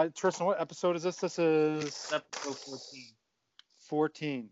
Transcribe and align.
uh, 0.00 0.08
Tristan, 0.14 0.46
what 0.46 0.60
episode 0.60 0.96
is 0.96 1.02
this? 1.02 1.16
This 1.16 1.38
is 1.38 2.10
Episode 2.12 2.56
14. 2.56 3.04
14. 3.78 4.48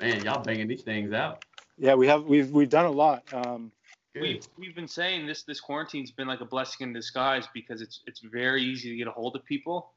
Man, 0.00 0.24
y'all 0.24 0.42
banging 0.42 0.68
these 0.68 0.82
things 0.82 1.12
out. 1.12 1.44
Yeah, 1.76 1.94
we 1.94 2.06
have 2.06 2.24
we've 2.24 2.50
we've 2.50 2.68
done 2.68 2.86
a 2.86 2.90
lot. 2.90 3.24
Um, 3.32 3.72
We've, 4.12 4.44
we've 4.58 4.74
been 4.74 4.88
saying 4.88 5.28
this 5.28 5.44
this 5.44 5.60
quarantine's 5.60 6.10
been 6.10 6.26
like 6.26 6.40
a 6.40 6.44
blessing 6.44 6.88
in 6.88 6.92
disguise 6.92 7.46
because 7.54 7.80
it's 7.80 8.00
it's 8.06 8.18
very 8.20 8.60
easy 8.60 8.90
to 8.90 8.96
get 8.96 9.06
a 9.06 9.12
hold 9.12 9.36
of 9.36 9.44
people, 9.44 9.92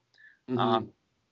Mhm. 0.51 0.59
um, 0.59 0.89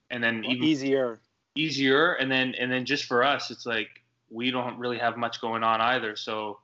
and 0.09 0.23
then 0.23 0.43
even 0.45 0.63
easier. 0.63 1.19
easier, 1.55 2.13
and 2.13 2.31
then 2.31 2.55
and 2.55 2.71
then 2.71 2.85
just 2.85 3.05
for 3.05 3.23
us, 3.23 3.51
it's 3.51 3.67
like 3.67 3.89
we 4.31 4.49
don't 4.49 4.79
really 4.79 4.97
have 4.97 5.15
much 5.15 5.39
going 5.41 5.63
on 5.63 5.79
either. 5.79 6.15
So 6.15 6.59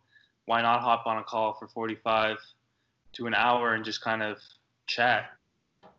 why 0.45 0.63
not 0.63 0.81
hop 0.81 1.05
on 1.05 1.19
a 1.19 1.23
call 1.23 1.53
for 1.53 1.67
45 1.67 2.37
to 3.13 3.27
an 3.27 3.35
hour 3.35 3.75
and 3.75 3.85
just 3.85 4.01
kind 4.01 4.23
of 4.23 4.39
chat? 4.87 5.29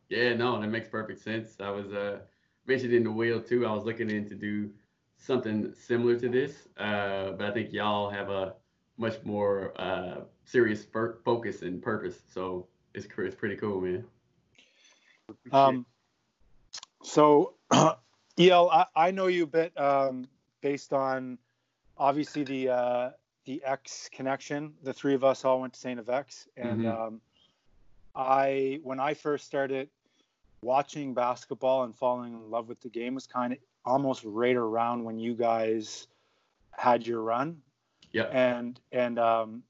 Yeah, 0.08 0.34
no, 0.34 0.60
that 0.60 0.68
makes 0.68 0.88
perfect 0.88 1.20
sense. 1.20 1.56
I 1.60 1.70
was 1.70 1.92
uh 1.92 2.20
mentioned 2.66 2.92
in 2.92 3.04
the 3.04 3.10
wheel 3.10 3.40
too. 3.40 3.66
I 3.66 3.72
was 3.72 3.84
looking 3.84 4.10
in 4.10 4.28
to 4.28 4.34
do 4.34 4.70
something 5.16 5.72
similar 5.74 6.18
to 6.18 6.28
this, 6.28 6.68
uh, 6.76 7.32
but 7.32 7.46
I 7.46 7.50
think 7.50 7.72
y'all 7.72 8.10
have 8.10 8.30
a 8.30 8.54
much 8.96 9.22
more 9.24 9.72
uh, 9.80 10.20
serious 10.44 10.84
fir- 10.84 11.18
focus 11.24 11.62
and 11.62 11.82
purpose. 11.82 12.20
So 12.32 12.66
it's 12.94 13.06
it's 13.16 13.34
pretty 13.34 13.56
cool, 13.56 13.80
man. 13.80 14.04
Um, 15.52 15.87
so, 17.02 17.54
El, 18.38 18.70
I, 18.70 18.87
I 18.95 19.10
know 19.10 19.26
you 19.26 19.45
a 19.45 19.46
bit 19.46 19.78
um, 19.78 20.28
based 20.60 20.93
on 20.93 21.38
obviously 21.96 22.45
the 22.45 22.68
uh, 22.70 23.10
the 23.45 23.62
X 23.65 24.09
connection. 24.12 24.74
The 24.82 24.93
three 24.93 25.15
of 25.15 25.24
us 25.24 25.45
all 25.45 25.60
went 25.60 25.72
to 25.74 25.80
Saint 25.80 26.04
FX, 26.04 26.46
and 26.56 26.84
Mhm. 26.84 27.06
um, 27.06 27.20
I 28.15 28.80
when 28.82 29.00
I 29.00 29.15
first 29.15 29.46
started 29.46 29.90
watching 30.60 31.14
basketball 31.14 31.84
and 31.84 31.96
falling 31.96 32.34
in 32.34 32.51
love 32.51 32.68
with 32.68 32.80
the 32.80 32.88
game 32.88 33.14
was 33.14 33.26
kind 33.26 33.52
of 33.52 33.59
almost 33.84 34.24
right 34.24 34.56
around 34.56 35.04
when 35.04 35.18
you 35.18 35.34
guys 35.34 36.06
had 36.73 37.06
your 37.06 37.23
run. 37.23 37.59
Yeah. 38.12 38.24
and 38.24 38.80
and 38.90 39.18
um, 39.18 39.62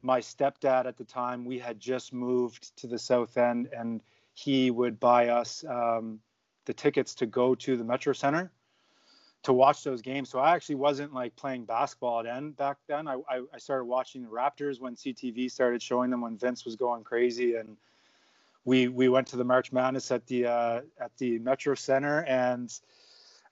my 0.00 0.20
stepdad 0.20 0.86
at 0.86 0.96
the 0.96 1.04
time 1.04 1.44
we 1.44 1.58
had 1.58 1.78
just 1.78 2.12
moved 2.14 2.74
to 2.78 2.86
the 2.86 2.98
south 2.98 3.36
end 3.36 3.68
and 3.76 4.00
he 4.32 4.70
would 4.70 4.98
buy 4.98 5.28
us 5.28 5.64
um, 5.68 6.18
the 6.64 6.72
tickets 6.72 7.14
to 7.16 7.26
go 7.26 7.54
to 7.54 7.76
the 7.76 7.84
metro 7.84 8.12
center 8.12 8.50
to 9.42 9.52
watch 9.52 9.84
those 9.84 10.00
games. 10.00 10.30
So 10.30 10.38
i 10.38 10.54
actually 10.54 10.76
wasn't 10.76 11.12
like 11.12 11.36
playing 11.36 11.66
basketball 11.66 12.20
at 12.20 12.26
end 12.26 12.56
back 12.56 12.78
then. 12.88 13.06
I, 13.06 13.18
I, 13.28 13.42
I 13.52 13.58
started 13.58 13.84
watching 13.84 14.22
the 14.22 14.28
raptors 14.28 14.80
when 14.80 14.94
ctv 14.94 15.50
started 15.50 15.82
showing 15.82 16.10
them 16.10 16.22
when 16.22 16.38
vince 16.38 16.64
was 16.64 16.76
going 16.76 17.04
crazy 17.04 17.56
and 17.56 17.76
we 18.64 18.88
we 18.88 19.08
went 19.08 19.26
to 19.28 19.36
the 19.36 19.44
march 19.44 19.72
madness 19.72 20.10
at 20.10 20.26
the 20.26 20.46
uh, 20.46 20.80
at 21.00 21.16
the 21.18 21.38
metro 21.38 21.74
center 21.74 22.22
and 22.24 22.80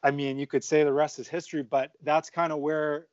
i 0.03 0.11
mean 0.11 0.39
you 0.39 0.47
could 0.47 0.65
say 0.65 0.85
the 0.85 0.93
rest 0.93 1.19
is 1.19 1.29
history 1.29 1.63
but 1.63 1.91
that's 2.03 2.31
kind 2.31 2.53
of 2.53 2.59
where 2.59 3.07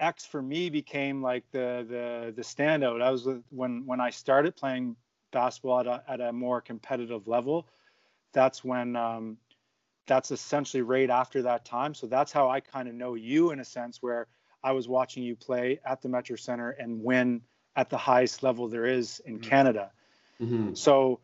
X 0.00 0.26
for 0.26 0.42
me 0.42 0.70
became 0.70 1.22
like 1.22 1.44
the 1.52 1.86
the 1.88 2.32
the 2.34 2.42
standout. 2.42 3.00
I 3.00 3.10
was 3.10 3.24
with- 3.24 3.44
when 3.50 3.86
when 3.86 4.00
I 4.00 4.10
started 4.10 4.56
playing 4.56 4.96
basketball 5.30 5.80
at 5.80 5.86
a, 5.86 6.02
at 6.08 6.20
a 6.20 6.32
more 6.32 6.60
competitive 6.60 7.28
level. 7.28 7.68
That's 8.32 8.64
when 8.64 8.96
um, 8.96 9.38
that's 10.06 10.32
essentially 10.32 10.82
right 10.82 11.08
after 11.08 11.42
that 11.42 11.64
time. 11.64 11.94
So 11.94 12.06
that's 12.08 12.32
how 12.32 12.50
I 12.50 12.60
kind 12.60 12.88
of 12.88 12.94
know 12.94 13.14
you 13.14 13.52
in 13.52 13.60
a 13.60 13.64
sense, 13.64 14.02
where 14.02 14.26
I 14.64 14.72
was 14.72 14.88
watching 14.88 15.22
you 15.22 15.36
play 15.36 15.78
at 15.84 16.02
the 16.02 16.08
Metro 16.08 16.36
Center 16.36 16.70
and 16.70 17.02
win 17.02 17.42
at 17.76 17.88
the 17.88 17.98
highest 17.98 18.42
level 18.42 18.66
there 18.68 18.86
is 18.86 19.20
in 19.20 19.38
Mhm. 19.38 19.42
Canada. 19.42 19.92
hmm 20.38 20.74
So 20.74 21.20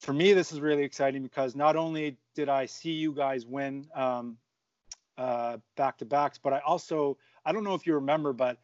for 0.00 0.12
me, 0.12 0.32
this 0.32 0.50
is 0.50 0.60
really 0.60 0.82
exciting 0.82 1.22
because 1.22 1.54
not 1.54 1.76
only 1.76 2.16
did 2.34 2.48
I 2.48 2.66
see 2.66 2.92
you 2.92 3.12
guys 3.12 3.44
win 3.44 3.86
um, 3.94 4.38
uh, 5.18 5.58
back 5.76 5.98
to 5.98 6.06
backs, 6.06 6.38
but 6.38 6.52
I 6.52 6.60
also 6.60 7.18
I 7.44 7.52
don't 7.52 7.64
know 7.64 7.74
if 7.74 7.86
you 7.86 7.94
remember, 7.94 8.32
but 8.32 8.58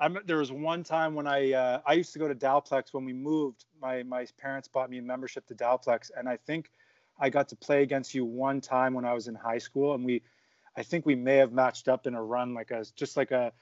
I'm, 0.00 0.18
there 0.26 0.36
was 0.36 0.52
one 0.52 0.82
time 0.84 1.14
when 1.14 1.26
I 1.26 1.52
uh, 1.52 1.80
I 1.86 1.94
used 1.94 2.12
to 2.12 2.18
go 2.18 2.28
to 2.28 2.34
Dalplex 2.34 2.92
when 2.92 3.04
we 3.04 3.14
moved. 3.14 3.64
My 3.80 4.02
my 4.02 4.26
parents 4.38 4.68
bought 4.68 4.90
me 4.90 4.98
a 4.98 5.02
membership 5.02 5.46
to 5.46 5.54
Dalplex, 5.54 6.10
and 6.16 6.28
I 6.28 6.36
think 6.36 6.70
I 7.18 7.30
got 7.30 7.48
to 7.48 7.56
play 7.56 7.82
against 7.82 8.14
you 8.14 8.24
one 8.26 8.60
time 8.60 8.92
when 8.92 9.06
I 9.06 9.14
was 9.14 9.28
in 9.28 9.34
high 9.34 9.58
school, 9.58 9.94
and 9.94 10.04
we 10.04 10.22
I 10.76 10.82
think 10.82 11.06
we 11.06 11.14
may 11.14 11.36
have 11.36 11.52
matched 11.52 11.88
up 11.88 12.06
in 12.06 12.14
a 12.14 12.22
run 12.22 12.52
like 12.52 12.70
a 12.70 12.84
just 12.96 13.16
like 13.16 13.30
a 13.30 13.52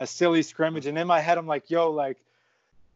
a 0.00 0.06
silly 0.06 0.42
scrimmage. 0.42 0.86
And 0.86 0.96
in 0.96 1.06
my 1.06 1.20
head, 1.20 1.36
I'm 1.36 1.46
like, 1.46 1.68
yo, 1.70 1.90
like 1.90 2.18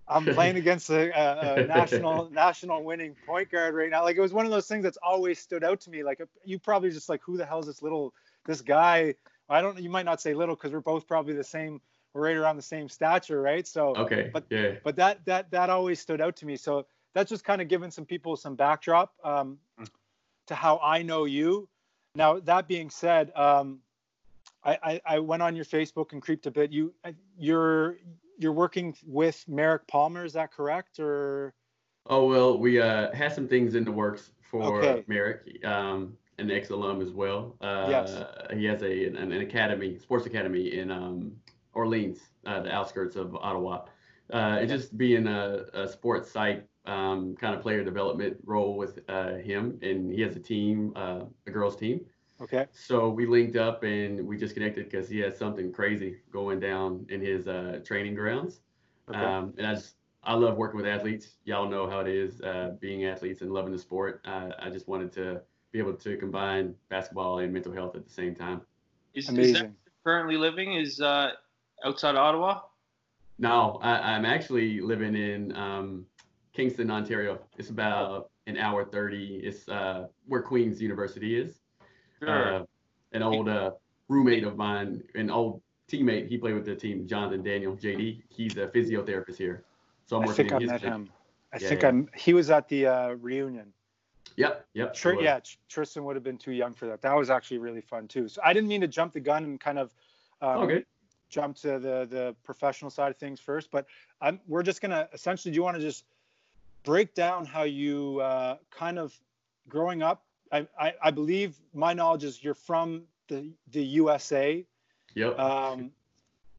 I'm 0.09 0.25
playing 0.25 0.57
against 0.57 0.91
a, 0.91 1.11
a, 1.11 1.63
a 1.63 1.67
national 1.79 2.31
national 2.31 2.83
winning 2.85 3.15
point 3.27 3.51
guard 3.51 3.75
right 3.75 3.91
now. 3.91 4.03
Like 4.03 4.17
it 4.17 4.21
was 4.21 4.33
one 4.33 4.45
of 4.45 4.51
those 4.51 4.67
things 4.67 4.83
that's 4.83 4.99
always 5.03 5.39
stood 5.39 5.65
out 5.65 5.81
to 5.83 5.91
me. 5.91 6.03
Like 6.03 6.21
you 6.45 6.59
probably 6.59 6.91
just 6.91 7.09
like, 7.09 7.23
who 7.23 7.37
the 7.37 7.47
hell 7.47 7.61
is 7.61 7.67
this 7.67 7.83
little 7.83 8.13
this 8.47 8.61
guy? 8.61 9.15
I 9.49 9.61
don't. 9.61 9.79
You 9.79 9.91
might 9.91 10.05
not 10.05 10.21
say 10.21 10.35
little 10.35 10.55
because 10.55 10.73
we're 10.73 10.81
both 10.81 11.07
probably 11.07 11.35
the 11.35 11.45
same. 11.45 11.81
We're 12.15 12.23
right 12.23 12.37
around 12.37 12.57
the 12.57 12.63
same 12.63 12.89
stature, 12.89 13.41
right? 13.41 13.67
So, 13.67 13.95
Okay. 13.97 14.31
But- 14.33 14.45
yeah. 14.51 14.73
but 14.85 14.97
that 14.97 15.25
that 15.25 15.51
that 15.51 15.71
always 15.71 15.99
stood 16.01 16.21
out 16.21 16.37
to 16.37 16.47
me. 16.47 16.57
So 16.57 16.87
that's 17.15 17.31
just 17.31 17.45
kind 17.45 17.63
of 17.63 17.69
giving 17.69 17.91
some 17.91 18.05
people 18.05 18.37
some 18.37 18.55
backdrop 18.55 19.13
um, 19.25 19.59
to 20.47 20.55
how 20.55 20.79
I 20.83 21.03
know 21.03 21.25
you. 21.25 21.69
Now 22.15 22.41
that 22.41 22.69
being 22.69 22.91
said, 22.91 23.33
um, 23.37 23.79
I, 24.65 24.79
I 24.83 25.01
I 25.07 25.19
went 25.21 25.43
on 25.43 25.57
your 25.57 25.65
Facebook 25.65 26.13
and 26.13 26.21
creeped 26.21 26.47
a 26.47 26.51
bit. 26.51 26.71
You 26.73 26.93
you're 27.39 27.97
you're 28.39 28.53
working 28.53 28.95
with 29.05 29.45
Merrick 29.49 29.87
Palmer, 29.87 30.25
is 30.25 30.33
that 30.35 30.53
correct? 30.53 30.99
Or 30.99 31.55
Oh 32.07 32.27
well, 32.27 32.59
we 32.59 32.81
uh, 32.81 33.13
had 33.15 33.33
some 33.33 33.47
things 33.49 33.75
in 33.75 33.85
the 33.85 33.93
works 33.93 34.33
for 34.43 34.83
Okay. 34.83 35.05
Merrick, 35.07 35.65
um, 35.65 36.17
an 36.39 36.51
ex 36.51 36.71
alum 36.71 37.01
as 37.01 37.13
well. 37.13 37.57
Uh, 37.61 37.87
Yes. 37.89 38.25
He 38.53 38.65
has 38.67 38.83
a 38.83 39.07
an, 39.07 39.17
an 39.17 39.41
academy, 39.41 39.99
sports 39.99 40.27
academy 40.27 40.79
in 40.79 40.91
um, 40.91 41.33
Orleans, 41.75 42.19
uh, 42.47 42.61
the 42.61 42.73
outskirts 42.73 43.17
of 43.17 43.35
Ottawa. 43.37 43.85
Uh, 44.33 44.65
just 44.65 44.97
being 44.97 45.27
a, 45.27 45.65
a 45.75 45.87
sports 45.89 46.31
site 46.31 46.65
um, 46.87 47.37
kind 47.37 47.55
of 47.55 47.61
player 47.61 47.85
development 47.85 48.37
role 48.45 48.77
with 48.77 48.99
uh, 49.09 49.35
him, 49.35 49.79
and 49.83 50.11
he 50.13 50.21
has 50.23 50.35
a 50.37 50.41
team, 50.41 50.93
uh, 50.97 51.21
a 51.47 51.51
girls 51.51 51.77
team. 51.77 52.01
Okay, 52.43 52.67
So 52.73 53.09
we 53.09 53.27
linked 53.27 53.57
up 53.57 53.83
and 53.83 54.27
we 54.27 54.37
just 54.37 54.55
connected 54.55 54.91
because 54.91 55.09
he 55.09 55.19
has 55.21 55.37
something 55.39 55.73
crazy 55.73 56.19
going 56.33 56.61
down 56.61 57.07
in 57.09 57.21
his 57.21 57.49
uh, 57.49 57.81
training 57.85 58.15
grounds. 58.15 58.61
okay. 59.09 59.19
Um, 59.19 59.55
and 59.59 59.67
I 59.67 59.75
just 59.75 59.97
I 60.25 60.35
love 60.35 60.57
working 60.57 60.77
with 60.77 60.87
athletes. 60.87 61.37
Y'all 61.45 61.69
know 61.69 61.89
how 61.89 62.01
it 62.01 62.09
is 62.09 62.41
uh, 62.43 62.77
being 62.81 63.05
athletes 63.07 63.43
and 63.43 63.53
loving 63.53 63.73
the 63.73 63.79
sport. 63.79 64.21
Uh, 64.25 64.51
I 64.59 64.71
just 64.71 64.87
wanted 64.87 65.13
to 65.15 65.41
be 65.73 65.79
able 65.79 65.95
to 65.95 66.17
combine 66.17 66.75
basketball 66.91 67.39
and 67.41 67.53
mental 67.53 67.73
health 67.73 67.97
at 67.97 68.07
the 68.07 68.13
same 68.13 68.35
time. 68.35 68.61
Is, 69.15 69.25
is 69.25 69.31
Amazing. 69.31 69.55
that 69.55 69.73
currently 70.05 70.37
living 70.37 70.75
is 70.75 71.01
uh, 71.01 71.31
outside 71.85 72.15
Ottawa? 72.15 72.61
No, 73.39 73.81
I, 73.83 74.15
I'm 74.15 74.25
actually 74.25 74.81
living 74.81 75.17
in 75.17 75.57
um, 75.57 76.07
Kingston, 76.53 76.91
Ontario. 76.91 77.41
It's 77.59 77.71
about 77.71 78.31
an 78.47 78.57
hour 78.57 78.85
30. 78.85 79.41
It's 79.43 79.69
uh, 79.69 80.07
where 80.27 80.43
Queen's 80.43 80.81
University 80.81 81.41
is. 81.41 81.62
Sure. 82.23 82.55
Uh, 82.55 82.65
an 83.13 83.23
old 83.23 83.49
uh, 83.49 83.73
roommate 84.09 84.45
of 84.45 84.57
mine, 84.57 85.03
an 85.15 85.31
old 85.31 85.61
teammate, 85.91 86.29
he 86.29 86.39
played 86.39 86.55
with 86.55 86.65
the 86.65 86.75
team, 86.75 87.07
Jonathan 87.07 87.43
Daniel, 87.43 87.77
JD. 87.77 88.23
He's 88.31 88.57
a 88.57 88.69
physiotherapist 88.69 89.37
here. 89.37 89.65
So 90.07 90.17
I'm 90.17 90.23
I 90.23 90.27
working 90.27 90.47
think 90.49 90.53
I 90.53 90.59
his 90.61 90.71
met 90.71 90.81
clinic. 90.81 90.97
him. 90.97 91.11
I 91.53 91.59
Yeah, 91.59 91.69
think 91.69 91.83
yeah. 91.83 91.89
I'm. 91.89 92.09
He 92.15 92.33
was 92.33 92.51
at 92.51 92.69
the 92.69 92.87
uh, 92.87 93.09
reunion. 93.21 93.73
Yep, 94.37 94.67
yep. 94.75 94.95
Tr- 94.95 95.21
yeah, 95.21 95.41
Tristan 95.69 96.05
would 96.05 96.17
have 96.17 96.23
been 96.23 96.39
too 96.39 96.53
young 96.53 96.73
for 96.73 96.87
that. 96.87 97.03
That 97.03 97.15
was 97.15 97.29
actually 97.29 97.59
really 97.59 97.83
fun 97.83 98.09
too. 98.09 98.29
So 98.29 98.41
I 98.45 98.53
didn't 98.55 98.69
mean 98.69 98.81
to 98.81 98.89
jump 98.89 99.13
the 99.13 99.21
gun 99.21 99.45
and 99.45 99.61
kind 99.61 99.79
of 99.79 99.93
um, 100.41 100.63
Okay. 100.63 100.85
jump 101.29 101.57
to 101.57 101.79
the 101.79 102.07
the 102.09 102.37
professional 102.45 102.91
side 102.91 103.11
of 103.11 103.19
things 103.19 103.41
first, 103.41 103.71
but 103.71 103.87
I'm, 104.21 104.41
we're 104.47 104.63
just 104.63 104.81
gonna 104.81 105.09
essentially. 105.13 105.53
Do 105.53 105.57
you 105.57 105.63
want 105.63 105.77
to 105.77 105.83
just 105.83 106.05
break 106.85 107.15
down 107.15 107.45
how 107.45 107.65
you 107.65 108.21
uh, 108.21 108.57
kind 108.71 108.99
of 108.99 109.19
growing 109.69 110.03
up? 110.03 110.25
I, 110.53 110.67
I 110.79 110.95
I 111.03 111.11
believe 111.11 111.57
my 111.75 111.93
knowledge 111.95 112.25
is 112.25 112.43
you're 112.45 112.55
from 112.55 113.03
the 113.29 113.51
the 113.71 113.83
USA. 113.83 114.65
Yep. 115.15 115.39
Um, 115.39 115.91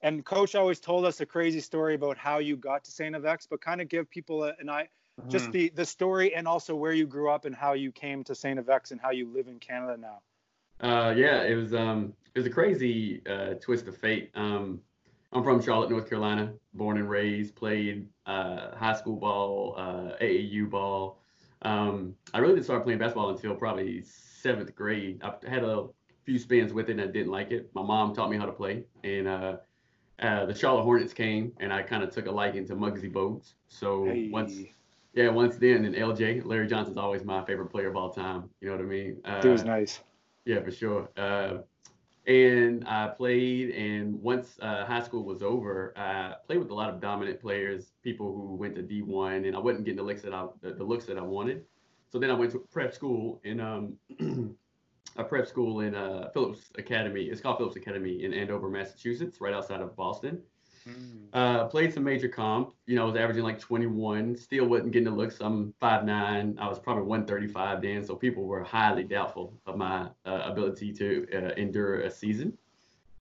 and 0.01 0.25
coach 0.25 0.53
always 0.55 0.79
told 0.79 1.05
us 1.05 1.21
a 1.21 1.25
crazy 1.25 1.61
story 1.61 1.95
about 1.95 2.17
how 2.17 2.39
you 2.39 2.57
got 2.57 2.83
to 2.83 2.91
Saint 2.91 3.15
FX, 3.15 3.47
but 3.49 3.61
kind 3.61 3.79
of 3.81 3.87
give 3.87 4.09
people 4.09 4.43
a, 4.43 4.53
an 4.59 4.69
eye, 4.69 4.89
just 5.29 5.47
Mhm. 5.49 5.51
the 5.53 5.69
the 5.69 5.85
story 5.85 6.35
and 6.35 6.47
also 6.47 6.75
where 6.75 6.91
you 6.93 7.05
grew 7.07 7.29
up 7.29 7.45
and 7.45 7.55
how 7.55 7.73
you 7.73 7.91
came 7.91 8.23
to 8.25 8.35
Saint 8.35 8.59
FX 8.59 8.91
and 8.91 8.99
how 8.99 9.11
you 9.11 9.27
live 9.31 9.47
in 9.47 9.59
Canada 9.59 9.95
now. 9.97 10.21
Uh, 10.81 11.13
yeah, 11.15 11.43
it 11.43 11.55
was 11.55 11.73
um, 11.73 12.13
it 12.33 12.39
was 12.39 12.47
a 12.47 12.49
crazy 12.49 13.21
uh, 13.27 13.53
twist 13.55 13.87
of 13.87 13.95
fate. 13.97 14.31
Um, 14.35 14.81
I'm 15.31 15.43
from 15.43 15.61
Charlotte, 15.61 15.89
North 15.89 16.07
Carolina, 16.09 16.53
born 16.73 16.97
and 16.97 17.09
raised. 17.09 17.55
Played 17.55 18.07
uh, 18.25 18.75
high 18.75 18.93
school 18.93 19.15
ball, 19.15 19.75
uh, 19.77 20.15
AAU 20.21 20.69
ball. 20.69 21.22
Um, 21.63 22.15
I 22.33 22.39
really 22.39 22.55
didn't 22.55 22.65
start 22.65 22.83
playing 22.83 22.99
basketball 22.99 23.29
until 23.29 23.55
probably 23.55 24.03
seventh 24.03 24.75
grade. 24.75 25.21
I 25.23 25.33
had 25.49 25.63
a 25.63 25.87
few 26.25 26.37
spins 26.37 26.73
with 26.73 26.89
it 26.89 26.93
and 26.93 27.01
I 27.01 27.07
didn't 27.07 27.31
like 27.31 27.51
it. 27.51 27.69
My 27.73 27.83
mom 27.83 28.13
taught 28.13 28.29
me 28.29 28.37
how 28.37 28.45
to 28.45 28.51
play, 28.51 28.83
and 29.03 29.27
uh, 29.27 29.57
uh, 30.21 30.45
the 30.45 30.53
Charlotte 30.55 30.83
Hornets 30.83 31.13
came, 31.13 31.53
and 31.59 31.73
I 31.73 31.81
kind 31.81 32.03
of 32.03 32.11
took 32.11 32.27
a 32.27 32.31
liking 32.31 32.65
to 32.67 32.75
Muggsy 32.75 33.11
Bogues. 33.11 33.53
So 33.67 34.03
once 34.31 34.59
Yeah, 35.13 35.29
once 35.29 35.57
then, 35.57 35.85
and 35.85 35.95
LJ, 35.95 36.41
Larry 36.43 36.67
Johnson's 36.67 36.97
always 36.97 37.23
my 37.23 37.43
favorite 37.45 37.67
player 37.67 37.89
of 37.89 37.95
all 37.95 38.11
time. 38.11 38.49
You 38.61 38.69
know 38.69 38.77
what 38.77 38.85
I 38.85 38.87
mean? 38.87 39.21
Uh, 39.23 39.41
he 39.43 39.49
was 39.49 39.63
nice. 39.63 40.01
Yeah, 40.45 40.61
for 40.61 40.71
sure. 40.71 41.09
Uh, 41.15 41.59
and 42.25 42.87
I 42.87 43.07
played, 43.07 43.71
and 43.71 44.21
once 44.21 44.57
uh, 44.61 44.85
high 44.85 45.01
school 45.01 45.23
was 45.23 45.43
over, 45.43 45.93
I 45.97 46.35
played 46.45 46.59
with 46.59 46.69
a 46.71 46.73
lot 46.73 46.89
of 46.89 47.01
dominant 47.01 47.41
players, 47.41 47.91
people 48.01 48.33
who 48.33 48.55
went 48.55 48.75
to 48.75 48.83
D1, 48.83 49.47
and 49.47 49.55
I 49.55 49.59
wasn't 49.59 49.85
getting 49.85 49.97
the 49.97 50.03
looks 50.03 50.21
that 50.21 50.33
I 50.33 50.47
the, 50.61 50.73
the 50.73 50.83
looks 50.83 51.05
that 51.05 51.17
I 51.17 51.21
wanted. 51.21 51.65
So 52.11 52.19
then 52.19 52.29
I 52.29 52.33
went 52.33 52.51
to 52.53 52.59
prep 52.71 52.93
school 52.93 53.41
in 53.43 53.59
um, 53.59 53.97
a 55.17 55.23
prep 55.23 55.47
school 55.47 55.81
in 55.81 55.95
uh, 55.95 56.29
Phillips 56.33 56.71
Academy. 56.77 57.23
It's 57.23 57.41
called 57.41 57.57
Phillips 57.57 57.75
Academy 57.75 58.23
in 58.23 58.33
Andover, 58.33 58.69
Massachusetts, 58.69 59.41
right 59.41 59.53
outside 59.53 59.81
of 59.81 59.95
Boston. 59.95 60.41
Mm. 60.87 61.27
Uh, 61.33 61.65
played 61.65 61.93
some 61.93 62.03
major 62.03 62.27
comp. 62.27 62.73
You 62.85 62.95
know, 62.95 63.03
I 63.03 63.05
was 63.05 63.15
averaging 63.15 63.43
like 63.43 63.59
21. 63.59 64.35
Still 64.35 64.65
wasn't 64.65 64.91
getting 64.91 65.05
the 65.05 65.11
looks. 65.11 65.37
I'm 65.39 65.73
5'9. 65.81 66.59
I 66.59 66.67
was 66.67 66.79
probably 66.79 67.03
135 67.03 67.81
then, 67.81 68.03
so 68.03 68.15
people 68.15 68.43
were 68.43 68.63
highly 68.63 69.03
doubtful 69.03 69.53
of 69.65 69.77
my 69.77 70.07
uh, 70.25 70.41
ability 70.45 70.93
to 70.93 71.27
uh, 71.33 71.53
endure 71.55 72.01
a 72.01 72.11
season. 72.11 72.57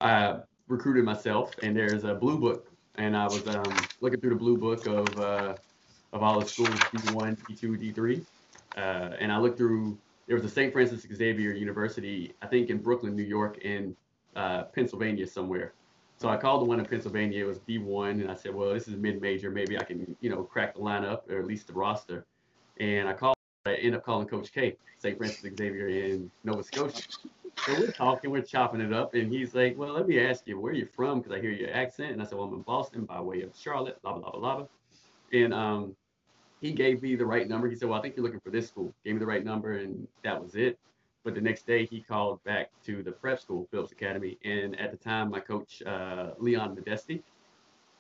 I 0.01 0.39
recruited 0.69 1.05
myself, 1.05 1.53
and 1.63 1.77
there's 1.77 2.05
a 2.05 2.15
blue 2.15 2.39
book, 2.39 2.69
and 2.97 3.17
I 3.17 3.25
was 3.25 3.47
um, 3.49 3.77
looking 4.01 4.21
through 4.21 4.31
the 4.31 4.37
blue 4.37 4.57
book 4.57 4.87
of 4.87 5.19
uh, 5.19 5.55
of 6.13 6.23
all 6.23 6.41
the 6.41 6.47
schools, 6.47 6.69
D1, 6.69 7.39
D2, 7.49 7.95
D3, 7.95 8.27
and 9.21 9.33
I 9.33 9.39
looked 9.39 9.57
through. 9.57 9.99
There 10.27 10.37
was 10.37 10.45
a 10.45 10.49
St. 10.49 10.73
Francis 10.73 11.07
Xavier 11.13 11.53
University, 11.53 12.33
I 12.43 12.47
think 12.47 12.71
in 12.71 12.79
Brooklyn, 12.79 13.17
New 13.17 13.25
York, 13.25 13.59
and 13.65 13.97
uh, 14.37 14.65
Pennsylvania 14.65 15.27
somewhere 15.27 15.75
so 16.19 16.29
I 16.29 16.37
called 16.37 16.61
the 16.61 16.67
one 16.67 16.79
in 16.79 16.87
Pennsylvania. 16.87 17.45
It 17.45 17.49
was 17.49 17.59
D1, 17.61 18.21
and 18.21 18.31
I 18.31 18.35
said, 18.35 18.55
well, 18.55 18.73
this 18.73 18.87
is 18.87 18.97
mid-major. 18.97 19.51
Maybe 19.51 19.79
I 19.79 19.85
can, 19.85 20.17
you 20.21 20.31
know, 20.31 20.45
crack 20.45 20.75
the 20.75 20.81
lineup 20.81 21.29
or 21.29 21.41
at 21.41 21.47
least 21.47 21.67
the 21.67 21.73
roster. 21.73 22.25
And 22.79 23.09
I 23.09 23.13
called. 23.13 23.37
I 23.65 23.75
ended 23.75 23.95
up 23.95 24.05
calling 24.05 24.27
Coach 24.27 24.53
K, 24.53 24.77
St. 24.99 25.17
Francis 25.17 25.57
Xavier 25.57 25.89
in 25.89 26.31
Nova 26.43 26.65
Scotia. 26.65 27.03
So 27.65 27.75
we're 27.79 27.93
talking, 27.93 28.31
we're 28.31 28.43
chopping 28.43 28.81
it 28.81 28.93
up, 28.93 29.15
and 29.15 29.33
he's 29.33 29.55
like, 29.55 29.79
"Well, 29.79 29.93
let 29.93 30.09
me 30.09 30.19
ask 30.19 30.49
you, 30.49 30.59
where 30.59 30.73
are 30.73 30.77
you 30.77 30.87
from? 30.87 31.21
Because 31.21 31.33
I 31.33 31.41
hear 31.41 31.53
your 31.53 31.73
accent." 31.73 32.13
And 32.13 32.21
I 32.21 32.25
said, 32.25 32.39
"Well, 32.39 32.49
I'm 32.49 32.55
in 32.55 32.63
Boston 32.63 33.05
by 33.05 33.21
way 33.21 33.43
of 33.43 33.55
Charlotte." 33.57 34.01
Blah 34.03 34.19
blah 34.19 34.31
blah 34.33 34.57
blah. 34.57 34.67
And 35.33 35.55
um, 35.55 35.97
he 36.61 36.73
gave 36.73 37.03
me 37.03 37.15
the 37.15 37.27
right 37.27 37.49
number. 37.49 37.69
He 37.69 37.77
said, 37.77 37.89
"Well, 37.89 37.99
I 37.99 38.03
think 38.03 38.17
you're 38.17 38.25
looking 38.25 38.41
for 38.41 38.51
this 38.51 38.67
school." 38.67 38.93
Gave 39.05 39.15
me 39.15 39.21
the 39.21 39.27
right 39.27 39.45
number, 39.45 39.79
and 39.79 40.09
that 40.25 40.43
was 40.43 40.57
it. 40.57 40.77
But 41.25 41.35
the 41.35 41.41
next 41.41 41.67
day, 41.67 41.87
he 41.87 42.01
called 42.01 42.43
back 42.45 42.71
to 42.85 43.03
the 43.03 43.13
prep 43.13 43.41
school, 43.41 43.69
Phillips 43.71 43.93
Academy. 43.93 44.39
And 44.45 44.79
at 44.81 44.91
the 44.91 44.97
time, 44.97 45.31
my 45.31 45.41
coach, 45.41 45.83
uh, 45.83 46.31
Leon 46.39 46.77
Modesti, 46.77 47.23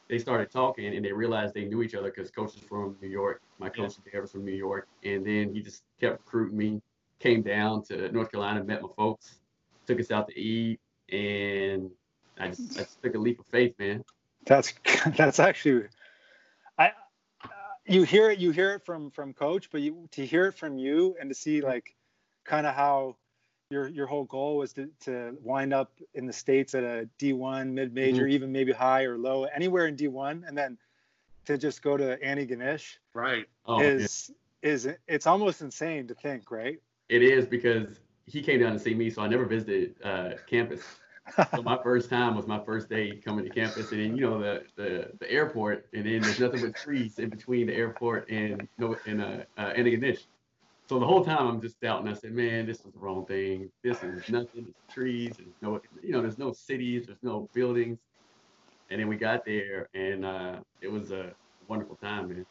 they 0.08 0.19
started 0.19 0.50
talking 0.50 0.94
and 0.94 1.04
they 1.04 1.12
realized 1.12 1.54
they 1.54 1.64
knew 1.64 1.82
each 1.82 1.94
other 1.94 2.10
because 2.10 2.30
coach 2.30 2.56
is 2.56 2.62
from 2.62 2.96
New 3.00 3.08
York. 3.08 3.40
My 3.58 3.69
coach 3.69 3.94
yeah. 4.12 4.20
was 4.20 4.32
from 4.32 4.44
New 4.44 4.52
York. 4.52 4.88
And 5.04 5.24
then 5.24 5.54
he 5.54 5.62
just 5.62 5.84
kept 6.00 6.19
recruiting 6.19 6.58
me, 6.58 6.82
came 7.20 7.42
down 7.42 7.82
to 7.84 8.10
North 8.10 8.30
Carolina, 8.30 8.64
met 8.64 8.82
my 8.82 8.88
folks, 8.96 9.38
took 9.86 10.00
us 10.00 10.10
out 10.10 10.28
to 10.28 10.38
eat. 10.38 10.80
And 11.10 11.90
I 12.38 12.48
just, 12.48 12.78
I 12.78 12.82
just 12.82 13.00
took 13.02 13.14
a 13.14 13.19
leap 13.19 13.38
of 13.38 13.46
faith, 13.46 13.74
man. 13.78 14.02
That's, 14.46 14.74
that's 15.16 15.38
actually, 15.38 15.84
I, 16.76 16.88
uh, 17.44 17.48
you 17.86 18.02
hear 18.02 18.30
it, 18.30 18.40
you 18.40 18.50
hear 18.50 18.72
it 18.74 18.84
from, 18.84 19.10
from 19.12 19.32
coach, 19.32 19.70
but 19.70 19.80
you, 19.80 20.08
to 20.10 20.26
hear 20.26 20.46
it 20.46 20.58
from 20.58 20.76
you 20.76 21.16
and 21.20 21.30
to 21.30 21.34
see 21.34 21.60
like, 21.60 21.94
kind 22.44 22.66
of 22.66 22.74
how 22.74 23.16
your 23.70 23.88
your 23.88 24.06
whole 24.06 24.24
goal 24.24 24.58
was 24.58 24.72
to, 24.74 24.88
to 25.00 25.36
wind 25.42 25.72
up 25.72 25.92
in 26.14 26.26
the 26.26 26.32
states 26.32 26.74
at 26.74 26.84
a 26.84 27.08
D1 27.18 27.72
mid 27.72 27.94
major, 27.94 28.24
mm-hmm. 28.24 28.32
even 28.32 28.52
maybe 28.52 28.72
high 28.72 29.04
or 29.04 29.16
low, 29.16 29.44
anywhere 29.44 29.86
in 29.86 29.96
D1, 29.96 30.46
and 30.46 30.56
then 30.56 30.78
to 31.46 31.58
just 31.58 31.82
go 31.82 31.96
to 31.96 32.16
Antigonish, 32.18 32.98
right? 33.14 33.46
Oh, 33.66 33.80
is 33.80 34.30
yeah. 34.62 34.70
is 34.70 34.88
it's 35.08 35.26
almost 35.26 35.62
insane 35.62 36.06
to 36.08 36.14
think, 36.14 36.50
right? 36.50 36.78
It 37.08 37.22
is 37.22 37.46
because 37.46 38.00
he 38.26 38.42
came 38.42 38.60
down 38.60 38.72
to 38.72 38.78
see 38.78 38.94
me, 38.94 39.10
so 39.10 39.22
I 39.22 39.28
never 39.28 39.46
visited 39.46 39.94
uh, 40.04 40.30
campus. 40.46 40.82
so 41.54 41.62
my 41.62 41.78
first 41.82 42.10
time 42.10 42.34
was 42.36 42.46
my 42.46 42.58
first 42.64 42.88
day 42.88 43.16
coming 43.16 43.44
to 43.44 43.50
campus, 43.50 43.90
and 43.90 44.00
then 44.00 44.16
you 44.16 44.22
know 44.28 44.38
the 44.38 44.64
the, 44.76 45.10
the 45.18 45.30
airport, 45.30 45.86
and 45.94 46.04
then 46.04 46.20
there's 46.20 46.40
nothing 46.40 46.62
but 46.62 46.76
trees 46.76 47.18
in 47.18 47.30
between 47.30 47.66
the 47.66 47.74
airport 47.74 48.30
and 48.30 48.68
no 48.78 48.96
in 49.06 49.20
uh, 49.20 49.44
uh, 49.56 49.72
Antigonish. 49.72 50.24
So 50.92 50.98
the 50.98 51.06
whole 51.06 51.24
time 51.24 51.46
I'm 51.46 51.58
just 51.58 51.80
doubting. 51.80 52.06
I 52.06 52.12
said, 52.12 52.32
man, 52.32 52.66
this 52.66 52.80
is 52.80 52.92
the 52.92 52.98
wrong 52.98 53.24
thing. 53.24 53.70
This 53.82 54.02
is 54.02 54.28
nothing. 54.28 54.66
It's 54.68 54.94
trees. 54.94 55.32
There's 55.38 55.48
no, 55.62 55.80
you 56.02 56.12
know, 56.12 56.20
there's 56.20 56.36
no 56.36 56.52
cities. 56.52 57.06
There's 57.06 57.22
no 57.22 57.48
buildings. 57.54 57.98
And 58.90 59.00
then 59.00 59.08
we 59.08 59.16
got 59.16 59.46
there, 59.46 59.88
and 59.94 60.22
uh, 60.22 60.56
it 60.82 60.92
was 60.92 61.10
a 61.10 61.32
wonderful 61.66 61.96
time, 61.96 62.28
man. 62.28 62.44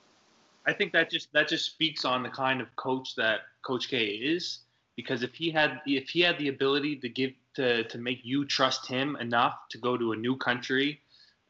I 0.65 0.73
think 0.73 0.91
that 0.93 1.11
just 1.11 1.31
that 1.33 1.49
just 1.49 1.67
speaks 1.67 2.03
on 2.03 2.23
the 2.23 2.29
kind 2.29 2.61
of 2.61 2.75
coach 2.77 3.13
that 3.15 3.41
Coach 3.61 3.89
K 3.89 4.05
is. 4.05 4.61
Because 4.95 5.21
if 5.21 5.35
he 5.35 5.51
had 5.51 5.79
if 5.85 6.09
he 6.09 6.21
had 6.21 6.39
the 6.39 6.47
ability 6.47 6.95
to 6.95 7.09
give 7.09 7.33
to 7.57 7.83
to 7.83 7.97
make 7.99 8.21
you 8.23 8.44
trust 8.45 8.87
him 8.87 9.17
enough 9.17 9.53
to 9.69 9.77
go 9.77 9.97
to 9.97 10.13
a 10.13 10.15
new 10.15 10.35
country, 10.35 10.99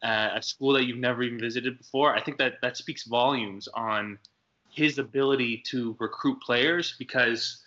uh, 0.02 0.32
a 0.34 0.42
school 0.42 0.74
that 0.74 0.84
you've 0.84 0.98
never 0.98 1.22
even 1.22 1.40
visited 1.40 1.78
before, 1.78 2.14
I 2.14 2.20
think 2.20 2.36
that 2.36 2.56
that 2.60 2.76
speaks 2.76 3.04
volumes 3.04 3.66
on 3.72 4.18
his 4.72 4.98
ability 4.98 5.62
to 5.66 5.94
recruit 6.00 6.40
players 6.40 6.94
because 6.98 7.62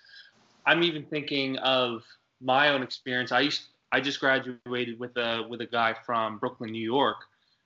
I'm 0.66 0.84
even 0.84 1.04
thinking 1.06 1.58
of 1.58 2.04
my 2.42 2.70
own 2.70 2.82
experience. 2.84 3.32
I 3.32 3.42
used 3.42 3.62
I 3.92 4.02
just 4.02 4.20
graduated 4.20 5.00
with 5.00 5.16
a 5.16 5.46
with 5.48 5.62
a 5.62 5.66
guy 5.66 5.96
from 6.06 6.38
Brooklyn, 6.40 6.72
New 6.72 6.84
York, 6.84 7.18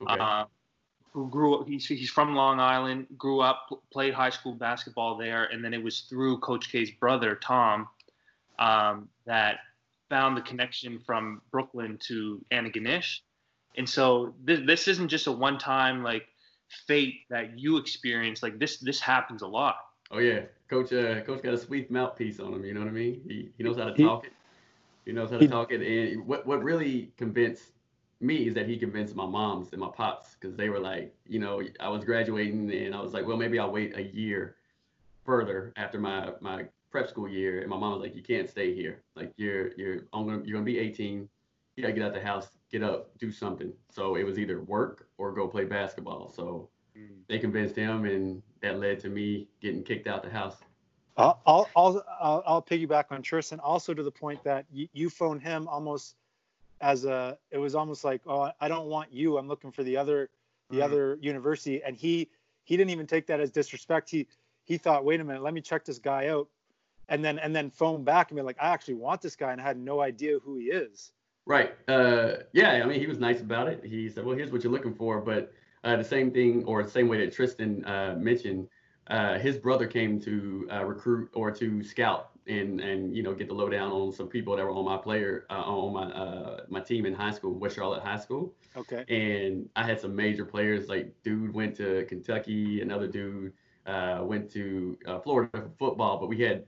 okay. 0.01 0.19
uh, 0.19 0.45
who 1.13 1.29
grew 1.29 1.55
up. 1.55 1.67
He's 1.67 1.87
he's 1.87 2.09
from 2.09 2.35
Long 2.35 2.59
Island, 2.59 3.07
grew 3.17 3.39
up, 3.39 3.67
played 3.91 4.13
high 4.13 4.29
school 4.29 4.53
basketball 4.53 5.17
there, 5.17 5.45
and 5.45 5.63
then 5.63 5.73
it 5.73 5.81
was 5.81 6.01
through 6.01 6.39
Coach 6.39 6.71
K's 6.71 6.91
brother 6.91 7.35
Tom 7.35 7.87
um, 8.59 9.09
that 9.25 9.59
found 10.09 10.35
the 10.35 10.41
connection 10.41 10.99
from 10.99 11.41
Brooklyn 11.51 11.97
to 12.07 12.43
Antigonish. 12.51 13.19
And 13.77 13.87
so 13.87 14.33
th- 14.45 14.65
this 14.65 14.87
isn't 14.87 15.07
just 15.07 15.27
a 15.27 15.31
one 15.31 15.57
time 15.57 16.03
like 16.03 16.27
fate 16.87 17.21
that 17.29 17.57
you 17.59 17.77
experience 17.77 18.43
like 18.43 18.59
this 18.59 18.77
this 18.77 18.99
happens 18.99 19.41
a 19.41 19.47
lot. 19.47 19.75
Oh 20.11 20.19
yeah. 20.19 20.41
Coach 20.69 20.93
uh 20.93 21.21
coach 21.21 21.41
got 21.43 21.53
a 21.53 21.57
sweet 21.57 21.89
mouthpiece 21.91 22.39
on 22.39 22.53
him 22.53 22.63
you 22.65 22.73
know 22.73 22.81
what 22.81 22.89
i 22.89 22.91
mean? 22.91 23.21
He, 23.27 23.49
he 23.57 23.63
knows 23.63 23.77
how 23.77 23.85
to 23.85 24.03
talk 24.03 24.25
it. 24.25 24.33
He 25.05 25.11
knows 25.11 25.31
how 25.31 25.37
to 25.37 25.47
talk 25.47 25.71
it. 25.71 25.81
And 25.81 26.25
what 26.27 26.45
what 26.45 26.63
really 26.63 27.11
convinced 27.17 27.71
me 28.21 28.47
is 28.47 28.53
that 28.53 28.67
he 28.67 28.77
convinced 28.77 29.15
my 29.15 29.25
moms 29.25 29.69
and 29.71 29.81
my 29.81 29.89
pops 29.89 30.35
because 30.35 30.55
they 30.57 30.67
were 30.69 30.79
like 30.79 31.15
you 31.25 31.39
know 31.39 31.63
i 31.79 31.87
was 31.87 32.03
graduating 32.03 32.69
and 32.69 32.93
i 32.93 32.99
was 32.99 33.13
like 33.13 33.25
well 33.25 33.37
maybe 33.37 33.57
i'll 33.57 33.71
wait 33.71 33.97
a 33.97 34.03
year 34.03 34.57
further 35.23 35.71
after 35.77 35.97
my 35.99 36.31
my 36.41 36.65
prep 36.91 37.07
school 37.07 37.27
year. 37.27 37.61
And 37.61 37.69
my 37.69 37.77
mom 37.77 37.93
was 37.93 38.01
like 38.01 38.15
you 38.15 38.23
can't 38.23 38.49
stay 38.49 38.73
here. 38.73 39.03
Like 39.15 39.31
you're 39.37 39.73
you're 39.75 40.01
gonna, 40.11 40.41
you're 40.43 40.53
gonna 40.53 40.63
be 40.63 40.79
18 40.79 41.29
you 41.75 41.83
gotta 41.83 41.93
get 41.93 42.03
out 42.03 42.13
the 42.13 42.21
house 42.21 42.49
get 42.69 42.83
up, 42.83 43.17
do 43.17 43.31
something. 43.31 43.73
So 43.91 44.15
it 44.15 44.23
was 44.23 44.37
either 44.37 44.61
work 44.61 45.07
or 45.17 45.31
go 45.31 45.47
play 45.47 45.65
basketball. 45.65 46.29
So 46.29 46.69
mm. 46.97 47.09
they 47.27 47.39
convinced 47.39 47.75
him, 47.75 48.05
and 48.05 48.41
that 48.61 48.79
led 48.79 48.99
to 49.01 49.09
me 49.09 49.47
getting 49.61 49.83
kicked 49.83 50.07
out 50.07 50.23
the 50.23 50.29
house. 50.29 50.57
I'll 51.17 51.69
I'll 51.75 52.03
I'll, 52.21 52.43
I'll 52.45 52.61
piggyback 52.61 53.05
on 53.11 53.21
Tristan 53.21 53.59
also 53.59 53.93
to 53.93 54.03
the 54.03 54.11
point 54.11 54.43
that 54.43 54.65
you, 54.71 54.87
you 54.93 55.09
phoned 55.09 55.41
him 55.41 55.67
almost 55.67 56.15
as 56.81 57.03
a 57.03 57.37
it 57.51 57.57
was 57.57 57.75
almost 57.75 58.05
like 58.05 58.21
oh 58.25 58.51
I 58.61 58.67
don't 58.69 58.87
want 58.87 59.11
you 59.11 59.37
I'm 59.37 59.47
looking 59.47 59.71
for 59.71 59.83
the 59.83 59.97
other 59.97 60.29
the 60.69 60.77
mm-hmm. 60.77 60.83
other 60.83 61.17
university 61.21 61.83
and 61.83 61.95
he 61.95 62.29
he 62.63 62.77
didn't 62.77 62.91
even 62.91 63.05
take 63.05 63.27
that 63.27 63.41
as 63.41 63.51
disrespect 63.51 64.09
he 64.09 64.27
he 64.63 64.77
thought 64.77 65.03
wait 65.03 65.19
a 65.19 65.23
minute 65.23 65.43
let 65.43 65.53
me 65.53 65.59
check 65.59 65.83
this 65.83 65.99
guy 65.99 66.27
out 66.27 66.47
and 67.09 67.23
then 67.23 67.37
and 67.39 67.53
then 67.53 67.69
phone 67.69 68.05
back 68.05 68.31
and 68.31 68.37
be 68.37 68.41
like 68.41 68.57
I 68.61 68.69
actually 68.69 68.93
want 68.93 69.21
this 69.21 69.35
guy 69.35 69.51
and 69.51 69.59
I 69.59 69.63
had 69.65 69.77
no 69.77 69.99
idea 69.99 70.39
who 70.39 70.57
he 70.57 70.65
is 70.65 71.11
Right. 71.49 71.73
Uh, 71.87 72.43
yeah. 72.53 72.73
I 72.73 72.85
mean, 72.85 72.99
he 72.99 73.07
was 73.07 73.17
nice 73.17 73.41
about 73.41 73.67
it. 73.67 73.83
He 73.83 74.07
said, 74.07 74.23
"Well, 74.23 74.37
here's 74.37 74.51
what 74.51 74.63
you're 74.63 74.71
looking 74.71 74.93
for." 74.93 75.19
But 75.19 75.51
uh, 75.83 75.95
the 75.95 76.03
same 76.03 76.29
thing, 76.29 76.63
or 76.65 76.83
the 76.83 76.91
same 76.91 77.07
way 77.07 77.25
that 77.25 77.33
Tristan 77.33 77.83
uh, 77.85 78.15
mentioned, 78.19 78.67
uh, 79.07 79.39
his 79.39 79.57
brother 79.57 79.87
came 79.87 80.21
to 80.21 80.69
uh, 80.71 80.85
recruit 80.85 81.31
or 81.33 81.49
to 81.49 81.81
scout 81.81 82.29
and 82.45 82.79
and 82.79 83.17
you 83.17 83.23
know 83.23 83.33
get 83.33 83.47
the 83.47 83.53
lowdown 83.55 83.91
on 83.91 84.11
some 84.11 84.27
people 84.27 84.55
that 84.55 84.63
were 84.63 84.69
on 84.69 84.85
my 84.85 84.97
player 84.97 85.47
uh, 85.49 85.53
on 85.55 85.91
my 85.91 86.59
my 86.69 86.81
team 86.81 87.07
in 87.07 87.15
high 87.15 87.31
school, 87.31 87.55
West 87.55 87.77
Charlotte 87.77 88.03
High 88.03 88.19
School. 88.19 88.53
Okay. 88.77 89.03
And 89.09 89.67
I 89.75 89.83
had 89.87 89.99
some 89.99 90.15
major 90.15 90.45
players. 90.45 90.87
Like, 90.87 91.15
dude 91.23 91.51
went 91.51 91.75
to 91.77 92.05
Kentucky. 92.07 92.81
Another 92.81 93.07
dude 93.07 93.53
went 94.21 94.51
to 94.53 94.99
Florida 95.23 95.49
for 95.51 95.71
football. 95.79 96.19
But 96.19 96.27
we 96.27 96.41
had 96.41 96.65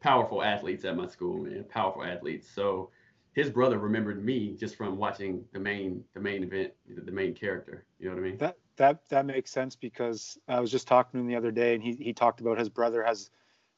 powerful 0.00 0.44
athletes 0.44 0.84
at 0.84 0.96
my 0.96 1.08
school, 1.08 1.42
man. 1.42 1.64
Powerful 1.64 2.04
athletes. 2.04 2.48
So 2.48 2.90
his 3.34 3.50
brother 3.50 3.78
remembered 3.78 4.24
me 4.24 4.54
just 4.58 4.76
from 4.76 4.96
watching 4.96 5.44
the 5.52 5.58
main 5.58 6.04
the 6.14 6.20
main 6.20 6.44
event, 6.44 6.72
the 6.88 7.12
main 7.12 7.34
character. 7.34 7.84
You 7.98 8.08
know 8.08 8.14
what 8.14 8.20
I 8.20 8.28
mean? 8.28 8.38
That 8.38 8.56
that 8.76 9.08
that 9.08 9.26
makes 9.26 9.50
sense 9.50 9.76
because 9.76 10.38
I 10.48 10.60
was 10.60 10.70
just 10.70 10.86
talking 10.86 11.18
to 11.18 11.18
him 11.18 11.26
the 11.26 11.36
other 11.36 11.50
day, 11.50 11.74
and 11.74 11.82
he 11.82 11.94
he 11.94 12.12
talked 12.12 12.40
about 12.40 12.58
his 12.58 12.68
brother 12.68 13.02
has 13.02 13.30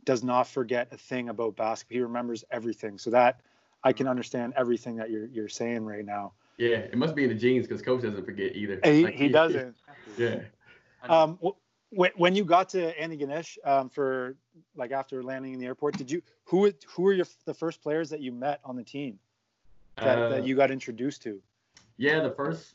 does 0.04 0.22
not 0.22 0.46
forget 0.46 0.88
a 0.92 0.96
thing 0.96 1.30
about 1.30 1.56
basketball. 1.56 1.96
He 1.96 2.02
remembers 2.02 2.44
everything. 2.50 2.98
So 2.98 3.10
that 3.10 3.40
I 3.82 3.92
can 3.92 4.06
understand 4.06 4.52
everything 4.56 4.96
that 4.96 5.10
you're 5.10 5.26
you're 5.26 5.48
saying 5.48 5.84
right 5.84 6.04
now. 6.04 6.32
Yeah, 6.58 6.76
it 6.76 6.96
must 6.96 7.14
be 7.14 7.24
in 7.24 7.30
the 7.30 7.34
genes 7.34 7.66
because 7.66 7.82
coach 7.82 8.02
doesn't 8.02 8.24
forget 8.24 8.54
either. 8.54 8.80
He, 8.84 9.04
like, 9.04 9.14
he, 9.14 9.24
he 9.24 9.28
doesn't. 9.28 9.74
Yeah. 10.16 10.40
Um, 11.10 11.38
when, 11.90 12.10
when 12.16 12.34
you 12.34 12.44
got 12.44 12.70
to 12.70 12.94
Antigonish 12.94 13.58
um, 13.64 13.90
for 13.90 14.36
like 14.74 14.92
after 14.92 15.22
landing 15.22 15.52
in 15.52 15.60
the 15.60 15.66
airport, 15.66 15.98
did 15.98 16.10
you 16.10 16.22
who 16.44 16.72
who 16.88 17.02
were 17.02 17.12
your 17.12 17.26
the 17.44 17.52
first 17.52 17.82
players 17.82 18.08
that 18.10 18.20
you 18.20 18.32
met 18.32 18.60
on 18.64 18.76
the 18.76 18.82
team 18.82 19.18
that, 19.96 20.18
uh, 20.18 20.28
that 20.28 20.46
you 20.46 20.54
got 20.54 20.70
introduced 20.70 21.22
to? 21.22 21.40
Yeah, 21.96 22.20
the 22.20 22.30
first 22.30 22.74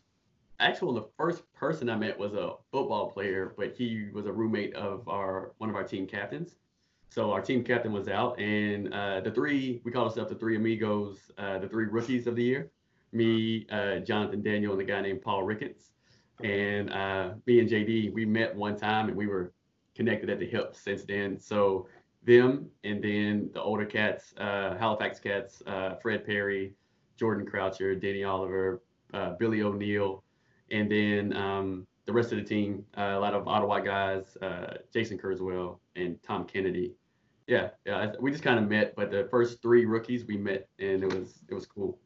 actual 0.60 0.94
the 0.94 1.08
first 1.18 1.42
person 1.54 1.90
I 1.90 1.96
met 1.96 2.18
was 2.18 2.34
a 2.34 2.54
football 2.72 3.10
player, 3.12 3.54
but 3.58 3.74
he 3.76 4.10
was 4.14 4.26
a 4.26 4.32
roommate 4.32 4.76
of 4.76 5.08
our 5.08 5.54
one 5.58 5.70
of 5.70 5.76
our 5.76 5.84
team 5.84 6.08
captains. 6.08 6.56
So 7.10 7.32
our 7.32 7.42
team 7.42 7.64
captain 7.64 7.92
was 7.92 8.08
out, 8.08 8.40
and 8.40 8.94
uh, 8.94 9.20
the 9.22 9.32
three 9.32 9.82
we 9.84 9.92
call 9.92 10.06
ourselves 10.06 10.32
the 10.32 10.38
three 10.38 10.56
amigos, 10.56 11.32
uh, 11.38 11.60
the 11.60 11.68
three 11.68 11.86
rookies 11.86 12.28
of 12.28 12.36
the 12.36 12.44
year. 12.44 12.72
Me, 13.14 13.66
uh, 13.70 13.98
Jonathan 13.98 14.42
Daniel, 14.42 14.72
and 14.72 14.82
a 14.82 14.86
guy 14.86 15.02
named 15.02 15.22
Paul 15.22 15.44
Ricketts. 15.44 15.92
And 16.42 16.90
uh, 16.92 17.34
me 17.46 17.60
and 17.60 17.70
JD, 17.70 18.14
we 18.14 18.26
met 18.26 18.56
one 18.56 18.78
time, 18.78 19.10
and 19.10 19.18
we 19.18 19.28
were 19.28 19.52
connected 19.96 20.30
at 20.30 20.40
the 20.40 20.46
hip 20.46 20.76
since 20.76 21.04
then. 21.04 21.38
So 21.38 21.88
them, 22.24 22.68
and 22.86 23.04
then 23.04 23.50
the 23.54 23.62
older 23.62 23.86
cats, 23.86 24.34
uh, 24.38 24.78
Halifax 24.78 25.20
cats, 25.20 25.62
uh, 25.68 25.96
Fred 25.96 26.26
Perry, 26.26 26.74
Jordan 27.22 27.46
Croucher, 27.46 27.94
Danny 27.94 28.24
Oliver, 28.24 28.82
Billy 29.38 29.62
O'Neill, 29.62 30.24
and 30.72 30.92
then 30.92 31.38
um, 31.38 31.86
the 32.06 32.12
rest 32.12 32.32
of 32.32 32.40
the 32.40 32.44
team, 32.44 32.84
uh, 32.98 33.14
a 33.14 33.20
lot 33.20 33.36
of 33.36 33.48
Ottawa 33.48 33.80
guys, 33.80 34.36
uh, 34.42 34.78
Jason 34.92 35.20
Kurzweil 35.20 35.78
and 35.96 36.22
Tom 36.24 36.46
Kennedy. 36.46 36.96
Yeah, 37.46 37.70
yeah, 37.86 38.14
we 38.20 38.32
just 38.32 38.44
kind 38.44 38.58
of 38.58 38.68
met, 38.68 38.96
but 38.96 39.12
the 39.12 39.28
first 39.30 39.62
three 39.62 39.86
rookies 39.86 40.26
we 40.26 40.38
met, 40.38 40.68
and 40.80 41.04
it 41.04 41.14
was 41.14 41.44
it 41.48 41.54
was 41.54 41.68
cool. 41.68 42.00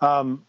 Um, 0.00 0.46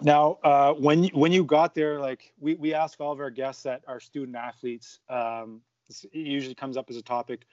now, 0.00 0.38
uh, 0.44 0.74
when 0.74 1.04
when 1.08 1.32
you 1.32 1.44
got 1.44 1.74
there, 1.74 1.98
like 1.98 2.32
we 2.38 2.54
we 2.54 2.72
ask 2.72 3.00
all 3.00 3.10
of 3.10 3.18
our 3.18 3.30
guests 3.30 3.64
that 3.64 3.82
are 3.88 3.98
student 3.98 4.36
athletes, 4.36 5.00
um, 5.08 5.60
it 5.88 6.08
usually 6.12 6.54
comes 6.54 6.76
up 6.76 6.88
as 6.88 6.96
a 6.96 7.02
topic. 7.02 7.46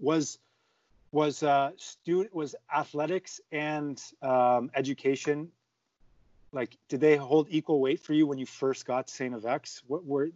Was 0.00 0.38
was 1.12 1.42
uh, 1.42 1.70
student 1.76 2.34
was 2.34 2.54
athletics 2.74 3.40
and 3.50 4.00
um, 4.22 4.70
education 4.74 5.50
like 6.52 6.76
did 6.88 7.00
they 7.00 7.16
hold 7.16 7.46
equal 7.50 7.80
weight 7.80 8.00
for 8.00 8.12
you 8.12 8.26
when 8.26 8.38
you 8.38 8.46
first 8.46 8.86
got 8.86 9.06
to 9.06 9.14
St. 9.14 9.34
FX? 9.34 9.82
What 9.86 10.04
were 10.04 10.30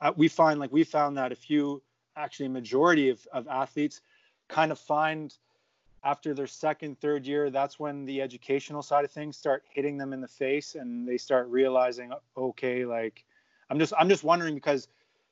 uh, 0.00 0.12
we 0.16 0.28
find 0.28 0.60
like 0.60 0.72
we 0.72 0.84
found 0.84 1.16
that 1.16 1.32
a 1.32 1.36
few 1.36 1.82
actually 2.16 2.48
majority 2.48 3.10
of, 3.10 3.26
of 3.32 3.48
athletes 3.48 4.00
kind 4.48 4.72
of 4.72 4.78
find 4.78 5.34
after 6.02 6.34
their 6.34 6.46
second 6.46 6.98
third 7.00 7.26
year 7.26 7.50
that's 7.50 7.78
when 7.78 8.04
the 8.06 8.22
educational 8.22 8.82
side 8.82 9.04
of 9.04 9.10
things 9.10 9.36
start 9.36 9.64
hitting 9.70 9.98
them 9.98 10.12
in 10.12 10.20
the 10.20 10.28
face 10.28 10.74
and 10.74 11.06
they 11.06 11.18
start 11.18 11.46
realizing 11.48 12.10
okay 12.36 12.84
like 12.84 13.24
i'm 13.68 13.78
just 13.78 13.92
i'm 13.98 14.08
just 14.08 14.24
wondering 14.24 14.54
because 14.54 14.88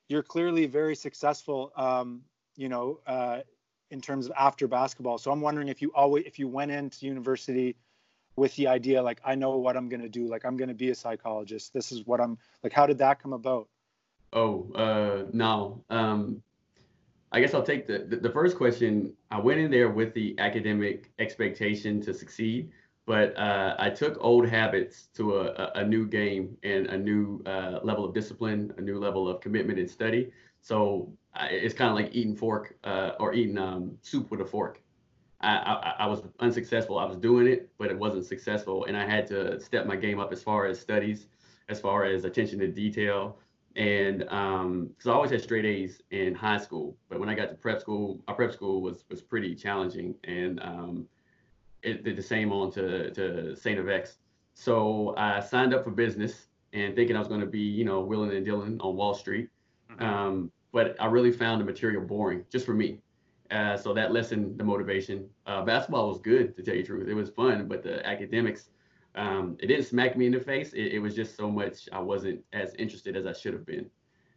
you're 0.08 0.22
clearly 0.22 0.66
very 0.66 0.94
successful 0.94 1.72
um, 1.76 2.20
you 2.56 2.68
know 2.68 3.00
uh, 3.06 3.40
in 3.90 4.00
terms 4.00 4.26
of 4.26 4.32
after 4.38 4.68
basketball. 4.68 5.18
So 5.18 5.30
i'm 5.30 5.40
wondering 5.40 5.68
if 5.68 5.82
you 5.82 5.92
always 5.94 6.24
if 6.26 6.38
you 6.38 6.48
went 6.48 6.70
into 6.70 7.06
university 7.06 7.76
with 8.36 8.54
the 8.56 8.68
idea 8.68 9.02
like 9.02 9.20
I 9.24 9.34
know 9.34 9.56
what 9.56 9.76
I'm 9.76 9.88
going 9.88 10.02
to 10.02 10.08
do 10.08 10.28
like 10.28 10.44
I'm 10.44 10.56
going 10.56 10.68
to 10.68 10.74
be 10.74 10.90
a 10.90 10.94
psychologist. 10.94 11.74
This 11.74 11.90
is 11.90 12.06
what 12.06 12.20
I'm 12.20 12.38
like 12.62 12.72
how 12.72 12.86
did 12.86 12.98
that 12.98 13.20
come 13.22 13.32
about? 13.32 13.68
Oh 14.32 14.70
uh 14.74 15.24
no. 15.32 15.84
Um 15.90 16.42
I 17.30 17.40
guess 17.40 17.52
I'll 17.52 17.62
take 17.62 17.86
the, 17.86 18.06
the, 18.08 18.16
the 18.16 18.30
first 18.30 18.56
question. 18.56 19.12
I 19.30 19.38
went 19.38 19.60
in 19.60 19.70
there 19.70 19.90
with 19.90 20.14
the 20.14 20.34
academic 20.38 21.10
expectation 21.18 22.00
to 22.02 22.14
succeed 22.14 22.70
but 23.08 23.34
uh, 23.38 23.74
I 23.78 23.88
took 23.88 24.18
old 24.20 24.46
habits 24.46 25.08
to 25.14 25.38
a, 25.38 25.72
a, 25.76 25.82
new 25.82 26.06
game 26.06 26.58
and 26.62 26.88
a 26.88 26.98
new 26.98 27.42
uh, 27.46 27.78
level 27.82 28.04
of 28.04 28.12
discipline, 28.12 28.70
a 28.76 28.82
new 28.82 28.98
level 28.98 29.26
of 29.26 29.40
commitment 29.40 29.78
and 29.78 29.90
study. 29.90 30.30
So 30.60 31.10
it's 31.50 31.74
kind 31.74 31.90
of 31.90 31.96
like 31.96 32.14
eating 32.14 32.34
fork 32.34 32.76
uh, 32.84 33.12
or 33.18 33.34
eating 33.34 33.58
um, 33.58 33.96
soup 34.02 34.30
with 34.30 34.40
a 34.40 34.44
fork. 34.44 34.80
I, 35.40 35.56
I, 35.56 35.94
I, 36.04 36.06
was 36.06 36.22
unsuccessful. 36.40 36.98
I 36.98 37.04
was 37.04 37.16
doing 37.16 37.46
it, 37.46 37.70
but 37.78 37.90
it 37.90 37.98
wasn't 37.98 38.26
successful. 38.26 38.86
And 38.86 38.96
I 38.96 39.06
had 39.06 39.26
to 39.28 39.60
step 39.60 39.86
my 39.86 39.94
game 39.94 40.18
up 40.18 40.32
as 40.32 40.42
far 40.42 40.66
as 40.66 40.80
studies, 40.80 41.26
as 41.68 41.80
far 41.80 42.04
as 42.04 42.24
attention 42.24 42.58
to 42.58 42.66
detail. 42.66 43.38
And 43.76 44.18
because 44.18 44.32
um, 44.60 44.90
I 45.06 45.10
always 45.10 45.30
had 45.30 45.40
straight 45.40 45.64
A's 45.64 46.02
in 46.10 46.34
high 46.34 46.58
school, 46.58 46.96
but 47.08 47.20
when 47.20 47.28
I 47.28 47.34
got 47.34 47.50
to 47.50 47.54
prep 47.54 47.80
school, 47.80 48.20
our 48.26 48.34
prep 48.34 48.52
school 48.52 48.82
was 48.82 49.04
was 49.08 49.22
pretty 49.22 49.54
challenging, 49.54 50.16
and 50.24 50.58
um, 50.60 51.06
it 51.84 52.02
did 52.02 52.16
the 52.16 52.22
same 52.22 52.50
on 52.50 52.72
to 52.72 53.12
to 53.12 53.54
Saint 53.54 53.78
FX. 53.78 54.16
So 54.54 55.14
I 55.16 55.38
signed 55.38 55.72
up 55.72 55.84
for 55.84 55.92
business 55.92 56.48
and 56.72 56.96
thinking 56.96 57.14
I 57.14 57.20
was 57.20 57.28
going 57.28 57.40
to 57.40 57.46
be, 57.46 57.60
you 57.60 57.84
know, 57.84 58.00
willing 58.00 58.32
and 58.32 58.44
dealing 58.44 58.80
on 58.80 58.96
Wall 58.96 59.14
Street. 59.14 59.48
Mm-hmm. 59.92 60.04
Um, 60.04 60.52
but 60.72 60.96
I 61.00 61.06
really 61.06 61.32
found 61.32 61.60
the 61.60 61.64
material 61.64 62.02
boring, 62.02 62.44
just 62.50 62.66
for 62.66 62.74
me. 62.74 63.00
Uh, 63.50 63.76
so 63.76 63.94
that 63.94 64.12
lessened 64.12 64.58
the 64.58 64.64
motivation. 64.64 65.28
Uh, 65.46 65.64
basketball 65.64 66.08
was 66.08 66.18
good, 66.18 66.54
to 66.56 66.62
tell 66.62 66.74
you 66.74 66.82
the 66.82 66.86
truth. 66.86 67.08
It 67.08 67.14
was 67.14 67.30
fun, 67.30 67.66
but 67.66 67.82
the 67.82 68.06
academics, 68.06 68.68
um, 69.14 69.56
it 69.60 69.68
didn't 69.68 69.86
smack 69.86 70.16
me 70.16 70.26
in 70.26 70.32
the 70.32 70.40
face. 70.40 70.74
It, 70.74 70.92
it, 70.92 70.98
was 70.98 71.14
just 71.14 71.36
so 71.36 71.50
much 71.50 71.88
I 71.90 71.98
wasn't 71.98 72.40
as 72.52 72.74
interested 72.74 73.16
as 73.16 73.26
I 73.26 73.32
should 73.32 73.54
have 73.54 73.64
been. 73.64 73.86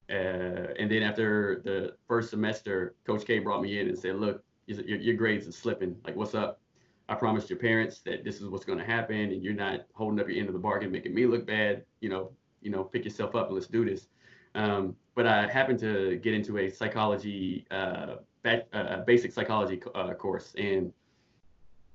Uh, 0.09 0.73
and 0.79 0.89
then 0.89 1.03
after 1.03 1.61
the 1.63 1.95
first 2.07 2.29
semester, 2.29 2.95
Coach 3.05 3.25
K 3.25 3.39
brought 3.39 3.61
me 3.61 3.79
in 3.79 3.89
and 3.89 3.97
said, 3.97 4.15
"Look, 4.15 4.43
your, 4.67 4.97
your 4.97 5.15
grades 5.15 5.47
are 5.47 5.51
slipping. 5.51 5.95
Like, 6.05 6.15
what's 6.15 6.35
up? 6.35 6.61
I 7.09 7.15
promised 7.15 7.49
your 7.49 7.59
parents 7.59 7.99
that 8.01 8.23
this 8.23 8.41
is 8.41 8.47
what's 8.47 8.65
going 8.65 8.79
to 8.79 8.85
happen, 8.85 9.15
and 9.15 9.43
you're 9.43 9.53
not 9.53 9.81
holding 9.93 10.19
up 10.19 10.27
your 10.27 10.37
end 10.37 10.47
of 10.47 10.53
the 10.53 10.59
bargain, 10.59 10.91
making 10.91 11.13
me 11.13 11.25
look 11.25 11.45
bad. 11.45 11.83
You 11.99 12.09
know, 12.09 12.31
you 12.61 12.71
know, 12.71 12.83
pick 12.83 13.03
yourself 13.03 13.35
up 13.35 13.47
and 13.47 13.55
let's 13.55 13.67
do 13.67 13.85
this." 13.85 14.07
Um, 14.55 14.95
but 15.15 15.27
I 15.27 15.47
happened 15.47 15.79
to 15.79 16.17
get 16.17 16.33
into 16.33 16.57
a 16.57 16.69
psychology 16.69 17.65
uh, 17.71 18.15
a 18.45 19.03
basic 19.05 19.31
psychology 19.31 19.81
uh, 19.93 20.13
course, 20.13 20.53
and 20.57 20.91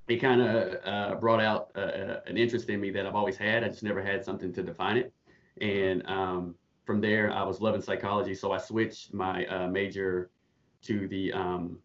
it 0.08 0.18
kind 0.18 0.40
of 0.40 0.78
uh, 0.84 1.14
brought 1.16 1.40
out 1.40 1.70
uh, 1.74 1.80
uh, 1.80 2.20
an 2.26 2.36
interest 2.36 2.68
in 2.68 2.80
me 2.80 2.90
that 2.90 3.06
I've 3.06 3.14
always 3.14 3.36
had. 3.36 3.64
I 3.64 3.68
just 3.68 3.82
never 3.82 4.02
had 4.02 4.24
something 4.24 4.52
to 4.52 4.62
define 4.62 4.96
it, 4.96 5.12
and 5.60 6.06
um, 6.06 6.54
from 6.84 7.00
there 7.00 7.32
I 7.32 7.42
was 7.42 7.60
loving 7.60 7.82
psychology, 7.82 8.34
so 8.34 8.52
I 8.52 8.58
switched 8.58 9.12
my 9.12 9.44
uh, 9.46 9.66
major 9.66 10.30
to 10.82 11.08
the 11.08 11.32
um, 11.32 11.78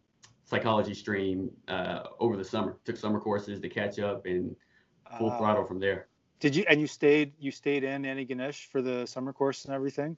psychology 0.44 0.94
stream 0.94 1.50
over 2.20 2.36
the 2.36 2.44
summer. 2.44 2.76
Took 2.84 2.96
summer 2.96 3.18
courses 3.18 3.58
to 3.60 3.68
catch 3.68 3.98
up 3.98 4.26
and 4.26 4.54
full 5.18 5.30
throttle 5.38 5.64
from 5.64 5.80
there. 5.80 6.06
Did 6.38 6.56
you 6.56 6.64
and 6.68 6.80
you 6.80 6.86
stayed 6.86 7.32
you 7.38 7.50
stayed 7.50 7.84
in 7.84 8.02
Antigonish 8.02 8.66
for 8.66 8.82
the 8.82 9.06
summer 9.06 9.32
course 9.32 9.64
and 9.64 9.74
everything? 9.74 10.16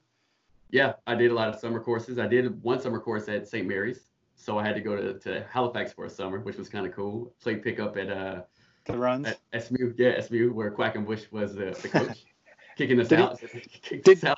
Yeah, 0.71 0.93
I 1.07 1.15
did 1.15 1.31
a 1.31 1.33
lot 1.33 1.49
of 1.49 1.59
summer 1.59 1.79
courses. 1.79 2.19
I 2.19 2.27
did 2.27 2.61
one 2.63 2.81
summer 2.81 2.99
course 2.99 3.29
at 3.29 3.47
St. 3.47 3.67
Mary's 3.67 4.09
so 4.35 4.59
I 4.59 4.65
had 4.65 4.75
to 4.75 4.81
go 4.81 4.95
to, 4.95 5.17
to 5.19 5.45
Halifax 5.51 5.93
for 5.93 6.05
a 6.05 6.09
summer, 6.09 6.39
which 6.39 6.57
was 6.57 6.69
kind 6.69 6.85
of 6.85 6.93
cool. 6.93 7.33
Played 7.41 7.63
pickup 7.63 7.97
at 7.97 8.09
uh 8.09 8.41
the 8.85 8.97
runs 8.97 9.27
at 9.27 9.63
SMU, 9.63 9.93
yeah, 9.97 10.19
SMU, 10.21 10.53
where 10.53 10.69
Quackenbush 10.69 11.31
was 11.31 11.55
the, 11.55 11.77
the 11.81 11.89
coach, 11.89 12.25
kicking 12.77 12.99
us 12.99 13.07
did 13.07 13.19
out. 13.19 13.39
He, 13.81 13.97
did, 13.97 14.17
us 14.17 14.23
out. 14.25 14.37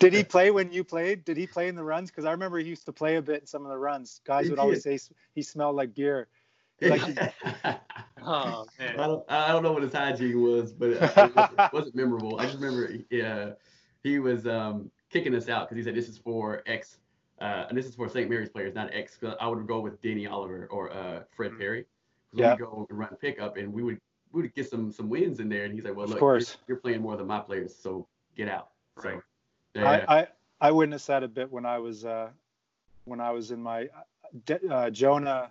did 0.00 0.12
he 0.12 0.24
play 0.24 0.50
when 0.50 0.72
you 0.72 0.82
played? 0.82 1.24
Did 1.24 1.36
he 1.36 1.46
play 1.46 1.68
in 1.68 1.76
the 1.76 1.84
runs? 1.84 2.10
Because 2.10 2.24
I 2.24 2.32
remember 2.32 2.58
he 2.58 2.68
used 2.68 2.86
to 2.86 2.92
play 2.92 3.16
a 3.16 3.22
bit 3.22 3.42
in 3.42 3.46
some 3.46 3.64
of 3.64 3.70
the 3.70 3.78
runs. 3.78 4.20
Guys 4.24 4.46
he 4.46 4.50
would 4.50 4.56
did. 4.56 4.62
always 4.62 4.82
say 4.82 4.98
he 5.34 5.42
smelled 5.42 5.76
like 5.76 5.94
beer. 5.94 6.28
Like, 6.80 7.02
oh 8.22 8.64
man, 8.78 9.00
I 9.00 9.06
don't, 9.08 9.24
I 9.28 9.48
don't 9.48 9.64
know 9.64 9.72
what 9.72 9.82
his 9.82 9.92
hygiene 9.92 10.40
was, 10.40 10.72
but 10.72 10.90
it, 10.90 11.02
it 11.02 11.72
wasn't 11.72 11.96
memorable. 11.96 12.38
I 12.38 12.44
just 12.44 12.60
remember, 12.60 12.94
yeah, 13.10 13.50
he 14.04 14.20
was 14.20 14.46
um, 14.46 14.88
kicking 15.10 15.34
us 15.34 15.48
out 15.48 15.68
because 15.68 15.76
he 15.76 15.88
said 15.88 15.94
this 15.94 16.08
is 16.08 16.18
for 16.18 16.62
X 16.66 16.98
uh, 17.40 17.66
and 17.68 17.78
this 17.78 17.86
is 17.86 17.94
for 17.94 18.08
St. 18.08 18.28
Mary's 18.28 18.48
players, 18.48 18.74
not 18.74 18.92
X. 18.92 19.18
I 19.40 19.46
would 19.46 19.66
go 19.66 19.80
with 19.80 20.00
Danny 20.02 20.26
Oliver 20.26 20.66
or 20.70 20.90
uh, 20.92 21.20
Fred 21.30 21.52
mm-hmm. 21.52 21.60
Perry. 21.60 21.84
Yeah. 22.32 22.54
We 22.54 22.58
go 22.58 22.86
and 22.88 22.98
run 22.98 23.16
pickup, 23.20 23.56
and 23.56 23.72
we 23.72 23.82
would 23.82 24.00
we 24.32 24.42
would 24.42 24.54
get 24.54 24.68
some 24.68 24.92
some 24.92 25.08
wins 25.08 25.40
in 25.40 25.48
there. 25.48 25.64
And 25.64 25.72
he's 25.72 25.84
like, 25.84 25.96
"Well, 25.96 26.08
look, 26.08 26.20
you're, 26.20 26.40
you're, 26.66 26.76
playing 26.78 27.00
more 27.00 27.16
than 27.16 27.26
my 27.26 27.40
players, 27.40 27.74
so 27.74 28.06
get 28.36 28.48
out." 28.48 28.70
So, 29.00 29.08
right. 29.08 29.20
Yeah. 29.74 30.04
I, 30.08 30.18
I 30.18 30.26
I 30.60 30.70
witnessed 30.72 31.06
that 31.06 31.22
a 31.22 31.28
bit 31.28 31.50
when 31.50 31.64
I 31.64 31.78
was 31.78 32.04
uh, 32.04 32.30
when 33.04 33.20
I 33.20 33.30
was 33.30 33.50
in 33.50 33.62
my 33.62 33.88
uh, 34.70 34.90
Jonah. 34.90 35.50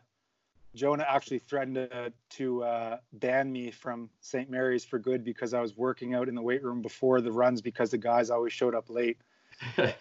Jonah 0.75 1.05
actually 1.09 1.39
threatened 1.39 1.73
to, 1.75 2.13
to 2.29 2.63
uh, 2.63 2.97
ban 3.13 3.51
me 3.51 3.71
from 3.71 4.11
St. 4.19 4.47
Mary's 4.47 4.85
for 4.85 4.99
good 4.99 5.23
because 5.23 5.55
I 5.55 5.61
was 5.61 5.75
working 5.75 6.13
out 6.13 6.29
in 6.29 6.35
the 6.35 6.41
weight 6.41 6.63
room 6.63 6.83
before 6.83 7.19
the 7.19 7.31
runs 7.31 7.63
because 7.63 7.89
the 7.89 7.97
guys 7.97 8.29
always 8.29 8.53
showed 8.53 8.75
up 8.75 8.87
late 8.87 9.17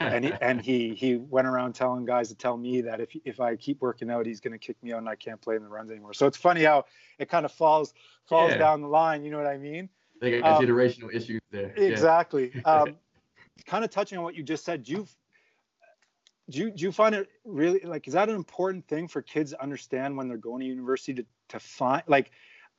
and 0.00 0.24
he 0.24 0.32
and 0.40 0.60
he 0.60 0.94
he 0.94 1.16
went 1.16 1.46
around 1.46 1.74
telling 1.74 2.04
guys 2.04 2.28
to 2.28 2.34
tell 2.34 2.56
me 2.56 2.82
that 2.82 3.00
if 3.00 3.10
if 3.24 3.40
I 3.40 3.56
keep 3.56 3.80
working 3.80 4.10
out, 4.10 4.26
he's 4.26 4.40
going 4.40 4.52
to 4.52 4.58
kick 4.58 4.76
me 4.82 4.92
out 4.92 4.98
and 4.98 5.08
I 5.08 5.16
can't 5.16 5.40
play 5.40 5.56
in 5.56 5.62
the 5.62 5.68
runs 5.68 5.90
anymore. 5.90 6.14
So 6.14 6.26
it's 6.26 6.36
funny 6.36 6.64
how 6.64 6.84
it 7.18 7.28
kind 7.28 7.44
of 7.44 7.52
falls 7.52 7.94
falls 8.26 8.50
yeah. 8.52 8.58
down 8.58 8.82
the 8.82 8.88
line. 8.88 9.24
You 9.24 9.30
know 9.30 9.38
what 9.38 9.46
I 9.46 9.56
mean? 9.56 9.88
They 10.20 10.40
got 10.40 10.62
um, 10.62 10.66
generational 10.66 11.14
issues 11.14 11.40
there. 11.50 11.72
Exactly. 11.76 12.52
Yeah. 12.54 12.60
um, 12.64 12.96
kind 13.66 13.84
of 13.84 13.90
touching 13.90 14.18
on 14.18 14.24
what 14.24 14.34
you 14.34 14.42
just 14.42 14.64
said, 14.64 14.82
do 14.82 14.92
you 14.92 15.08
do 16.48 16.58
you, 16.60 16.70
do 16.70 16.84
you 16.84 16.92
find 16.92 17.14
it 17.14 17.28
really 17.44 17.80
like 17.80 18.06
is 18.06 18.14
that 18.14 18.28
an 18.28 18.36
important 18.36 18.86
thing 18.86 19.08
for 19.08 19.20
kids 19.22 19.50
to 19.50 19.62
understand 19.62 20.16
when 20.16 20.28
they're 20.28 20.36
going 20.36 20.60
to 20.60 20.66
university 20.66 21.14
to 21.14 21.26
to 21.48 21.58
find 21.58 22.02
like 22.06 22.30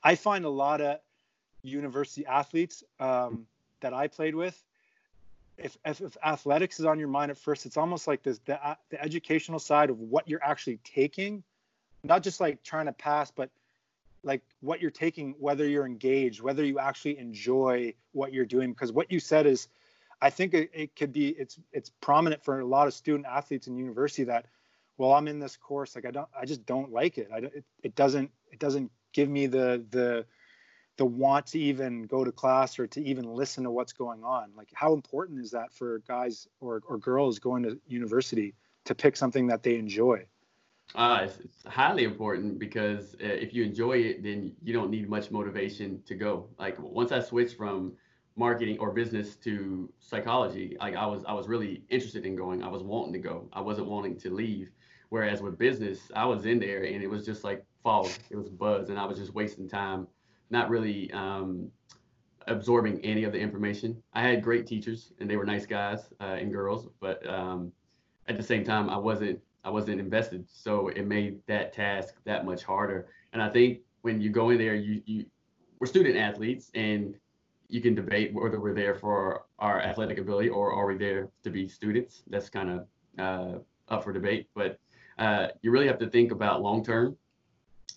I 0.04 0.16
find 0.16 0.46
a 0.46 0.50
lot 0.50 0.80
of 0.80 1.00
university 1.64 2.26
athletes 2.26 2.84
um, 3.00 3.46
that 3.82 3.94
I 3.94 4.08
played 4.08 4.36
with 4.36 4.64
if, 5.58 5.78
if, 5.86 6.02
if 6.02 6.18
athletics 6.24 6.80
is 6.80 6.86
on 6.86 7.00
your 7.00 7.08
mind 7.08 7.32
at 7.32 7.38
first, 7.38 7.66
it's 7.66 7.78
almost 7.78 8.08
like 8.08 8.24
this 8.24 8.40
the, 8.46 8.66
uh, 8.66 8.76
the 8.90 9.02
educational 9.02 9.60
side 9.60 9.90
of 9.90 10.00
what 10.00 10.28
you're 10.28 10.44
actually 10.44 10.80
taking, 10.84 11.44
not 12.04 12.24
just 12.24 12.40
like 12.40 12.64
trying 12.64 12.86
to 12.86 12.94
pass, 12.94 13.32
but 13.32 13.50
like 14.24 14.42
what 14.62 14.82
you're 14.82 14.92
taking, 14.92 15.36
whether 15.40 15.68
you're 15.68 15.86
engaged, 15.86 16.42
whether 16.42 16.64
you 16.64 16.80
actually 16.80 17.18
enjoy 17.18 17.94
what 18.12 18.34
you're 18.34 18.46
doing. 18.46 18.72
Because 18.72 18.92
what 18.92 19.12
you 19.12 19.20
said 19.20 19.46
is, 19.46 19.68
I 20.22 20.30
think 20.30 20.54
it, 20.54 20.70
it 20.74 20.96
could 20.96 21.14
be 21.14 21.30
it's 21.30 21.60
it's 21.72 21.92
prominent 22.02 22.44
for 22.44 22.60
a 22.60 22.66
lot 22.66 22.88
of 22.88 22.94
student 22.94 23.26
athletes 23.28 23.68
in 23.68 23.78
university 23.78 24.24
that, 24.26 24.46
well, 24.98 25.14
I'm 25.14 25.28
in 25.28 25.40
this 25.40 25.56
course, 25.56 25.96
like 25.96 26.06
I 26.06 26.12
don't, 26.12 26.28
I 26.40 26.46
just 26.46 26.66
don't 26.66 26.92
like 26.92 27.18
it. 27.18 27.30
I 27.34 27.38
it, 27.38 27.64
it 27.84 27.96
doesn't 27.96 28.32
it 28.52 28.60
doesn't 28.60 28.92
give 29.14 29.30
me 29.30 29.46
the 29.46 29.86
the 29.92 30.26
the 30.98 31.06
want 31.06 31.46
to 31.48 31.60
even 31.60 32.04
go 32.04 32.24
to 32.24 32.32
class 32.32 32.80
or 32.80 32.88
to 32.88 33.02
even 33.04 33.26
listen 33.26 33.64
to 33.64 33.72
what's 33.72 33.94
going 33.94 34.24
on? 34.24 34.52
Like 34.56 34.70
how 34.74 34.94
important 34.94 35.40
is 35.40 35.52
that 35.52 35.72
for 35.74 36.00
guys 36.08 36.48
or, 36.60 36.82
or 36.88 36.98
girls 36.98 37.40
going 37.40 37.64
to 37.64 37.80
university 37.88 38.56
to 38.86 38.96
pick 38.96 39.16
something 39.16 39.48
that 39.48 39.64
they 39.64 39.76
enjoy? 39.76 40.26
Uh, 40.96 41.20
it's, 41.24 41.38
it's 41.40 41.64
highly 41.66 42.04
important 42.04 42.58
because 42.58 43.14
uh, 43.16 43.28
if 43.28 43.54
you 43.54 43.64
enjoy 43.64 43.98
it 43.98 44.24
then 44.24 44.54
you 44.64 44.74
don't 44.74 44.90
need 44.90 45.10
much 45.10 45.30
motivation 45.32 46.02
to 46.06 46.16
go. 46.16 46.48
Like 46.58 46.78
once 46.80 47.12
i 47.12 47.20
switched 47.20 47.58
from 47.58 47.94
marketing 48.36 48.78
or 48.80 48.92
business 48.92 49.36
to 49.36 49.92
psychology 50.00 50.78
like 50.80 50.96
i 50.96 51.06
was 51.06 51.24
i 51.28 51.34
was 51.34 51.48
really 51.48 51.84
interested 51.90 52.26
in 52.26 52.36
going. 52.36 52.64
I 52.64 52.70
was 52.70 52.84
wanting 52.84 53.14
to 53.14 53.20
go. 53.20 53.50
I 53.54 53.62
wasn't 53.62 53.88
wanting 53.88 54.18
to 54.20 54.34
leave. 54.34 54.72
Whereas 55.10 55.42
with 55.42 55.58
business 55.60 56.00
i 56.16 56.26
was 56.26 56.46
in 56.46 56.60
there 56.60 56.84
and 56.84 57.04
it 57.04 57.10
was 57.10 57.26
just 57.26 57.44
like 57.44 57.66
fog. 57.84 58.10
It 58.30 58.38
was 58.38 58.50
buzz 58.50 58.90
and 58.90 58.98
i 58.98 59.06
was 59.06 59.20
just 59.20 59.34
wasting 59.34 59.70
time 59.70 60.08
not 60.50 60.70
really 60.70 61.12
um, 61.12 61.70
absorbing 62.48 63.04
any 63.04 63.24
of 63.24 63.34
the 63.34 63.40
information. 63.40 64.02
I 64.14 64.22
had 64.22 64.42
great 64.42 64.66
teachers 64.66 65.12
and 65.20 65.30
they 65.30 65.36
were 65.36 65.46
nice 65.46 65.66
guys 65.66 66.10
uh, 66.22 66.38
and 66.40 66.52
girls, 66.52 66.88
but 67.00 67.28
um, 67.28 67.72
at 68.28 68.38
the 68.38 68.44
same 68.44 68.64
time, 68.64 68.90
I 68.90 68.98
wasn't 68.98 69.40
I 69.64 69.70
wasn't 69.70 70.00
invested, 70.00 70.46
so 70.50 70.88
it 70.90 71.06
made 71.06 71.40
that 71.48 71.74
task 71.74 72.16
that 72.24 72.46
much 72.46 72.64
harder. 72.64 73.08
And 73.34 73.42
I 73.42 73.50
think 73.50 73.80
when 74.02 74.22
you 74.22 74.30
go 74.30 74.50
in 74.50 74.58
there, 74.58 74.76
you 74.76 75.02
you 75.06 75.26
we're 75.80 75.88
student 75.88 76.16
athletes, 76.16 76.72
and 76.74 77.16
you 77.68 77.82
can 77.82 77.94
debate 77.94 78.34
whether 78.34 78.60
we're 78.60 78.74
there 78.74 78.96
for 78.96 79.44
our 79.60 79.82
athletic 79.82 80.18
ability 80.18 80.50
or 80.50 80.72
are 80.72 80.88
we 80.88 80.98
there 80.98 81.30
to 81.44 81.50
be 81.50 81.68
students. 81.68 82.24
That's 82.30 82.50
kind 82.50 82.70
of 82.70 82.88
uh, 83.20 83.60
up 83.90 84.04
for 84.04 84.14
debate, 84.14 84.48
but 84.56 84.80
uh, 85.18 85.48
you 85.62 85.72
really 85.72 85.88
have 85.88 86.00
to 86.00 86.10
think 86.10 86.32
about 86.32 86.62
long 86.62 86.84
term, 86.84 87.18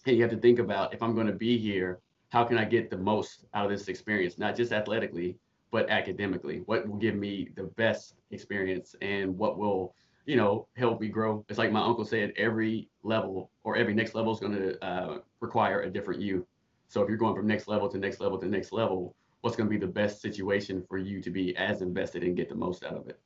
and 0.07 0.16
you 0.16 0.23
have 0.23 0.33
to 0.33 0.38
think 0.38 0.59
about 0.59 0.92
if 0.92 1.02
I'm 1.02 1.14
going 1.14 1.28
to 1.28 1.33
be 1.33 1.57
here 1.57 2.00
how 2.30 2.44
can 2.44 2.58
I 2.58 2.64
get 2.64 2.90
the 2.90 2.96
most 2.96 3.44
out 3.54 3.66
of 3.66 3.70
this 3.70 3.88
experience, 3.88 4.38
not 4.38 4.56
just 4.56 4.72
athletically, 4.72 5.37
but 5.70 5.90
academically? 5.90 6.62
What 6.66 6.88
will 6.88 6.96
give 6.96 7.16
me 7.16 7.50
the 7.54 7.64
best 7.64 8.14
experience 8.30 8.94
and 9.02 9.37
what 9.37 9.58
will, 9.58 9.94
you 10.26 10.37
know, 10.37 10.66
help 10.76 11.00
me 11.00 11.08
grow? 11.08 11.44
It's 11.49 11.58
like 11.58 11.72
my 11.72 11.84
uncle 11.84 12.04
said, 12.04 12.32
every 12.37 12.88
level 13.02 13.50
or 13.64 13.76
every 13.76 13.94
next 13.94 14.14
level 14.14 14.32
is 14.32 14.40
going 14.40 14.54
to 14.54 14.84
uh, 14.84 15.18
require 15.40 15.82
a 15.82 15.90
different 15.90 16.20
you. 16.20 16.46
So 16.88 17.02
if 17.02 17.08
you're 17.08 17.18
going 17.18 17.34
from 17.34 17.46
next 17.46 17.68
level 17.68 17.88
to 17.88 17.99
next 17.99 18.20
level 18.20 18.38
to 18.38 18.46
next 18.46 18.72
level, 18.72 19.14
what's 19.40 19.56
going 19.56 19.68
to 19.68 19.70
be 19.70 19.78
the 19.78 19.92
best 19.92 20.20
situation 20.20 20.84
for 20.88 20.99
you 20.99 21.20
to 21.22 21.30
be 21.30 21.56
as 21.56 21.82
invested 21.82 22.22
and 22.22 22.37
get 22.37 22.49
the 22.49 22.54
most 22.54 22.84
out 22.84 22.96
of 22.96 23.08
it? 23.08 23.18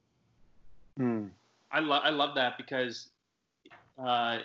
Hmm. 0.97 1.27
I 1.71 1.81
love 1.81 2.03
I 2.05 2.11
love 2.11 2.35
that 2.37 2.57
because 2.57 3.09
uh, 3.99 4.39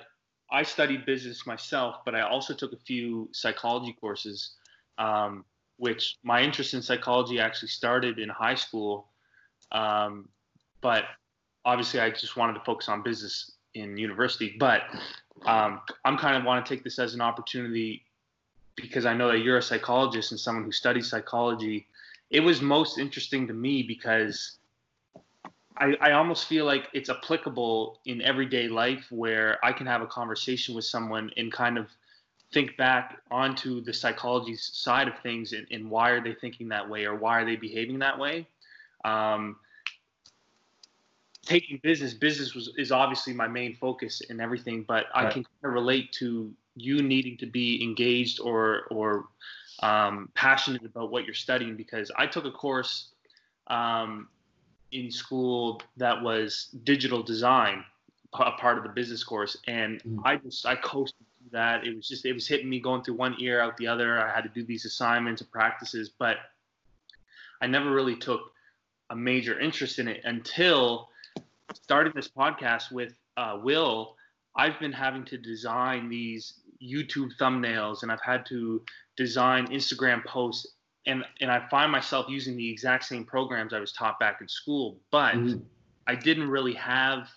I 0.51 0.63
studied 0.63 1.05
business 1.05 1.45
myself, 1.45 1.97
but 2.05 2.15
I 2.15 2.21
also 2.21 2.53
took 2.53 2.73
a 2.73 2.77
few 2.77 3.29
psychology 3.31 3.95
courses, 3.99 4.55
um, 4.97 5.45
which 5.77 6.17
my 6.23 6.41
interest 6.41 6.73
in 6.73 6.81
psychology 6.81 7.39
actually 7.39 7.69
started 7.69 8.19
in 8.19 8.29
high 8.29 8.55
school. 8.55 9.07
Um, 9.71 10.29
but 10.81 11.03
obviously, 11.65 11.99
I 11.99 12.09
just 12.09 12.35
wanted 12.35 12.53
to 12.53 12.61
focus 12.61 12.89
on 12.89 13.03
business 13.03 13.51
in 13.75 13.97
university. 13.97 14.55
But 14.59 14.83
um, 15.45 15.81
I'm 16.05 16.17
kind 16.17 16.35
of 16.35 16.43
want 16.43 16.65
to 16.65 16.75
take 16.75 16.83
this 16.83 16.99
as 16.99 17.13
an 17.13 17.21
opportunity 17.21 18.03
because 18.75 19.05
I 19.05 19.13
know 19.13 19.29
that 19.29 19.39
you're 19.39 19.57
a 19.57 19.61
psychologist 19.61 20.31
and 20.31 20.39
someone 20.39 20.63
who 20.63 20.71
studies 20.71 21.09
psychology. 21.09 21.87
It 22.29 22.39
was 22.39 22.61
most 22.61 22.97
interesting 22.97 23.47
to 23.47 23.53
me 23.53 23.83
because 23.83 24.58
I, 25.79 25.95
I 26.01 26.11
almost 26.11 26.47
feel 26.47 26.65
like 26.65 26.89
it's 26.93 27.09
applicable 27.09 27.99
in 28.05 28.21
everyday 28.21 28.67
life 28.67 29.05
where 29.09 29.63
I 29.63 29.71
can 29.71 29.87
have 29.87 30.01
a 30.01 30.07
conversation 30.07 30.75
with 30.75 30.85
someone 30.85 31.31
and 31.37 31.51
kind 31.51 31.77
of 31.77 31.87
think 32.51 32.75
back 32.77 33.21
onto 33.31 33.81
the 33.81 33.93
psychology 33.93 34.55
side 34.55 35.07
of 35.07 35.13
things 35.19 35.53
and, 35.53 35.67
and 35.71 35.89
why 35.89 36.09
are 36.09 36.21
they 36.21 36.33
thinking 36.33 36.67
that 36.69 36.87
way 36.89 37.05
or 37.05 37.15
why 37.15 37.39
are 37.39 37.45
they 37.45 37.55
behaving 37.55 37.99
that 37.99 38.17
way. 38.17 38.47
Um, 39.05 39.57
taking 41.45 41.79
business, 41.81 42.13
business 42.13 42.53
was 42.53 42.71
is 42.77 42.91
obviously 42.91 43.33
my 43.33 43.47
main 43.47 43.75
focus 43.75 44.21
in 44.21 44.41
everything, 44.41 44.83
but 44.83 45.05
right. 45.15 45.27
I 45.27 45.31
can 45.31 45.43
kind 45.43 45.63
of 45.63 45.73
relate 45.73 46.11
to 46.13 46.51
you 46.75 47.01
needing 47.01 47.37
to 47.37 47.45
be 47.45 47.81
engaged 47.83 48.39
or 48.39 48.83
or 48.91 49.25
um, 49.81 50.29
passionate 50.33 50.83
about 50.83 51.11
what 51.11 51.25
you're 51.25 51.33
studying 51.33 51.75
because 51.75 52.11
I 52.17 52.27
took 52.27 52.45
a 52.45 52.51
course 52.51 53.09
um, 53.67 54.27
in 54.91 55.11
school 55.11 55.81
that 55.97 56.21
was 56.21 56.69
digital 56.83 57.21
design, 57.23 57.83
a 58.33 58.51
part 58.51 58.77
of 58.77 58.83
the 58.83 58.89
business 58.89 59.23
course, 59.23 59.57
and 59.67 60.01
mm. 60.03 60.19
I 60.23 60.37
just 60.37 60.65
I 60.65 60.75
coasted 60.75 61.25
through 61.39 61.51
that. 61.51 61.85
It 61.85 61.95
was 61.95 62.07
just 62.07 62.25
it 62.25 62.33
was 62.33 62.47
hitting 62.47 62.69
me 62.69 62.79
going 62.79 63.03
through 63.03 63.15
one 63.15 63.35
ear 63.39 63.61
out 63.61 63.77
the 63.77 63.87
other. 63.87 64.19
I 64.19 64.33
had 64.33 64.43
to 64.43 64.49
do 64.49 64.63
these 64.63 64.85
assignments 64.85 65.41
and 65.41 65.51
practices, 65.51 66.09
but 66.09 66.37
I 67.61 67.67
never 67.67 67.91
really 67.91 68.15
took 68.15 68.51
a 69.09 69.15
major 69.15 69.59
interest 69.59 69.99
in 69.99 70.07
it 70.07 70.21
until 70.23 71.09
starting 71.73 72.13
this 72.15 72.27
podcast 72.27 72.91
with 72.91 73.13
uh, 73.37 73.59
Will. 73.61 74.15
I've 74.55 74.79
been 74.79 74.91
having 74.91 75.25
to 75.25 75.37
design 75.37 76.09
these 76.09 76.53
YouTube 76.81 77.31
thumbnails, 77.39 78.03
and 78.03 78.11
I've 78.11 78.21
had 78.21 78.45
to 78.47 78.81
design 79.17 79.67
Instagram 79.67 80.23
posts 80.25 80.67
and 81.09 81.25
and 81.41 81.51
I 81.51 81.67
find 81.69 81.91
myself 81.91 82.27
using 82.29 82.55
the 82.55 82.69
exact 82.69 83.05
same 83.05 83.25
programs 83.25 83.73
I 83.73 83.79
was 83.79 83.91
taught 83.91 84.19
back 84.19 84.41
in 84.41 84.47
school, 84.47 84.97
but 85.11 85.35
mm-hmm. 85.35 85.59
I 86.07 86.15
didn't 86.15 86.49
really 86.49 86.73
have 86.73 87.27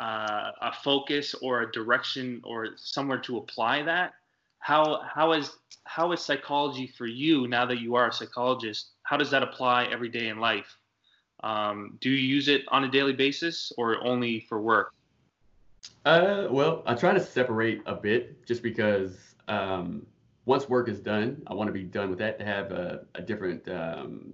uh, 0.00 0.50
a 0.60 0.72
focus 0.82 1.34
or 1.34 1.62
a 1.62 1.72
direction 1.72 2.40
or 2.44 2.68
somewhere 2.76 3.18
to 3.20 3.38
apply 3.38 3.82
that. 3.84 4.14
How 4.58 5.02
how 5.14 5.32
is 5.32 5.56
how 5.84 6.12
is 6.12 6.20
psychology 6.20 6.86
for 6.86 7.06
you 7.06 7.48
now 7.48 7.66
that 7.66 7.80
you 7.80 7.94
are 7.94 8.08
a 8.08 8.12
psychologist? 8.12 8.90
How 9.04 9.16
does 9.16 9.30
that 9.30 9.42
apply 9.42 9.84
every 9.86 10.08
day 10.08 10.28
in 10.28 10.38
life? 10.38 10.78
Um, 11.42 11.98
do 12.00 12.08
you 12.10 12.16
use 12.16 12.48
it 12.48 12.62
on 12.68 12.84
a 12.84 12.90
daily 12.90 13.12
basis 13.12 13.72
or 13.76 14.04
only 14.04 14.40
for 14.48 14.60
work? 14.60 14.94
Uh, 16.04 16.46
well, 16.50 16.82
I 16.86 16.94
try 16.94 17.12
to 17.12 17.20
separate 17.20 17.82
a 17.86 17.94
bit 17.94 18.46
just 18.46 18.62
because 18.62 19.16
um, 19.48 20.06
once 20.44 20.68
work 20.68 20.88
is 20.88 21.00
done, 21.00 21.42
I 21.46 21.54
want 21.54 21.68
to 21.68 21.72
be 21.72 21.84
done 21.84 22.10
with 22.10 22.18
that 22.18 22.38
to 22.38 22.44
have 22.44 22.72
a, 22.72 23.04
a 23.14 23.22
different 23.22 23.68
um, 23.68 24.32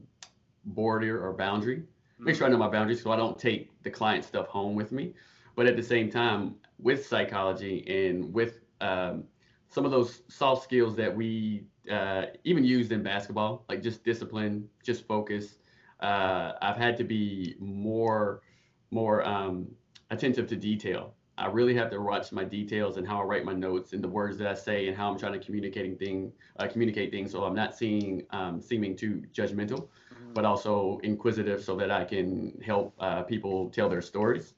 border 0.64 1.24
or 1.24 1.32
boundary. 1.34 1.82
Make 2.18 2.36
sure 2.36 2.46
I 2.46 2.50
know 2.50 2.56
my 2.56 2.68
boundaries 2.68 3.02
so 3.02 3.12
I 3.12 3.16
don't 3.16 3.38
take 3.38 3.70
the 3.82 3.90
client 3.90 4.24
stuff 4.24 4.48
home 4.48 4.74
with 4.74 4.90
me. 4.90 5.14
But 5.54 5.66
at 5.66 5.76
the 5.76 5.82
same 5.82 6.10
time, 6.10 6.56
with 6.78 7.06
psychology 7.06 7.84
and 7.88 8.32
with 8.32 8.60
um, 8.80 9.24
some 9.68 9.84
of 9.84 9.90
those 9.90 10.22
soft 10.28 10.62
skills 10.64 10.96
that 10.96 11.14
we 11.14 11.64
uh, 11.90 12.26
even 12.44 12.64
used 12.64 12.92
in 12.92 13.02
basketball, 13.02 13.64
like 13.68 13.82
just 13.82 14.04
discipline, 14.04 14.68
just 14.82 15.06
focus, 15.06 15.58
uh, 16.00 16.52
I've 16.62 16.76
had 16.76 16.96
to 16.98 17.04
be 17.04 17.56
more 17.58 18.42
more 18.90 19.26
um, 19.26 19.68
attentive 20.10 20.46
to 20.48 20.56
detail 20.56 21.14
I 21.38 21.46
really 21.46 21.74
have 21.74 21.90
to 21.90 21.98
watch 22.00 22.32
my 22.32 22.42
details 22.42 22.96
and 22.96 23.06
how 23.06 23.20
I 23.20 23.22
write 23.22 23.44
my 23.44 23.52
notes 23.52 23.92
and 23.92 24.02
the 24.02 24.08
words 24.08 24.36
that 24.38 24.48
I 24.48 24.54
say 24.54 24.88
and 24.88 24.96
how 24.96 25.10
I'm 25.10 25.18
trying 25.18 25.34
to 25.34 25.38
communicating 25.38 25.96
thing, 25.96 26.32
uh, 26.58 26.66
communicate 26.66 27.12
things. 27.12 27.30
So 27.30 27.44
I'm 27.44 27.54
not 27.54 27.76
seeing 27.76 28.26
um, 28.30 28.60
seeming 28.60 28.96
too 28.96 29.22
judgmental, 29.32 29.88
mm-hmm. 30.12 30.32
but 30.34 30.44
also 30.44 30.98
inquisitive, 31.04 31.62
so 31.62 31.76
that 31.76 31.90
I 31.92 32.04
can 32.04 32.60
help 32.64 32.92
uh, 32.98 33.22
people 33.22 33.70
tell 33.70 33.88
their 33.88 34.02
stories. 34.02 34.54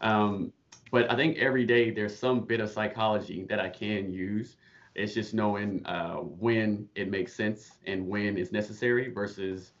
Um, 0.00 0.52
but 0.90 1.10
I 1.10 1.16
think 1.16 1.36
every 1.38 1.66
day 1.66 1.90
there's 1.90 2.18
some 2.18 2.40
bit 2.40 2.60
of 2.60 2.70
psychology 2.70 3.44
that 3.50 3.60
I 3.60 3.68
can 3.68 4.12
use. 4.12 4.56
It's 4.94 5.14
just 5.14 5.34
knowing 5.34 5.84
uh, 5.86 6.16
when 6.16 6.88
it 6.94 7.10
makes 7.10 7.34
sense 7.34 7.72
and 7.86 8.08
when 8.08 8.36
it's 8.38 8.52
necessary 8.52 9.10
versus 9.10 9.72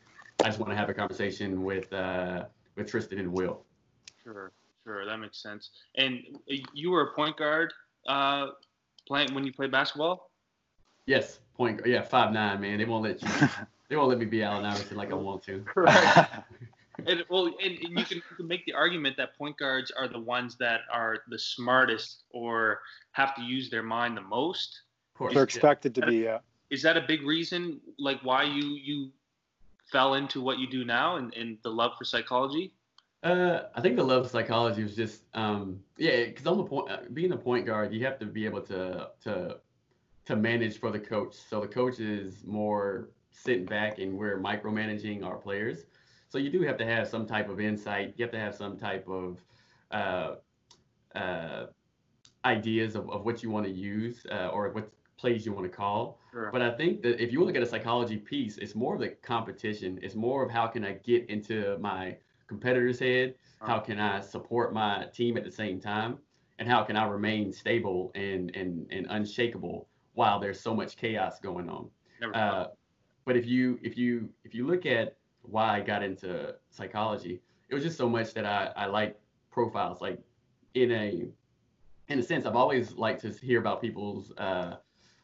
I 0.42 0.46
just 0.46 0.58
want 0.58 0.70
to 0.70 0.76
have 0.76 0.88
a 0.88 0.94
conversation 0.94 1.62
with 1.62 1.92
uh, 1.92 2.44
with 2.76 2.90
Tristan 2.90 3.18
and 3.18 3.32
Will. 3.32 3.64
Sure. 4.22 4.52
Sure, 4.84 5.06
that 5.06 5.16
makes 5.18 5.42
sense. 5.42 5.70
And 5.96 6.20
you 6.72 6.90
were 6.90 7.02
a 7.02 7.14
point 7.14 7.36
guard 7.36 7.72
uh, 8.08 8.48
playing 9.06 9.34
when 9.34 9.44
you 9.44 9.52
played 9.52 9.70
basketball. 9.70 10.30
Yes, 11.06 11.40
point. 11.54 11.80
Yeah, 11.84 12.02
five 12.02 12.32
nine, 12.32 12.60
man. 12.60 12.78
They 12.78 12.84
won't 12.84 13.04
let 13.04 13.22
you. 13.22 13.28
they 13.88 13.96
won't 13.96 14.08
let 14.08 14.18
me 14.18 14.24
be 14.24 14.42
Allen 14.42 14.64
Iverson 14.64 14.96
like 14.96 15.10
I 15.10 15.14
want 15.14 15.42
to. 15.44 15.64
Right. 15.76 16.28
and, 17.06 17.24
well, 17.30 17.46
and, 17.46 17.78
and 17.78 17.98
you, 17.98 18.04
can, 18.04 18.18
you 18.18 18.36
can 18.36 18.46
make 18.46 18.64
the 18.66 18.74
argument 18.74 19.16
that 19.16 19.36
point 19.36 19.56
guards 19.56 19.90
are 19.90 20.08
the 20.08 20.18
ones 20.18 20.56
that 20.58 20.80
are 20.92 21.18
the 21.28 21.38
smartest 21.38 22.24
or 22.30 22.80
have 23.12 23.34
to 23.34 23.42
use 23.42 23.70
their 23.70 23.82
mind 23.82 24.16
the 24.16 24.22
most. 24.22 24.82
Of 25.14 25.18
course. 25.18 25.34
They're 25.34 25.42
expected 25.42 25.94
to 25.94 26.06
be. 26.06 26.16
Yeah. 26.16 26.38
Is 26.70 26.82
that 26.82 26.96
a 26.96 27.00
big 27.00 27.22
reason, 27.22 27.80
like 27.98 28.20
why 28.22 28.44
you 28.44 28.76
you 28.82 29.10
fell 29.90 30.14
into 30.14 30.40
what 30.40 30.58
you 30.58 30.66
do 30.66 30.84
now 30.84 31.16
and, 31.16 31.34
and 31.34 31.58
the 31.62 31.70
love 31.70 31.92
for 31.98 32.04
psychology? 32.04 32.72
Uh, 33.22 33.68
I 33.74 33.80
think 33.80 33.96
the 33.96 34.02
love 34.02 34.24
of 34.24 34.30
psychology 34.30 34.82
was 34.82 34.96
just, 34.96 35.22
um, 35.34 35.80
yeah, 35.96 36.24
because 36.24 36.46
on 36.46 36.56
the 36.56 36.64
point, 36.64 36.90
uh, 36.90 36.98
being 37.12 37.32
a 37.32 37.36
point 37.36 37.66
guard, 37.66 37.92
you 37.92 38.04
have 38.04 38.18
to 38.18 38.26
be 38.26 38.44
able 38.44 38.62
to 38.62 39.10
to 39.22 39.58
to 40.24 40.36
manage 40.36 40.78
for 40.78 40.90
the 40.90 40.98
coach. 40.98 41.34
So 41.34 41.60
the 41.60 41.68
coach 41.68 42.00
is 42.00 42.44
more 42.44 43.10
sitting 43.30 43.64
back 43.64 43.98
and 43.98 44.16
we're 44.16 44.38
micromanaging 44.38 45.24
our 45.24 45.36
players. 45.36 45.84
So 46.28 46.38
you 46.38 46.50
do 46.50 46.62
have 46.62 46.76
to 46.78 46.86
have 46.86 47.08
some 47.08 47.26
type 47.26 47.48
of 47.48 47.60
insight. 47.60 48.14
You 48.16 48.24
have 48.24 48.32
to 48.32 48.38
have 48.38 48.54
some 48.54 48.76
type 48.76 49.06
of 49.08 49.40
uh, 49.90 50.36
uh, 51.14 51.66
ideas 52.44 52.94
of, 52.94 53.10
of 53.10 53.24
what 53.24 53.42
you 53.42 53.50
want 53.50 53.66
to 53.66 53.72
use 53.72 54.26
uh, 54.30 54.48
or 54.48 54.70
what 54.70 54.90
plays 55.16 55.44
you 55.44 55.52
want 55.52 55.70
to 55.70 55.76
call. 55.76 56.18
Sure. 56.30 56.50
But 56.52 56.62
I 56.62 56.70
think 56.70 57.02
that 57.02 57.22
if 57.22 57.32
you 57.32 57.44
look 57.44 57.56
at 57.56 57.62
a 57.62 57.66
psychology 57.66 58.16
piece, 58.16 58.58
it's 58.58 58.74
more 58.74 58.94
of 58.94 59.00
the 59.00 59.10
competition. 59.10 59.98
It's 60.02 60.14
more 60.14 60.44
of 60.44 60.50
how 60.50 60.66
can 60.68 60.84
I 60.84 60.92
get 60.92 61.28
into 61.28 61.76
my 61.80 62.16
competitor's 62.52 62.98
head? 62.98 63.34
How 63.60 63.78
can 63.78 63.98
I 63.98 64.20
support 64.20 64.72
my 64.72 65.06
team 65.14 65.36
at 65.36 65.44
the 65.44 65.50
same 65.50 65.80
time? 65.80 66.18
And 66.58 66.68
how 66.68 66.82
can 66.84 66.96
I 66.96 67.06
remain 67.06 67.52
stable 67.52 68.12
and 68.14 68.54
and, 68.54 68.86
and 68.90 69.06
unshakable 69.10 69.88
while 70.14 70.38
there's 70.38 70.60
so 70.60 70.74
much 70.74 70.96
chaos 70.96 71.40
going 71.40 71.68
on? 71.68 71.88
Uh, 72.34 72.66
but 73.24 73.36
if 73.36 73.46
you 73.46 73.78
if 73.82 73.96
you 73.96 74.28
if 74.44 74.54
you 74.54 74.66
look 74.66 74.84
at 74.86 75.16
why 75.42 75.78
I 75.78 75.80
got 75.80 76.02
into 76.02 76.54
psychology, 76.70 77.40
it 77.68 77.74
was 77.74 77.82
just 77.82 77.96
so 77.96 78.08
much 78.08 78.34
that 78.34 78.44
I 78.44 78.72
I 78.76 78.86
like 78.86 79.18
profiles. 79.50 80.00
Like 80.00 80.20
in 80.74 80.90
a 80.92 81.28
in 82.08 82.18
a 82.18 82.22
sense, 82.22 82.46
I've 82.46 82.56
always 82.56 82.92
liked 82.92 83.22
to 83.22 83.30
hear 83.30 83.60
about 83.60 83.80
people's 83.80 84.32
uh, 84.38 84.76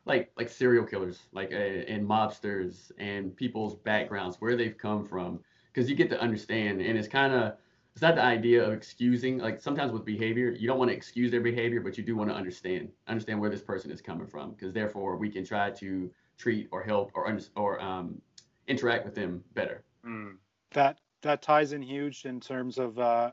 like 0.05 0.33
like 0.37 0.49
serial 0.49 0.85
killers, 0.85 1.19
like 1.33 1.53
uh, 1.53 1.57
and 1.93 2.09
mobsters 2.09 2.91
and 2.99 3.37
people's 3.37 3.75
backgrounds, 3.77 4.37
where 4.41 4.57
they've 4.57 4.79
come 4.79 5.05
from, 5.05 5.41
because 5.79 5.89
you 5.89 5.95
get 5.95 6.11
to 6.11 6.21
understand. 6.21 6.81
And 6.81 6.99
it's 6.99 7.07
kind 7.07 7.33
of 7.33 7.55
it's 7.93 8.03
not 8.03 8.17
the 8.17 8.23
idea 8.23 8.65
of 8.65 8.73
excusing. 8.73 9.39
Like 9.39 9.61
sometimes 9.61 9.93
with 9.93 10.05
behavior, 10.05 10.51
you 10.51 10.67
don't 10.67 10.79
want 10.79 10.91
to 10.91 10.97
excuse 10.97 11.31
their 11.31 11.41
behavior, 11.41 11.81
but 11.81 11.97
you 11.97 12.03
do 12.03 12.17
want 12.17 12.31
to 12.31 12.35
understand 12.35 12.89
understand 13.07 13.41
where 13.41 13.49
this 13.49 13.63
person 13.63 13.93
is 13.93 14.03
coming 14.03 14.27
from, 14.27 14.51
because 14.51 14.73
therefore 14.73 15.17
we 15.17 15.31
can 15.31 15.45
try 15.45 15.71
to 15.71 16.11
treat 16.37 16.69
or 16.73 16.83
help 16.83 17.13
or 17.15 17.39
or 17.55 17.81
um, 17.81 18.21
interact 18.67 19.05
with 19.05 19.15
them 19.15 19.45
better. 19.55 19.85
Mm. 20.05 20.37
That 20.73 20.99
that 21.23 21.43
ties 21.43 21.73
in 21.73 21.83
huge 21.83 22.25
in 22.25 22.41
terms 22.41 22.79
of 22.79 22.99
uh, 22.99 23.31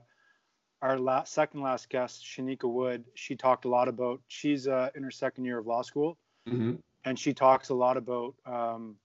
our 0.83 0.99
last, 0.99 1.33
second 1.33 1.61
last 1.61 1.89
guest, 1.89 2.23
Shanika 2.23 2.71
Wood. 2.71 3.05
She 3.15 3.35
talked 3.35 3.65
a 3.65 3.69
lot 3.69 3.87
about 3.87 4.21
she's 4.27 4.67
uh, 4.67 4.89
in 4.95 5.01
her 5.01 5.11
second 5.11 5.45
year 5.45 5.57
of 5.57 5.65
law 5.65 5.81
school, 5.81 6.19
mm-hmm. 6.47 6.73
and 7.05 7.17
she 7.17 7.33
talks 7.33 7.69
a 7.69 7.73
lot 7.73 7.97
about 7.97 8.35
um, 8.45 8.95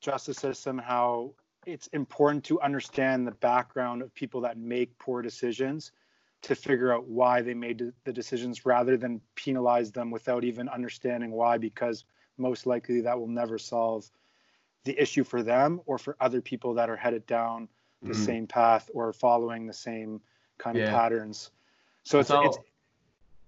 justice 0.00 0.38
system, 0.38 0.78
how 0.78 1.34
it's 1.66 1.86
important 1.88 2.44
to 2.44 2.60
understand 2.60 3.26
the 3.26 3.32
background 3.32 4.02
of 4.02 4.14
people 4.14 4.42
that 4.42 4.56
make 4.56 4.98
poor 4.98 5.22
decisions 5.22 5.92
to 6.42 6.54
figure 6.54 6.92
out 6.92 7.06
why 7.06 7.42
they 7.42 7.54
made 7.54 7.92
the 8.04 8.12
decisions 8.12 8.64
rather 8.64 8.96
than 8.96 9.20
penalize 9.34 9.90
them 9.90 10.10
without 10.10 10.44
even 10.44 10.68
understanding 10.68 11.32
why 11.32 11.58
because 11.58 12.04
most 12.36 12.66
likely 12.66 13.00
that 13.00 13.18
will 13.18 13.26
never 13.26 13.58
solve 13.58 14.08
the 14.84 15.00
issue 15.00 15.24
for 15.24 15.42
them 15.42 15.80
or 15.86 15.98
for 15.98 16.16
other 16.20 16.40
people 16.40 16.74
that 16.74 16.88
are 16.88 16.96
headed 16.96 17.26
down 17.26 17.68
the 18.02 18.12
mm-hmm. 18.12 18.24
same 18.24 18.46
path 18.46 18.88
or 18.94 19.12
following 19.12 19.66
the 19.66 19.72
same 19.72 20.20
kind 20.56 20.76
yeah. 20.76 20.84
of 20.84 20.90
patterns. 20.90 21.50
So 22.04 22.20
it's, 22.20 22.30
it's 22.30 22.58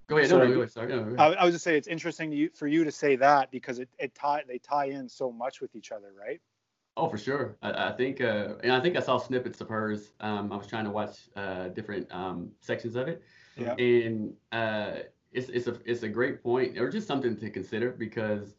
go 0.09 0.16
ahead. 0.16 0.29
Sorry, 0.29 0.49
no, 0.49 0.55
no, 0.57 0.66
sorry, 0.66 0.88
no, 0.88 1.14
I, 1.18 1.33
I 1.35 1.44
was 1.44 1.55
just 1.55 1.64
say 1.64 1.77
it's 1.77 1.88
interesting 1.88 2.33
you, 2.33 2.51
for 2.53 2.66
you 2.66 2.85
to 2.85 2.90
say 2.90 3.16
that 3.16 3.51
because 3.51 3.79
it, 3.79 3.88
it 3.99 4.14
tie 4.14 4.42
they 4.46 4.59
tie 4.59 4.87
in 4.87 5.09
so 5.09 5.31
much 5.31 5.61
with 5.61 5.75
each 5.77 5.92
other, 5.92 6.12
right? 6.18 6.40
Oh, 6.96 7.09
for 7.09 7.18
sure. 7.18 7.57
I, 7.62 7.88
I 7.88 7.92
think, 7.92 8.20
uh, 8.20 8.55
and 8.62 8.72
I 8.72 8.81
think 8.81 8.96
I 8.96 9.00
saw 9.00 9.18
snippets 9.18 9.61
of 9.61 9.68
hers. 9.68 10.12
Um, 10.20 10.53
I 10.53 10.57
was 10.57 10.66
trying 10.66 10.85
to 10.85 10.90
watch 10.90 11.29
uh, 11.37 11.68
different 11.68 12.12
um, 12.12 12.50
sections 12.61 12.96
of 12.96 13.09
it, 13.09 13.22
yeah. 13.57 13.74
and 13.74 14.35
uh, 14.53 15.05
it's 15.33 15.48
it's 15.48 15.66
a 15.66 15.79
it's 15.85 16.03
a 16.03 16.09
great 16.09 16.42
point, 16.42 16.76
or 16.79 16.90
just 16.90 17.07
something 17.07 17.37
to 17.37 17.50
consider 17.50 17.92
because 17.92 18.57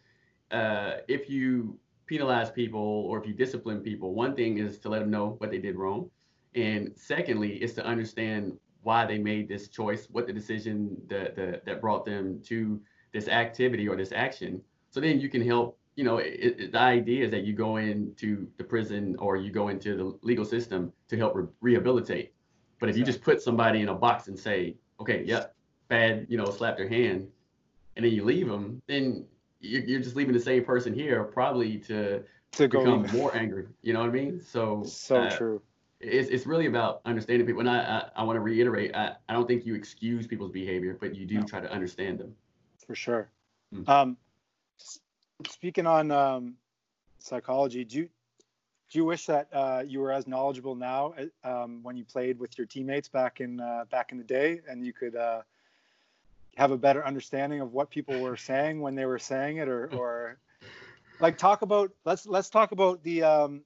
uh, 0.51 0.97
if 1.07 1.29
you 1.29 1.77
penalize 2.05 2.51
people 2.51 3.05
or 3.07 3.17
if 3.17 3.25
you 3.25 3.33
discipline 3.33 3.79
people, 3.79 4.13
one 4.13 4.35
thing 4.35 4.57
is 4.57 4.79
to 4.79 4.89
let 4.89 4.99
them 4.99 5.11
know 5.11 5.35
what 5.37 5.49
they 5.51 5.57
did 5.57 5.75
wrong. 5.75 6.09
And 6.55 6.91
secondly, 6.95 7.61
is 7.63 7.73
to 7.75 7.85
understand 7.85 8.57
why 8.83 9.05
they 9.05 9.17
made 9.17 9.47
this 9.47 9.69
choice, 9.69 10.07
what 10.11 10.27
the 10.27 10.33
decision 10.33 10.97
that, 11.07 11.35
that, 11.35 11.65
that 11.65 11.79
brought 11.79 12.03
them 12.03 12.41
to 12.47 12.81
this 13.13 13.27
activity 13.27 13.87
or 13.87 13.95
this 13.95 14.11
action. 14.11 14.61
So 14.89 14.99
then 14.99 15.21
you 15.21 15.29
can 15.29 15.41
help, 15.41 15.79
you 15.95 16.03
know, 16.03 16.17
it, 16.17 16.55
it, 16.59 16.71
the 16.71 16.79
idea 16.79 17.25
is 17.25 17.31
that 17.31 17.43
you 17.43 17.53
go 17.53 17.77
into 17.77 18.47
the 18.57 18.63
prison 18.63 19.15
or 19.19 19.37
you 19.37 19.51
go 19.51 19.67
into 19.67 19.95
the 19.95 20.17
legal 20.21 20.45
system 20.45 20.91
to 21.09 21.17
help 21.17 21.35
re- 21.35 21.47
rehabilitate. 21.59 22.33
But 22.79 22.89
if 22.89 22.97
you 22.97 23.03
just 23.03 23.21
put 23.21 23.41
somebody 23.41 23.81
in 23.81 23.89
a 23.89 23.93
box 23.93 24.27
and 24.27 24.39
say, 24.39 24.75
okay, 24.99 25.23
yep, 25.23 25.53
bad, 25.87 26.25
you 26.29 26.37
know, 26.37 26.45
slap 26.45 26.77
their 26.77 26.89
hand, 26.89 27.27
and 27.95 28.05
then 28.05 28.11
you 28.13 28.23
leave 28.23 28.47
them, 28.47 28.81
then 28.87 29.25
you're, 29.59 29.83
you're 29.83 29.99
just 29.99 30.15
leaving 30.15 30.33
the 30.33 30.39
same 30.39 30.63
person 30.63 30.93
here 30.93 31.23
probably 31.23 31.77
to 31.77 32.23
to 32.53 32.67
become 32.67 33.05
more 33.13 33.35
angry. 33.35 33.67
You 33.81 33.93
know 33.93 33.99
what 33.99 34.09
I 34.09 34.13
mean? 34.13 34.41
So 34.41 34.83
so 34.83 35.17
uh, 35.17 35.37
true. 35.37 35.61
It's, 35.99 36.29
it's 36.29 36.47
really 36.47 36.65
about 36.65 37.01
understanding 37.05 37.45
people. 37.45 37.59
And 37.59 37.69
I 37.69 37.79
I, 38.15 38.21
I 38.21 38.23
want 38.23 38.37
to 38.37 38.41
reiterate, 38.41 38.95
I, 38.95 39.15
I 39.29 39.33
don't 39.33 39.47
think 39.47 39.65
you 39.65 39.75
excuse 39.75 40.25
people's 40.25 40.51
behavior, 40.51 40.97
but 40.99 41.15
you 41.15 41.25
do 41.25 41.35
no. 41.35 41.45
try 41.45 41.59
to 41.59 41.71
understand 41.71 42.19
them. 42.19 42.33
For 42.87 42.95
sure. 42.95 43.29
Mm-hmm. 43.73 43.89
Um, 43.89 44.17
speaking 45.49 45.87
on 45.87 46.11
um, 46.11 46.55
psychology, 47.19 47.85
do 47.85 47.97
you 47.99 48.09
do 48.91 48.99
you 48.99 49.05
wish 49.05 49.25
that 49.27 49.47
uh, 49.53 49.83
you 49.87 50.01
were 50.01 50.11
as 50.11 50.27
knowledgeable 50.27 50.75
now 50.75 51.13
um, 51.45 51.79
when 51.81 51.95
you 51.95 52.03
played 52.03 52.37
with 52.39 52.57
your 52.57 52.67
teammates 52.67 53.07
back 53.07 53.39
in 53.39 53.59
uh, 53.59 53.85
back 53.89 54.11
in 54.11 54.17
the 54.17 54.23
day, 54.23 54.59
and 54.69 54.85
you 54.85 54.91
could 54.91 55.15
uh, 55.15 55.41
have 56.57 56.71
a 56.71 56.77
better 56.77 57.05
understanding 57.05 57.61
of 57.61 57.71
what 57.71 57.89
people 57.89 58.19
were 58.19 58.35
saying 58.35 58.81
when 58.81 58.95
they 58.95 59.05
were 59.05 59.19
saying 59.19 59.57
it 59.57 59.67
or 59.67 59.89
or 59.95 60.37
like 61.19 61.37
talk 61.37 61.61
about 61.61 61.91
let's 62.05 62.25
let's 62.25 62.49
talk 62.49 62.71
about 62.71 63.01
the 63.03 63.23
um 63.23 63.61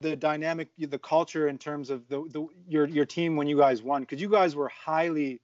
the 0.00 0.16
dynamic 0.16 0.68
the 0.78 0.98
culture 0.98 1.48
in 1.48 1.58
terms 1.58 1.90
of 1.90 2.08
the, 2.08 2.24
the 2.30 2.46
your 2.66 2.86
your 2.88 3.04
team 3.04 3.36
when 3.36 3.46
you 3.46 3.56
guys 3.56 3.82
won 3.82 4.02
because 4.02 4.20
you 4.20 4.28
guys 4.28 4.56
were 4.56 4.68
highly 4.68 5.40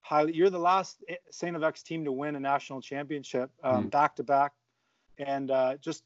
highly 0.00 0.34
you're 0.34 0.50
the 0.50 0.58
last 0.58 1.02
Saint 1.30 1.56
FX 1.56 1.82
team 1.82 2.04
to 2.04 2.12
win 2.12 2.34
a 2.34 2.40
national 2.40 2.80
championship 2.80 3.50
um, 3.62 3.86
mm. 3.86 3.90
back 3.90 4.16
to 4.16 4.24
back 4.24 4.52
and 5.18 5.50
uh, 5.50 5.76
just 5.76 6.04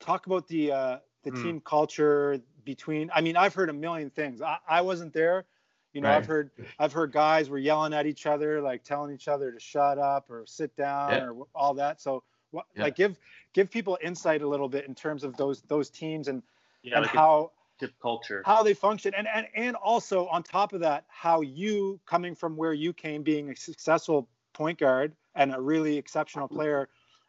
talk 0.00 0.26
about 0.26 0.48
the 0.48 0.72
uh, 0.72 0.98
the 1.22 1.30
mm. 1.30 1.42
team 1.42 1.60
culture 1.60 2.40
between 2.64 3.10
I 3.14 3.20
mean 3.20 3.36
I've 3.36 3.54
heard 3.54 3.70
a 3.70 3.74
million 3.74 4.10
things 4.10 4.40
I, 4.40 4.58
I 4.68 4.80
wasn't 4.80 5.12
there 5.12 5.46
you 5.92 6.00
know, 6.00 6.08
right. 6.08 6.16
I've 6.16 6.26
heard 6.26 6.50
I've 6.78 6.92
heard 6.92 7.12
guys 7.12 7.50
were 7.50 7.58
yelling 7.58 7.92
at 7.92 8.06
each 8.06 8.26
other, 8.26 8.60
like 8.60 8.82
telling 8.82 9.14
each 9.14 9.28
other 9.28 9.52
to 9.52 9.60
shut 9.60 9.98
up 9.98 10.30
or 10.30 10.44
sit 10.46 10.74
down 10.76 11.12
yeah. 11.12 11.24
or 11.24 11.46
all 11.54 11.74
that. 11.74 12.00
So, 12.00 12.22
what, 12.50 12.66
yeah. 12.74 12.84
like, 12.84 12.96
give 12.96 13.18
give 13.52 13.70
people 13.70 13.98
insight 14.02 14.42
a 14.42 14.48
little 14.48 14.68
bit 14.68 14.86
in 14.86 14.94
terms 14.94 15.22
of 15.22 15.36
those 15.36 15.60
those 15.62 15.90
teams 15.90 16.28
and 16.28 16.42
yeah, 16.82 16.96
and 16.96 17.02
like 17.02 17.14
how 17.14 17.52
culture 18.00 18.44
how 18.46 18.62
they 18.62 18.74
function 18.74 19.12
and, 19.16 19.26
and 19.34 19.46
and 19.56 19.74
also 19.74 20.28
on 20.28 20.40
top 20.40 20.72
of 20.72 20.78
that 20.78 21.04
how 21.08 21.40
you 21.40 21.98
coming 22.06 22.32
from 22.32 22.56
where 22.56 22.72
you 22.72 22.92
came 22.92 23.24
being 23.24 23.50
a 23.50 23.56
successful 23.56 24.28
point 24.52 24.78
guard 24.78 25.12
and 25.34 25.52
a 25.52 25.60
really 25.60 25.96
exceptional 25.96 26.46
player 26.46 26.88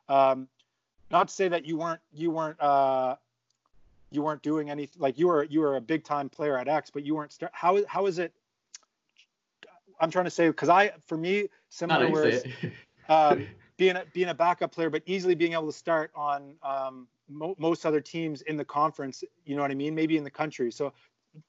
um, 0.09 0.47
not 1.13 1.29
to 1.29 1.33
say 1.33 1.47
that 1.47 1.65
you 1.65 1.77
weren't 1.77 2.01
you 2.11 2.29
weren't 2.31 2.59
uh, 2.59 3.15
you 4.11 4.21
weren't 4.21 4.41
doing 4.41 4.69
anything 4.69 5.01
like 5.01 5.17
you 5.17 5.27
were 5.27 5.43
you 5.45 5.61
were 5.61 5.77
a 5.77 5.81
big 5.81 6.03
time 6.03 6.27
player 6.27 6.57
at 6.57 6.67
X, 6.67 6.89
but 6.89 7.05
you 7.05 7.15
weren't. 7.15 7.31
Start, 7.31 7.53
how 7.55 7.79
how 7.87 8.07
is 8.07 8.19
it 8.19 8.33
I'm 9.99 10.11
trying 10.11 10.25
to 10.25 10.31
say 10.31 10.47
because 10.47 10.69
I, 10.69 10.91
for 11.07 11.17
me, 11.17 11.47
similar 11.69 12.09
whereas 12.09 12.43
um, 13.09 13.47
being 13.77 13.95
a, 13.95 14.03
being 14.13 14.29
a 14.29 14.33
backup 14.33 14.73
player, 14.73 14.89
but 14.89 15.01
easily 15.05 15.35
being 15.35 15.53
able 15.53 15.67
to 15.67 15.77
start 15.77 16.11
on 16.15 16.55
um, 16.61 17.07
mo- 17.29 17.55
most 17.57 17.85
other 17.85 18.01
teams 18.01 18.41
in 18.41 18.57
the 18.57 18.65
conference. 18.65 19.23
You 19.45 19.55
know 19.55 19.61
what 19.61 19.71
I 19.71 19.75
mean? 19.75 19.95
Maybe 19.95 20.17
in 20.17 20.23
the 20.23 20.31
country. 20.31 20.71
So 20.71 20.93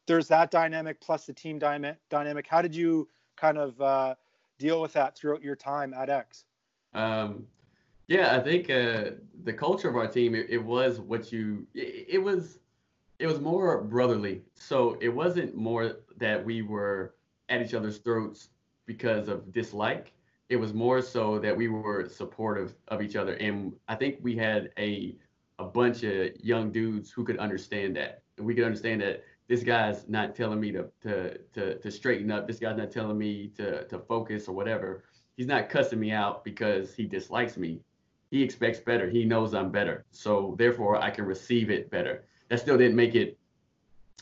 there's 0.06 0.28
that 0.28 0.50
dynamic 0.50 1.00
plus 1.00 1.26
the 1.26 1.32
team 1.32 1.58
dyma- 1.58 1.96
dynamic. 2.10 2.46
How 2.46 2.62
did 2.62 2.74
you 2.74 3.08
kind 3.36 3.58
of 3.58 3.80
uh, 3.80 4.14
deal 4.58 4.80
with 4.80 4.92
that 4.92 5.16
throughout 5.16 5.42
your 5.42 5.56
time 5.56 5.92
at 5.92 6.08
X? 6.08 6.44
Um, 6.94 7.46
yeah, 8.06 8.36
I 8.36 8.40
think 8.40 8.70
uh, 8.70 9.12
the 9.44 9.52
culture 9.52 9.88
of 9.88 9.96
our 9.96 10.06
team 10.06 10.34
it, 10.34 10.46
it 10.50 10.62
was 10.62 11.00
what 11.00 11.32
you 11.32 11.66
it, 11.74 12.06
it 12.08 12.18
was 12.18 12.58
it 13.18 13.26
was 13.26 13.40
more 13.40 13.82
brotherly. 13.82 14.42
So 14.54 14.98
it 15.00 15.08
wasn't 15.08 15.54
more 15.54 15.96
that 16.18 16.44
we 16.44 16.62
were 16.62 17.14
at 17.48 17.62
each 17.62 17.74
other's 17.74 17.98
throats 17.98 18.50
because 18.86 19.28
of 19.28 19.52
dislike. 19.52 20.12
It 20.50 20.56
was 20.56 20.74
more 20.74 21.00
so 21.00 21.38
that 21.38 21.56
we 21.56 21.68
were 21.68 22.08
supportive 22.08 22.74
of 22.88 23.00
each 23.00 23.16
other, 23.16 23.34
and 23.34 23.72
I 23.88 23.94
think 23.94 24.18
we 24.22 24.36
had 24.36 24.70
a 24.78 25.16
a 25.58 25.64
bunch 25.64 26.02
of 26.02 26.30
young 26.40 26.72
dudes 26.72 27.10
who 27.10 27.24
could 27.24 27.38
understand 27.38 27.96
that. 27.96 28.22
We 28.38 28.54
could 28.54 28.64
understand 28.64 29.00
that 29.02 29.24
this 29.48 29.62
guy's 29.62 30.08
not 30.08 30.34
telling 30.34 30.60
me 30.60 30.72
to 30.72 30.90
to 31.02 31.38
to, 31.54 31.78
to 31.78 31.90
straighten 31.90 32.30
up. 32.30 32.46
This 32.46 32.58
guy's 32.58 32.76
not 32.76 32.90
telling 32.90 33.16
me 33.16 33.48
to 33.56 33.86
to 33.86 33.98
focus 33.98 34.48
or 34.48 34.54
whatever. 34.54 35.04
He's 35.36 35.46
not 35.46 35.68
cussing 35.68 36.00
me 36.00 36.12
out 36.12 36.44
because 36.44 36.94
he 36.94 37.06
dislikes 37.06 37.56
me. 37.56 37.80
He 38.34 38.42
expects 38.42 38.80
better. 38.80 39.08
He 39.08 39.24
knows 39.24 39.54
I'm 39.54 39.70
better. 39.70 40.04
So 40.10 40.56
therefore, 40.58 40.96
I 40.96 41.08
can 41.08 41.24
receive 41.24 41.70
it 41.70 41.88
better. 41.88 42.24
That 42.48 42.58
still 42.58 42.76
didn't 42.76 42.96
make 42.96 43.14
it 43.14 43.38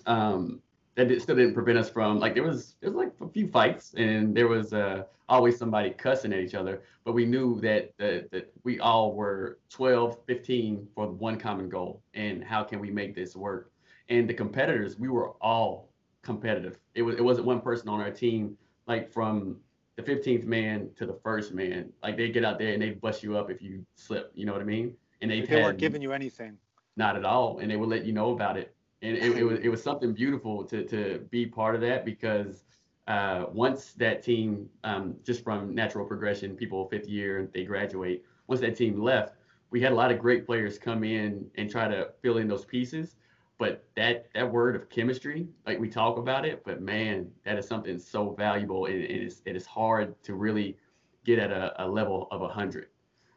um, 0.05 0.61
that 0.96 1.09
did, 1.09 1.22
still 1.22 1.35
didn't 1.35 1.55
prevent 1.55 1.79
us 1.79 1.88
from 1.88 2.18
like 2.18 2.35
there 2.35 2.42
was 2.42 2.75
there 2.83 2.90
was 2.90 2.96
like 3.07 3.12
a 3.22 3.33
few 3.33 3.48
fights 3.48 3.94
and 3.96 4.37
there 4.37 4.48
was 4.48 4.75
uh, 4.75 5.05
always 5.31 5.57
somebody 5.57 5.88
cussing 5.88 6.31
at 6.35 6.40
each 6.40 6.55
other 6.55 6.83
but 7.05 7.12
we 7.12 7.25
knew 7.25 7.59
that, 7.62 7.96
that 7.96 8.31
that 8.33 8.53
we 8.64 8.79
all 8.81 9.14
were 9.14 9.59
12 9.70 10.18
15 10.27 10.88
for 10.94 11.07
one 11.07 11.38
common 11.38 11.70
goal 11.70 12.03
and 12.12 12.44
how 12.44 12.62
can 12.62 12.81
we 12.81 12.90
make 12.90 13.14
this 13.14 13.35
work 13.35 13.72
and 14.11 14.29
the 14.29 14.35
competitors 14.35 14.98
we 14.98 15.09
were 15.09 15.31
all 15.40 15.88
competitive 16.20 16.79
it 16.94 17.01
was 17.01 17.16
it 17.16 17.25
wasn't 17.25 17.46
one 17.46 17.62
person 17.62 17.88
on 17.88 18.03
our 18.03 18.11
team 18.11 18.59
like 18.87 19.11
from 19.11 19.57
the 19.96 20.02
15th 20.02 20.44
man 20.44 20.88
to 20.96 21.07
the 21.07 21.18
first 21.22 21.52
man 21.52 21.90
like 22.02 22.16
they 22.16 22.31
get 22.31 22.44
out 22.44 22.59
there 22.59 22.72
and 22.72 22.83
they 22.83 22.90
bust 22.90 23.22
you 23.22 23.37
up 23.37 23.50
if 23.50 23.61
you 23.61 23.85
slip 23.94 24.31
you 24.35 24.46
know 24.46 24.52
what 24.52 24.62
i 24.62 24.64
mean 24.64 24.94
and 25.20 25.31
they 25.31 25.40
they 25.42 25.62
weren't 25.62 25.78
giving 25.78 26.02
you 26.02 26.12
anything 26.12 26.57
not 26.96 27.16
at 27.16 27.24
all 27.24 27.59
and 27.59 27.70
they 27.70 27.76
would 27.76 27.88
let 27.88 28.05
you 28.05 28.12
know 28.12 28.31
about 28.31 28.57
it 28.57 28.74
and 29.02 29.16
it, 29.16 29.37
it 29.38 29.44
was 29.44 29.59
it 29.61 29.68
was 29.68 29.83
something 29.83 30.12
beautiful 30.12 30.64
to 30.64 30.85
to 30.85 31.26
be 31.31 31.44
part 31.46 31.74
of 31.74 31.81
that 31.81 32.05
because 32.05 32.64
uh, 33.09 33.46
once 33.52 33.92
that 33.94 34.22
team 34.22 34.68
um, 34.85 35.16
just 35.24 35.42
from 35.42 35.74
natural 35.74 36.07
progression, 36.07 36.55
people 36.55 36.88
fifth 36.88 37.09
year 37.09 37.38
and 37.38 37.52
they 37.52 37.64
graduate. 37.64 38.24
Once 38.46 38.61
that 38.61 38.76
team 38.76 39.00
left, 39.00 39.35
we 39.70 39.81
had 39.81 39.92
a 39.92 39.94
lot 39.94 40.12
of 40.12 40.18
great 40.18 40.46
players 40.46 40.78
come 40.78 41.02
in 41.02 41.50
and 41.57 41.70
try 41.70 41.88
to 41.88 42.11
fill 42.20 42.38
in 42.38 42.46
those 42.46 42.64
pieces. 42.64 43.16
But 43.62 43.85
that 43.94 44.27
that 44.35 44.51
word 44.51 44.75
of 44.75 44.90
chemistry, 44.90 45.46
like 45.68 45.79
we 45.79 45.88
talk 45.88 46.18
about 46.18 46.44
it, 46.44 46.64
but 46.64 46.83
man, 46.83 47.31
that 47.44 47.57
is 47.57 47.68
something 47.68 47.96
so 47.96 48.35
valuable. 48.35 48.87
It, 48.87 48.96
it 48.96 49.22
is 49.22 49.40
it 49.46 49.55
is 49.55 49.66
hard 49.66 50.20
to 50.25 50.35
really 50.35 50.77
get 51.25 51.38
at 51.38 51.53
a, 51.53 51.85
a 51.85 51.87
level 51.88 52.27
of 52.33 52.42
a 52.42 52.48
hundred. 52.48 52.88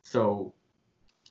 So 0.02 0.52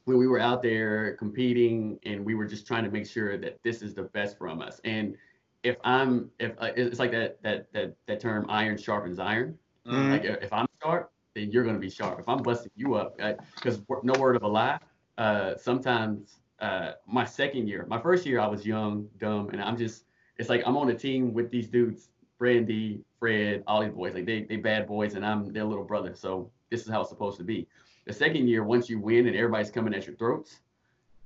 when 0.04 0.16
we 0.16 0.28
were 0.28 0.38
out 0.38 0.62
there 0.62 1.16
competing 1.16 1.98
and 2.06 2.24
we 2.24 2.36
were 2.36 2.46
just 2.46 2.68
trying 2.68 2.84
to 2.84 2.90
make 2.92 3.04
sure 3.04 3.36
that 3.36 3.60
this 3.64 3.82
is 3.82 3.94
the 3.94 4.04
best 4.04 4.38
from 4.38 4.62
us. 4.62 4.80
And 4.84 5.16
if 5.64 5.76
I'm, 5.82 6.30
if 6.38 6.52
uh, 6.58 6.70
it's 6.76 7.00
like 7.00 7.10
that, 7.10 7.42
that, 7.42 7.72
that, 7.72 7.96
that 8.06 8.20
term 8.20 8.46
iron 8.48 8.78
sharpens 8.78 9.18
iron. 9.18 9.58
Mm-hmm. 9.88 10.10
Like 10.12 10.24
if 10.24 10.52
I'm 10.52 10.68
sharp, 10.80 11.10
then 11.34 11.50
you're 11.50 11.64
going 11.64 11.74
to 11.74 11.80
be 11.80 11.90
sharp. 11.90 12.20
If 12.20 12.28
I'm 12.28 12.42
busting 12.44 12.70
you 12.76 12.94
up, 12.94 13.18
because 13.56 13.80
no 14.04 14.12
word 14.20 14.36
of 14.36 14.44
a 14.44 14.48
lie, 14.48 14.78
uh, 15.18 15.56
sometimes 15.56 16.38
uh, 16.60 16.92
my 17.06 17.24
second 17.24 17.68
year, 17.68 17.86
my 17.88 18.00
first 18.00 18.26
year, 18.26 18.40
I 18.40 18.46
was 18.46 18.66
young, 18.66 19.08
dumb, 19.18 19.50
and 19.50 19.60
I'm 19.60 19.76
just, 19.76 20.04
it's 20.38 20.48
like 20.48 20.62
I'm 20.66 20.76
on 20.76 20.90
a 20.90 20.94
team 20.94 21.32
with 21.32 21.50
these 21.50 21.68
dudes, 21.68 22.08
Brandy, 22.38 23.00
Fred, 23.18 23.62
all 23.66 23.82
these 23.82 23.92
boys, 23.92 24.14
like 24.14 24.26
they, 24.26 24.42
they 24.42 24.56
bad 24.56 24.86
boys, 24.86 25.14
and 25.14 25.24
I'm 25.24 25.52
their 25.52 25.64
little 25.64 25.84
brother. 25.84 26.14
So 26.14 26.50
this 26.70 26.82
is 26.82 26.88
how 26.88 27.00
it's 27.00 27.10
supposed 27.10 27.38
to 27.38 27.44
be. 27.44 27.66
The 28.06 28.12
second 28.12 28.48
year, 28.48 28.64
once 28.64 28.88
you 28.88 29.00
win 29.00 29.26
and 29.26 29.36
everybody's 29.36 29.70
coming 29.70 29.94
at 29.94 30.06
your 30.06 30.16
throats, 30.16 30.60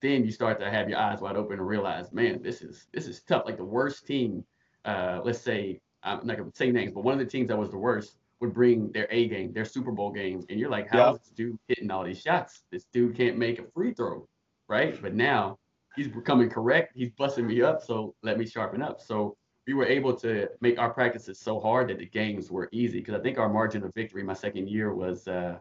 then 0.00 0.24
you 0.24 0.30
start 0.30 0.60
to 0.60 0.70
have 0.70 0.88
your 0.88 0.98
eyes 0.98 1.20
wide 1.20 1.36
open 1.36 1.58
and 1.58 1.66
realize, 1.66 2.12
man, 2.12 2.40
this 2.42 2.62
is 2.62 2.86
this 2.92 3.08
is 3.08 3.20
tough. 3.20 3.42
Like 3.46 3.56
the 3.56 3.64
worst 3.64 4.06
team, 4.06 4.44
uh, 4.84 5.20
let's 5.24 5.40
say 5.40 5.80
I'm 6.02 6.24
not 6.26 6.36
gonna 6.36 6.50
say 6.54 6.70
names, 6.70 6.92
but 6.92 7.02
one 7.02 7.14
of 7.14 7.18
the 7.18 7.30
teams 7.30 7.48
that 7.48 7.58
was 7.58 7.70
the 7.70 7.78
worst 7.78 8.16
would 8.40 8.54
bring 8.54 8.92
their 8.92 9.08
A 9.10 9.28
game, 9.28 9.52
their 9.52 9.64
Super 9.64 9.90
Bowl 9.90 10.12
game, 10.12 10.44
and 10.48 10.60
you're 10.60 10.70
like, 10.70 10.88
how 10.88 11.14
is 11.14 11.18
this 11.18 11.30
dude 11.30 11.58
hitting 11.66 11.90
all 11.90 12.04
these 12.04 12.20
shots? 12.20 12.62
This 12.70 12.84
dude 12.92 13.16
can't 13.16 13.36
make 13.36 13.58
a 13.58 13.64
free 13.74 13.92
throw, 13.92 14.28
right? 14.68 15.00
But 15.00 15.14
now 15.14 15.58
he's 15.96 16.08
becoming 16.08 16.48
correct. 16.48 16.92
He's 16.94 17.10
busting 17.10 17.46
me 17.46 17.62
up, 17.62 17.82
so 17.82 18.14
let 18.22 18.38
me 18.38 18.46
sharpen 18.46 18.82
up. 18.82 19.00
So 19.00 19.36
we 19.66 19.74
were 19.74 19.86
able 19.86 20.14
to 20.16 20.48
make 20.60 20.78
our 20.78 20.90
practices 20.90 21.38
so 21.38 21.60
hard 21.60 21.88
that 21.88 21.98
the 21.98 22.06
games 22.06 22.50
were 22.50 22.68
easy 22.72 23.00
because 23.00 23.14
I 23.14 23.20
think 23.20 23.38
our 23.38 23.48
margin 23.48 23.84
of 23.84 23.92
victory 23.94 24.22
my 24.22 24.32
second 24.32 24.68
year 24.68 24.94
was 24.94 25.28
uh, 25.28 25.58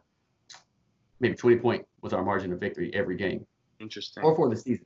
maybe 1.20 1.36
20 1.36 1.58
point 1.58 1.86
was 2.02 2.14
our 2.14 2.24
margin 2.24 2.54
of 2.54 2.60
victory 2.60 2.94
every 2.94 3.18
game. 3.18 3.46
Interesting. 3.80 4.24
Or 4.24 4.36
for 4.36 4.50
the 4.50 4.56
season, 4.56 4.86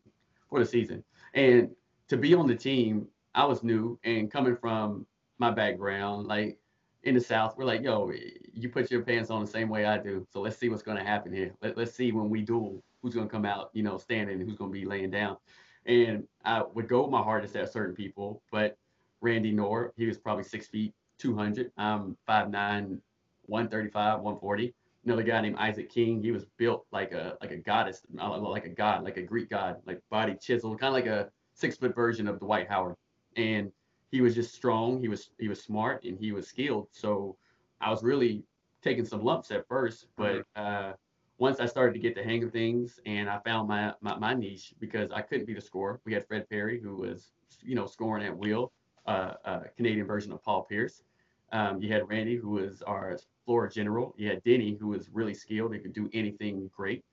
for 0.49 0.59
the 0.59 0.65
season. 0.65 1.03
And 1.33 1.69
to 2.07 2.17
be 2.17 2.33
on 2.33 2.47
the 2.47 2.55
team, 2.55 3.07
I 3.35 3.45
was 3.45 3.63
new 3.63 3.99
and 4.03 4.31
coming 4.31 4.57
from 4.57 5.05
my 5.37 5.51
background, 5.51 6.27
like 6.27 6.57
in 7.03 7.15
the 7.15 7.21
South, 7.21 7.55
we're 7.57 7.65
like, 7.65 7.81
yo, 7.81 8.11
you 8.53 8.69
put 8.69 8.91
your 8.91 9.01
pants 9.01 9.29
on 9.29 9.41
the 9.41 9.49
same 9.49 9.69
way 9.69 9.85
I 9.85 9.97
do. 9.97 10.25
So 10.31 10.41
let's 10.41 10.57
see 10.57 10.69
what's 10.69 10.83
going 10.83 10.97
to 10.97 11.03
happen 11.03 11.33
here. 11.33 11.53
Let, 11.61 11.77
let's 11.77 11.93
see 11.93 12.11
when 12.11 12.29
we 12.29 12.41
duel, 12.41 12.83
who's 13.01 13.13
going 13.13 13.27
to 13.27 13.31
come 13.31 13.45
out, 13.45 13.69
you 13.73 13.83
know, 13.83 13.97
standing 13.97 14.39
and 14.39 14.49
who's 14.49 14.57
going 14.57 14.71
to 14.71 14.79
be 14.79 14.85
laying 14.85 15.11
down. 15.11 15.37
And 15.85 16.27
I 16.45 16.63
would 16.73 16.87
go 16.87 17.07
my 17.07 17.21
hardest 17.21 17.55
at 17.55 17.71
certain 17.71 17.95
people, 17.95 18.41
but 18.51 18.77
Randy 19.21 19.51
Nohr, 19.51 19.93
he 19.97 20.05
was 20.05 20.17
probably 20.17 20.43
six 20.43 20.67
feet, 20.67 20.93
200. 21.19 21.71
I'm 21.77 22.17
5'9, 22.27 22.99
135, 23.47 24.19
140 24.21 24.73
another 25.05 25.23
guy 25.23 25.41
named 25.41 25.57
Isaac 25.57 25.89
King. 25.89 26.21
He 26.21 26.31
was 26.31 26.45
built 26.57 26.85
like 26.91 27.11
a 27.11 27.37
like 27.41 27.51
a 27.51 27.57
goddess, 27.57 28.01
uh, 28.19 28.37
like 28.37 28.65
a 28.65 28.69
god, 28.69 29.03
like 29.03 29.17
a 29.17 29.21
Greek 29.21 29.49
god, 29.49 29.77
like 29.85 29.99
body 30.09 30.35
chiseled, 30.39 30.79
kind 30.79 30.89
of 30.89 30.93
like 30.93 31.07
a 31.07 31.29
six 31.53 31.77
foot 31.77 31.95
version 31.95 32.27
of 32.27 32.39
Dwight 32.39 32.67
Howard. 32.69 32.95
And 33.35 33.71
he 34.11 34.21
was 34.21 34.35
just 34.35 34.53
strong. 34.53 34.99
He 34.99 35.07
was 35.07 35.29
he 35.39 35.47
was 35.47 35.61
smart 35.61 36.03
and 36.03 36.17
he 36.19 36.31
was 36.31 36.47
skilled. 36.47 36.87
So 36.91 37.37
I 37.81 37.89
was 37.89 38.03
really 38.03 38.43
taking 38.81 39.05
some 39.05 39.23
lumps 39.23 39.51
at 39.51 39.67
first, 39.67 40.07
but 40.17 40.37
mm-hmm. 40.55 40.89
uh, 40.89 40.93
once 41.37 41.59
I 41.59 41.65
started 41.65 41.93
to 41.93 41.99
get 41.99 42.15
the 42.15 42.23
hang 42.23 42.43
of 42.43 42.51
things 42.51 42.99
and 43.05 43.29
I 43.29 43.39
found 43.39 43.67
my, 43.67 43.93
my, 44.01 44.15
my 44.15 44.33
niche 44.33 44.73
because 44.79 45.11
I 45.11 45.21
couldn't 45.21 45.45
be 45.45 45.53
the 45.53 45.61
scorer. 45.61 45.99
We 46.05 46.13
had 46.13 46.27
Fred 46.27 46.49
Perry 46.49 46.79
who 46.79 46.95
was 46.95 47.31
you 47.61 47.75
know 47.75 47.85
scoring 47.85 48.25
at 48.25 48.35
will, 48.35 48.71
uh, 49.05 49.33
uh, 49.45 49.59
Canadian 49.75 50.05
version 50.05 50.31
of 50.31 50.43
Paul 50.43 50.63
Pierce. 50.63 51.03
Um, 51.51 51.81
you 51.81 51.91
had 51.91 52.07
Randy, 52.07 52.37
who 52.37 52.51
was 52.51 52.81
our 52.83 53.17
floor 53.45 53.67
general. 53.67 54.13
You 54.17 54.29
had 54.29 54.43
Denny, 54.43 54.77
who 54.79 54.87
was 54.87 55.09
really 55.09 55.33
skilled 55.33 55.73
and 55.73 55.81
could 55.81 55.93
do 55.93 56.09
anything 56.13 56.69
great. 56.75 57.03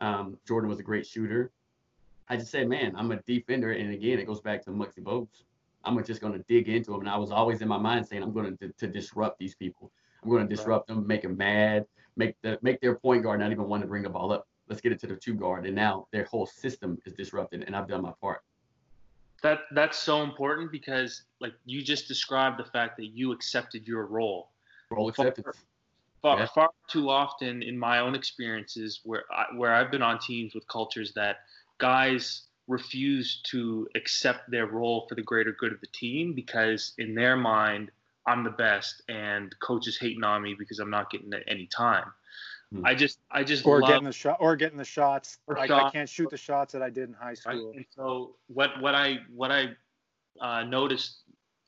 Um, 0.00 0.38
Jordan 0.46 0.70
was 0.70 0.78
a 0.78 0.84
great 0.84 1.06
shooter. 1.06 1.50
I 2.28 2.36
just 2.36 2.50
said, 2.50 2.68
man, 2.68 2.94
I'm 2.96 3.10
a 3.10 3.16
defender. 3.22 3.72
And 3.72 3.92
again, 3.92 4.18
it 4.18 4.26
goes 4.26 4.40
back 4.40 4.62
to 4.64 4.70
Muggsy 4.70 5.00
Bogues. 5.00 5.44
I'm 5.84 6.02
just 6.04 6.20
going 6.20 6.34
to 6.34 6.44
dig 6.46 6.68
into 6.68 6.92
them. 6.92 7.00
And 7.00 7.08
I 7.08 7.16
was 7.16 7.30
always 7.30 7.62
in 7.62 7.68
my 7.68 7.78
mind 7.78 8.06
saying, 8.06 8.22
I'm 8.22 8.32
going 8.32 8.56
to, 8.58 8.68
to 8.68 8.86
disrupt 8.86 9.38
these 9.38 9.54
people. 9.54 9.90
I'm 10.22 10.30
going 10.30 10.48
to 10.48 10.54
disrupt 10.54 10.88
them, 10.88 11.06
make 11.06 11.22
them 11.22 11.36
mad, 11.36 11.86
make 12.16 12.36
the 12.42 12.58
make 12.62 12.80
their 12.80 12.96
point 12.96 13.22
guard 13.22 13.40
not 13.40 13.52
even 13.52 13.68
want 13.68 13.82
to 13.82 13.88
bring 13.88 14.02
the 14.02 14.10
ball 14.10 14.32
up. 14.32 14.46
Let's 14.68 14.80
get 14.80 14.92
it 14.92 15.00
to 15.00 15.06
the 15.06 15.16
two 15.16 15.34
guard. 15.34 15.66
And 15.66 15.74
now 15.74 16.08
their 16.12 16.24
whole 16.24 16.46
system 16.46 16.98
is 17.06 17.14
disrupted, 17.14 17.64
and 17.66 17.74
I've 17.74 17.88
done 17.88 18.02
my 18.02 18.12
part 18.20 18.42
that 19.42 19.60
that's 19.72 19.98
so 19.98 20.22
important 20.22 20.72
because 20.72 21.22
like 21.40 21.52
you 21.64 21.82
just 21.82 22.08
described 22.08 22.58
the 22.58 22.70
fact 22.70 22.96
that 22.96 23.06
you 23.06 23.32
accepted 23.32 23.86
your 23.86 24.06
role. 24.06 24.50
Role 24.90 25.08
accepted. 25.08 25.44
Far, 26.22 26.40
yeah. 26.40 26.46
far 26.52 26.70
too 26.88 27.10
often 27.10 27.62
in 27.62 27.78
my 27.78 28.00
own 28.00 28.16
experiences 28.16 29.00
where 29.04 29.22
I, 29.30 29.44
where 29.54 29.72
I've 29.72 29.90
been 29.90 30.02
on 30.02 30.18
teams 30.18 30.54
with 30.54 30.66
cultures 30.66 31.12
that 31.14 31.36
guys 31.78 32.42
refuse 32.66 33.40
to 33.44 33.86
accept 33.94 34.50
their 34.50 34.66
role 34.66 35.06
for 35.08 35.14
the 35.14 35.22
greater 35.22 35.52
good 35.52 35.72
of 35.72 35.80
the 35.80 35.86
team 35.88 36.34
because 36.34 36.92
in 36.98 37.14
their 37.14 37.36
mind 37.36 37.92
I'm 38.28 38.44
the 38.44 38.50
best 38.50 39.02
and 39.08 39.54
coaches 39.60 39.98
hating 39.98 40.24
on 40.24 40.42
me 40.42 40.54
because 40.58 40.78
I'm 40.78 40.90
not 40.90 41.10
getting 41.10 41.32
any 41.46 41.66
time. 41.66 42.12
Hmm. 42.72 42.84
I 42.84 42.94
just, 42.94 43.18
I 43.30 43.42
just 43.44 43.64
or 43.66 43.80
love, 43.80 43.88
getting 43.88 44.04
the 44.04 44.12
shot, 44.12 44.36
or 44.40 44.54
getting 44.56 44.78
the 44.78 44.84
shots. 44.84 45.38
Like 45.48 45.68
shot. 45.68 45.86
I 45.86 45.90
can't 45.90 46.08
shoot 46.08 46.30
the 46.30 46.36
shots 46.36 46.72
that 46.74 46.82
I 46.82 46.90
did 46.90 47.08
in 47.08 47.14
high 47.14 47.34
school. 47.34 47.68
Right? 47.68 47.76
And 47.76 47.86
so 47.96 48.36
what, 48.48 48.80
what 48.80 48.94
I, 48.94 49.18
what 49.34 49.50
I 49.50 49.70
uh, 50.40 50.64
noticed, 50.64 51.22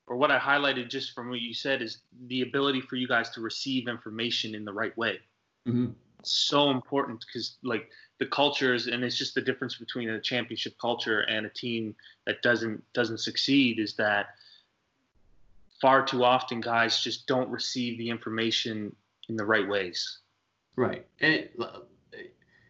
or 0.06 0.16
what 0.16 0.30
I 0.30 0.38
highlighted 0.38 0.90
just 0.90 1.14
from 1.14 1.30
what 1.30 1.40
you 1.40 1.54
said, 1.54 1.80
is 1.82 2.02
the 2.26 2.42
ability 2.42 2.82
for 2.82 2.96
you 2.96 3.08
guys 3.08 3.30
to 3.30 3.40
receive 3.40 3.88
information 3.88 4.54
in 4.54 4.64
the 4.64 4.72
right 4.72 4.96
way. 4.98 5.20
Mm-hmm. 5.66 5.92
So 6.22 6.70
important 6.70 7.24
because 7.26 7.56
like 7.62 7.88
the 8.18 8.26
cultures, 8.26 8.86
and 8.88 9.02
it's 9.02 9.16
just 9.16 9.34
the 9.34 9.40
difference 9.40 9.76
between 9.76 10.10
a 10.10 10.20
championship 10.20 10.74
culture 10.78 11.20
and 11.20 11.46
a 11.46 11.50
team 11.50 11.94
that 12.26 12.42
doesn't 12.42 12.82
doesn't 12.92 13.18
succeed 13.18 13.78
is 13.78 13.94
that 13.94 14.26
far 15.80 16.04
too 16.04 16.24
often 16.24 16.60
guys 16.60 17.02
just 17.02 17.26
don't 17.26 17.48
receive 17.48 17.98
the 17.98 18.08
information 18.10 18.94
in 19.28 19.36
the 19.36 19.44
right 19.44 19.68
ways. 19.68 20.20
Right. 20.76 21.06
And 21.20 21.34
it, 21.34 21.60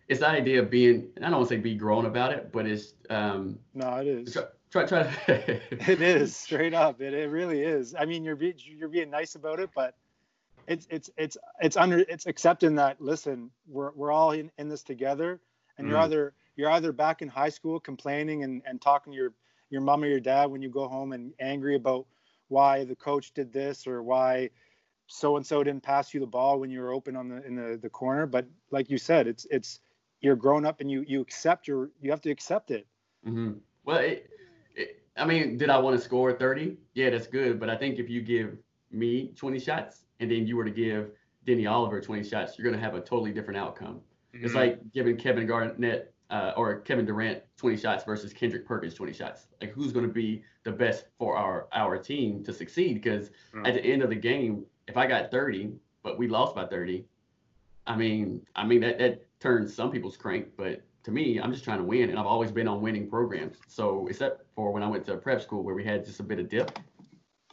it's 0.08 0.20
the 0.20 0.28
idea 0.28 0.60
of 0.60 0.70
being, 0.70 1.08
I 1.18 1.22
don't 1.22 1.32
want 1.32 1.48
to 1.48 1.54
say 1.54 1.60
be 1.60 1.74
grown 1.74 2.06
about 2.06 2.32
it, 2.32 2.50
but 2.52 2.66
it's. 2.66 2.94
Um, 3.08 3.58
no, 3.74 3.96
it 3.96 4.06
is. 4.06 4.32
Try, 4.32 4.84
try, 4.84 4.86
try 4.86 5.16
it 5.28 6.02
is 6.02 6.36
straight 6.36 6.74
up. 6.74 7.00
It, 7.00 7.14
it 7.14 7.30
really 7.30 7.62
is. 7.62 7.94
I 7.98 8.04
mean, 8.04 8.24
you're 8.24 8.36
being, 8.36 8.54
you're 8.56 8.88
being 8.88 9.10
nice 9.10 9.34
about 9.34 9.60
it, 9.60 9.70
but 9.74 9.94
it's, 10.66 10.86
it's, 10.90 11.10
it's, 11.16 11.36
it's 11.60 11.76
under, 11.76 12.00
it's 12.00 12.26
accepting 12.26 12.76
that, 12.76 13.00
listen, 13.00 13.50
we're, 13.68 13.92
we're 13.92 14.12
all 14.12 14.32
in, 14.32 14.50
in 14.58 14.68
this 14.68 14.82
together 14.82 15.40
and 15.78 15.86
mm. 15.86 15.90
you're 15.90 16.00
either, 16.00 16.34
you're 16.56 16.70
either 16.70 16.92
back 16.92 17.22
in 17.22 17.28
high 17.28 17.48
school 17.48 17.80
complaining 17.80 18.44
and, 18.44 18.62
and 18.66 18.80
talking 18.80 19.12
to 19.12 19.16
your, 19.16 19.32
your 19.70 19.80
mom 19.80 20.02
or 20.02 20.06
your 20.06 20.20
dad 20.20 20.46
when 20.50 20.62
you 20.62 20.68
go 20.68 20.88
home 20.88 21.12
and 21.12 21.32
angry 21.40 21.76
about 21.76 22.06
why 22.50 22.84
the 22.84 22.96
coach 22.96 23.32
did 23.32 23.52
this 23.52 23.86
or 23.86 24.02
why, 24.02 24.50
so 25.06 25.36
and 25.36 25.46
so 25.46 25.62
didn't 25.62 25.82
pass 25.82 26.12
you 26.12 26.20
the 26.20 26.26
ball 26.26 26.60
when 26.60 26.70
you 26.70 26.80
were 26.80 26.92
open 26.92 27.16
on 27.16 27.28
the 27.28 27.44
in 27.46 27.56
the, 27.56 27.78
the 27.80 27.88
corner. 27.88 28.26
But 28.26 28.46
like 28.70 28.90
you 28.90 28.98
said, 28.98 29.26
it's 29.26 29.46
it's 29.50 29.80
you're 30.20 30.36
grown 30.36 30.66
up 30.66 30.80
and 30.80 30.90
you 30.90 31.04
you 31.06 31.20
accept 31.20 31.66
your 31.66 31.90
you 32.00 32.10
have 32.10 32.20
to 32.22 32.30
accept 32.30 32.70
it. 32.70 32.86
Mm-hmm. 33.26 33.52
Well, 33.84 33.98
it, 33.98 34.28
it, 34.74 35.02
I 35.16 35.24
mean, 35.24 35.56
did 35.56 35.70
I 35.70 35.78
want 35.78 35.96
to 35.96 36.02
score 36.02 36.32
30? 36.32 36.76
Yeah, 36.94 37.10
that's 37.10 37.26
good. 37.26 37.58
But 37.58 37.70
I 37.70 37.76
think 37.76 37.98
if 37.98 38.08
you 38.08 38.22
give 38.22 38.56
me 38.90 39.32
20 39.36 39.58
shots 39.58 40.04
and 40.20 40.30
then 40.30 40.46
you 40.46 40.56
were 40.56 40.64
to 40.64 40.70
give 40.70 41.10
Denny 41.46 41.66
Oliver 41.66 42.00
20 42.00 42.24
shots, 42.24 42.58
you're 42.58 42.64
going 42.64 42.78
to 42.78 42.84
have 42.84 42.94
a 42.94 43.00
totally 43.00 43.32
different 43.32 43.58
outcome. 43.58 44.00
Mm-hmm. 44.34 44.44
It's 44.44 44.54
like 44.54 44.80
giving 44.92 45.16
Kevin 45.16 45.46
Garnett 45.46 46.12
uh, 46.30 46.52
or 46.56 46.80
Kevin 46.80 47.04
Durant 47.04 47.42
20 47.56 47.76
shots 47.76 48.04
versus 48.04 48.32
Kendrick 48.32 48.66
Perkins 48.66 48.94
20 48.94 49.12
shots. 49.12 49.46
Like 49.60 49.70
who's 49.70 49.92
going 49.92 50.06
to 50.06 50.12
be 50.12 50.42
the 50.64 50.72
best 50.72 51.06
for 51.18 51.36
our 51.36 51.68
our 51.72 51.98
team 51.98 52.44
to 52.44 52.52
succeed? 52.52 52.94
Because 52.94 53.30
mm. 53.54 53.66
at 53.66 53.74
the 53.74 53.84
end 53.84 54.02
of 54.02 54.10
the 54.10 54.16
game, 54.16 54.64
if 54.88 54.96
I 54.96 55.06
got 55.06 55.30
30, 55.30 55.72
but 56.02 56.18
we 56.18 56.28
lost 56.28 56.54
by 56.54 56.66
30, 56.66 57.04
I 57.86 57.96
mean, 57.96 58.42
I 58.54 58.64
mean 58.64 58.80
that 58.80 58.98
that 58.98 59.26
turns 59.40 59.74
some 59.74 59.90
people's 59.90 60.16
crank, 60.16 60.48
but 60.56 60.82
to 61.02 61.10
me, 61.10 61.40
I'm 61.40 61.52
just 61.52 61.64
trying 61.64 61.78
to 61.78 61.84
win, 61.84 62.10
and 62.10 62.18
I've 62.18 62.26
always 62.26 62.52
been 62.52 62.68
on 62.68 62.82
winning 62.82 63.08
programs. 63.08 63.56
So 63.66 64.06
except 64.08 64.44
for 64.54 64.70
when 64.72 64.82
I 64.82 64.86
went 64.86 65.04
to 65.06 65.16
prep 65.16 65.40
school 65.40 65.62
where 65.64 65.74
we 65.74 65.84
had 65.84 66.04
just 66.04 66.20
a 66.20 66.22
bit 66.22 66.38
of 66.38 66.48
dip, 66.48 66.78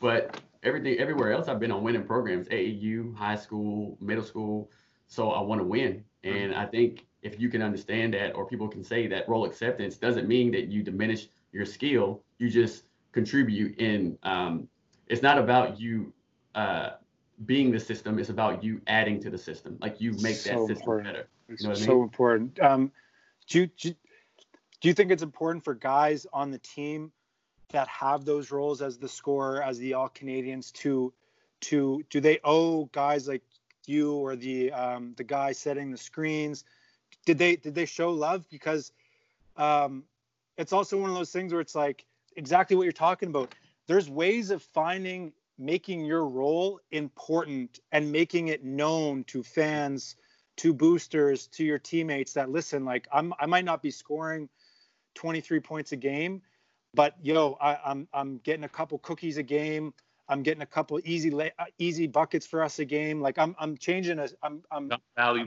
but 0.02 0.42
everything 0.64 1.00
everywhere 1.00 1.32
else 1.32 1.48
I've 1.48 1.60
been 1.60 1.72
on 1.72 1.84
winning 1.84 2.04
programs, 2.04 2.48
AAU, 2.50 3.16
high 3.16 3.36
school, 3.36 3.98
middle 4.02 4.24
school. 4.24 4.70
So 5.08 5.32
I 5.32 5.42
want 5.42 5.62
to 5.62 5.66
win, 5.66 6.04
and 6.24 6.54
I 6.54 6.66
think 6.66 7.06
if 7.28 7.40
you 7.40 7.50
can 7.50 7.62
understand 7.62 8.14
that, 8.14 8.36
or 8.36 8.46
people 8.46 8.68
can 8.68 8.84
say 8.84 9.08
that 9.08 9.28
role 9.28 9.46
acceptance 9.46 9.98
doesn't 9.98 10.28
mean 10.28 10.52
that 10.52 10.68
you 10.68 10.84
diminish 10.84 11.28
your 11.52 11.66
skill. 11.66 12.22
You 12.40 12.50
just 12.50 12.84
contribute, 13.12 13.80
and 13.80 14.18
um, 14.24 14.68
it's 15.08 15.22
not 15.22 15.38
about 15.38 15.80
you. 15.80 16.14
Uh, 16.56 16.92
being 17.46 17.70
the 17.72 17.80
system 17.80 18.18
it's 18.18 18.30
about 18.30 18.64
you 18.64 18.82
adding 18.88 19.22
to 19.22 19.30
the 19.30 19.38
system 19.38 19.78
like 19.80 20.02
you 20.02 20.12
make 20.14 20.38
so 20.38 20.50
that 20.50 20.58
system 20.58 20.76
important. 20.76 21.08
better 21.08 21.28
you 21.48 21.68
know 21.68 21.76
so 21.76 21.92
I 21.92 21.96
mean? 21.96 22.02
important 22.02 22.60
um, 22.60 22.92
do 23.48 23.60
you, 23.60 23.94
do 24.82 24.88
you 24.88 24.94
think 24.94 25.12
it's 25.12 25.24
important 25.24 25.64
for 25.64 25.74
guys 25.74 26.26
on 26.34 26.52
the 26.52 26.58
team 26.58 27.12
that 27.70 27.88
have 27.88 28.26
those 28.26 28.52
roles 28.52 28.82
as 28.82 28.98
the 28.98 29.10
scorer, 29.10 29.62
as 29.62 29.78
the 29.78 29.94
all 29.94 30.10
Canadians, 30.10 30.72
to 30.72 31.14
to 31.60 32.04
do 32.10 32.20
they 32.20 32.40
owe 32.44 32.86
guys 32.86 33.28
like 33.28 33.44
you 33.86 34.14
or 34.14 34.36
the 34.36 34.72
um, 34.72 35.14
the 35.18 35.24
guy 35.24 35.52
setting 35.52 35.92
the 35.92 35.98
screens? 35.98 36.64
Did 37.28 37.38
they 37.38 37.58
did 37.58 37.76
they 37.76 37.86
show 37.86 38.12
love? 38.12 38.46
Because 38.50 38.94
um, 39.58 40.06
it's 40.58 40.72
also 40.72 40.98
one 40.98 41.10
of 41.10 41.16
those 41.18 41.32
things 41.32 41.52
where 41.52 41.60
it's 41.60 41.76
like 41.76 42.06
exactly 42.38 42.78
what 42.78 42.84
you're 42.84 42.94
talking 42.94 43.28
about. 43.28 43.54
There's 43.86 44.10
ways 44.10 44.50
of 44.50 44.64
finding 44.64 45.34
making 45.60 46.06
your 46.06 46.26
role 46.26 46.80
important 46.92 47.82
and 47.92 48.10
making 48.10 48.48
it 48.48 48.64
known 48.64 49.26
to 49.26 49.44
fans 49.44 50.16
to 50.56 50.74
boosters 50.74 51.48
to 51.48 51.66
your 51.66 51.80
teammates 51.80 52.34
that 52.34 52.50
listen 52.50 52.86
like 52.86 53.08
i'm 53.12 53.34
i 53.40 53.46
might 53.46 53.66
not 53.66 53.82
be 53.82 53.90
scoring 53.90 54.48
23 55.16 55.60
points 55.60 55.92
a 55.92 55.96
game 55.96 56.42
but 56.94 57.16
yo 57.24 57.58
I, 57.60 57.78
I'm, 57.86 58.08
I'm 58.14 58.38
getting 58.40 58.64
a 58.64 58.70
couple 58.70 59.00
cookies 59.00 59.38
a 59.38 59.44
game 59.44 59.94
i'm 60.30 60.44
getting 60.44 60.62
a 60.62 60.66
couple 60.66 61.00
easy 61.04 61.34
uh, 61.34 61.50
easy 61.78 62.08
buckets 62.08 62.46
for 62.46 62.64
us 62.64 62.80
a 62.80 62.86
game 62.86 63.22
like 63.22 63.38
i'm 63.38 63.56
i'm 63.60 63.78
changing 63.78 64.20
a 64.20 64.28
i'm 64.44 64.64
i'm 64.72 64.92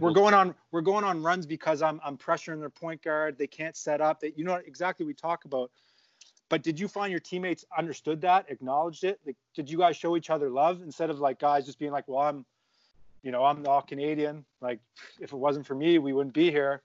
we're 0.01 0.13
going 0.13 0.35
on 0.35 0.55
we're 0.73 0.81
going 0.81 1.05
on 1.05 1.23
runs 1.23 1.47
because 1.47 1.83
i'm 1.83 2.01
i'm 2.05 2.17
pressuring 2.17 2.61
their 2.61 2.71
point 2.71 3.03
guard 3.03 3.37
they 3.39 3.47
can't 3.47 3.77
set 3.77 4.01
up 4.01 4.21
that 4.21 4.39
you 4.39 4.45
know 4.45 4.55
exactly 4.67 5.05
we 5.07 5.15
talk 5.15 5.45
about 5.45 5.71
but 6.49 6.63
did 6.63 6.81
you 6.81 6.89
find 6.89 7.11
your 7.11 7.21
teammates 7.21 7.65
understood 7.77 8.21
that 8.21 8.47
acknowledged 8.49 9.05
it 9.05 9.21
like 9.27 9.37
did 9.55 9.71
you 9.71 9.79
guys 9.79 9.97
show 9.97 10.17
each 10.17 10.31
other 10.31 10.51
love 10.51 10.83
instead 10.83 11.11
of 11.11 11.21
like 11.21 11.39
guys 11.39 11.65
just 11.67 11.79
being 11.79 11.93
like 11.93 12.07
well 12.09 12.21
i'm 12.21 12.45
you 13.23 13.31
know, 13.31 13.45
I'm 13.45 13.67
all 13.67 13.83
Canadian. 13.83 14.45
Like, 14.61 14.81
if 15.21 15.33
it 15.33 15.37
wasn't 15.37 15.67
for 15.67 15.75
me, 15.75 15.99
we 15.99 16.13
wouldn't 16.13 16.35
be 16.35 16.51
here. 16.51 16.83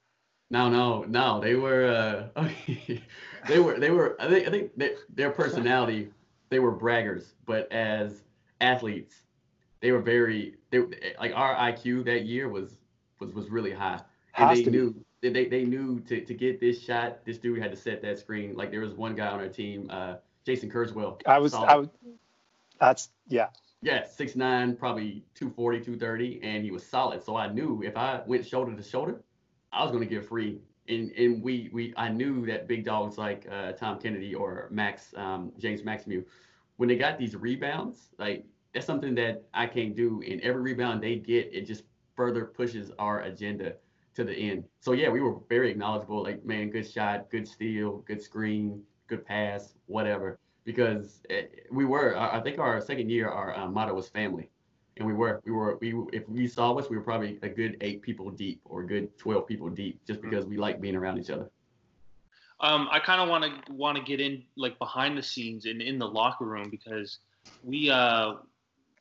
No, 0.49 0.69
no, 0.69 1.03
no. 1.03 1.39
They 1.39 1.55
were, 1.55 2.29
uh, 2.35 2.47
they 3.47 3.59
were, 3.59 3.79
they 3.79 3.89
were. 3.89 4.15
I 4.19 4.27
think, 4.27 4.47
I 4.47 4.51
think 4.51 4.71
they, 4.77 4.95
their 5.13 5.31
personality, 5.31 6.09
they 6.55 6.59
were 6.59 6.73
braggers. 6.73 7.33
But 7.45 7.69
as 7.69 8.23
athletes, 8.61 9.23
they 9.81 9.91
were 9.91 9.99
very, 10.01 10.55
they 10.71 10.79
like 11.19 11.33
our 11.35 11.53
IQ 11.55 12.05
that 12.05 12.23
year 12.23 12.47
was 12.47 12.77
was 13.19 13.33
was 13.33 13.49
really 13.49 13.73
high, 13.73 14.01
and 14.37 14.49
Has 14.49 14.63
they 14.63 14.71
knew 14.71 14.95
be. 15.21 15.29
they 15.29 15.45
they 15.47 15.65
knew 15.65 15.99
to 16.01 16.21
to 16.21 16.33
get 16.33 16.61
this 16.61 16.81
shot, 16.81 17.25
this 17.25 17.37
dude 17.37 17.61
had 17.61 17.71
to 17.71 17.77
set 17.77 18.01
that 18.03 18.17
screen. 18.17 18.55
Like 18.55 18.71
there 18.71 18.79
was 18.79 18.93
one 18.93 19.15
guy 19.15 19.27
on 19.27 19.39
our 19.39 19.49
team, 19.49 19.89
uh, 19.89 20.15
Jason 20.45 20.71
Kurzweil. 20.71 21.21
I 21.25 21.39
was, 21.39 21.53
I 21.53 21.75
was. 21.75 21.89
That's 22.79 23.09
yeah 23.27 23.47
yeah, 23.81 24.03
six 24.03 24.35
nine, 24.35 24.75
probably 24.75 25.23
240, 25.35 25.79
230, 25.79 26.39
and 26.41 26.63
he 26.63 26.71
was 26.71 26.83
solid. 26.85 27.21
So 27.23 27.35
I 27.35 27.51
knew 27.51 27.83
if 27.83 27.95
I 27.95 28.21
went 28.25 28.45
shoulder 28.45 28.75
to 28.75 28.81
shoulder, 28.81 29.21
I 29.71 29.83
was 29.83 29.91
going 29.91 30.03
to 30.03 30.09
get 30.09 30.25
free. 30.25 30.59
And 30.87 31.11
and 31.11 31.41
we 31.41 31.69
we 31.73 31.93
I 31.97 32.09
knew 32.09 32.45
that 32.45 32.67
big 32.67 32.85
dogs 32.85 33.17
like 33.17 33.47
uh, 33.51 33.71
Tom 33.73 33.99
Kennedy 33.99 34.35
or 34.35 34.67
Max 34.71 35.13
um, 35.17 35.51
James 35.57 35.83
Maximieux, 35.83 36.23
when 36.77 36.89
they 36.89 36.95
got 36.95 37.17
these 37.17 37.35
rebounds, 37.35 38.09
like 38.19 38.45
that's 38.73 38.85
something 38.85 39.15
that 39.15 39.43
I 39.53 39.67
can't 39.67 39.95
do. 39.95 40.21
And 40.27 40.41
every 40.41 40.61
rebound 40.61 41.01
they 41.01 41.15
get, 41.15 41.49
it 41.53 41.65
just 41.65 41.83
further 42.15 42.45
pushes 42.45 42.91
our 42.99 43.21
agenda 43.21 43.73
to 44.13 44.23
the 44.23 44.33
end. 44.33 44.65
So 44.79 44.91
yeah, 44.91 45.09
we 45.09 45.21
were 45.21 45.37
very 45.49 45.71
acknowledgeable. 45.71 46.23
Like 46.23 46.45
man, 46.45 46.69
good 46.69 46.89
shot, 46.89 47.29
good 47.31 47.47
steal, 47.47 47.97
good 48.07 48.21
screen, 48.21 48.83
good 49.07 49.25
pass, 49.25 49.73
whatever 49.87 50.39
because 50.65 51.21
it, 51.29 51.67
we 51.71 51.85
were. 51.85 52.17
I 52.17 52.41
think 52.41 52.59
our 52.59 52.81
second 52.81 53.09
year, 53.09 53.29
our 53.29 53.55
uh, 53.55 53.67
motto 53.69 53.93
was 53.93 54.09
family, 54.09 54.49
and 54.97 55.07
we 55.07 55.13
were. 55.13 55.41
We 55.45 55.51
were. 55.51 55.77
We 55.81 55.93
if 56.13 56.27
we 56.29 56.47
saw 56.47 56.73
us, 56.73 56.89
we 56.89 56.97
were 56.97 57.03
probably 57.03 57.39
a 57.41 57.49
good 57.49 57.77
eight 57.81 58.01
people 58.01 58.29
deep 58.31 58.61
or 58.65 58.81
a 58.81 58.87
good 58.87 59.17
twelve 59.17 59.47
people 59.47 59.69
deep, 59.69 59.99
just 60.05 60.21
mm-hmm. 60.21 60.29
because 60.29 60.45
we 60.45 60.57
like 60.57 60.79
being 60.81 60.95
around 60.95 61.19
each 61.19 61.29
other. 61.29 61.49
Um, 62.61 62.87
I 62.89 62.99
kind 62.99 63.21
of 63.21 63.27
want 63.27 63.43
to 63.43 63.73
want 63.73 63.97
to 63.97 64.03
get 64.03 64.21
in 64.21 64.43
like 64.55 64.79
behind 64.79 65.17
the 65.17 65.23
scenes 65.23 65.65
and 65.65 65.81
in 65.81 65.99
the 65.99 66.07
locker 66.07 66.45
room 66.45 66.69
because 66.69 67.19
we 67.63 67.89
uh 67.89 68.35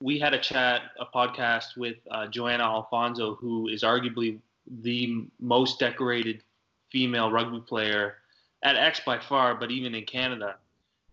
we 0.00 0.18
had 0.18 0.35
a 0.35 0.38
chat, 0.38 0.83
a 0.98 1.07
podcast 1.07 1.76
with 1.76 1.96
uh, 2.11 2.26
Johanna 2.26 2.64
Alfonso, 2.64 3.37
who 3.37 3.68
is 3.68 3.83
arguably 3.83 4.38
the 4.83 5.26
most 5.40 5.78
decorated 5.78 6.42
female 6.90 7.30
rugby 7.30 7.61
player 7.61 8.16
at 8.62 8.76
X 8.76 9.00
by 9.07 9.18
far, 9.18 9.54
but 9.54 9.70
even 9.70 9.94
in 9.94 10.04
Canada. 10.04 10.57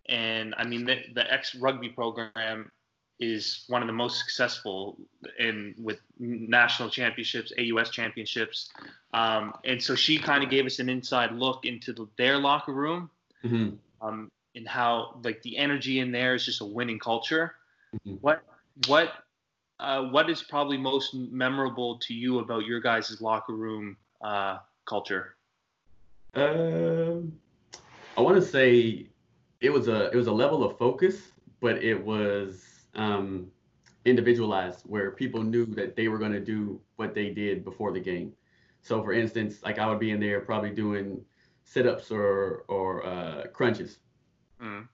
And 0.06 0.54
I 0.58 0.64
mean, 0.64 0.84
the, 0.84 0.98
the 1.14 1.32
X 1.32 1.54
rugby 1.54 1.88
program 1.88 2.70
is 3.22 3.62
one 3.68 3.82
of 3.82 3.86
the 3.86 3.92
most 3.92 4.18
successful 4.18 4.98
in 5.38 5.74
with 5.78 6.00
national 6.18 6.90
championships, 6.90 7.52
AUS 7.56 7.88
championships. 7.90 8.70
Um, 9.14 9.54
and 9.64 9.80
so 9.80 9.94
she 9.94 10.18
kind 10.18 10.42
of 10.42 10.50
gave 10.50 10.66
us 10.66 10.80
an 10.80 10.88
inside 10.88 11.30
look 11.30 11.64
into 11.64 11.92
the, 11.92 12.08
their 12.16 12.36
locker 12.36 12.72
room 12.72 13.08
mm-hmm. 13.44 13.76
um, 14.04 14.28
and 14.56 14.66
how 14.66 15.20
like 15.22 15.40
the 15.42 15.56
energy 15.56 16.00
in 16.00 16.10
there 16.10 16.34
is 16.34 16.44
just 16.44 16.62
a 16.62 16.64
winning 16.64 16.98
culture. 16.98 17.54
Mm-hmm. 17.94 18.16
What 18.20 18.42
what 18.88 19.12
uh, 19.78 20.02
what 20.02 20.28
is 20.28 20.42
probably 20.42 20.76
most 20.76 21.14
memorable 21.14 21.98
to 22.00 22.14
you 22.14 22.40
about 22.40 22.66
your 22.66 22.80
guys' 22.80 23.20
locker 23.20 23.54
room 23.54 23.96
uh, 24.20 24.58
culture? 24.84 25.36
Um, 26.34 27.32
I 28.16 28.20
want 28.20 28.36
to 28.36 28.42
say 28.42 29.06
it 29.60 29.70
was 29.70 29.86
a 29.86 30.10
it 30.10 30.16
was 30.16 30.26
a 30.26 30.32
level 30.32 30.64
of 30.64 30.76
focus, 30.76 31.28
but 31.60 31.84
it 31.84 32.04
was 32.04 32.71
um, 32.94 33.46
individualized 34.04 34.82
where 34.86 35.10
people 35.10 35.42
knew 35.42 35.66
that 35.66 35.96
they 35.96 36.08
were 36.08 36.18
going 36.18 36.32
to 36.32 36.40
do 36.40 36.80
what 36.96 37.14
they 37.14 37.30
did 37.30 37.64
before 37.64 37.92
the 37.92 38.00
game. 38.00 38.32
So, 38.82 39.02
for 39.02 39.12
instance, 39.12 39.62
like 39.62 39.78
I 39.78 39.86
would 39.88 40.00
be 40.00 40.10
in 40.10 40.20
there 40.20 40.40
probably 40.40 40.70
doing 40.70 41.24
sit-ups 41.64 42.10
or 42.10 42.64
or 42.68 43.06
uh, 43.06 43.46
crunches. 43.52 43.98
Mm. 44.60 44.88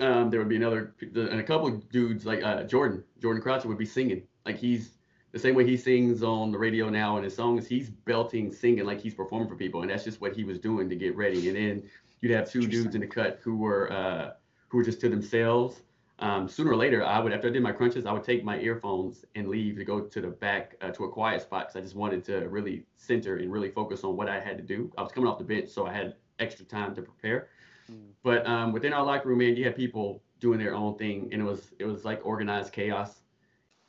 Um, 0.00 0.30
there 0.30 0.40
would 0.40 0.48
be 0.48 0.56
another 0.56 0.94
and 1.00 1.40
a 1.40 1.42
couple 1.42 1.68
of 1.68 1.88
dudes 1.90 2.26
like 2.26 2.42
uh, 2.42 2.64
Jordan 2.64 3.04
Jordan 3.20 3.42
Croucher 3.42 3.68
would 3.68 3.78
be 3.78 3.86
singing 3.86 4.22
like 4.44 4.56
he's 4.56 4.94
the 5.32 5.38
same 5.38 5.56
way 5.56 5.66
he 5.66 5.76
sings 5.76 6.22
on 6.22 6.52
the 6.52 6.58
radio 6.58 6.88
now 6.88 7.16
in 7.16 7.24
his 7.24 7.34
songs. 7.34 7.66
He's 7.66 7.90
belting, 7.90 8.52
singing 8.52 8.84
like 8.84 9.00
he's 9.00 9.14
performing 9.14 9.48
for 9.48 9.56
people, 9.56 9.82
and 9.82 9.90
that's 9.90 10.04
just 10.04 10.20
what 10.20 10.34
he 10.34 10.44
was 10.44 10.60
doing 10.60 10.88
to 10.88 10.94
get 10.94 11.16
ready. 11.16 11.48
And 11.48 11.56
then 11.56 11.90
you'd 12.20 12.30
have 12.30 12.48
two 12.48 12.66
dudes 12.68 12.94
in 12.94 13.00
the 13.00 13.06
cut 13.08 13.40
who 13.42 13.56
were 13.56 13.92
uh, 13.92 14.30
who 14.68 14.78
were 14.78 14.84
just 14.84 15.00
to 15.00 15.08
themselves. 15.08 15.82
Um, 16.24 16.48
sooner 16.48 16.70
or 16.70 16.76
later, 16.76 17.04
I 17.04 17.18
would 17.18 17.34
after 17.34 17.48
I 17.48 17.50
did 17.50 17.62
my 17.62 17.70
crunches, 17.72 18.06
I 18.06 18.12
would 18.12 18.24
take 18.24 18.44
my 18.44 18.58
earphones 18.58 19.26
and 19.34 19.46
leave 19.46 19.76
to 19.76 19.84
go 19.84 20.00
to 20.00 20.20
the 20.22 20.28
back 20.28 20.74
uh, 20.80 20.90
to 20.92 21.04
a 21.04 21.10
quiet 21.10 21.42
spot 21.42 21.66
because 21.66 21.76
I 21.76 21.80
just 21.82 21.94
wanted 21.94 22.24
to 22.24 22.48
really 22.48 22.86
center 22.96 23.36
and 23.36 23.52
really 23.52 23.70
focus 23.70 24.04
on 24.04 24.16
what 24.16 24.26
I 24.26 24.40
had 24.40 24.56
to 24.56 24.62
do. 24.62 24.90
I 24.96 25.02
was 25.02 25.12
coming 25.12 25.28
off 25.28 25.36
the 25.36 25.44
bench, 25.44 25.68
so 25.68 25.86
I 25.86 25.92
had 25.92 26.14
extra 26.38 26.64
time 26.64 26.94
to 26.94 27.02
prepare. 27.02 27.48
Mm. 27.92 28.06
But 28.22 28.46
um, 28.46 28.72
within 28.72 28.94
our 28.94 29.04
locker 29.04 29.28
room, 29.28 29.40
man, 29.40 29.54
you 29.54 29.64
had 29.64 29.76
people 29.76 30.22
doing 30.40 30.58
their 30.58 30.74
own 30.74 30.96
thing, 30.96 31.28
and 31.30 31.42
it 31.42 31.44
was 31.44 31.74
it 31.78 31.84
was 31.84 32.06
like 32.06 32.24
organized 32.24 32.72
chaos. 32.72 33.20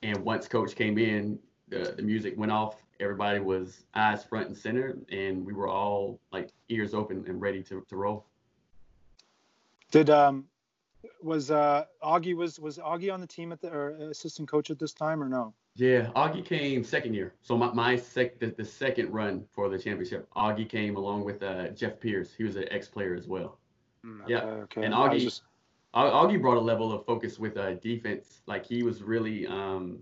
And 0.03 0.17
once 0.17 0.45
coach 0.45 0.75
came 0.75 0.97
in, 0.97 1.39
the, 1.69 1.93
the 1.95 2.03
music 2.03 2.33
went 2.37 2.51
off 2.51 2.75
everybody 2.99 3.39
was 3.39 3.85
eyes 3.93 4.23
front 4.25 4.47
and 4.47 4.57
center, 4.57 4.97
and 5.09 5.45
we 5.45 5.53
were 5.53 5.69
all 5.69 6.19
like 6.33 6.49
ears 6.67 6.93
open 6.93 7.23
and 7.27 7.41
ready 7.41 7.63
to, 7.63 7.85
to 7.87 7.95
roll. 7.95 8.25
Did 9.91 10.09
um 10.09 10.45
was 11.25 11.51
uh 11.51 11.83
Augie 12.03 12.35
was 12.35 12.59
was 12.59 12.77
Augie 12.77 13.13
on 13.13 13.19
the 13.19 13.27
team 13.27 13.51
at 13.51 13.59
the 13.59 13.69
or 13.69 13.89
assistant 14.09 14.47
coach 14.47 14.69
at 14.69 14.79
this 14.79 14.93
time 14.93 15.21
or 15.21 15.27
no? 15.27 15.53
Yeah, 15.75 16.09
Augie 16.15 16.45
came 16.45 16.83
second 16.83 17.13
year. 17.13 17.33
So 17.41 17.57
my, 17.57 17.71
my 17.73 17.95
sec 17.97 18.39
the, 18.39 18.47
the 18.47 18.63
second 18.63 19.11
run 19.11 19.43
for 19.51 19.67
the 19.67 19.77
championship, 19.77 20.29
Augie 20.35 20.69
came 20.69 20.95
along 20.95 21.25
with 21.25 21.43
uh, 21.43 21.69
Jeff 21.69 21.99
Pierce. 21.99 22.33
He 22.33 22.43
was 22.43 22.55
an 22.55 22.65
ex 22.71 22.87
player 22.87 23.15
as 23.15 23.27
well. 23.27 23.59
Mm, 24.05 24.21
yeah, 24.27 24.43
okay. 24.43 24.85
and 24.85 24.93
Augie 24.93 25.19
just... 25.19 25.41
Augie 25.93 26.39
brought 26.39 26.57
a 26.57 26.61
level 26.61 26.93
of 26.93 27.05
focus 27.05 27.39
with 27.39 27.57
uh, 27.57 27.73
defense. 27.75 28.41
Like 28.45 28.65
he 28.65 28.83
was 28.83 29.01
really 29.01 29.47
um 29.47 29.99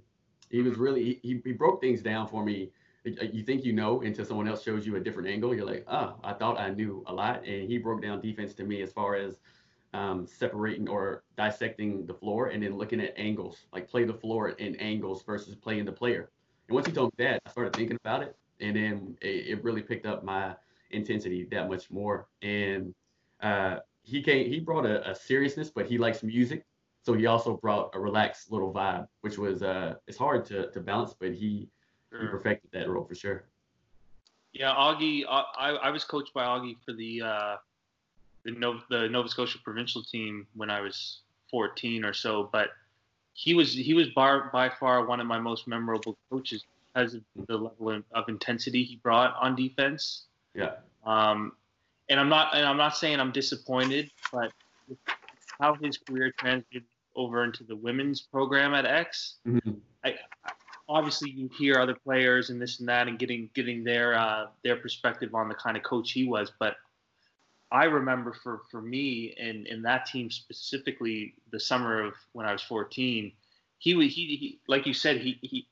he 0.49 0.61
was 0.61 0.77
really 0.77 1.19
he, 1.23 1.41
he 1.43 1.53
broke 1.53 1.81
things 1.81 2.01
down 2.01 2.27
for 2.27 2.43
me 2.43 2.71
you 3.05 3.43
think 3.43 3.65
you 3.65 3.73
know 3.73 4.01
until 4.01 4.25
someone 4.25 4.47
else 4.47 4.63
shows 4.63 4.85
you 4.85 4.95
a 4.95 4.99
different 4.99 5.27
angle. 5.27 5.53
You're 5.53 5.65
like, 5.65 5.85
oh, 5.87 6.15
I 6.23 6.33
thought 6.33 6.57
I 6.57 6.69
knew 6.69 7.03
a 7.07 7.13
lot. 7.13 7.45
And 7.45 7.69
he 7.69 7.77
broke 7.77 8.01
down 8.01 8.21
defense 8.21 8.53
to 8.55 8.63
me 8.63 8.81
as 8.81 8.93
far 8.93 9.15
as 9.15 9.37
um, 9.93 10.25
separating 10.25 10.89
or 10.89 11.23
dissecting 11.37 12.05
the 12.05 12.13
floor 12.13 12.47
and 12.47 12.63
then 12.63 12.75
looking 12.75 12.99
at 12.99 13.13
angles, 13.17 13.65
like 13.71 13.87
play 13.87 14.03
the 14.03 14.13
floor 14.13 14.49
in 14.49 14.75
angles 14.77 15.23
versus 15.23 15.55
playing 15.55 15.85
the 15.85 15.91
player. 15.91 16.29
And 16.67 16.75
once 16.75 16.87
he 16.87 16.93
told 16.93 17.13
me 17.17 17.25
that, 17.25 17.41
I 17.45 17.51
started 17.51 17.75
thinking 17.75 17.97
about 18.03 18.23
it. 18.23 18.35
And 18.59 18.75
then 18.75 19.17
it, 19.21 19.47
it 19.47 19.63
really 19.63 19.81
picked 19.81 20.05
up 20.05 20.23
my 20.23 20.55
intensity 20.91 21.47
that 21.51 21.69
much 21.69 21.91
more. 21.91 22.27
And 22.41 22.93
uh, 23.41 23.77
he 24.01 24.21
came, 24.21 24.49
he 24.49 24.59
brought 24.59 24.85
a, 24.85 25.09
a 25.09 25.15
seriousness, 25.15 25.69
but 25.69 25.85
he 25.85 25.97
likes 25.97 26.23
music. 26.23 26.65
So 27.03 27.13
he 27.13 27.25
also 27.25 27.57
brought 27.57 27.91
a 27.93 27.99
relaxed 27.99 28.51
little 28.51 28.73
vibe, 28.73 29.07
which 29.21 29.37
was 29.37 29.61
uh, 29.61 29.95
it's 30.07 30.17
hard 30.17 30.45
to, 30.45 30.71
to 30.71 30.79
balance, 30.79 31.13
but 31.19 31.33
he, 31.33 31.67
sure. 32.09 32.21
he 32.21 32.27
perfected 32.27 32.71
that 32.71 32.89
role 32.89 33.03
for 33.03 33.15
sure. 33.15 33.45
Yeah, 34.53 34.71
Augie, 34.71 35.23
uh, 35.27 35.43
I, 35.57 35.71
I 35.71 35.89
was 35.89 36.03
coached 36.03 36.33
by 36.33 36.43
Augie 36.43 36.75
for 36.85 36.93
the 36.93 37.23
uh, 37.23 37.55
the 38.45 38.51
Nova, 38.51 38.79
the 38.89 39.09
Nova 39.09 39.27
Scotia 39.29 39.59
provincial 39.63 40.03
team 40.03 40.47
when 40.55 40.69
I 40.69 40.81
was 40.81 41.19
14 41.49 42.03
or 42.03 42.13
so, 42.13 42.49
but 42.51 42.69
he 43.33 43.53
was 43.53 43.73
he 43.73 43.93
was 43.93 44.09
bar, 44.09 44.49
by 44.53 44.69
far 44.69 45.05
one 45.05 45.19
of 45.19 45.27
my 45.27 45.39
most 45.39 45.67
memorable 45.67 46.17
coaches 46.29 46.63
because 46.93 47.15
of 47.15 47.21
the 47.47 47.57
level 47.57 47.89
of, 47.89 48.03
of 48.13 48.29
intensity 48.29 48.83
he 48.83 48.97
brought 48.97 49.35
on 49.41 49.55
defense. 49.55 50.25
Yeah. 50.53 50.75
Um, 51.05 51.53
and 52.09 52.19
I'm 52.19 52.29
not 52.29 52.55
and 52.55 52.65
I'm 52.65 52.77
not 52.77 52.95
saying 52.95 53.19
I'm 53.19 53.31
disappointed, 53.31 54.11
but 54.31 54.51
how 55.59 55.75
his 55.75 55.97
career 55.97 56.33
transited 56.37 56.83
over 57.15 57.43
into 57.43 57.63
the 57.63 57.75
women's 57.75 58.21
program 58.21 58.73
at 58.73 58.85
X. 58.85 59.35
Mm-hmm. 59.47 59.71
I, 60.03 60.15
obviously 60.89 61.31
you 61.31 61.49
hear 61.57 61.79
other 61.79 61.95
players 61.95 62.49
and 62.49 62.61
this 62.61 62.79
and 62.79 62.89
that 62.89 63.07
and 63.07 63.17
getting 63.17 63.49
getting 63.53 63.83
their 63.83 64.15
uh, 64.17 64.47
their 64.63 64.75
perspective 64.75 65.33
on 65.33 65.47
the 65.47 65.55
kind 65.55 65.77
of 65.77 65.83
coach 65.83 66.11
he 66.11 66.25
was, 66.25 66.51
but 66.59 66.75
I 67.73 67.85
remember 67.85 68.33
for 68.33 68.61
for 68.69 68.81
me 68.81 69.33
and 69.37 69.65
in 69.65 69.81
that 69.81 70.05
team 70.05 70.29
specifically, 70.29 71.33
the 71.51 71.59
summer 71.59 72.03
of 72.03 72.13
when 72.31 72.45
I 72.45 72.53
was 72.53 72.61
14, 72.61 73.31
he 73.79 74.07
he, 74.07 74.07
he 74.07 74.59
like 74.67 74.85
you 74.85 74.93
said 74.93 75.17
he 75.17 75.39
he 75.41 75.67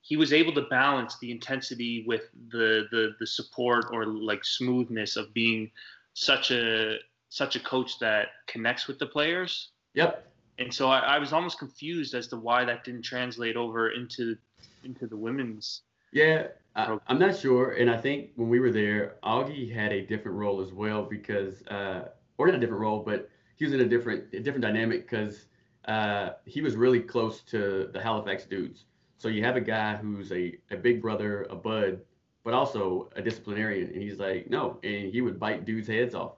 he 0.00 0.16
was 0.16 0.32
able 0.32 0.54
to 0.54 0.62
balance 0.62 1.18
the 1.18 1.32
intensity 1.32 2.04
with 2.06 2.22
the 2.50 2.86
the 2.92 3.16
the 3.18 3.26
support 3.26 3.86
or 3.92 4.06
like 4.06 4.44
smoothness 4.44 5.16
of 5.16 5.34
being 5.34 5.70
such 6.14 6.52
a 6.52 6.98
such 7.30 7.56
a 7.56 7.60
coach 7.60 7.98
that 7.98 8.28
connects 8.46 8.86
with 8.86 8.98
the 9.00 9.06
players. 9.06 9.70
Yep. 9.94 10.26
And 10.58 10.72
so 10.72 10.88
I, 10.88 10.98
I 11.00 11.18
was 11.18 11.32
almost 11.32 11.58
confused 11.58 12.14
as 12.14 12.28
to 12.28 12.36
why 12.36 12.64
that 12.64 12.84
didn't 12.84 13.02
translate 13.02 13.56
over 13.56 13.90
into 13.90 14.36
into 14.84 15.08
the 15.08 15.16
women's. 15.16 15.82
Yeah, 16.12 16.48
I, 16.74 16.98
am 17.08 17.18
not 17.18 17.36
sure, 17.36 17.72
and 17.72 17.90
I 17.90 17.96
think 17.96 18.30
when 18.36 18.48
we 18.48 18.60
were 18.60 18.70
there, 18.70 19.16
Augie 19.22 19.72
had 19.72 19.92
a 19.92 20.02
different 20.02 20.38
role 20.38 20.60
as 20.60 20.72
well 20.72 21.02
because, 21.04 21.62
uh, 21.66 22.08
or 22.38 22.46
not 22.46 22.56
a 22.56 22.58
different 22.58 22.80
role, 22.80 23.00
but 23.00 23.28
he 23.56 23.64
was 23.64 23.74
in 23.74 23.80
a 23.80 23.84
different 23.84 24.32
a 24.32 24.40
different 24.40 24.62
dynamic 24.62 25.08
because 25.08 25.46
uh, 25.86 26.30
he 26.46 26.62
was 26.62 26.76
really 26.76 27.00
close 27.00 27.42
to 27.42 27.90
the 27.92 28.00
Halifax 28.00 28.44
dudes. 28.44 28.84
So 29.18 29.28
you 29.28 29.44
have 29.44 29.56
a 29.56 29.60
guy 29.60 29.96
who's 29.96 30.32
a, 30.32 30.56
a 30.70 30.76
big 30.76 31.02
brother, 31.02 31.46
a 31.50 31.54
bud, 31.54 32.00
but 32.42 32.54
also 32.54 33.10
a 33.16 33.22
disciplinarian, 33.22 33.88
and 33.92 34.02
he's 34.02 34.18
like, 34.18 34.48
no, 34.48 34.78
and 34.82 35.12
he 35.12 35.20
would 35.20 35.38
bite 35.38 35.66
dudes' 35.66 35.88
heads 35.88 36.14
off. 36.14 36.36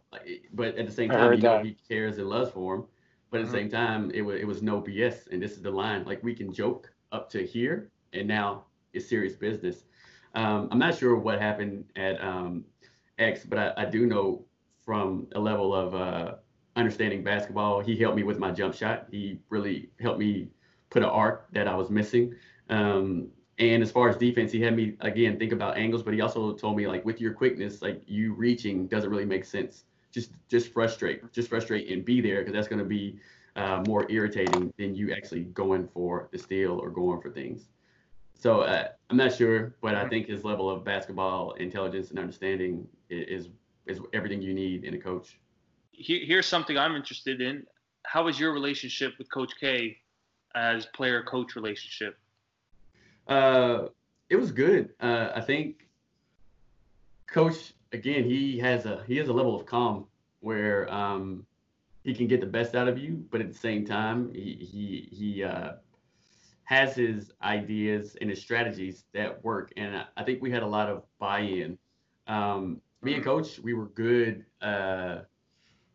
But 0.53 0.77
at 0.77 0.87
the 0.87 0.93
same 0.93 1.11
time, 1.11 1.35
you 1.35 1.39
know, 1.39 1.63
he 1.63 1.77
cares 1.89 2.19
and 2.19 2.29
loves 2.29 2.51
for 2.51 2.75
him. 2.75 2.85
But 3.31 3.41
at 3.41 3.47
the 3.47 3.57
mm-hmm. 3.57 3.63
same 3.63 3.71
time, 3.71 4.11
it 4.13 4.23
was 4.23 4.41
it 4.41 4.47
was 4.47 4.63
no 4.63 4.81
BS, 4.81 5.31
and 5.31 5.41
this 5.41 5.53
is 5.53 5.63
the 5.63 5.71
line. 5.71 6.05
Like 6.05 6.23
we 6.23 6.35
can 6.35 6.53
joke 6.53 6.93
up 7.13 7.31
to 7.31 7.47
here, 7.47 7.91
and 8.13 8.27
now 8.27 8.65
it's 8.93 9.09
serious 9.09 9.35
business. 9.35 9.85
Um, 10.35 10.69
I'm 10.71 10.79
not 10.79 10.97
sure 10.97 11.17
what 11.17 11.41
happened 11.41 11.85
at 11.97 12.23
um, 12.23 12.65
X, 13.19 13.45
but 13.45 13.59
I, 13.59 13.83
I, 13.83 13.85
do 13.85 14.07
know 14.07 14.45
from 14.85 15.27
a 15.35 15.41
level 15.41 15.75
of 15.75 15.95
uh, 15.95 16.35
understanding 16.77 17.23
basketball, 17.23 17.81
he 17.81 17.97
helped 17.97 18.17
me 18.17 18.23
with 18.23 18.39
my 18.39 18.51
jump 18.51 18.75
shot. 18.75 19.07
He 19.11 19.41
really 19.51 19.91
helped 20.01 20.19
me 20.19 20.49
put 20.91 21.03
an 21.03 21.09
arc 21.09 21.53
that 21.53 21.69
I 21.69 21.75
was 21.75 21.91
missing. 21.91 22.35
Um, 22.71 23.29
and 23.59 23.83
as 23.83 23.91
far 23.91 24.09
as 24.09 24.17
defense, 24.17 24.51
he 24.51 24.61
had 24.61 24.75
me 24.75 24.97
again 25.01 25.39
think 25.39 25.53
about 25.53 25.77
angles, 25.77 26.03
but 26.03 26.15
he 26.15 26.21
also 26.21 26.55
told 26.55 26.77
me 26.77 26.87
like 26.87 27.05
with 27.05 27.21
your 27.21 27.35
quickness, 27.35 27.83
like 27.83 28.03
you 28.07 28.33
reaching 28.33 28.87
doesn't 28.87 29.11
really 29.11 29.27
make 29.27 29.45
sense. 29.45 29.85
Just 30.11 30.33
just 30.49 30.73
frustrate, 30.73 31.31
just 31.33 31.49
frustrate 31.49 31.91
and 31.91 32.05
be 32.05 32.21
there 32.21 32.41
because 32.41 32.55
that's 32.55 32.69
going 32.69 32.79
to 32.79 32.85
be 32.85 33.19
uh, 33.57 33.83
more 33.87 34.11
irritating 34.11 34.73
than 34.79 34.95
you 34.95 35.13
actually 35.13 35.45
going 35.45 35.87
for 35.89 36.29
the 36.33 36.39
steal 36.39 36.79
or 36.79 36.91
going 36.91 37.21
for 37.21 37.31
things. 37.31 37.69
So 38.43 38.63
uh, 38.63 38.89
I'm 39.09 39.17
not 39.17 39.33
sure, 39.33 39.77
but 39.81 39.95
I 39.95 40.09
think 40.09 40.27
his 40.27 40.43
level 40.43 40.69
of 40.69 40.83
basketball 40.83 41.53
intelligence 41.53 42.11
and 42.11 42.19
understanding 42.19 42.89
is 43.09 43.51
is 43.87 44.01
everything 44.13 44.43
you 44.43 44.53
need 44.53 44.83
in 44.83 44.95
a 44.95 44.99
coach. 44.99 45.39
Here's 45.93 46.47
something 46.47 46.77
I'm 46.77 46.97
interested 46.97 47.41
in. 47.41 47.65
How 48.05 48.25
was 48.25 48.41
your 48.41 48.53
relationship 48.53 49.13
with 49.17 49.31
Coach 49.31 49.53
K 49.61 49.97
as 50.57 50.87
player 50.87 51.23
coach 51.23 51.55
relationship? 51.55 52.19
Uh, 53.29 53.87
it 54.29 54.35
was 54.35 54.51
good. 54.51 54.91
Uh, 54.99 55.31
I 55.37 55.41
think 55.41 55.87
Coach 57.29 57.75
again 57.93 58.25
he 58.25 58.59
has 58.59 58.87
a 58.87 59.05
he 59.07 59.17
has 59.19 59.29
a 59.29 59.33
level 59.33 59.55
of 59.55 59.67
calm 59.67 60.07
where 60.41 60.93
um, 60.93 61.47
he 62.03 62.13
can 62.13 62.27
get 62.27 62.41
the 62.41 62.47
best 62.59 62.75
out 62.75 62.89
of 62.89 62.99
you, 62.99 63.25
but 63.31 63.41
at 63.41 63.53
the 63.53 63.59
same 63.59 63.87
time 63.87 64.33
he 64.35 64.55
he 64.55 65.09
he 65.13 65.45
uh, 65.45 65.75
has 66.73 66.95
his 66.95 67.31
ideas 67.43 68.17
and 68.23 68.31
his 68.31 68.41
strategies 68.41 69.05
that 69.13 69.45
work. 69.45 69.71
And 69.77 70.07
I 70.17 70.25
think 70.25 70.41
we 70.41 70.51
had 70.51 70.63
a 70.63 70.67
lot 70.67 70.89
of 70.89 71.03
buy-in. 71.19 71.77
Um, 72.27 72.81
me 73.03 73.13
and 73.13 73.23
coach, 73.23 73.59
we 73.59 73.75
were 73.75 73.89
good 73.89 74.47
uh, 74.63 75.19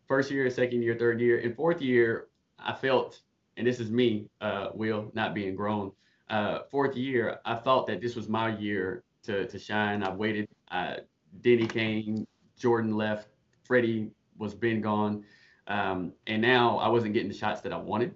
first 0.06 0.30
year, 0.30 0.48
second 0.50 0.82
year, 0.82 0.94
third 0.96 1.20
year, 1.20 1.40
and 1.40 1.56
fourth 1.56 1.82
year. 1.82 2.28
I 2.60 2.74
felt, 2.74 3.22
and 3.56 3.66
this 3.66 3.80
is 3.80 3.90
me, 3.90 4.28
uh, 4.40 4.68
Will, 4.72 5.10
not 5.14 5.34
being 5.34 5.56
grown. 5.56 5.90
Uh, 6.30 6.60
fourth 6.70 6.96
year, 6.96 7.40
I 7.44 7.56
thought 7.56 7.88
that 7.88 8.00
this 8.00 8.14
was 8.14 8.28
my 8.28 8.56
year 8.56 9.02
to 9.24 9.48
to 9.48 9.58
shine. 9.58 10.04
I 10.04 10.12
waited. 10.12 10.46
Uh, 10.70 10.98
Denny 11.40 11.66
came, 11.66 12.24
Jordan 12.56 12.92
left, 12.92 13.30
Freddie 13.64 14.12
was 14.38 14.54
been 14.54 14.80
gone, 14.80 15.24
um, 15.66 16.12
and 16.28 16.40
now 16.40 16.78
I 16.78 16.86
wasn't 16.86 17.14
getting 17.14 17.28
the 17.28 17.36
shots 17.36 17.62
that 17.62 17.72
I 17.72 17.78
wanted, 17.78 18.14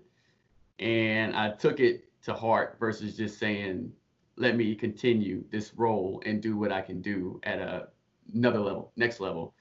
and 0.79 1.35
I 1.35 1.51
took 1.51 1.81
it 1.81 2.12
to 2.25 2.35
heart 2.35 2.77
versus 2.79 3.16
just 3.16 3.39
saying, 3.39 3.93
let 4.37 4.57
me 4.57 4.75
continue 4.75 5.45
this 5.51 5.73
role 5.75 6.23
and 6.25 6.43
do 6.43 6.57
what 6.57 6.73
I 6.73 6.81
can 6.81 7.01
do 7.03 7.41
at 7.43 7.59
a, 7.59 7.89
another 8.35 8.61
level, 8.61 8.93
next 8.97 9.20
level. 9.20 9.55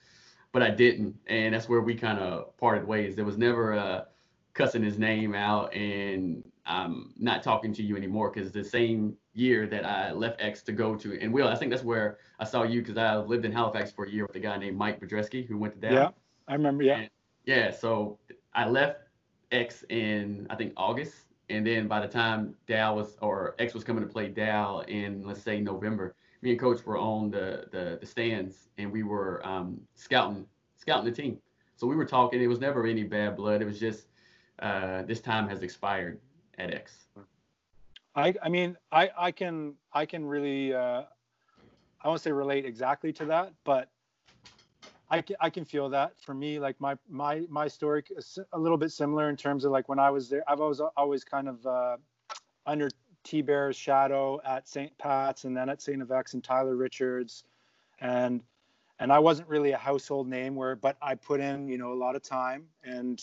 But 0.52 0.64
I 0.64 0.70
didn't. 0.70 1.16
And 1.28 1.54
that's 1.54 1.70
where 1.70 1.82
we 1.82 1.96
kind 1.96 2.20
of 2.20 2.56
parted 2.58 2.86
ways. 2.86 3.16
There 3.16 3.26
was 3.26 3.38
never 3.38 3.74
a 3.74 4.08
cussing 4.54 4.84
his 4.84 4.98
name 4.98 5.34
out 5.34 5.74
and 5.74 6.44
I'm 6.66 7.14
not 7.18 7.42
talking 7.42 7.74
to 7.74 7.84
you 7.84 7.98
anymore 7.98 8.30
because 8.30 8.52
the 8.52 8.64
same 8.64 9.16
year 9.34 9.66
that 9.68 9.86
I 9.86 10.12
left 10.12 10.42
X 10.42 10.62
to 10.64 10.72
go 10.72 10.96
to, 10.96 11.20
and 11.20 11.34
Will, 11.34 11.48
I 11.48 11.56
think 11.56 11.72
that's 11.72 11.84
where 11.84 12.20
I 12.40 12.46
saw 12.46 12.64
you 12.64 12.82
because 12.82 12.98
I 12.98 13.18
lived 13.18 13.46
in 13.46 13.52
Halifax 13.52 13.92
for 13.92 14.06
a 14.06 14.10
year 14.10 14.26
with 14.26 14.36
a 14.36 14.40
guy 14.40 14.58
named 14.58 14.78
Mike 14.78 15.00
Bedreski 15.00 15.48
who 15.48 15.58
went 15.58 15.74
to 15.74 15.80
Dow. 15.80 15.94
Yeah, 15.94 16.10
I 16.48 16.54
remember. 16.54 16.84
Yeah. 16.84 16.98
And, 16.98 17.10
yeah. 17.46 17.72
So 17.72 18.20
I 18.54 18.68
left 18.68 19.00
X 19.52 19.84
in, 19.90 20.46
I 20.50 20.56
think, 20.56 20.74
August 20.78 21.16
and 21.52 21.66
then 21.66 21.88
by 21.88 22.00
the 22.00 22.08
time 22.08 22.56
Dow 22.68 22.96
was 22.96 23.18
or 23.22 23.56
X 23.60 23.74
was 23.74 23.84
coming 23.84 24.04
to 24.04 24.10
play 24.10 24.30
Dow 24.30 24.80
in 24.88 25.24
let's 25.26 25.42
say 25.42 25.60
November, 25.60 26.16
me 26.42 26.52
and 26.52 26.60
Coach 26.60 26.86
were 26.86 26.98
on 26.98 27.30
the 27.30 27.66
the, 27.72 27.98
the 28.00 28.06
stands 28.06 28.70
and 28.78 28.92
we 28.92 29.04
were 29.04 29.46
um, 29.46 29.80
scouting 29.96 30.46
scouting 30.78 31.06
the 31.06 31.16
team. 31.22 31.38
So 31.76 31.88
we 31.88 31.96
were 31.96 32.06
talking. 32.06 32.42
It 32.42 32.48
was 32.48 32.60
never 32.60 32.86
any 32.86 33.04
bad 33.04 33.36
blood. 33.36 33.62
It 33.62 33.66
was 33.66 33.80
just 33.80 34.08
uh, 34.60 35.04
this 35.04 35.20
time 35.20 35.48
has 35.50 35.62
expired 35.62 36.20
at 36.58 36.74
X. 36.74 37.08
I 38.16 38.34
I 38.42 38.50
mean 38.50 38.78
I 38.92 39.10
I 39.18 39.32
can 39.32 39.76
I 39.94 40.06
can 40.06 40.26
really 40.26 40.74
uh, 40.74 41.04
I 42.02 42.08
won't 42.08 42.22
say 42.22 42.32
relate 42.32 42.66
exactly 42.66 43.14
to 43.14 43.26
that, 43.26 43.54
but 43.64 43.90
I 45.12 45.22
can, 45.22 45.36
I 45.42 45.50
can 45.50 45.66
feel 45.66 45.90
that 45.90 46.14
for 46.22 46.34
me 46.34 46.58
like 46.58 46.80
my 46.80 46.96
my 47.10 47.44
my 47.50 47.68
story 47.68 48.04
is 48.16 48.40
a 48.54 48.58
little 48.58 48.78
bit 48.78 48.92
similar 48.92 49.30
in 49.30 49.36
terms 49.36 49.66
of 49.66 49.72
like 49.72 49.90
when 49.90 50.00
I 50.00 50.10
was 50.10 50.30
there 50.30 50.44
I've 50.48 50.62
always 50.62 50.80
always 50.96 51.24
kind 51.26 51.50
of 51.50 51.66
uh, 51.68 51.98
under 52.66 52.90
T 53.24 53.42
Bear's 53.42 53.76
shadow 53.76 54.40
at 54.46 54.68
St. 54.70 54.98
Pat's 54.98 55.44
and 55.44 55.56
then 55.56 55.70
at 55.70 55.82
St. 55.82 56.00
FX 56.00 56.34
and 56.34 56.44
Tyler 56.44 56.78
Richards 56.78 57.44
and 58.00 58.42
and 59.00 59.12
I 59.12 59.20
wasn't 59.20 59.50
really 59.50 59.72
a 59.72 59.78
household 59.78 60.30
name 60.30 60.56
where 60.56 60.78
but 60.78 60.96
I 61.02 61.16
put 61.16 61.42
in 61.42 61.68
you 61.68 61.78
know 61.78 61.92
a 61.92 62.00
lot 62.06 62.16
of 62.16 62.24
time 62.24 62.64
and 62.86 63.22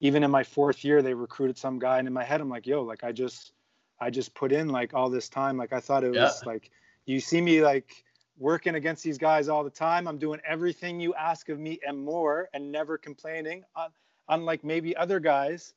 even 0.00 0.22
in 0.22 0.30
my 0.30 0.44
fourth 0.44 0.84
year 0.84 1.00
they 1.00 1.14
recruited 1.14 1.56
some 1.56 1.78
guy 1.78 1.98
and 1.98 2.06
in 2.06 2.12
my 2.12 2.24
head 2.24 2.42
I'm 2.42 2.50
like 2.50 2.66
yo 2.66 2.82
like 2.82 3.04
I 3.04 3.12
just 3.12 3.52
I 4.00 4.10
just 4.10 4.34
put 4.34 4.52
in 4.52 4.68
like 4.68 4.92
all 4.92 5.08
this 5.08 5.30
time 5.30 5.56
like 5.56 5.72
I 5.72 5.80
thought 5.80 6.04
it 6.04 6.10
was 6.10 6.42
yeah. 6.42 6.46
like 6.46 6.70
you 7.06 7.20
see 7.20 7.40
me 7.40 7.62
like 7.62 8.04
working 8.40 8.74
against 8.74 9.04
these 9.04 9.18
guys 9.18 9.48
all 9.48 9.62
the 9.62 9.70
time. 9.70 10.08
I'm 10.08 10.18
doing 10.18 10.40
everything 10.48 10.98
you 10.98 11.14
ask 11.14 11.48
of 11.50 11.60
me 11.60 11.78
and 11.86 11.96
more 11.96 12.48
and 12.54 12.72
never 12.72 12.98
complaining, 12.98 13.62
uh, 13.76 13.88
unlike 14.28 14.64
maybe 14.64 14.96
other 14.96 15.20
guys. 15.20 15.74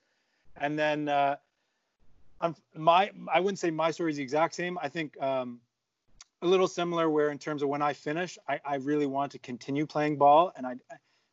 And 0.56 0.80
then 0.80 1.10
uh, 1.10 1.36
my, 2.76 3.12
I 3.32 3.40
wouldn't 3.40 3.60
say 3.60 3.70
my 3.70 3.92
story 3.92 4.12
is 4.12 4.18
the 4.18 4.24
exact 4.24 4.56
same. 4.56 4.80
I 4.82 4.88
think 4.88 5.22
um, 5.22 5.60
a 6.42 6.48
little 6.48 6.68
similar 6.68 7.10
where 7.10 7.30
in 7.30 7.38
terms 7.38 7.62
of 7.62 7.70
when 7.70 7.82
I 7.82 7.94
finish, 7.94 8.38
I, 8.48 8.60
I 8.66 8.76
really 8.76 9.08
want 9.08 9.32
to 9.34 9.40
continue 9.40 9.86
playing 9.86 10.18
ball 10.18 10.54
and 10.56 10.66
I 10.66 10.76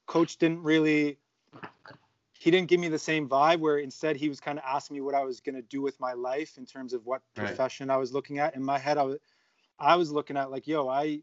coach 0.06 0.36
didn't 0.36 0.62
really 0.62 1.18
he 2.32 2.50
didn't 2.50 2.68
give 2.68 2.80
me 2.80 2.88
the 2.88 2.98
same 2.98 3.28
vibe 3.28 3.58
where 3.58 3.78
instead 3.78 4.16
he 4.16 4.28
was 4.28 4.40
kind 4.40 4.58
of 4.58 4.64
asking 4.66 4.94
me 4.94 5.02
what 5.02 5.14
I 5.14 5.22
was 5.22 5.40
going 5.40 5.56
to 5.56 5.62
do 5.62 5.82
with 5.82 6.00
my 6.00 6.14
life 6.14 6.56
in 6.56 6.64
terms 6.64 6.94
of 6.94 7.04
what 7.04 7.20
Right. 7.36 7.46
profession 7.46 7.90
I 7.90 7.98
was 7.98 8.14
looking 8.14 8.38
at. 8.38 8.54
In 8.56 8.64
my 8.64 8.78
head, 8.78 8.96
I 8.96 9.02
was, 9.02 9.18
I 9.80 9.96
was 9.96 10.12
looking 10.12 10.36
at 10.36 10.50
like, 10.50 10.66
yo, 10.66 10.88
I, 10.88 11.20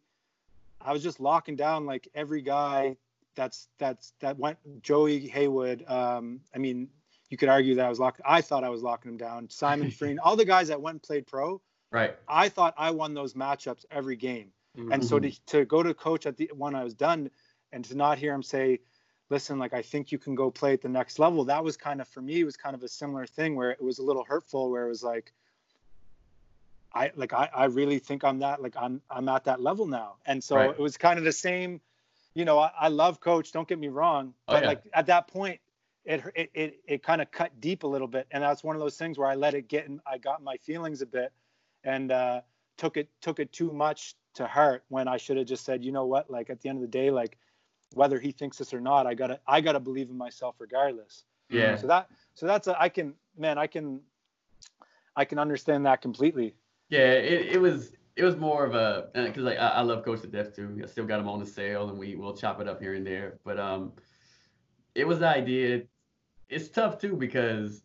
I 0.82 0.94
was 0.94 1.04
just 1.04 1.20
locking 1.20 1.56
down 1.56 1.86
like 1.86 2.08
every 2.16 2.42
guy 2.42 2.98
that's, 3.36 3.68
that's, 3.78 4.14
that 4.20 4.38
went 4.38 4.58
Joey 4.82 5.28
Haywood. 5.28 5.86
Um, 5.88 6.42
I 6.54 6.58
mean, 6.58 6.90
you 7.30 7.38
could 7.38 7.50
argue 7.50 7.76
that 7.76 7.86
I 7.86 7.90
was 7.90 8.00
locked. 8.00 8.22
I 8.26 8.42
thought 8.42 8.64
I 8.64 8.70
was 8.70 8.82
locking 8.82 9.12
him 9.12 9.18
down. 9.18 9.50
Simon 9.50 9.92
Freen, 9.98 10.20
all 10.20 10.36
the 10.36 10.46
guys 10.46 10.70
that 10.70 10.82
went 10.82 10.96
and 10.96 11.04
played 11.04 11.28
pro. 11.28 11.62
Right. 11.92 12.16
I 12.28 12.50
thought 12.50 12.74
I 12.78 12.92
won 12.92 13.14
those 13.14 13.34
matchups 13.34 13.86
every 13.92 14.16
game. 14.16 14.52
And 14.92 15.04
so 15.04 15.20
to, 15.20 15.32
to 15.48 15.66
go 15.66 15.82
to 15.82 15.94
coach 15.94 16.26
at 16.26 16.38
the 16.38 16.52
when 16.56 16.76
I 16.76 16.84
was 16.84 16.94
done 16.94 17.32
and 17.72 17.84
to 17.86 17.96
not 17.96 18.20
hear 18.20 18.34
him 18.34 18.44
say, 18.44 18.80
listen, 19.30 19.58
like 19.58 19.74
I 19.74 19.82
think 19.82 20.12
you 20.12 20.20
can 20.20 20.36
go 20.36 20.52
play 20.52 20.74
at 20.74 20.82
the 20.82 20.90
next 20.90 21.20
level, 21.20 21.46
that 21.46 21.64
was 21.64 21.78
kind 21.78 22.00
of 22.00 22.08
for 22.08 22.22
me, 22.22 22.42
it 22.42 22.44
was 22.44 22.58
kind 22.58 22.76
of 22.76 22.84
a 22.84 22.88
similar 22.88 23.26
thing 23.26 23.56
where 23.56 23.72
it 23.72 23.82
was 23.82 23.98
a 24.00 24.04
little 24.04 24.24
hurtful 24.24 24.70
where 24.70 24.86
it 24.86 24.90
was 24.90 25.04
like 25.04 25.34
I 26.98 27.12
like 27.16 27.34
I, 27.34 27.50
I 27.56 27.66
really 27.66 28.00
think 28.00 28.24
I'm 28.24 28.40
that 28.40 28.62
like 28.62 28.76
I'm 28.78 29.02
I'm 29.10 29.30
at 29.30 29.44
that 29.46 29.62
level 29.62 29.86
now. 29.86 30.16
And 30.26 30.44
so 30.44 30.58
Right. 30.58 30.72
it 30.72 30.80
was 30.80 30.98
kind 30.98 31.20
of 31.20 31.26
the 31.26 31.32
same, 31.32 31.80
you 32.34 32.46
know, 32.46 32.60
I, 32.60 32.72
I 32.80 32.88
love 32.88 33.20
coach, 33.20 33.52
don't 33.52 33.68
get 33.68 33.80
me 33.80 33.90
wrong. 33.90 34.34
Oh, 34.48 34.54
But 34.54 34.62
yeah. 34.62 34.68
like 34.68 34.82
at 34.94 35.06
that 35.08 35.28
point 35.28 35.60
it 36.06 36.24
it 36.36 36.50
it, 36.54 36.80
it 36.88 37.04
kind 37.04 37.22
of 37.22 37.32
cut 37.32 37.52
deep 37.62 37.84
a 37.84 37.88
little 37.88 38.08
bit. 38.08 38.28
And 38.32 38.44
that's 38.44 38.64
one 38.64 38.76
of 38.76 38.82
those 38.82 38.98
things 38.98 39.18
where 39.18 39.28
I 39.28 39.36
let 39.36 39.54
it 39.54 39.68
get 39.68 39.86
in 39.88 40.02
I 40.06 40.18
got 40.18 40.42
my 40.44 40.58
feelings 40.58 41.02
a 41.02 41.06
bit 41.06 41.32
and 41.84 42.12
uh 42.12 42.42
took 42.78 42.98
it 42.98 43.10
took 43.22 43.40
it 43.40 43.52
too 43.52 43.72
much 43.72 44.16
to 44.36 44.48
heart 44.48 44.84
when 44.90 45.08
I 45.08 45.18
should 45.18 45.38
have 45.38 45.48
just 45.48 45.66
said, 45.66 45.84
you 45.84 45.92
know 45.92 46.06
what, 46.06 46.30
like 46.30 46.50
at 46.50 46.62
the 46.62 46.70
end 46.70 46.78
of 46.78 46.82
the 46.82 46.88
day, 46.88 47.12
like 47.12 47.38
whether 47.94 48.20
he 48.20 48.32
thinks 48.32 48.58
this 48.58 48.74
or 48.74 48.82
not, 48.82 49.08
I 49.08 49.14
gotta 49.14 49.40
I 49.48 49.62
gotta 49.62 49.80
believe 49.80 50.10
in 50.10 50.18
myself 50.18 50.56
regardless. 50.60 51.24
Yeah. 51.50 51.76
So 51.78 51.88
that 51.88 52.10
so 52.34 52.46
that's 52.48 52.68
a 52.68 52.80
I 52.82 52.90
can 52.90 53.14
man 53.38 53.58
I 53.58 53.68
can 53.68 54.02
I 55.16 55.26
can 55.26 55.40
understand 55.40 55.86
that 55.86 56.02
completely. 56.02 56.56
Yeah, 56.90 57.12
it, 57.14 57.56
it 57.56 57.62
was 57.62 57.92
it 58.16 58.24
was 58.24 58.36
more 58.36 58.66
of 58.66 58.74
a 58.76 59.10
because 59.14 59.44
like 59.44 59.58
I, 59.58 59.68
I 59.70 59.82
love 59.82 60.04
Coach 60.04 60.22
to 60.22 60.28
death 60.28 60.56
too. 60.56 60.80
I 60.82 60.88
still 60.88 61.06
got 61.06 61.20
him 61.20 61.28
on 61.28 61.40
the 61.40 61.46
sale, 61.46 61.90
and 61.90 62.00
we 62.00 62.16
will 62.16 62.36
chop 62.36 62.62
it 62.62 62.68
up 62.68 62.82
here 62.82 62.94
and 62.94 63.06
there. 63.06 63.40
But 63.44 63.60
um, 63.60 63.94
it 64.96 65.06
was 65.08 65.20
the 65.20 65.28
idea. 65.28 65.84
It's 66.50 66.70
tough 66.70 67.00
too 67.00 67.16
because 67.16 67.84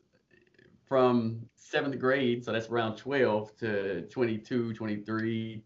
from 0.86 1.48
seventh 1.56 1.98
grade, 1.98 2.44
so 2.44 2.52
that's 2.52 2.68
around 2.68 2.96
12 2.96 3.56
to 3.58 4.02
22, 4.08 4.74
23, 4.74 5.62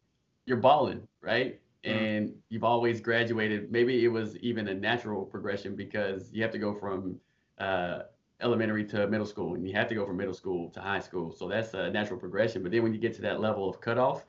you're 0.46 0.56
balling, 0.58 1.06
right? 1.20 1.60
Mhm. 1.84 1.90
And 1.92 2.34
you've 2.48 2.64
always 2.64 3.00
graduated. 3.00 3.70
Maybe 3.70 4.04
it 4.04 4.08
was 4.08 4.36
even 4.38 4.68
a 4.68 4.74
natural 4.74 5.24
progression 5.24 5.76
because 5.76 6.32
you 6.32 6.42
have 6.42 6.52
to 6.52 6.58
go 6.58 6.74
from 6.74 7.20
uh, 7.58 8.02
elementary 8.40 8.84
to 8.84 9.06
middle 9.06 9.26
school, 9.26 9.54
and 9.54 9.66
you 9.66 9.74
have 9.74 9.88
to 9.88 9.94
go 9.94 10.06
from 10.06 10.16
middle 10.16 10.34
school 10.34 10.70
to 10.70 10.80
high 10.80 11.00
school. 11.00 11.32
So 11.32 11.48
that's 11.48 11.74
a 11.74 11.90
natural 11.90 12.18
progression. 12.18 12.62
But 12.62 12.72
then 12.72 12.82
when 12.82 12.92
you 12.92 13.00
get 13.00 13.14
to 13.14 13.22
that 13.22 13.40
level 13.40 13.68
of 13.68 13.80
cutoff, 13.80 14.24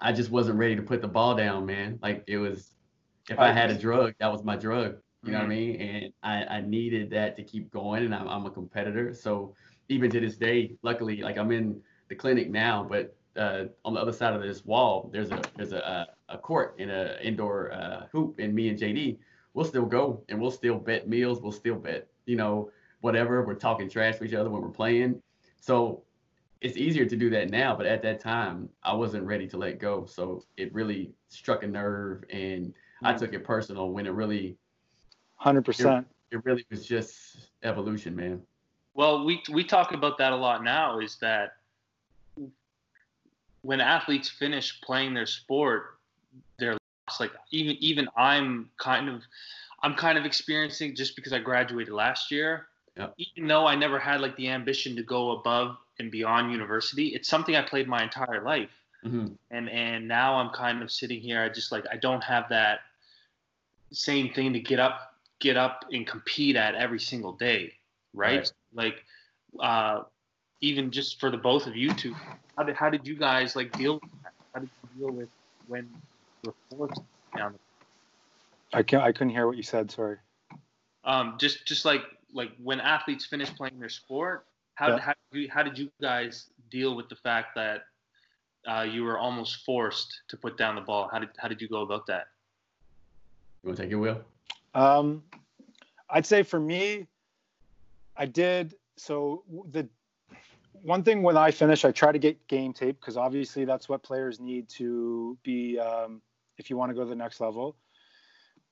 I 0.00 0.12
just 0.12 0.30
wasn't 0.30 0.58
ready 0.58 0.76
to 0.76 0.82
put 0.82 1.00
the 1.00 1.08
ball 1.08 1.34
down, 1.34 1.66
man. 1.66 1.98
Like 2.02 2.24
it 2.26 2.38
was, 2.38 2.74
if 3.30 3.38
I 3.38 3.52
had 3.52 3.70
a 3.70 3.74
drug, 3.74 4.14
that 4.18 4.30
was 4.30 4.44
my 4.44 4.56
drug. 4.56 4.96
You 5.24 5.32
know 5.32 5.38
what 5.38 5.44
I 5.44 5.48
mean? 5.48 5.80
And 5.80 6.12
I, 6.22 6.56
I 6.56 6.60
needed 6.60 7.08
that 7.10 7.36
to 7.36 7.42
keep 7.42 7.70
going, 7.70 8.04
and 8.04 8.14
I'm, 8.14 8.28
I'm 8.28 8.44
a 8.44 8.50
competitor. 8.50 9.14
So 9.14 9.54
even 9.88 10.10
to 10.10 10.20
this 10.20 10.36
day, 10.36 10.74
luckily, 10.82 11.22
like 11.22 11.38
I'm 11.38 11.50
in 11.50 11.80
the 12.08 12.14
clinic 12.14 12.50
now, 12.50 12.86
but 12.88 13.16
uh, 13.36 13.64
on 13.84 13.94
the 13.94 14.00
other 14.00 14.12
side 14.12 14.34
of 14.34 14.42
this 14.42 14.64
wall, 14.64 15.08
there's 15.12 15.30
a 15.30 15.40
there's 15.56 15.72
a 15.72 15.78
a, 16.28 16.34
a 16.34 16.38
court 16.38 16.76
and 16.78 16.90
a 16.90 17.24
indoor 17.26 17.72
uh, 17.72 18.06
hoop, 18.12 18.38
and 18.38 18.54
me 18.54 18.68
and 18.68 18.78
JD, 18.78 19.18
we'll 19.54 19.64
still 19.64 19.86
go 19.86 20.22
and 20.28 20.40
we'll 20.40 20.50
still 20.50 20.78
bet 20.78 21.08
meals, 21.08 21.40
we'll 21.40 21.52
still 21.52 21.76
bet, 21.76 22.08
you 22.26 22.36
know, 22.36 22.70
whatever. 23.00 23.44
We're 23.44 23.54
talking 23.54 23.88
trash 23.88 24.18
to 24.18 24.24
each 24.24 24.34
other 24.34 24.50
when 24.50 24.62
we're 24.62 24.68
playing. 24.68 25.22
So 25.60 26.02
it's 26.60 26.78
easier 26.78 27.04
to 27.04 27.16
do 27.16 27.28
that 27.30 27.50
now, 27.50 27.76
but 27.76 27.84
at 27.84 28.02
that 28.02 28.20
time, 28.20 28.70
I 28.82 28.94
wasn't 28.94 29.24
ready 29.24 29.46
to 29.48 29.58
let 29.58 29.78
go. 29.78 30.06
So 30.06 30.44
it 30.56 30.72
really 30.72 31.12
struck 31.28 31.62
a 31.62 31.66
nerve, 31.66 32.24
and 32.30 32.72
I 33.02 33.12
mm. 33.12 33.18
took 33.18 33.34
it 33.34 33.44
personal 33.44 33.90
when 33.90 34.06
it 34.06 34.12
really 34.12 34.56
Hundred 35.36 35.66
percent. 35.66 36.06
it 36.30 36.42
really 36.44 36.64
was 36.70 36.86
just 36.86 37.50
evolution, 37.62 38.16
man. 38.16 38.40
Well, 38.94 39.26
we 39.26 39.42
we 39.52 39.62
talk 39.62 39.92
about 39.92 40.16
that 40.18 40.32
a 40.32 40.36
lot 40.36 40.64
now. 40.64 41.00
Is 41.00 41.18
that 41.20 41.56
when 43.60 43.80
athletes 43.80 44.30
finish 44.30 44.80
playing 44.80 45.12
their 45.12 45.26
sport, 45.26 45.98
they're 46.58 46.78
lost. 47.08 47.20
Like 47.20 47.32
even 47.50 47.76
even 47.80 48.08
I'm 48.16 48.70
kind 48.78 49.10
of 49.10 49.22
I'm 49.84 49.94
kind 49.94 50.16
of 50.16 50.24
experiencing 50.24 50.96
just 50.96 51.14
because 51.14 51.34
I 51.34 51.38
graduated 51.38 51.92
last 51.92 52.30
year. 52.30 52.68
Yep. 52.96 53.14
Even 53.18 53.48
though 53.48 53.66
I 53.66 53.74
never 53.74 53.98
had 53.98 54.22
like 54.22 54.34
the 54.36 54.48
ambition 54.48 54.96
to 54.96 55.02
go 55.02 55.32
above 55.32 55.76
and 55.98 56.10
beyond 56.10 56.50
university, 56.50 57.08
it's 57.08 57.28
something 57.28 57.54
I 57.54 57.60
played 57.62 57.86
my 57.86 58.02
entire 58.02 58.42
life. 58.42 58.70
hmm 59.02 59.26
and 59.50 59.68
and 59.68 60.08
now 60.08 60.36
I'm 60.36 60.50
kind 60.50 60.82
of 60.82 60.90
sitting 60.90 61.20
here. 61.20 61.42
I 61.42 61.50
just 61.50 61.70
like 61.70 61.84
I 61.92 61.96
don't 61.96 62.24
have 62.24 62.48
that 62.48 62.80
same 63.92 64.32
thing 64.32 64.54
to 64.54 64.60
get 64.60 64.80
up, 64.80 65.14
get 65.38 65.56
up 65.58 65.84
and 65.92 66.06
compete 66.06 66.56
at 66.56 66.74
every 66.74 67.00
single 67.00 67.32
day, 67.32 67.74
right? 68.14 68.38
Right. 68.38 68.52
Like, 68.72 69.04
uh, 69.60 70.02
even 70.62 70.90
just 70.90 71.20
for 71.20 71.30
the 71.30 71.36
both 71.36 71.66
of 71.66 71.76
you 71.76 71.92
two, 71.92 72.14
how 72.56 72.62
did 72.64 72.74
how 72.74 72.88
did 72.88 73.06
you 73.06 73.16
guys 73.16 73.54
like 73.54 73.70
deal 73.72 73.94
with 73.94 74.10
that? 74.22 74.32
How 74.54 74.60
did 74.60 74.70
you 74.82 75.00
deal 75.06 75.14
with 75.14 75.28
when 75.66 75.90
you 76.42 76.54
were 76.70 76.76
forced 76.76 77.02
down? 77.36 77.54
I 78.74 78.82
can 78.82 79.00
I 79.00 79.12
couldn't 79.12 79.30
hear 79.30 79.46
what 79.46 79.56
you 79.56 79.62
said. 79.62 79.90
Sorry. 79.90 80.16
Um, 81.04 81.36
just 81.38 81.66
just 81.66 81.84
like 81.84 82.02
like 82.32 82.50
when 82.62 82.80
athletes 82.80 83.24
finish 83.24 83.54
playing 83.54 83.78
their 83.78 83.88
sport, 83.88 84.46
how 84.74 84.88
Yeah. 84.88 84.98
how 84.98 85.14
did 85.32 85.42
you, 85.42 85.50
how 85.50 85.62
did 85.62 85.78
you 85.78 85.90
guys 86.00 86.50
deal 86.70 86.96
with 86.96 87.08
the 87.08 87.16
fact 87.16 87.54
that 87.54 87.84
uh, 88.66 88.82
you 88.82 89.04
were 89.04 89.18
almost 89.18 89.64
forced 89.64 90.22
to 90.28 90.36
put 90.36 90.56
down 90.56 90.74
the 90.74 90.80
ball? 90.80 91.08
How 91.10 91.18
did 91.18 91.30
how 91.38 91.48
did 91.48 91.60
you 91.60 91.68
go 91.68 91.82
about 91.82 92.06
that? 92.06 92.28
You 93.62 93.68
want 93.68 93.76
to 93.78 93.84
take 93.84 93.92
it, 93.92 93.96
Will? 93.96 94.20
Um, 94.74 95.22
I'd 96.10 96.26
say 96.26 96.42
for 96.42 96.60
me, 96.60 97.06
I 98.16 98.26
did. 98.26 98.74
So 98.96 99.44
the 99.70 99.88
one 100.82 101.02
thing 101.02 101.22
when 101.22 101.36
I 101.36 101.50
finish, 101.50 101.84
I 101.84 101.92
try 101.92 102.12
to 102.12 102.18
get 102.18 102.46
game 102.48 102.72
tape 102.72 103.00
because 103.00 103.16
obviously 103.16 103.64
that's 103.64 103.88
what 103.88 104.02
players 104.02 104.40
need 104.40 104.68
to 104.70 105.38
be 105.42 105.78
um, 105.78 106.20
if 106.58 106.68
you 106.68 106.76
want 106.76 106.90
to 106.90 106.94
go 106.94 107.02
to 107.02 107.08
the 107.08 107.14
next 107.14 107.40
level. 107.40 107.76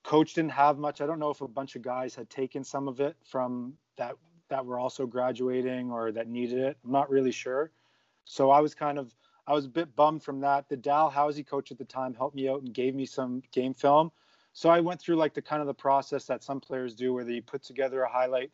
Coach 0.02 0.34
didn't 0.34 0.50
have 0.52 0.78
much. 0.78 1.00
I 1.00 1.06
don't 1.06 1.18
know 1.20 1.30
if 1.30 1.40
a 1.40 1.48
bunch 1.48 1.76
of 1.76 1.82
guys 1.82 2.14
had 2.14 2.28
taken 2.28 2.64
some 2.64 2.88
of 2.88 3.00
it 3.00 3.16
from 3.24 3.74
that 3.96 4.14
that 4.48 4.64
were 4.66 4.78
also 4.78 5.06
graduating 5.06 5.90
or 5.90 6.12
that 6.12 6.28
needed 6.28 6.58
it. 6.58 6.76
I'm 6.84 6.92
not 6.92 7.08
really 7.10 7.30
sure. 7.32 7.70
So 8.24 8.50
I 8.50 8.60
was 8.60 8.74
kind 8.74 8.98
of 8.98 9.14
I 9.46 9.52
was 9.52 9.64
a 9.66 9.68
bit 9.70 9.94
bummed 9.96 10.22
from 10.22 10.40
that. 10.40 10.68
The 10.68 10.76
Dalhousie 10.76 11.42
coach 11.44 11.70
at 11.72 11.78
the 11.78 11.84
time 11.84 12.14
helped 12.14 12.36
me 12.36 12.48
out 12.48 12.62
and 12.62 12.72
gave 12.72 12.94
me 12.94 13.06
some 13.06 13.42
game 13.52 13.74
film. 13.74 14.10
So 14.52 14.68
I 14.70 14.80
went 14.80 15.00
through 15.00 15.16
like 15.16 15.34
the 15.34 15.42
kind 15.42 15.60
of 15.60 15.66
the 15.66 15.74
process 15.74 16.26
that 16.26 16.42
some 16.44 16.60
players 16.60 16.94
do 16.94 17.12
where 17.14 17.24
they 17.24 17.40
put 17.40 17.62
together 17.62 18.02
a 18.02 18.08
highlight 18.08 18.50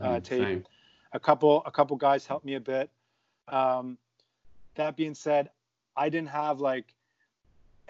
Uh, 0.00 0.20
Mm, 0.20 0.24
tape. 0.24 0.38
same. 0.38 0.66
a 1.12 1.20
couple 1.20 1.62
a 1.66 1.70
couple 1.70 1.96
guys 1.96 2.26
helped 2.26 2.44
me 2.44 2.54
a 2.54 2.60
bit. 2.60 2.90
Um, 3.48 3.98
that 4.76 4.96
being 4.96 5.14
said, 5.14 5.50
I 5.96 6.08
didn't 6.08 6.28
have 6.28 6.60
like 6.60 6.94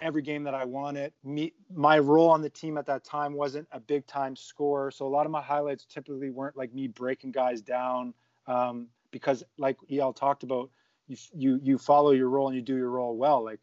every 0.01 0.23
game 0.23 0.45
that 0.45 0.55
I 0.55 0.65
wanted. 0.65 1.13
Me, 1.25 1.53
my 1.75 1.99
role 1.99 2.31
on 2.31 2.43
the 2.43 2.51
team 2.51 2.79
at 2.79 2.87
that 2.87 3.05
time 3.05 3.35
wasn't 3.35 3.69
a 3.73 3.81
big 3.81 4.07
time 4.07 4.37
scorer, 4.37 4.91
so 4.91 5.07
a 5.07 5.09
lot 5.09 5.27
of 5.27 5.33
my 5.33 5.43
highlights 5.43 5.85
typically 5.85 6.31
weren't 6.31 6.57
like 6.57 6.73
me 6.75 6.89
breaking 6.89 7.33
guys 7.33 7.61
down 7.61 8.15
um, 8.47 8.89
because, 9.11 9.45
like 9.59 9.77
El 9.91 10.13
talked 10.13 10.43
about, 10.43 10.71
you 11.09 11.17
you 11.35 11.61
you 11.63 11.79
follow 11.79 12.13
your 12.13 12.29
role 12.29 12.49
and 12.49 12.57
you 12.57 12.63
do 12.63 12.77
your 12.77 12.91
role 12.91 13.17
well. 13.17 13.45
Like, 13.45 13.61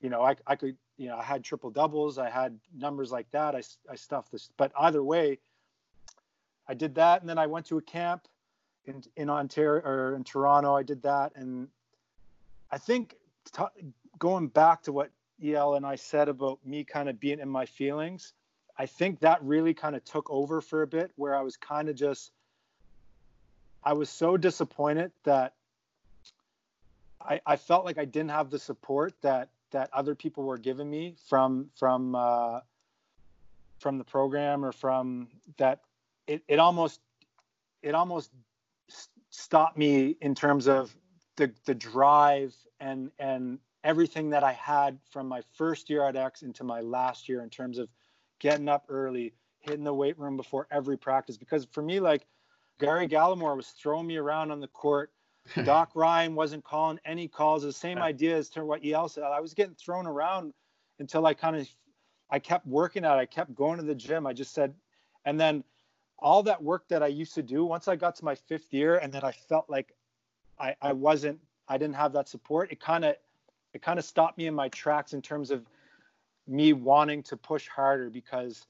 you 0.00 0.10
know, 0.10 0.22
I 0.22 0.36
I 0.46 0.56
could 0.56 0.76
you 0.96 1.08
know 1.08 1.16
I 1.16 1.22
had 1.22 1.44
triple 1.44 1.70
doubles, 1.70 2.18
I 2.18 2.30
had 2.30 2.58
numbers 2.76 3.10
like 3.10 3.30
that. 3.30 3.54
I 3.54 3.62
I 3.90 3.96
stuffed 3.96 4.32
this, 4.32 4.50
but 4.56 4.72
either 4.78 5.02
way, 5.02 5.38
I 6.68 6.74
did 6.74 6.94
that, 6.96 7.20
and 7.20 7.28
then 7.28 7.38
I 7.38 7.46
went 7.46 7.66
to 7.66 7.78
a 7.78 7.82
camp 7.82 8.28
in 8.84 9.02
in 9.16 9.30
Ontario 9.30 9.82
or 9.82 10.14
in 10.14 10.24
Toronto. 10.24 10.76
I 10.76 10.82
did 10.82 11.02
that, 11.02 11.32
and 11.34 11.68
I 12.70 12.78
think 12.78 13.16
t- 13.52 13.92
going 14.18 14.48
back 14.48 14.82
to 14.82 14.92
what 14.92 15.10
El 15.42 15.74
and 15.74 15.86
I 15.86 15.96
said 15.96 16.28
about 16.28 16.58
me 16.64 16.84
kind 16.84 17.08
of 17.08 17.18
being 17.18 17.40
in 17.40 17.48
my 17.48 17.66
feelings, 17.66 18.32
I 18.78 18.86
think 18.86 19.20
that 19.20 19.42
really 19.42 19.74
kind 19.74 19.96
of 19.96 20.04
took 20.04 20.30
over 20.30 20.60
for 20.60 20.82
a 20.82 20.86
bit, 20.86 21.10
where 21.16 21.34
I 21.34 21.42
was 21.42 21.56
kind 21.56 21.88
of 21.88 21.96
just, 21.96 22.32
I 23.84 23.92
was 23.92 24.10
so 24.10 24.36
disappointed 24.36 25.12
that 25.24 25.54
I, 27.20 27.40
I 27.46 27.56
felt 27.56 27.84
like 27.84 27.98
I 27.98 28.04
didn't 28.04 28.30
have 28.30 28.50
the 28.50 28.58
support 28.58 29.14
that 29.22 29.50
that 29.72 29.88
other 29.92 30.14
people 30.14 30.44
were 30.44 30.58
giving 30.58 30.90
me 30.90 31.14
from 31.28 31.70
from 31.76 32.14
uh, 32.14 32.60
from 33.78 33.98
the 33.98 34.04
program 34.04 34.64
or 34.64 34.72
from 34.72 35.28
that 35.58 35.80
it, 36.26 36.42
it 36.48 36.58
almost 36.58 37.00
it 37.82 37.94
almost 37.94 38.30
stopped 39.30 39.76
me 39.76 40.16
in 40.20 40.34
terms 40.34 40.68
of 40.68 40.94
the 41.36 41.52
the 41.66 41.74
drive 41.74 42.54
and 42.80 43.10
and 43.18 43.58
everything 43.84 44.30
that 44.30 44.44
I 44.44 44.52
had 44.52 44.98
from 45.10 45.28
my 45.28 45.42
first 45.54 45.88
year 45.90 46.04
at 46.04 46.16
X 46.16 46.42
into 46.42 46.64
my 46.64 46.80
last 46.80 47.28
year 47.28 47.42
in 47.42 47.50
terms 47.50 47.78
of 47.78 47.88
getting 48.38 48.68
up 48.68 48.86
early, 48.88 49.32
hitting 49.60 49.84
the 49.84 49.94
weight 49.94 50.18
room 50.18 50.36
before 50.36 50.66
every 50.70 50.96
practice. 50.96 51.36
Because 51.36 51.66
for 51.72 51.82
me, 51.82 52.00
like 52.00 52.26
Gary 52.78 53.08
Gallimore 53.08 53.56
was 53.56 53.68
throwing 53.68 54.06
me 54.06 54.16
around 54.16 54.50
on 54.50 54.60
the 54.60 54.68
court. 54.68 55.12
Doc 55.64 55.92
Ryan 55.94 56.34
wasn't 56.34 56.64
calling 56.64 57.00
any 57.04 57.26
calls. 57.26 57.62
The 57.62 57.72
same 57.72 57.98
idea 57.98 58.36
as 58.36 58.50
to 58.50 58.64
what 58.64 58.84
EL 58.84 59.08
said. 59.08 59.24
I 59.24 59.40
was 59.40 59.54
getting 59.54 59.74
thrown 59.74 60.06
around 60.06 60.52
until 60.98 61.26
I 61.26 61.34
kind 61.34 61.56
of 61.56 61.68
I 62.30 62.38
kept 62.38 62.66
working 62.66 63.04
at 63.04 63.16
it. 63.16 63.20
I 63.20 63.26
kept 63.26 63.54
going 63.54 63.78
to 63.78 63.84
the 63.84 63.94
gym. 63.94 64.26
I 64.26 64.32
just 64.32 64.54
said, 64.54 64.74
and 65.24 65.38
then 65.40 65.64
all 66.18 66.42
that 66.44 66.62
work 66.62 66.86
that 66.88 67.02
I 67.02 67.08
used 67.08 67.34
to 67.34 67.42
do, 67.42 67.64
once 67.64 67.88
I 67.88 67.96
got 67.96 68.14
to 68.16 68.24
my 68.24 68.34
fifth 68.34 68.72
year 68.72 68.98
and 68.98 69.12
then 69.12 69.24
I 69.24 69.32
felt 69.32 69.68
like 69.68 69.94
I, 70.58 70.76
I 70.80 70.92
wasn't, 70.92 71.40
I 71.68 71.78
didn't 71.78 71.96
have 71.96 72.12
that 72.12 72.28
support, 72.28 72.70
it 72.70 72.80
kind 72.80 73.04
of, 73.04 73.16
it 73.72 73.82
kind 73.82 73.98
of 73.98 74.04
stopped 74.04 74.38
me 74.38 74.46
in 74.46 74.54
my 74.54 74.68
tracks 74.68 75.12
in 75.12 75.22
terms 75.22 75.50
of 75.50 75.64
me 76.46 76.72
wanting 76.72 77.22
to 77.24 77.36
push 77.36 77.68
harder 77.68 78.10
because 78.10 78.66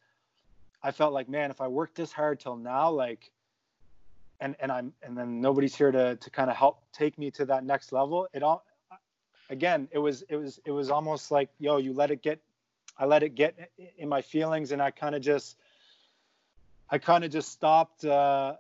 I 0.83 0.91
felt 0.91 1.13
like, 1.13 1.29
man, 1.29 1.51
if 1.51 1.61
I 1.61 1.69
worked 1.69 1.97
this 1.97 2.13
hard 2.13 2.41
till 2.41 2.57
now, 2.57 2.91
like, 2.91 3.31
and, 4.41 4.57
and 4.61 4.73
I'm, 4.73 4.93
and 5.03 5.17
then 5.17 5.41
nobody's 5.41 5.75
here 5.75 5.93
to, 5.93 6.17
to 6.17 6.31
kind 6.31 6.51
of 6.51 6.57
help 6.57 6.83
take 6.93 7.19
me 7.19 7.31
to 7.33 7.45
that 7.47 7.65
next 7.65 7.93
level. 7.93 8.29
It 8.33 8.43
all, 8.43 8.65
again, 9.51 9.89
it 9.93 9.99
was, 9.99 10.23
it 10.29 10.37
was, 10.37 10.61
it 10.65 10.71
was 10.71 10.91
almost 10.91 11.31
like, 11.31 11.51
yo, 11.59 11.77
you 11.77 11.93
let 11.93 12.11
it 12.11 12.23
get 12.23 12.41
I 13.01 13.07
let 13.07 13.23
it 13.23 13.35
get 13.35 13.71
in 13.97 14.11
my 14.11 14.21
feelings, 14.21 14.73
and 14.73 14.83
I 14.83 14.91
kind 14.91 15.15
of 15.15 15.23
just, 15.23 15.57
I 16.91 16.99
kind 16.99 17.25
of 17.25 17.31
just 17.31 17.51
stopped. 17.51 18.05
Uh, 18.05 18.57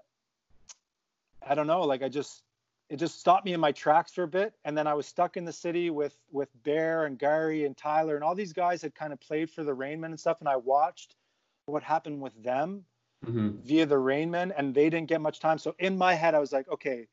I 1.47 1.55
don't 1.55 1.67
know, 1.67 1.83
like 1.83 2.03
I 2.03 2.09
just, 2.09 2.43
it 2.91 2.97
just 2.97 3.21
stopped 3.21 3.45
me 3.45 3.53
in 3.53 3.61
my 3.61 3.71
tracks 3.71 4.13
for 4.13 4.25
a 4.25 4.29
bit, 4.29 4.53
and 4.65 4.77
then 4.77 4.89
I 4.89 4.95
was 4.95 5.07
stuck 5.07 5.37
in 5.37 5.45
the 5.45 5.53
city 5.53 5.91
with 5.91 6.19
with 6.33 6.49
Bear 6.65 7.07
and 7.07 7.17
Gary 7.17 7.65
and 7.65 7.77
Tyler, 7.77 8.17
and 8.17 8.25
all 8.25 8.35
these 8.35 8.53
guys 8.53 8.83
had 8.83 8.95
kind 8.97 9.13
of 9.13 9.21
played 9.21 9.49
for 9.49 9.63
the 9.63 9.75
Rainmen 9.75 10.07
and 10.07 10.19
stuff, 10.19 10.41
and 10.41 10.49
I 10.49 10.57
watched 10.57 11.15
what 11.67 11.85
happened 11.85 12.21
with 12.21 12.43
them 12.43 12.85
mm-hmm. 13.25 13.61
via 13.63 13.87
the 13.87 13.95
Rainmen, 13.95 14.53
and 14.57 14.75
they 14.75 14.91
didn't 14.91 15.09
get 15.09 15.21
much 15.21 15.39
time. 15.39 15.57
So 15.57 15.77
in 15.79 15.97
my 15.97 16.15
head, 16.15 16.35
I 16.35 16.41
was 16.41 16.53
like, 16.53 16.69
okay, 16.69 17.07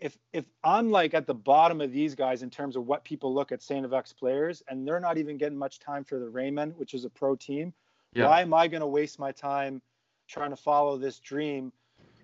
if 0.00 0.16
if 0.32 0.46
I'm 0.64 0.90
like 0.90 1.12
at 1.12 1.26
the 1.26 1.34
bottom 1.34 1.82
of 1.82 1.92
these 1.92 2.14
guys 2.14 2.42
in 2.42 2.48
terms 2.48 2.74
of 2.74 2.86
what 2.86 3.04
people 3.04 3.34
look 3.34 3.52
at 3.52 3.62
Saint 3.62 3.86
FX 3.86 4.16
players, 4.16 4.62
and 4.66 4.88
they're 4.88 4.98
not 4.98 5.18
even 5.18 5.36
getting 5.36 5.58
much 5.58 5.78
time 5.78 6.04
for 6.04 6.18
the 6.18 6.26
Rainmen, 6.26 6.74
which 6.76 6.94
is 6.94 7.04
a 7.04 7.10
pro 7.10 7.36
team, 7.36 7.74
yeah. 8.14 8.26
why 8.26 8.40
am 8.40 8.54
I 8.54 8.66
going 8.66 8.80
to 8.80 8.86
waste 8.86 9.18
my 9.18 9.30
time 9.30 9.82
trying 10.26 10.50
to 10.50 10.56
follow 10.56 10.96
this 10.96 11.18
dream 11.18 11.70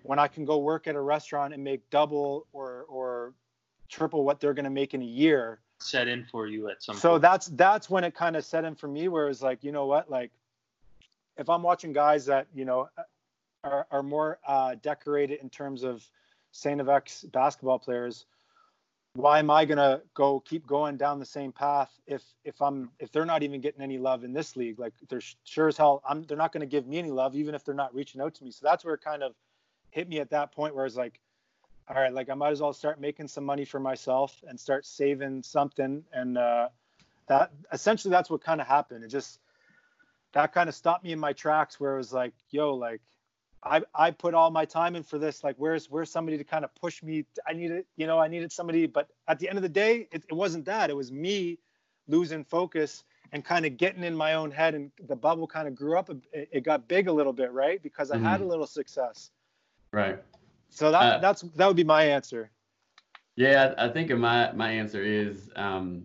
when 0.03 0.19
I 0.19 0.27
can 0.27 0.45
go 0.45 0.59
work 0.59 0.87
at 0.87 0.95
a 0.95 1.01
restaurant 1.01 1.53
and 1.53 1.63
make 1.63 1.89
double 1.89 2.45
or 2.53 2.85
or 2.87 3.33
triple 3.89 4.23
what 4.23 4.39
they're 4.39 4.53
going 4.53 4.65
to 4.65 4.71
make 4.71 4.93
in 4.93 5.01
a 5.01 5.05
year? 5.05 5.59
Set 5.79 6.07
in 6.07 6.25
for 6.25 6.47
you 6.47 6.69
at 6.69 6.83
some. 6.83 6.95
So 6.95 7.11
point. 7.11 7.21
that's 7.23 7.47
that's 7.47 7.89
when 7.89 8.03
it 8.03 8.13
kind 8.13 8.35
of 8.35 8.45
set 8.45 8.63
in 8.63 8.75
for 8.75 8.87
me, 8.87 9.07
where 9.07 9.27
it's 9.29 9.41
like, 9.41 9.63
you 9.63 9.71
know 9.71 9.85
what, 9.85 10.09
like 10.09 10.31
if 11.37 11.49
I'm 11.49 11.63
watching 11.63 11.93
guys 11.93 12.25
that 12.27 12.47
you 12.53 12.65
know 12.65 12.89
are 13.63 13.87
are 13.91 14.03
more 14.03 14.39
uh, 14.47 14.75
decorated 14.81 15.39
in 15.41 15.49
terms 15.49 15.83
of 15.83 16.07
Saint 16.51 16.81
FX 16.81 17.29
basketball 17.31 17.79
players, 17.79 18.25
why 19.15 19.39
am 19.39 19.49
I 19.49 19.65
gonna 19.65 20.01
go 20.13 20.39
keep 20.39 20.65
going 20.67 20.97
down 20.97 21.19
the 21.19 21.25
same 21.25 21.51
path 21.51 21.91
if 22.07 22.23
if 22.43 22.61
I'm 22.61 22.91
if 22.99 23.11
they're 23.11 23.25
not 23.25 23.43
even 23.43 23.61
getting 23.61 23.81
any 23.81 23.97
love 23.97 24.23
in 24.23 24.33
this 24.33 24.55
league? 24.55 24.79
Like 24.79 24.93
they're 25.09 25.21
sure 25.43 25.67
as 25.67 25.77
hell 25.77 26.01
I'm 26.07 26.23
they're 26.23 26.37
not 26.37 26.51
gonna 26.51 26.65
give 26.65 26.87
me 26.87 26.97
any 26.97 27.11
love 27.11 27.35
even 27.35 27.55
if 27.55 27.63
they're 27.63 27.75
not 27.75 27.93
reaching 27.93 28.21
out 28.21 28.35
to 28.35 28.43
me. 28.43 28.51
So 28.51 28.61
that's 28.63 28.85
where 28.85 28.97
kind 28.97 29.23
of 29.23 29.33
hit 29.93 30.09
me 30.09 30.19
at 30.19 30.31
that 30.31 30.51
point 30.51 30.75
where 30.75 30.83
I 30.83 30.87
was 30.87 30.97
like, 30.97 31.19
all 31.87 31.95
right, 31.95 32.13
like 32.13 32.29
I 32.29 32.33
might 32.33 32.51
as 32.51 32.61
well 32.61 32.73
start 32.73 32.99
making 32.99 33.27
some 33.27 33.43
money 33.43 33.65
for 33.65 33.79
myself 33.79 34.41
and 34.47 34.59
start 34.59 34.85
saving 34.85 35.43
something. 35.43 36.03
And 36.13 36.37
uh, 36.37 36.69
that 37.27 37.51
essentially 37.71 38.11
that's 38.11 38.29
what 38.29 38.43
kind 38.43 38.61
of 38.61 38.67
happened. 38.67 39.03
It 39.03 39.09
just 39.09 39.39
that 40.33 40.53
kind 40.53 40.67
of 40.67 40.75
stopped 40.75 41.03
me 41.03 41.11
in 41.11 41.19
my 41.19 41.33
tracks 41.33 41.79
where 41.79 41.93
it 41.93 41.97
was 41.97 42.13
like, 42.13 42.33
yo, 42.49 42.73
like 42.73 43.01
I, 43.63 43.81
I 43.93 44.11
put 44.11 44.33
all 44.33 44.49
my 44.51 44.65
time 44.65 44.95
in 44.95 45.03
for 45.03 45.17
this. 45.17 45.43
Like, 45.43 45.55
where's 45.57 45.89
where's 45.89 46.11
somebody 46.11 46.37
to 46.37 46.43
kind 46.43 46.65
of 46.65 46.73
push 46.75 47.01
me? 47.01 47.25
I 47.47 47.53
needed, 47.53 47.85
you 47.95 48.07
know, 48.07 48.19
I 48.19 48.27
needed 48.27 48.51
somebody. 48.51 48.87
But 48.87 49.09
at 49.27 49.39
the 49.39 49.47
end 49.47 49.57
of 49.57 49.61
the 49.61 49.69
day, 49.69 50.07
it, 50.11 50.23
it 50.29 50.33
wasn't 50.33 50.65
that. 50.65 50.89
It 50.89 50.95
was 50.95 51.11
me 51.11 51.59
losing 52.07 52.43
focus 52.43 53.03
and 53.31 53.43
kind 53.43 53.65
of 53.65 53.77
getting 53.77 54.03
in 54.03 54.15
my 54.15 54.33
own 54.33 54.51
head. 54.51 54.75
And 54.75 54.91
the 55.07 55.15
bubble 55.15 55.47
kind 55.47 55.67
of 55.67 55.75
grew 55.75 55.97
up. 55.97 56.09
It, 56.09 56.49
it 56.51 56.63
got 56.63 56.87
big 56.87 57.07
a 57.07 57.13
little 57.13 57.33
bit, 57.33 57.51
right? 57.51 57.81
Because 57.81 58.11
I 58.11 58.15
mm-hmm. 58.15 58.25
had 58.25 58.41
a 58.41 58.45
little 58.45 58.67
success. 58.67 59.31
Right. 59.93 60.21
So 60.69 60.91
that 60.91 61.01
uh, 61.01 61.19
that's 61.19 61.41
that 61.41 61.67
would 61.67 61.77
be 61.77 61.85
my 61.85 62.03
answer. 62.03 62.51
Yeah, 63.37 63.73
I 63.77 63.87
think 63.87 64.11
my 64.11 64.51
my 64.51 64.71
answer 64.71 65.01
is 65.01 65.49
um, 65.55 66.03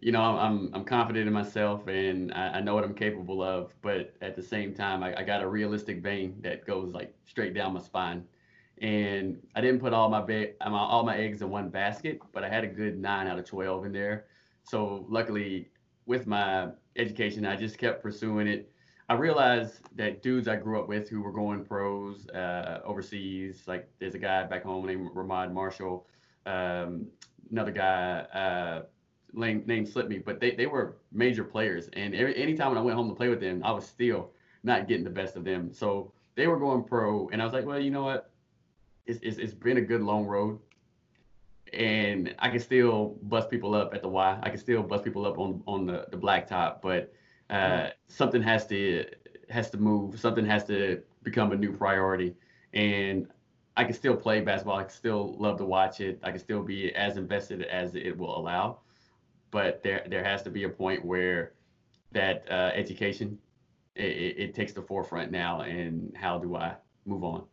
you 0.00 0.12
know, 0.12 0.20
I'm 0.20 0.70
I'm 0.74 0.84
confident 0.84 1.26
in 1.26 1.32
myself 1.32 1.86
and 1.88 2.32
I, 2.32 2.54
I, 2.54 2.60
know 2.60 2.74
what 2.74 2.84
I'm 2.84 2.94
capable 2.94 3.42
of, 3.42 3.74
but 3.82 4.14
at 4.20 4.36
the 4.36 4.42
same 4.42 4.74
time, 4.74 5.02
I, 5.02 5.18
I, 5.20 5.22
got 5.24 5.42
a 5.42 5.48
realistic 5.48 6.02
vein 6.02 6.36
that 6.42 6.66
goes 6.66 6.92
like 6.92 7.14
straight 7.24 7.54
down 7.54 7.74
my 7.74 7.80
spine. 7.80 8.24
And 8.80 9.38
I 9.56 9.60
didn't 9.60 9.80
put 9.80 9.92
all 9.92 10.08
my, 10.08 10.20
ba- 10.20 10.52
all 10.60 11.02
my 11.02 11.16
eggs 11.16 11.42
in 11.42 11.50
one 11.50 11.68
basket, 11.68 12.20
but 12.32 12.44
I 12.44 12.48
had 12.48 12.62
a 12.62 12.68
good 12.68 12.96
nine 12.96 13.26
out 13.26 13.38
of 13.38 13.44
12 13.44 13.86
in 13.86 13.92
there. 13.92 14.26
So 14.62 15.04
luckily, 15.08 15.68
with 16.06 16.28
my 16.28 16.68
education, 16.94 17.44
I 17.44 17.56
just 17.56 17.76
kept 17.76 18.02
pursuing 18.02 18.46
it. 18.46 18.70
I 19.08 19.14
realized 19.14 19.80
that 19.96 20.22
dudes 20.22 20.48
I 20.48 20.56
grew 20.56 20.78
up 20.78 20.88
with 20.88 21.08
who 21.08 21.22
were 21.22 21.32
going 21.32 21.64
pros 21.64 22.28
uh, 22.28 22.80
overseas, 22.84 23.62
like 23.66 23.88
there's 23.98 24.14
a 24.14 24.18
guy 24.18 24.44
back 24.44 24.62
home 24.62 24.86
named 24.86 25.10
Ramad 25.14 25.52
Marshall, 25.52 26.06
um, 26.44 27.06
another 27.50 27.72
guy. 27.72 28.20
Uh, 28.34 28.82
name, 29.32 29.62
name 29.66 29.86
slipped 29.86 30.10
me, 30.10 30.18
but 30.18 30.40
they, 30.40 30.52
they 30.52 30.66
were 30.66 30.96
major 31.12 31.44
players. 31.44 31.88
And 31.94 32.14
every, 32.14 32.36
anytime 32.36 32.68
when 32.68 32.78
I 32.78 32.82
went 32.82 32.96
home 32.96 33.08
to 33.08 33.14
play 33.14 33.28
with 33.28 33.40
them, 33.40 33.62
I 33.64 33.72
was 33.72 33.86
still 33.86 34.30
not 34.62 34.88
getting 34.88 35.04
the 35.04 35.10
best 35.10 35.36
of 35.36 35.44
them. 35.44 35.72
So 35.72 36.12
they 36.34 36.46
were 36.46 36.58
going 36.58 36.84
pro. 36.84 37.28
And 37.28 37.40
I 37.40 37.44
was 37.44 37.54
like, 37.54 37.66
well, 37.66 37.78
you 37.78 37.90
know 37.90 38.04
what? 38.04 38.30
It's, 39.06 39.20
it's, 39.22 39.38
it's 39.38 39.54
been 39.54 39.78
a 39.78 39.82
good 39.82 40.02
long 40.02 40.24
road. 40.24 40.58
And 41.72 42.34
I 42.38 42.48
can 42.48 42.60
still 42.60 43.18
bust 43.22 43.50
people 43.50 43.74
up 43.74 43.94
at 43.94 44.02
the 44.02 44.08
Y. 44.08 44.38
I 44.42 44.48
can 44.48 44.58
still 44.58 44.82
bust 44.82 45.04
people 45.04 45.26
up 45.26 45.38
on, 45.38 45.62
on 45.66 45.86
the, 45.86 46.06
the 46.10 46.16
blacktop. 46.16 46.80
But 46.82 47.12
uh, 47.50 47.54
mm-hmm. 47.54 47.88
something 48.08 48.42
has 48.42 48.66
to 48.68 49.04
has 49.50 49.70
to 49.70 49.78
move. 49.78 50.18
Something 50.20 50.46
has 50.46 50.64
to 50.64 51.02
become 51.22 51.52
a 51.52 51.56
new 51.56 51.72
priority. 51.72 52.34
And 52.74 53.28
I 53.76 53.84
can 53.84 53.94
still 53.94 54.16
play 54.16 54.40
basketball. 54.40 54.76
I 54.78 54.82
can 54.82 54.90
still 54.90 55.36
love 55.38 55.58
to 55.58 55.64
watch 55.64 56.00
it. 56.00 56.18
I 56.22 56.30
can 56.30 56.40
still 56.40 56.62
be 56.62 56.94
as 56.94 57.16
invested 57.16 57.62
as 57.62 57.94
it 57.94 58.16
will 58.16 58.36
allow 58.36 58.80
but 59.50 59.82
there 59.82 60.04
there 60.08 60.24
has 60.24 60.42
to 60.42 60.50
be 60.50 60.64
a 60.64 60.68
point 60.68 61.04
where 61.04 61.52
that 62.12 62.44
uh, 62.50 62.70
education 62.74 63.38
it, 63.94 64.38
it, 64.38 64.54
takes 64.54 64.72
the 64.72 64.82
forefront 64.82 65.32
now 65.32 65.60
and 65.62 66.12
how 66.16 66.38
do 66.38 66.56
i 66.56 66.74
move 67.04 67.24
on 67.24 67.44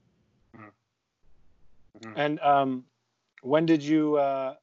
mm-hmm. 0.56 2.12
and 2.16 2.40
um, 2.42 2.84
when 3.42 3.66
did 3.66 3.82
you 3.82 4.16
uh, 4.18 4.54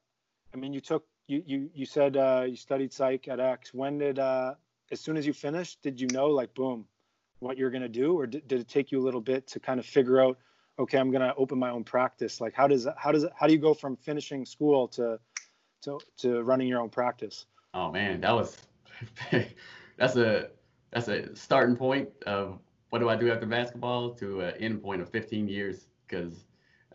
i 0.53 0.57
mean 0.57 0.73
you 0.73 0.81
took 0.81 1.05
you 1.27 1.43
you, 1.45 1.69
you 1.73 1.85
said 1.85 2.17
uh, 2.17 2.45
you 2.47 2.55
studied 2.55 2.91
psych 2.91 3.27
at 3.27 3.39
x 3.39 3.73
when 3.73 3.97
did 3.97 4.19
uh, 4.19 4.53
as 4.93 5.01
soon 5.01 5.17
as 5.17 5.27
you 5.27 5.33
finished 5.33 5.81
did 5.81 5.99
you 5.99 6.07
know 6.13 6.27
like 6.27 6.53
boom 6.53 6.85
what 7.39 7.57
you're 7.57 7.69
to 7.81 7.89
do 7.89 8.17
or 8.17 8.25
did, 8.25 8.47
did 8.47 8.61
it 8.61 8.69
take 8.69 8.91
you 8.91 8.99
a 8.99 9.03
little 9.03 9.19
bit 9.19 9.45
to 9.47 9.59
kind 9.59 9.79
of 9.79 9.85
figure 9.85 10.21
out 10.21 10.37
okay 10.79 10.97
i'm 10.97 11.11
to 11.11 11.35
open 11.35 11.59
my 11.59 11.69
own 11.69 11.83
practice 11.83 12.39
like 12.39 12.53
how 12.53 12.67
does 12.67 12.87
how 12.95 13.11
does 13.11 13.25
how 13.35 13.45
do 13.45 13.53
you 13.53 13.59
go 13.59 13.73
from 13.73 13.97
finishing 13.97 14.45
school 14.45 14.87
to 14.87 15.19
to 15.83 15.99
to 16.17 16.41
running 16.43 16.67
your 16.67 16.81
own 16.81 16.89
practice? 16.89 17.45
Oh 17.73 17.91
man, 17.91 18.21
that 18.21 18.33
was 18.33 18.57
that's 19.97 20.15
a 20.15 20.49
that's 20.91 21.07
a 21.07 21.35
starting 21.35 21.75
point 21.75 22.09
of 22.25 22.59
what 22.89 22.99
do 22.99 23.09
I 23.09 23.15
do 23.15 23.31
after 23.31 23.45
basketball 23.45 24.11
to 24.15 24.41
an 24.41 24.53
end 24.59 24.81
point 24.81 25.01
of 25.01 25.09
15 25.09 25.47
years 25.47 25.87
because 26.07 26.45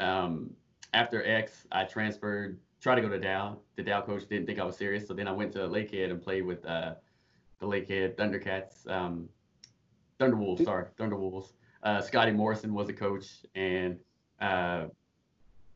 um, 0.01 0.51
after 0.95 1.25
X 1.25 1.67
I 1.73 1.85
transferred 1.85 2.59
tried 2.81 2.97
to 2.97 3.01
go 3.03 3.09
to 3.09 3.19
Dow. 3.19 3.59
The 3.77 3.83
Dow 3.83 4.01
coach 4.03 4.29
didn't 4.29 4.47
think 4.47 4.61
I 4.61 4.65
was 4.65 4.77
serious, 4.77 5.07
so 5.07 5.15
then 5.15 5.27
I 5.27 5.33
went 5.33 5.53
to 5.53 5.61
Lakehead 5.61 6.11
and 6.11 6.23
played 6.23 6.47
with 6.47 6.65
uh, 6.65 6.95
the 7.59 7.67
Lakehead 7.67 8.17
Thundercats, 8.17 8.89
um, 8.89 9.29
Thunderwolves. 10.19 10.65
Sorry, 10.65 10.87
Thunderwolves. 10.99 11.53
Uh, 11.83 12.01
Scotty 12.01 12.33
Morrison 12.33 12.75
was 12.75 12.89
a 12.89 12.93
coach, 12.93 13.27
and 13.55 13.99
uh, 14.41 14.87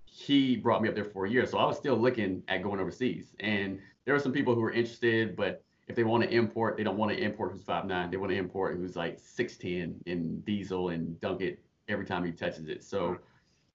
he 0.05 0.57
brought 0.57 0.83
me 0.83 0.89
up 0.89 0.95
there 0.95 1.05
for 1.05 1.27
a 1.27 1.31
year. 1.31 1.47
So 1.47 1.59
I 1.59 1.65
was 1.65 1.77
still 1.77 1.97
looking 1.97 2.43
at 2.49 2.63
going 2.63 2.81
overseas. 2.81 3.35
And 3.41 3.79
there 4.05 4.15
were 4.15 4.21
some 4.21 4.33
people 4.33 4.55
who 4.55 4.61
were 4.61 4.73
interested, 4.73 5.37
but 5.37 5.63
if 5.89 5.97
they 5.97 6.05
want 6.05 6.23
to 6.25 6.31
import, 6.31 6.77
they 6.77 6.85
don't 6.85 6.97
want 6.97 7.13
to 7.13 7.19
import 7.19 7.53
who's 7.53 7.63
five 7.63 7.87
nine. 7.87 8.11
They 8.11 8.17
want 8.17 8.31
to 8.31 8.37
import 8.37 8.77
who's 8.77 8.97
like 8.97 9.19
6'10 9.19 9.95
and 10.07 10.45
diesel 10.45 10.91
and 10.91 11.21
dunk 11.21 11.41
it 11.41 11.61
every 11.89 12.05
time 12.05 12.25
he 12.25 12.33
touches 12.33 12.69
it. 12.69 12.85
So 12.85 13.19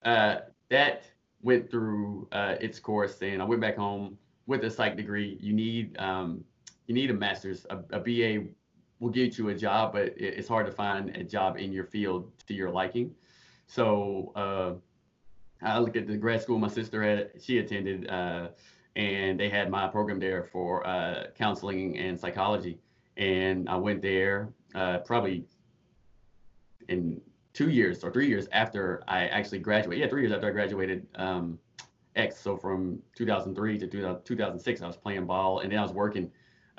uh, 0.06 0.38
that 0.70 1.04
went 1.42 1.70
through 1.70 2.28
uh, 2.32 2.56
its 2.62 2.80
course. 2.80 3.22
And 3.22 3.42
I 3.42 3.46
went 3.46 3.62
back 3.62 3.76
home 3.76 4.18
with 4.46 4.64
a 4.64 4.70
psych 4.70 4.96
degree. 4.96 5.38
You 5.42 5.54
need 5.54 5.98
um, 5.98 6.44
you 6.88 6.96
need 6.96 7.12
a 7.12 7.14
master's. 7.14 7.66
A, 7.70 7.78
a 7.92 8.00
BA 8.00 8.48
will 9.00 9.10
get 9.10 9.38
you 9.38 9.50
a 9.50 9.54
job, 9.54 9.94
but 9.94 10.14
it's 10.18 10.48
hard 10.48 10.66
to 10.66 10.72
find 10.72 11.16
a 11.16 11.24
job 11.24 11.58
in 11.58 11.72
your 11.72 11.84
field 11.84 12.32
to 12.48 12.54
your 12.54 12.72
liking. 12.72 13.14
So 13.68 14.32
uh, 14.36 14.74
I 15.62 15.80
look 15.80 15.96
at 15.96 16.08
the 16.08 16.18
grad 16.18 16.42
school 16.42 16.58
my 16.58 16.70
sister 16.70 17.04
had, 17.04 17.32
she 17.40 17.60
attended, 17.60 18.10
uh, 18.10 18.48
and 18.96 19.40
they 19.40 19.50
had 19.50 19.70
my 19.70 19.88
program 19.88 20.20
there 20.20 20.44
for 20.44 20.86
uh, 20.88 21.26
counseling 21.38 21.98
and 21.98 22.20
psychology. 22.20 22.80
And 23.18 23.70
I 23.70 23.76
went 23.76 24.02
there 24.02 24.50
uh, 24.74 25.00
probably 25.00 25.46
in 26.88 27.22
two 27.54 27.70
years 27.70 28.04
or 28.04 28.12
three 28.12 28.28
years 28.28 28.48
after 28.52 29.04
I 29.08 29.28
actually 29.28 29.60
graduated. 29.60 30.02
Yeah, 30.02 30.10
three 30.10 30.22
years 30.22 30.32
after 30.32 30.48
I 30.48 30.52
graduated 30.52 31.08
um, 31.16 31.60
X. 32.16 32.40
So 32.40 32.56
from 32.56 33.00
2003 33.16 33.80
to 33.80 33.88
2006, 33.88 34.82
I 34.82 34.88
was 34.88 34.98
playing 34.98 35.26
ball, 35.26 35.60
and 35.60 35.72
then 35.72 35.80
I 35.80 35.82
was 35.82 35.92
working. 35.92 36.32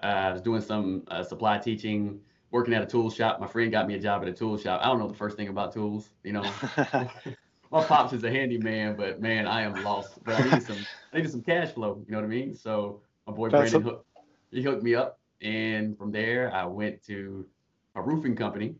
Uh, 0.02 0.06
I 0.06 0.32
was 0.32 0.42
doing 0.42 0.60
some 0.60 1.02
uh, 1.08 1.22
supply 1.22 1.58
teaching, 1.58 2.20
working 2.50 2.74
at 2.74 2.82
a 2.82 2.86
tool 2.86 3.10
shop. 3.10 3.40
My 3.40 3.46
friend 3.46 3.70
got 3.70 3.86
me 3.86 3.94
a 3.94 3.98
job 3.98 4.22
at 4.22 4.28
a 4.28 4.32
tool 4.32 4.56
shop. 4.56 4.80
I 4.82 4.86
don't 4.86 4.98
know 4.98 5.08
the 5.08 5.14
first 5.14 5.36
thing 5.36 5.48
about 5.48 5.72
tools, 5.72 6.10
you 6.24 6.32
know. 6.32 6.42
my 7.70 7.84
pops 7.84 8.12
is 8.12 8.24
a 8.24 8.30
handyman, 8.30 8.96
but 8.96 9.20
man, 9.20 9.46
I 9.46 9.62
am 9.62 9.82
lost. 9.84 10.22
But 10.24 10.40
I 10.40 10.44
needed 10.44 10.62
some, 10.62 10.86
I 11.12 11.16
needed 11.16 11.30
some 11.30 11.42
cash 11.42 11.70
flow. 11.70 12.02
You 12.06 12.12
know 12.12 12.18
what 12.18 12.24
I 12.24 12.28
mean? 12.28 12.54
So 12.54 13.00
my 13.26 13.32
boy 13.32 13.50
That's 13.50 13.72
Brandon, 13.72 13.90
hooked, 13.90 14.06
he 14.50 14.62
hooked 14.62 14.82
me 14.82 14.94
up, 14.94 15.18
and 15.42 15.96
from 15.96 16.10
there 16.10 16.52
I 16.54 16.64
went 16.64 17.02
to 17.04 17.46
a 17.94 18.02
roofing 18.02 18.36
company, 18.36 18.76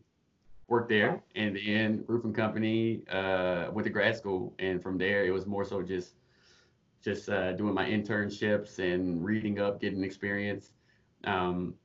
worked 0.67 0.89
there, 0.89 1.21
and 1.35 1.55
then 1.55 2.03
roofing 2.07 2.33
company 2.33 3.03
uh, 3.11 3.67
went 3.71 3.85
to 3.85 3.91
grad 3.91 4.15
school, 4.15 4.53
and 4.59 4.81
from 4.81 4.97
there 4.97 5.25
it 5.25 5.31
was 5.31 5.45
more 5.45 5.65
so 5.65 5.81
just, 5.81 6.15
just 7.03 7.29
uh, 7.29 7.53
doing 7.53 7.73
my 7.73 7.85
internships 7.85 8.79
and 8.79 9.23
reading 9.23 9.59
up, 9.59 9.79
getting 9.79 10.03
experience. 10.03 10.71
Um, 11.23 11.75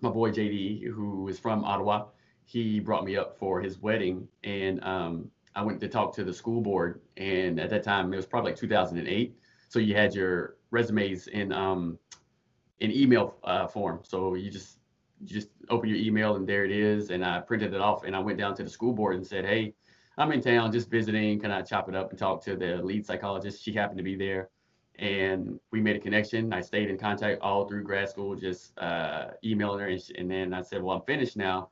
my 0.00 0.10
boy 0.10 0.30
JD, 0.30 0.84
who 0.84 1.28
is 1.28 1.38
from 1.38 1.64
Ottawa, 1.64 2.06
he 2.44 2.80
brought 2.80 3.04
me 3.04 3.16
up 3.16 3.38
for 3.38 3.60
his 3.60 3.78
wedding, 3.78 4.28
and 4.44 4.82
um, 4.84 5.30
I 5.54 5.62
went 5.62 5.80
to 5.80 5.88
talk 5.88 6.14
to 6.16 6.24
the 6.24 6.32
school 6.32 6.60
board, 6.60 7.00
and 7.16 7.58
at 7.58 7.70
that 7.70 7.82
time 7.82 8.12
it 8.12 8.16
was 8.16 8.26
probably 8.26 8.52
like 8.52 8.60
2008. 8.60 9.34
So 9.68 9.78
you 9.78 9.94
had 9.94 10.14
your 10.14 10.56
resumes 10.70 11.26
in 11.28 11.52
um, 11.52 11.98
in 12.80 12.92
email 12.92 13.36
uh, 13.44 13.66
form. 13.66 14.00
So 14.02 14.34
you 14.34 14.50
just 14.50 14.78
you 15.20 15.28
just 15.28 15.48
open 15.70 15.88
your 15.88 15.98
email 15.98 16.36
and 16.36 16.46
there 16.46 16.64
it 16.64 16.70
is. 16.70 17.10
And 17.10 17.24
I 17.24 17.40
printed 17.40 17.74
it 17.74 17.80
off 17.80 18.04
and 18.04 18.14
I 18.14 18.18
went 18.18 18.38
down 18.38 18.54
to 18.56 18.62
the 18.62 18.70
school 18.70 18.92
board 18.92 19.16
and 19.16 19.26
said, 19.26 19.44
hey, 19.44 19.74
I'm 20.18 20.32
in 20.32 20.40
town 20.40 20.72
just 20.72 20.90
visiting. 20.90 21.40
Can 21.40 21.50
I 21.50 21.62
chop 21.62 21.88
it 21.88 21.94
up 21.94 22.10
and 22.10 22.18
talk 22.18 22.42
to 22.44 22.56
the 22.56 22.76
lead 22.82 23.06
psychologist? 23.06 23.62
She 23.62 23.72
happened 23.72 23.98
to 23.98 24.04
be 24.04 24.16
there. 24.16 24.50
And 24.98 25.60
we 25.72 25.80
made 25.80 25.96
a 25.96 26.00
connection. 26.00 26.52
I 26.52 26.60
stayed 26.60 26.88
in 26.88 26.98
contact 26.98 27.42
all 27.42 27.66
through 27.66 27.84
grad 27.84 28.08
school, 28.08 28.34
just 28.34 28.76
uh, 28.78 29.28
emailing 29.44 29.80
her. 29.80 29.88
And, 29.88 30.00
she, 30.00 30.16
and 30.16 30.30
then 30.30 30.54
I 30.54 30.62
said, 30.62 30.82
well, 30.82 30.96
I'm 30.96 31.02
finished 31.02 31.36
now. 31.36 31.68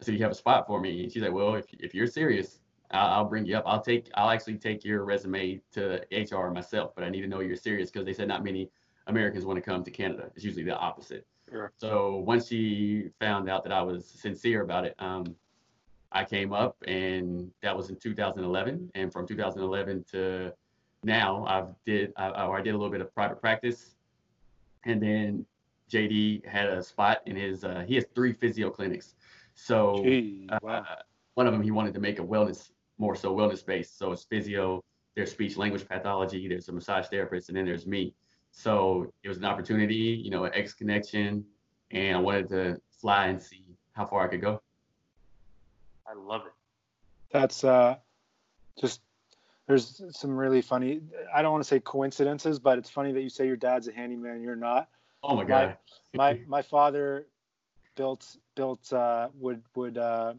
I 0.00 0.04
said, 0.04 0.14
you 0.14 0.22
have 0.22 0.30
a 0.30 0.36
spot 0.36 0.66
for 0.66 0.80
me? 0.80 1.02
And 1.02 1.12
she's 1.12 1.22
like, 1.22 1.32
well, 1.32 1.54
if, 1.56 1.66
if 1.78 1.94
you're 1.94 2.06
serious, 2.06 2.60
I'll, 2.92 3.08
I'll, 3.08 3.24
bring 3.24 3.44
you 3.44 3.56
up. 3.56 3.64
I'll 3.66 3.82
take, 3.82 4.08
I'll 4.14 4.30
actually 4.30 4.56
take 4.58 4.84
your 4.84 5.04
resume 5.04 5.60
to 5.72 6.00
HR 6.12 6.50
myself, 6.50 6.92
but 6.94 7.04
I 7.04 7.10
need 7.10 7.22
to 7.22 7.28
know 7.28 7.40
you're 7.40 7.56
serious 7.56 7.90
because 7.90 8.06
they 8.06 8.12
said 8.12 8.28
not 8.28 8.44
many 8.44 8.70
Americans 9.08 9.44
want 9.44 9.56
to 9.56 9.62
come 9.62 9.82
to 9.84 9.90
Canada. 9.90 10.30
It's 10.34 10.44
usually 10.44 10.64
the 10.64 10.76
opposite. 10.76 11.26
Sure. 11.50 11.72
So 11.78 12.16
once 12.18 12.46
she 12.46 13.10
found 13.18 13.50
out 13.50 13.64
that 13.64 13.72
I 13.72 13.82
was 13.82 14.06
sincere 14.06 14.62
about 14.62 14.84
it, 14.84 14.94
um, 15.00 15.34
I 16.12 16.24
came 16.24 16.52
up, 16.52 16.76
and 16.86 17.50
that 17.62 17.76
was 17.76 17.90
in 17.90 17.96
2011. 17.96 18.90
And 18.94 19.12
from 19.12 19.26
2011 19.26 20.04
to 20.12 20.52
now, 21.02 21.44
I've 21.46 21.74
did 21.86 22.12
I, 22.16 22.30
I 22.30 22.60
did 22.60 22.74
a 22.74 22.76
little 22.76 22.90
bit 22.90 23.00
of 23.00 23.14
private 23.14 23.40
practice, 23.40 23.94
and 24.84 25.02
then 25.02 25.46
JD 25.90 26.46
had 26.46 26.66
a 26.66 26.82
spot 26.82 27.22
in 27.26 27.36
his. 27.36 27.64
Uh, 27.64 27.84
he 27.86 27.94
has 27.94 28.04
three 28.14 28.32
physio 28.32 28.70
clinics. 28.70 29.14
So 29.54 30.02
Gee, 30.04 30.48
uh, 30.50 30.58
wow. 30.62 30.84
uh, 30.88 30.96
one 31.34 31.46
of 31.46 31.52
them 31.52 31.62
he 31.62 31.70
wanted 31.70 31.94
to 31.94 32.00
make 32.00 32.18
a 32.18 32.22
wellness 32.22 32.70
more 32.98 33.16
so 33.16 33.34
wellness 33.34 33.64
based. 33.64 33.98
So 33.98 34.12
it's 34.12 34.24
physio, 34.24 34.84
there's 35.16 35.30
speech 35.30 35.56
language 35.56 35.88
pathology, 35.88 36.46
there's 36.48 36.68
a 36.68 36.72
massage 36.72 37.06
therapist, 37.06 37.48
and 37.48 37.56
then 37.56 37.64
there's 37.64 37.86
me. 37.86 38.14
So 38.52 39.10
it 39.22 39.28
was 39.28 39.38
an 39.38 39.44
opportunity, 39.44 39.94
you 39.94 40.30
know, 40.30 40.44
an 40.44 40.52
X 40.54 40.74
connection, 40.74 41.44
and 41.90 42.16
I 42.16 42.20
wanted 42.20 42.48
to 42.50 42.80
fly 42.90 43.28
and 43.28 43.40
see 43.40 43.64
how 43.92 44.06
far 44.06 44.24
I 44.24 44.28
could 44.28 44.40
go. 44.40 44.60
I 46.06 46.14
love 46.14 46.42
it. 46.46 46.52
That's 47.32 47.64
uh, 47.64 47.96
just 48.78 49.00
there's 49.70 50.02
some 50.10 50.36
really 50.36 50.62
funny. 50.62 51.00
I 51.34 51.42
don't 51.42 51.52
want 51.52 51.62
to 51.62 51.68
say 51.68 51.80
coincidences, 51.80 52.58
but 52.58 52.78
it's 52.78 52.90
funny 52.90 53.12
that 53.12 53.22
you 53.22 53.28
say 53.28 53.46
your 53.46 53.56
dad's 53.56 53.88
a 53.88 53.92
handyman, 53.92 54.42
you're 54.42 54.56
not. 54.56 54.88
Oh 55.22 55.36
my 55.36 55.44
god. 55.44 55.76
My 56.14 56.32
my, 56.32 56.40
my 56.46 56.62
father 56.62 57.26
built 57.96 58.36
built 58.56 58.92
uh, 58.92 59.28
would 59.34 59.62
would 59.74 59.98
uh, 59.98 60.34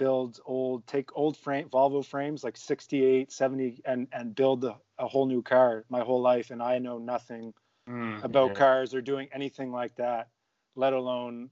build 0.00 0.40
old 0.46 0.86
take 0.86 1.10
old 1.14 1.36
frame 1.36 1.68
Volvo 1.68 2.04
frames 2.04 2.42
like 2.42 2.56
68 2.56 3.30
70 3.30 3.82
and 3.84 4.08
and 4.12 4.34
build 4.34 4.64
a, 4.64 4.76
a 4.98 5.06
whole 5.06 5.26
new 5.26 5.42
car 5.42 5.84
my 5.90 6.00
whole 6.00 6.22
life 6.22 6.50
and 6.50 6.62
I 6.62 6.78
know 6.78 6.96
nothing 6.96 7.52
mm, 7.86 8.24
about 8.24 8.48
yeah. 8.48 8.54
cars 8.54 8.94
or 8.94 9.02
doing 9.02 9.28
anything 9.34 9.70
like 9.70 9.94
that 9.96 10.28
let 10.74 10.94
alone 10.94 11.50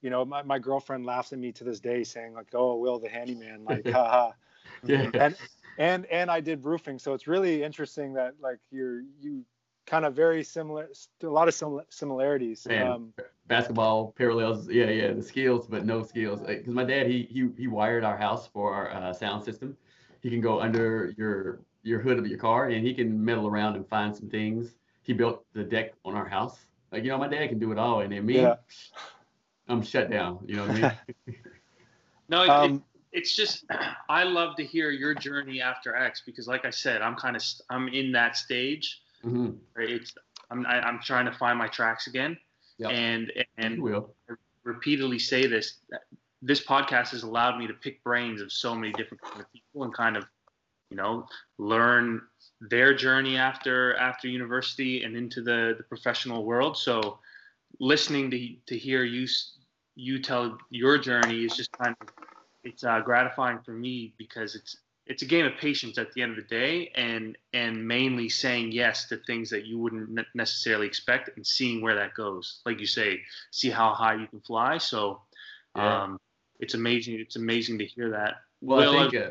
you 0.00 0.08
know 0.08 0.24
my, 0.24 0.42
my 0.42 0.58
girlfriend 0.58 1.04
laughs 1.04 1.34
at 1.34 1.38
me 1.38 1.52
to 1.52 1.64
this 1.64 1.78
day 1.78 2.02
saying 2.02 2.32
like 2.32 2.48
oh 2.54 2.76
Will 2.76 2.98
the 2.98 3.10
handyman 3.10 3.64
like 3.64 3.86
haha 3.92 4.30
yeah. 4.82 5.10
and 5.12 5.36
and 5.78 6.06
and 6.06 6.30
I 6.30 6.40
did 6.40 6.64
roofing 6.64 6.98
so 6.98 7.14
it's 7.14 7.26
really 7.26 7.62
interesting 7.62 8.14
that 8.14 8.34
like 8.40 8.58
you're 8.70 9.02
you 9.20 9.44
kind 9.90 10.04
of 10.04 10.14
very 10.14 10.44
similar, 10.44 10.88
a 11.22 11.26
lot 11.26 11.48
of 11.48 11.84
similarities. 11.90 12.66
Man, 12.66 12.86
um, 12.86 13.14
basketball 13.48 14.14
parallels, 14.16 14.68
yeah, 14.68 14.88
yeah, 14.88 15.12
the 15.12 15.22
skills, 15.22 15.66
but 15.66 15.84
no 15.84 16.02
skills. 16.04 16.40
Because 16.46 16.72
my 16.72 16.84
dad, 16.84 17.08
he 17.08 17.26
he 17.30 17.48
he 17.58 17.66
wired 17.66 18.04
our 18.04 18.16
house 18.16 18.46
for 18.46 18.72
our 18.72 18.90
uh, 18.90 19.12
sound 19.12 19.44
system. 19.44 19.76
He 20.22 20.30
can 20.30 20.40
go 20.40 20.60
under 20.60 21.12
your 21.18 21.60
your 21.82 21.98
hood 22.00 22.18
of 22.18 22.26
your 22.26 22.38
car 22.38 22.68
and 22.68 22.86
he 22.86 22.94
can 22.94 23.22
meddle 23.24 23.46
around 23.48 23.74
and 23.74 23.88
find 23.88 24.14
some 24.14 24.28
things. 24.28 24.74
He 25.02 25.12
built 25.12 25.44
the 25.54 25.64
deck 25.64 25.94
on 26.04 26.14
our 26.14 26.28
house. 26.28 26.58
Like 26.92 27.02
you 27.02 27.10
know, 27.10 27.18
my 27.18 27.28
dad 27.28 27.48
can 27.48 27.58
do 27.58 27.72
it 27.72 27.78
all, 27.78 28.00
and 28.00 28.12
then 28.12 28.24
me, 28.24 28.36
yeah. 28.36 28.56
I'm 29.68 29.82
shut 29.82 30.10
down. 30.10 30.38
You 30.46 30.56
know 30.56 30.66
what 30.66 30.70
I 30.70 31.08
mean? 31.26 31.36
no, 32.28 32.42
it, 32.42 32.48
um, 32.48 32.74
it, 32.74 32.82
it's 33.12 33.34
just 33.34 33.64
I 34.08 34.24
love 34.24 34.56
to 34.56 34.64
hear 34.64 34.90
your 34.90 35.14
journey 35.14 35.60
after 35.60 35.94
X 35.94 36.22
because, 36.24 36.46
like 36.46 36.64
I 36.64 36.70
said, 36.70 37.02
I'm 37.02 37.16
kind 37.16 37.36
of 37.36 37.44
I'm 37.70 37.88
in 37.88 38.12
that 38.12 38.36
stage 38.36 39.02
Mm-hmm. 39.24 39.50
It's 39.76 40.14
I'm 40.50 40.66
I, 40.66 40.78
am 40.78 40.84
i 40.84 40.88
am 40.88 41.00
trying 41.02 41.26
to 41.26 41.32
find 41.32 41.58
my 41.58 41.68
tracks 41.68 42.06
again, 42.06 42.36
yep. 42.78 42.90
and 42.90 43.32
and 43.58 43.82
I 44.28 44.34
repeatedly 44.64 45.18
say 45.18 45.46
this. 45.46 45.78
This 46.42 46.64
podcast 46.64 47.10
has 47.10 47.22
allowed 47.22 47.58
me 47.58 47.66
to 47.66 47.74
pick 47.74 48.02
brains 48.02 48.40
of 48.40 48.50
so 48.50 48.74
many 48.74 48.92
different 48.94 49.22
people 49.52 49.84
and 49.84 49.92
kind 49.92 50.16
of, 50.16 50.24
you 50.88 50.96
know, 50.96 51.26
learn 51.58 52.22
their 52.62 52.94
journey 52.94 53.36
after 53.36 53.94
after 53.96 54.26
university 54.26 55.04
and 55.04 55.16
into 55.16 55.42
the, 55.42 55.74
the 55.76 55.84
professional 55.84 56.44
world. 56.44 56.78
So, 56.78 57.18
listening 57.78 58.30
to 58.30 58.54
to 58.66 58.78
hear 58.78 59.04
you 59.04 59.28
you 59.96 60.22
tell 60.22 60.56
your 60.70 60.96
journey 60.96 61.44
is 61.44 61.54
just 61.54 61.70
kind 61.72 61.94
of 62.00 62.08
it's 62.64 62.84
uh, 62.84 63.00
gratifying 63.00 63.60
for 63.64 63.72
me 63.72 64.14
because 64.18 64.54
it's 64.54 64.76
it's 65.06 65.22
a 65.22 65.26
game 65.26 65.44
of 65.44 65.56
patience 65.60 65.98
at 65.98 66.12
the 66.12 66.22
end 66.22 66.30
of 66.30 66.36
the 66.36 66.54
day 66.54 66.90
and 66.94 67.36
and 67.52 67.86
mainly 67.86 68.28
saying 68.28 68.70
yes 68.70 69.06
to 69.08 69.16
things 69.26 69.50
that 69.50 69.66
you 69.66 69.78
wouldn't 69.78 70.08
necessarily 70.34 70.86
expect 70.86 71.30
and 71.36 71.46
seeing 71.46 71.82
where 71.82 71.96
that 71.96 72.14
goes. 72.14 72.60
Like 72.64 72.78
you 72.78 72.86
say 72.86 73.20
see 73.50 73.70
how 73.70 73.92
high 73.92 74.14
you 74.14 74.26
can 74.28 74.40
fly. 74.40 74.78
So 74.78 75.20
yeah. 75.76 76.02
um, 76.02 76.20
it's 76.60 76.74
amazing 76.74 77.18
it's 77.18 77.36
amazing 77.36 77.78
to 77.78 77.86
hear 77.86 78.10
that. 78.10 78.34
Well 78.60 78.78
Will, 78.78 78.98
i 78.98 79.10
think, 79.10 79.14
uh, 79.14 79.28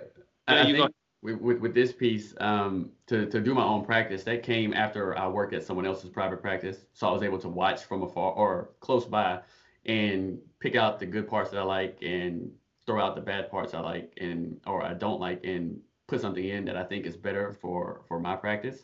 yeah, 0.49 0.61
I 0.61 0.63
think 0.65 0.91
with, 1.21 1.39
with, 1.39 1.59
with, 1.59 1.73
this 1.73 1.91
piece 1.91 2.34
um, 2.39 2.91
to, 3.07 3.25
to 3.27 3.39
do 3.41 3.53
my 3.53 3.63
own 3.63 3.86
practice 3.86 4.23
that 4.23 4.41
came 4.41 4.73
after 4.73 5.17
i 5.17 5.27
worked 5.27 5.53
at 5.53 5.63
someone 5.63 5.86
else's 5.86 6.09
private 6.09 6.41
practice. 6.41 6.77
So 6.93 7.07
i 7.07 7.11
was 7.11 7.23
able 7.23 7.39
to 7.39 7.49
watch 7.49 7.84
from 7.84 8.03
afar 8.03 8.34
or 8.34 8.71
close 8.82 9.05
by 9.05 9.39
and 9.86 10.39
pick 10.59 10.75
out 10.75 10.99
the 10.99 11.05
good 11.05 11.27
parts 11.27 11.51
that 11.51 11.59
i 11.59 11.63
like 11.63 11.99
and 12.01 12.51
throw 12.90 13.00
out 13.00 13.14
the 13.14 13.22
bad 13.22 13.52
parts 13.52 13.76
I 13.76 13.82
like 13.82 14.12
and 14.20 14.60
or 14.66 14.82
I 14.84 14.96
don't 14.96 15.20
like 15.20 15.44
and 15.44 15.80
put 16.08 16.22
something 16.22 16.44
in 16.44 16.66
that 16.66 16.76
I 16.76 16.84
think 16.84 17.06
is 17.06 17.16
better 17.16 17.54
for 17.54 18.02
for 18.08 18.20
my 18.20 18.36
practice. 18.36 18.80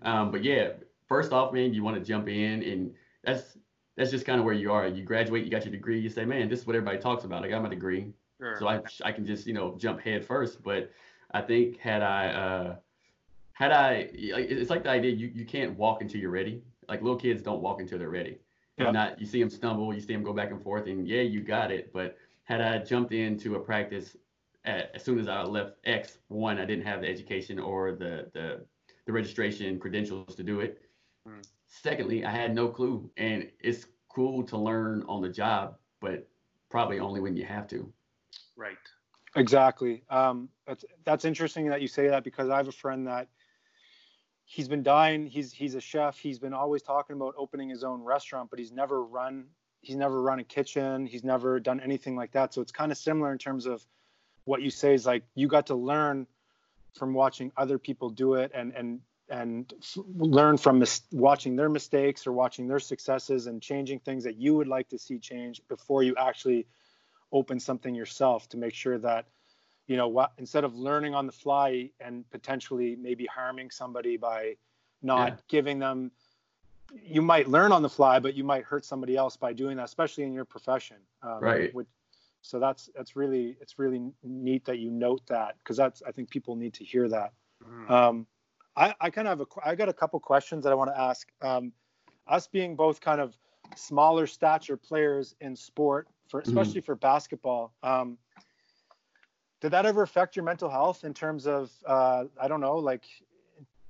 Um, 0.00 0.30
but 0.30 0.42
yeah, 0.42 0.70
first 1.06 1.30
off, 1.30 1.52
man, 1.52 1.74
you 1.74 1.84
want 1.84 1.98
to 1.98 2.02
jump 2.02 2.26
in 2.26 2.62
and 2.62 2.94
that's 3.22 3.58
that's 3.98 4.10
just 4.10 4.24
kind 4.24 4.38
of 4.38 4.46
where 4.46 4.54
you 4.54 4.72
are. 4.72 4.86
You 4.88 5.04
graduate, 5.04 5.44
you 5.44 5.50
got 5.50 5.66
your 5.66 5.72
degree, 5.72 6.00
you 6.00 6.08
say, 6.08 6.24
man, 6.24 6.48
this 6.48 6.60
is 6.60 6.66
what 6.66 6.74
everybody 6.74 6.96
talks 6.96 7.24
about. 7.24 7.44
I 7.44 7.48
got 7.48 7.62
my 7.62 7.68
degree, 7.68 8.14
sure. 8.38 8.56
so 8.58 8.66
I 8.66 8.80
I 9.04 9.12
can 9.12 9.26
just 9.26 9.46
you 9.46 9.52
know 9.52 9.76
jump 9.76 10.00
head 10.00 10.24
first. 10.24 10.62
But 10.62 10.90
I 11.32 11.42
think 11.42 11.76
had 11.76 12.02
I 12.02 12.28
uh, 12.28 12.76
had 13.52 13.72
I 13.72 14.08
it's 14.14 14.70
like 14.70 14.84
the 14.84 14.90
idea 14.90 15.10
you 15.10 15.30
you 15.34 15.44
can't 15.44 15.76
walk 15.76 16.00
until 16.00 16.18
you're 16.18 16.30
ready. 16.30 16.62
Like 16.88 17.02
little 17.02 17.18
kids 17.18 17.42
don't 17.42 17.60
walk 17.60 17.78
until 17.78 17.98
they're 17.98 18.08
ready. 18.08 18.38
Yeah. 18.78 18.90
Not 18.90 19.20
you 19.20 19.26
see 19.26 19.38
them 19.38 19.50
stumble, 19.50 19.92
you 19.92 20.00
see 20.00 20.14
them 20.14 20.22
go 20.22 20.32
back 20.32 20.50
and 20.50 20.62
forth, 20.62 20.86
and 20.86 21.06
yeah, 21.06 21.20
you 21.20 21.42
got 21.42 21.70
it, 21.70 21.92
but 21.92 22.16
had 22.50 22.60
I 22.60 22.78
jumped 22.78 23.12
into 23.12 23.54
a 23.54 23.60
practice 23.60 24.16
at, 24.64 24.90
as 24.92 25.04
soon 25.04 25.20
as 25.20 25.28
I 25.28 25.42
left 25.42 25.76
X, 25.84 26.18
one, 26.26 26.58
I 26.58 26.64
didn't 26.64 26.84
have 26.84 27.00
the 27.02 27.08
education 27.08 27.60
or 27.60 27.92
the 27.92 28.28
the, 28.34 28.66
the 29.06 29.12
registration 29.12 29.78
credentials 29.78 30.34
to 30.34 30.42
do 30.42 30.58
it. 30.58 30.82
Mm. 31.28 31.42
Secondly, 31.68 32.24
I 32.24 32.32
had 32.32 32.52
no 32.52 32.68
clue, 32.68 33.08
and 33.16 33.48
it's 33.60 33.86
cool 34.08 34.42
to 34.42 34.58
learn 34.58 35.04
on 35.08 35.22
the 35.22 35.28
job, 35.28 35.76
but 36.00 36.28
probably 36.68 36.98
only 36.98 37.20
when 37.20 37.36
you 37.36 37.44
have 37.44 37.68
to. 37.68 37.90
Right. 38.56 38.76
Exactly. 39.36 40.02
Um, 40.10 40.48
that's 40.66 40.84
that's 41.04 41.24
interesting 41.24 41.68
that 41.68 41.80
you 41.80 41.86
say 41.86 42.08
that 42.08 42.24
because 42.24 42.50
I 42.50 42.56
have 42.56 42.66
a 42.66 42.72
friend 42.72 43.06
that 43.06 43.28
he's 44.44 44.66
been 44.66 44.82
dying. 44.82 45.28
He's 45.28 45.52
he's 45.52 45.76
a 45.76 45.80
chef. 45.80 46.18
He's 46.18 46.40
been 46.40 46.52
always 46.52 46.82
talking 46.82 47.14
about 47.14 47.34
opening 47.38 47.68
his 47.68 47.84
own 47.84 48.02
restaurant, 48.02 48.50
but 48.50 48.58
he's 48.58 48.72
never 48.72 49.04
run 49.04 49.46
he's 49.80 49.96
never 49.96 50.20
run 50.20 50.38
a 50.38 50.44
kitchen. 50.44 51.06
He's 51.06 51.24
never 51.24 51.60
done 51.60 51.80
anything 51.80 52.16
like 52.16 52.32
that. 52.32 52.54
So 52.54 52.60
it's 52.60 52.72
kind 52.72 52.92
of 52.92 52.98
similar 52.98 53.32
in 53.32 53.38
terms 53.38 53.66
of 53.66 53.84
what 54.44 54.62
you 54.62 54.70
say 54.70 54.94
is 54.94 55.06
like 55.06 55.22
you 55.34 55.48
got 55.48 55.66
to 55.66 55.74
learn 55.74 56.26
from 56.96 57.14
watching 57.14 57.52
other 57.56 57.78
people 57.78 58.10
do 58.10 58.34
it 58.34 58.50
and 58.54 58.72
and 58.74 59.00
and 59.28 59.72
learn 59.96 60.56
from 60.56 60.80
mis- 60.80 61.02
watching 61.12 61.54
their 61.54 61.68
mistakes 61.68 62.26
or 62.26 62.32
watching 62.32 62.66
their 62.66 62.80
successes 62.80 63.46
and 63.46 63.62
changing 63.62 64.00
things 64.00 64.24
that 64.24 64.36
you 64.36 64.56
would 64.56 64.66
like 64.66 64.88
to 64.88 64.98
see 64.98 65.20
change 65.20 65.62
before 65.68 66.02
you 66.02 66.16
actually 66.16 66.66
open 67.30 67.60
something 67.60 67.94
yourself 67.94 68.48
to 68.48 68.56
make 68.56 68.74
sure 68.74 68.98
that 68.98 69.26
you 69.86 69.96
know 69.96 70.08
what 70.08 70.32
instead 70.38 70.64
of 70.64 70.74
learning 70.74 71.14
on 71.14 71.26
the 71.26 71.32
fly 71.32 71.90
and 72.00 72.28
potentially 72.30 72.96
maybe 72.96 73.24
harming 73.26 73.70
somebody 73.70 74.16
by 74.16 74.56
not 75.00 75.28
yeah. 75.28 75.36
giving 75.48 75.78
them 75.78 76.10
you 76.92 77.22
might 77.22 77.48
learn 77.48 77.72
on 77.72 77.82
the 77.82 77.88
fly 77.88 78.18
but 78.18 78.34
you 78.34 78.44
might 78.44 78.64
hurt 78.64 78.84
somebody 78.84 79.16
else 79.16 79.36
by 79.36 79.52
doing 79.52 79.76
that 79.76 79.84
especially 79.84 80.24
in 80.24 80.32
your 80.32 80.44
profession 80.44 80.96
um, 81.22 81.40
right 81.40 81.74
which, 81.74 81.86
so 82.42 82.58
that's 82.58 82.90
that's 82.96 83.16
really 83.16 83.56
it's 83.60 83.78
really 83.78 84.10
neat 84.22 84.64
that 84.64 84.78
you 84.78 84.90
note 84.90 85.20
that 85.26 85.56
because 85.58 85.76
that's 85.76 86.02
i 86.06 86.10
think 86.10 86.30
people 86.30 86.56
need 86.56 86.74
to 86.74 86.84
hear 86.84 87.08
that 87.08 87.32
mm. 87.64 87.90
um, 87.90 88.26
I, 88.76 88.94
I 89.00 89.10
kind 89.10 89.28
of 89.28 89.38
have 89.38 89.46
a, 89.46 89.68
I 89.68 89.74
got 89.74 89.88
a 89.88 89.92
couple 89.92 90.18
questions 90.20 90.64
that 90.64 90.70
I 90.70 90.74
want 90.74 90.90
to 90.90 90.98
ask. 90.98 91.28
Um, 91.42 91.72
us 92.26 92.46
being 92.46 92.76
both 92.76 93.00
kind 93.00 93.20
of 93.20 93.36
smaller 93.76 94.26
stature 94.26 94.76
players 94.76 95.34
in 95.40 95.56
sport, 95.56 96.08
for 96.28 96.40
mm-hmm. 96.40 96.50
especially 96.50 96.80
mm-hmm. 96.80 96.86
for 96.86 96.94
basketball, 96.96 97.72
um, 97.82 98.16
did 99.60 99.72
that 99.72 99.84
ever 99.84 100.02
affect 100.02 100.36
your 100.36 100.44
mental 100.44 100.70
health 100.70 101.04
in 101.04 101.12
terms 101.12 101.46
of 101.46 101.70
uh, 101.86 102.24
I 102.40 102.48
don't 102.48 102.60
know, 102.60 102.76
like 102.76 103.04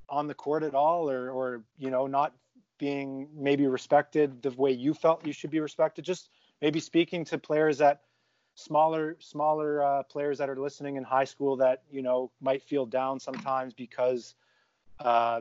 on 0.09 0.27
the 0.27 0.35
court 0.35 0.63
at 0.63 0.75
all, 0.75 1.09
or 1.09 1.31
or 1.31 1.63
you 1.79 1.91
know 1.91 2.07
not 2.07 2.35
being 2.81 3.29
maybe 3.37 3.69
respected 3.69 4.43
the 4.43 4.51
way 4.51 4.73
you 4.73 4.93
felt 4.93 5.25
you 5.25 5.33
should 5.33 5.51
be 5.51 5.61
respected? 5.61 6.05
Just 6.05 6.31
maybe 6.61 6.81
speaking 6.81 7.25
to 7.27 7.39
players 7.39 7.79
that 7.79 8.01
smaller 8.57 9.17
smaller 9.21 9.85
uh, 9.85 10.03
players 10.03 10.39
that 10.39 10.51
are 10.51 10.57
listening 10.57 10.97
in 10.97 11.05
high 11.05 11.25
school 11.25 11.57
that 11.57 11.83
you 11.93 12.03
know 12.03 12.33
might 12.41 12.63
feel 12.63 12.85
down 12.85 13.21
sometimes 13.21 13.73
because 13.73 14.35
uh, 14.99 15.41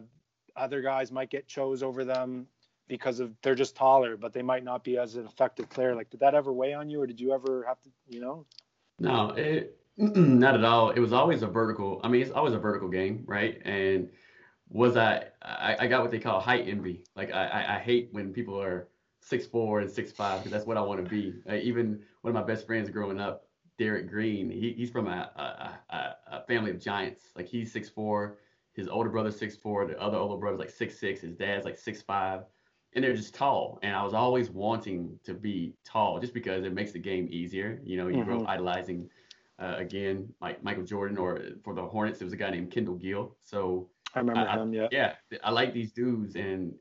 other 0.56 0.82
guys 0.82 1.12
might 1.12 1.32
get 1.32 1.48
chose 1.48 1.82
over 1.82 2.04
them 2.06 2.46
because 2.88 3.20
of 3.20 3.34
they're 3.42 3.56
just 3.56 3.76
taller, 3.76 4.18
but 4.18 4.34
they 4.34 4.42
might 4.42 4.64
not 4.64 4.84
be 4.84 4.98
as 4.98 5.16
an 5.16 5.26
effective 5.26 5.70
player. 5.70 5.96
Like, 5.96 6.10
did 6.10 6.20
that 6.20 6.36
ever 6.36 6.52
weigh 6.52 6.74
on 6.74 6.90
you, 6.90 7.02
or 7.02 7.08
did 7.08 7.20
you 7.22 7.34
ever 7.34 7.64
have 7.68 7.82
to, 7.84 7.90
you 8.10 8.20
know? 8.20 8.46
No, 9.00 9.30
it, 9.30 9.78
not 9.98 10.56
at 10.56 10.66
all. 10.66 10.90
It 10.90 11.00
was 11.00 11.14
always 11.14 11.44
a 11.44 11.48
vertical. 11.48 12.02
I 12.04 12.10
mean, 12.10 12.22
it's 12.22 12.32
always 12.32 12.54
a 12.54 12.60
vertical 12.60 12.90
game, 12.90 13.24
right? 13.28 13.62
And 13.64 14.10
was 14.70 14.98
I, 14.98 15.26
I, 15.42 15.76
I 15.80 15.88
got 15.88 16.02
what 16.02 16.12
they 16.12 16.20
call 16.20 16.40
height 16.40 16.68
envy. 16.68 17.04
Like, 17.16 17.32
I, 17.34 17.46
I, 17.48 17.76
I 17.76 17.80
hate 17.80 18.10
when 18.12 18.34
people 18.34 18.62
are 18.62 18.88
six 19.22 19.46
four 19.46 19.82
and 19.82 19.90
six 19.90 20.12
five 20.12 20.40
because 20.40 20.52
that's 20.52 20.66
what 20.66 20.78
I 20.78 20.82
want 20.82 21.04
to 21.04 21.10
be. 21.10 21.34
Uh, 21.50 21.56
even 21.56 22.00
one 22.22 22.36
of 22.36 22.42
my 22.42 22.46
best 22.46 22.66
friends 22.66 22.90
growing 22.90 23.20
up, 23.20 23.48
Derek 23.78 24.10
Green, 24.10 24.50
he, 24.50 24.74
he's 24.74 24.90
from 24.90 25.08
a, 25.08 25.32
a, 25.36 25.96
a, 25.96 26.16
a 26.38 26.44
family 26.46 26.72
of 26.72 26.80
giants. 26.80 27.24
Like, 27.36 27.48
he's 27.48 27.72
six 27.72 27.90
four 27.90 28.38
his 28.80 28.88
older 28.88 29.10
brother's 29.10 29.38
six 29.38 29.56
four, 29.56 29.86
the 29.86 30.00
other 30.02 30.18
older 30.18 30.38
brother's 30.38 30.60
like 30.60 30.70
six 30.70 30.98
six, 30.98 31.22
his 31.22 31.36
dad's 31.36 31.66
like 31.66 31.78
six 31.78 32.02
five, 32.02 32.44
and 32.94 33.04
they're 33.04 33.16
just 33.16 33.36
tall. 33.36 33.80
And 33.84 33.96
I 33.96 34.04
was 34.04 34.14
always 34.14 34.50
wanting 34.50 35.20
to 35.26 35.34
be 35.34 35.74
tall 35.84 36.20
just 36.20 36.34
because 36.34 36.64
it 36.64 36.74
makes 36.74 36.92
the 36.92 37.00
game 37.00 37.28
easier. 37.30 37.82
You 37.84 37.98
know, 37.98 38.08
you 38.08 38.18
mm-hmm. 38.18 38.30
grow 38.30 38.42
up 38.42 38.50
idolizing 38.50 39.10
uh, 39.60 39.76
again 39.78 40.34
like 40.42 40.64
Michael 40.64 40.84
Jordan, 40.84 41.18
or 41.18 41.42
for 41.64 41.74
the 41.74 41.82
Hornets, 41.82 42.20
there 42.20 42.26
was 42.26 42.34
a 42.34 42.38
guy 42.38 42.50
named 42.50 42.72
Kendall 42.72 42.96
Gill. 42.96 43.36
So 43.42 43.90
I 44.16 44.20
remember 44.20 44.42
I, 44.42 44.58
him. 44.58 44.74
Yeah. 44.74 44.88
Yeah, 44.92 45.14
I 45.44 45.52
like 45.52 45.74
these 45.74 45.92
dudes, 45.92 46.36
and 46.36 46.74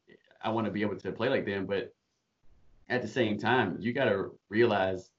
I 0.43 0.51
want 0.51 0.67
to 0.67 0.71
be 0.71 0.83
able 0.83 0.97
to 0.97 1.13
play 1.13 1.29
like 1.29 1.45
them. 1.45 1.67
But 1.67 1.95
at 2.89 3.03
the 3.03 3.09
same 3.09 3.39
time, 3.39 3.77
you 3.81 3.93
got 3.93 4.07
to 4.07 4.33
realize 4.49 5.11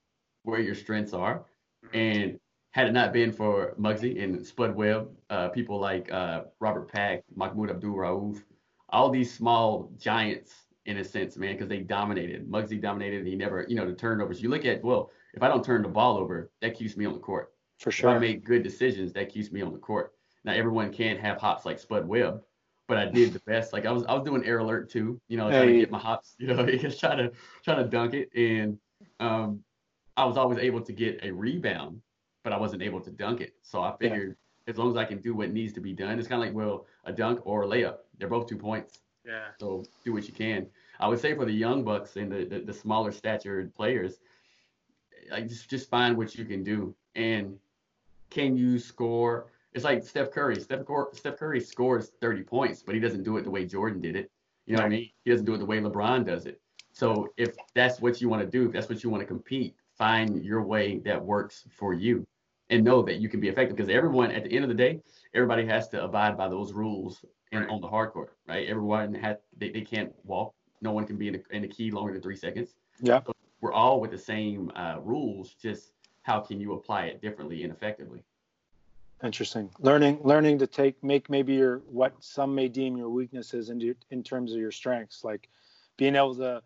where 0.42 0.60
your 0.60 0.74
strengths 0.74 1.12
are, 1.12 1.44
and 1.92 2.38
had 2.72 2.86
it 2.86 2.92
not 2.92 3.12
been 3.12 3.32
for 3.32 3.74
Muggsy 3.78 4.22
and 4.22 4.46
Spud 4.46 4.74
Webb, 4.74 5.10
uh, 5.28 5.48
people 5.48 5.78
like 5.78 6.10
uh, 6.12 6.42
Robert 6.60 6.90
Pack, 6.90 7.24
Mahmoud 7.34 7.70
Abdul 7.70 7.96
Rauf, 7.96 8.42
all 8.90 9.10
these 9.10 9.32
small 9.32 9.90
giants 9.98 10.54
in 10.86 10.98
a 10.98 11.04
sense, 11.04 11.36
man, 11.36 11.54
because 11.54 11.68
they 11.68 11.80
dominated. 11.80 12.50
Muggsy 12.50 12.80
dominated. 12.80 13.20
And 13.20 13.28
he 13.28 13.36
never, 13.36 13.66
you 13.68 13.76
know, 13.76 13.86
the 13.86 13.94
turnovers. 13.94 14.42
You 14.42 14.48
look 14.48 14.64
at, 14.64 14.82
well, 14.82 15.10
if 15.34 15.42
I 15.42 15.48
don't 15.48 15.64
turn 15.64 15.82
the 15.82 15.88
ball 15.88 16.16
over, 16.16 16.50
that 16.60 16.74
keeps 16.74 16.96
me 16.96 17.04
on 17.04 17.12
the 17.12 17.18
court. 17.18 17.52
For 17.78 17.90
sure. 17.90 18.10
If 18.10 18.16
I 18.16 18.18
make 18.18 18.44
good 18.44 18.62
decisions, 18.62 19.12
that 19.14 19.30
keeps 19.30 19.52
me 19.52 19.62
on 19.62 19.72
the 19.72 19.78
court. 19.78 20.14
Now 20.44 20.52
everyone 20.52 20.92
can't 20.92 21.20
have 21.20 21.38
hops 21.38 21.66
like 21.66 21.78
Spud 21.78 22.06
Webb, 22.06 22.42
but 22.88 22.96
I 22.96 23.06
did 23.06 23.32
the 23.32 23.40
best. 23.40 23.72
Like 23.72 23.86
I 23.86 23.92
was, 23.92 24.04
I 24.04 24.14
was 24.14 24.24
doing 24.24 24.44
air 24.44 24.58
alert 24.58 24.90
too. 24.90 25.20
You 25.28 25.36
know, 25.36 25.48
hey. 25.48 25.58
trying 25.58 25.68
to 25.68 25.78
get 25.80 25.90
my 25.90 25.98
hops. 25.98 26.34
You 26.38 26.48
know, 26.48 26.66
just 26.76 26.98
trying 26.98 27.18
to 27.18 27.32
trying 27.62 27.78
to 27.78 27.84
dunk 27.84 28.14
it, 28.14 28.30
and 28.34 28.78
um, 29.18 29.62
I 30.16 30.24
was 30.24 30.38
always 30.38 30.58
able 30.58 30.80
to 30.80 30.92
get 30.92 31.20
a 31.22 31.30
rebound 31.30 32.00
but 32.42 32.52
I 32.52 32.58
wasn't 32.58 32.82
able 32.82 33.00
to 33.00 33.10
dunk 33.10 33.40
it. 33.40 33.54
So 33.62 33.82
I 33.82 33.94
figured 33.98 34.36
yeah. 34.66 34.70
as 34.70 34.78
long 34.78 34.90
as 34.90 34.96
I 34.96 35.04
can 35.04 35.18
do 35.18 35.34
what 35.34 35.50
needs 35.50 35.72
to 35.74 35.80
be 35.80 35.92
done, 35.92 36.18
it's 36.18 36.28
kind 36.28 36.42
of 36.42 36.46
like 36.46 36.56
well 36.56 36.86
a 37.04 37.12
dunk 37.12 37.40
or 37.44 37.62
a 37.62 37.66
layup. 37.66 37.96
They're 38.18 38.28
both 38.28 38.46
two 38.46 38.56
points. 38.56 39.00
Yeah. 39.30 39.50
So 39.60 39.84
do 40.04 40.12
what 40.12 40.26
you 40.26 40.34
can. 40.34 40.66
I 40.98 41.06
would 41.06 41.20
say 41.20 41.34
for 41.34 41.44
the 41.44 41.52
young 41.52 41.84
bucks 41.84 42.16
and 42.16 42.30
the 42.30 42.44
the, 42.44 42.60
the 42.60 42.72
smaller 42.72 43.12
statured 43.12 43.74
players, 43.74 44.18
like 45.30 45.48
just 45.48 45.70
just 45.70 45.88
find 45.88 46.16
what 46.16 46.34
you 46.34 46.44
can 46.44 46.64
do 46.64 46.94
and 47.14 47.56
can 48.28 48.56
you 48.56 48.78
score. 48.78 49.46
It's 49.72 49.84
like 49.84 50.02
Steph 50.02 50.32
Curry. 50.32 50.60
Steph, 50.60 50.80
Steph 51.12 51.36
Curry 51.36 51.60
scores 51.60 52.10
30 52.20 52.42
points, 52.42 52.82
but 52.82 52.92
he 52.92 53.00
doesn't 53.00 53.22
do 53.22 53.36
it 53.36 53.44
the 53.44 53.50
way 53.50 53.64
Jordan 53.64 54.00
did 54.00 54.16
it. 54.16 54.28
You 54.66 54.74
know 54.74 54.82
what 54.82 54.86
I 54.86 54.90
mean? 54.90 55.10
He 55.24 55.30
doesn't 55.30 55.46
do 55.46 55.54
it 55.54 55.58
the 55.58 55.64
way 55.64 55.78
LeBron 55.78 56.26
does 56.26 56.46
it. 56.46 56.60
So 56.92 57.28
if 57.36 57.54
that's 57.72 58.00
what 58.00 58.20
you 58.20 58.28
want 58.28 58.42
to 58.42 58.48
do, 58.48 58.66
if 58.66 58.72
that's 58.72 58.88
what 58.88 59.04
you 59.04 59.10
want 59.10 59.20
to 59.20 59.26
compete, 59.26 59.76
find 59.96 60.44
your 60.44 60.62
way 60.62 60.98
that 61.04 61.24
works 61.24 61.66
for 61.70 61.94
you 61.94 62.26
and 62.70 62.84
know 62.84 63.02
that 63.02 63.20
you 63.20 63.28
can 63.28 63.38
be 63.38 63.48
effective 63.48 63.76
because 63.76 63.90
everyone 63.90 64.32
at 64.32 64.44
the 64.44 64.52
end 64.52 64.64
of 64.64 64.68
the 64.68 64.74
day 64.74 65.00
everybody 65.34 65.66
has 65.66 65.88
to 65.88 66.02
abide 66.02 66.36
by 66.36 66.48
those 66.48 66.72
rules 66.72 67.24
in, 67.52 67.64
on 67.64 67.80
the 67.80 67.88
hard 67.88 68.12
court 68.12 68.36
right? 68.46 68.68
Everyone 68.68 69.14
had 69.14 69.38
they, 69.56 69.70
they 69.70 69.80
can't 69.80 70.12
walk. 70.24 70.54
No 70.82 70.92
one 70.92 71.06
can 71.06 71.16
be 71.16 71.28
in 71.28 71.34
the, 71.34 71.56
in 71.56 71.62
the 71.62 71.68
key 71.68 71.90
longer 71.90 72.12
than 72.12 72.22
three 72.22 72.36
seconds. 72.36 72.74
Yeah. 73.00 73.20
But 73.24 73.36
we're 73.60 73.72
all 73.72 74.00
with 74.00 74.10
the 74.10 74.18
same 74.18 74.72
uh, 74.74 74.96
rules 75.02 75.54
just 75.54 75.92
how 76.22 76.40
can 76.40 76.60
you 76.60 76.72
apply 76.74 77.04
it 77.06 77.20
differently 77.20 77.62
and 77.62 77.72
effectively? 77.72 78.22
Interesting. 79.22 79.70
Learning 79.78 80.18
learning 80.22 80.58
to 80.58 80.66
take 80.66 81.02
make 81.04 81.28
maybe 81.28 81.54
your 81.54 81.78
what 81.86 82.12
some 82.20 82.54
may 82.54 82.68
deem 82.68 82.96
your 82.96 83.10
weaknesses 83.10 83.68
in, 83.70 83.94
in 84.10 84.22
terms 84.22 84.52
of 84.52 84.58
your 84.58 84.72
strengths 84.72 85.24
like 85.24 85.48
being 85.98 86.16
able 86.16 86.34
to 86.36 86.62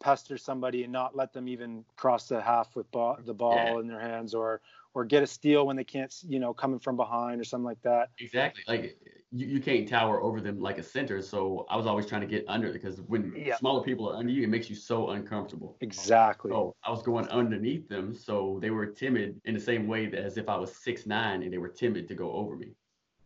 pester 0.00 0.38
somebody 0.38 0.82
and 0.82 0.92
not 0.92 1.14
let 1.14 1.32
them 1.34 1.46
even 1.46 1.84
cross 1.96 2.26
the 2.26 2.40
half 2.40 2.74
with 2.74 2.90
ball, 2.90 3.18
the 3.26 3.34
ball 3.34 3.54
yeah. 3.54 3.78
in 3.78 3.86
their 3.86 4.00
hands 4.00 4.34
or 4.34 4.62
or 4.94 5.04
get 5.04 5.22
a 5.22 5.26
steal 5.26 5.66
when 5.66 5.76
they 5.76 5.84
can't 5.84 6.14
you 6.26 6.40
know 6.40 6.54
coming 6.54 6.78
from 6.78 6.96
behind 6.96 7.38
or 7.38 7.44
something 7.44 7.66
like 7.66 7.82
that. 7.82 8.08
Exactly. 8.18 8.62
Like 8.66 8.96
you, 9.32 9.46
you 9.46 9.60
can't 9.60 9.88
tower 9.88 10.20
over 10.22 10.40
them 10.40 10.60
like 10.60 10.78
a 10.78 10.82
center 10.82 11.22
so 11.22 11.66
i 11.70 11.76
was 11.76 11.86
always 11.86 12.06
trying 12.06 12.20
to 12.20 12.26
get 12.26 12.44
under 12.48 12.72
because 12.72 13.00
when 13.02 13.32
yeah. 13.36 13.56
smaller 13.56 13.82
people 13.82 14.08
are 14.10 14.16
under 14.16 14.32
you 14.32 14.42
it 14.42 14.48
makes 14.48 14.68
you 14.68 14.76
so 14.76 15.10
uncomfortable 15.10 15.76
exactly 15.80 16.50
so 16.50 16.74
i 16.84 16.90
was 16.90 17.02
going 17.02 17.26
underneath 17.28 17.88
them 17.88 18.14
so 18.14 18.58
they 18.60 18.70
were 18.70 18.86
timid 18.86 19.40
in 19.44 19.54
the 19.54 19.60
same 19.60 19.86
way 19.86 20.10
as 20.12 20.36
if 20.36 20.48
i 20.48 20.56
was 20.56 20.74
six 20.74 21.06
nine 21.06 21.42
and 21.42 21.52
they 21.52 21.58
were 21.58 21.68
timid 21.68 22.08
to 22.08 22.14
go 22.14 22.32
over 22.32 22.56
me 22.56 22.68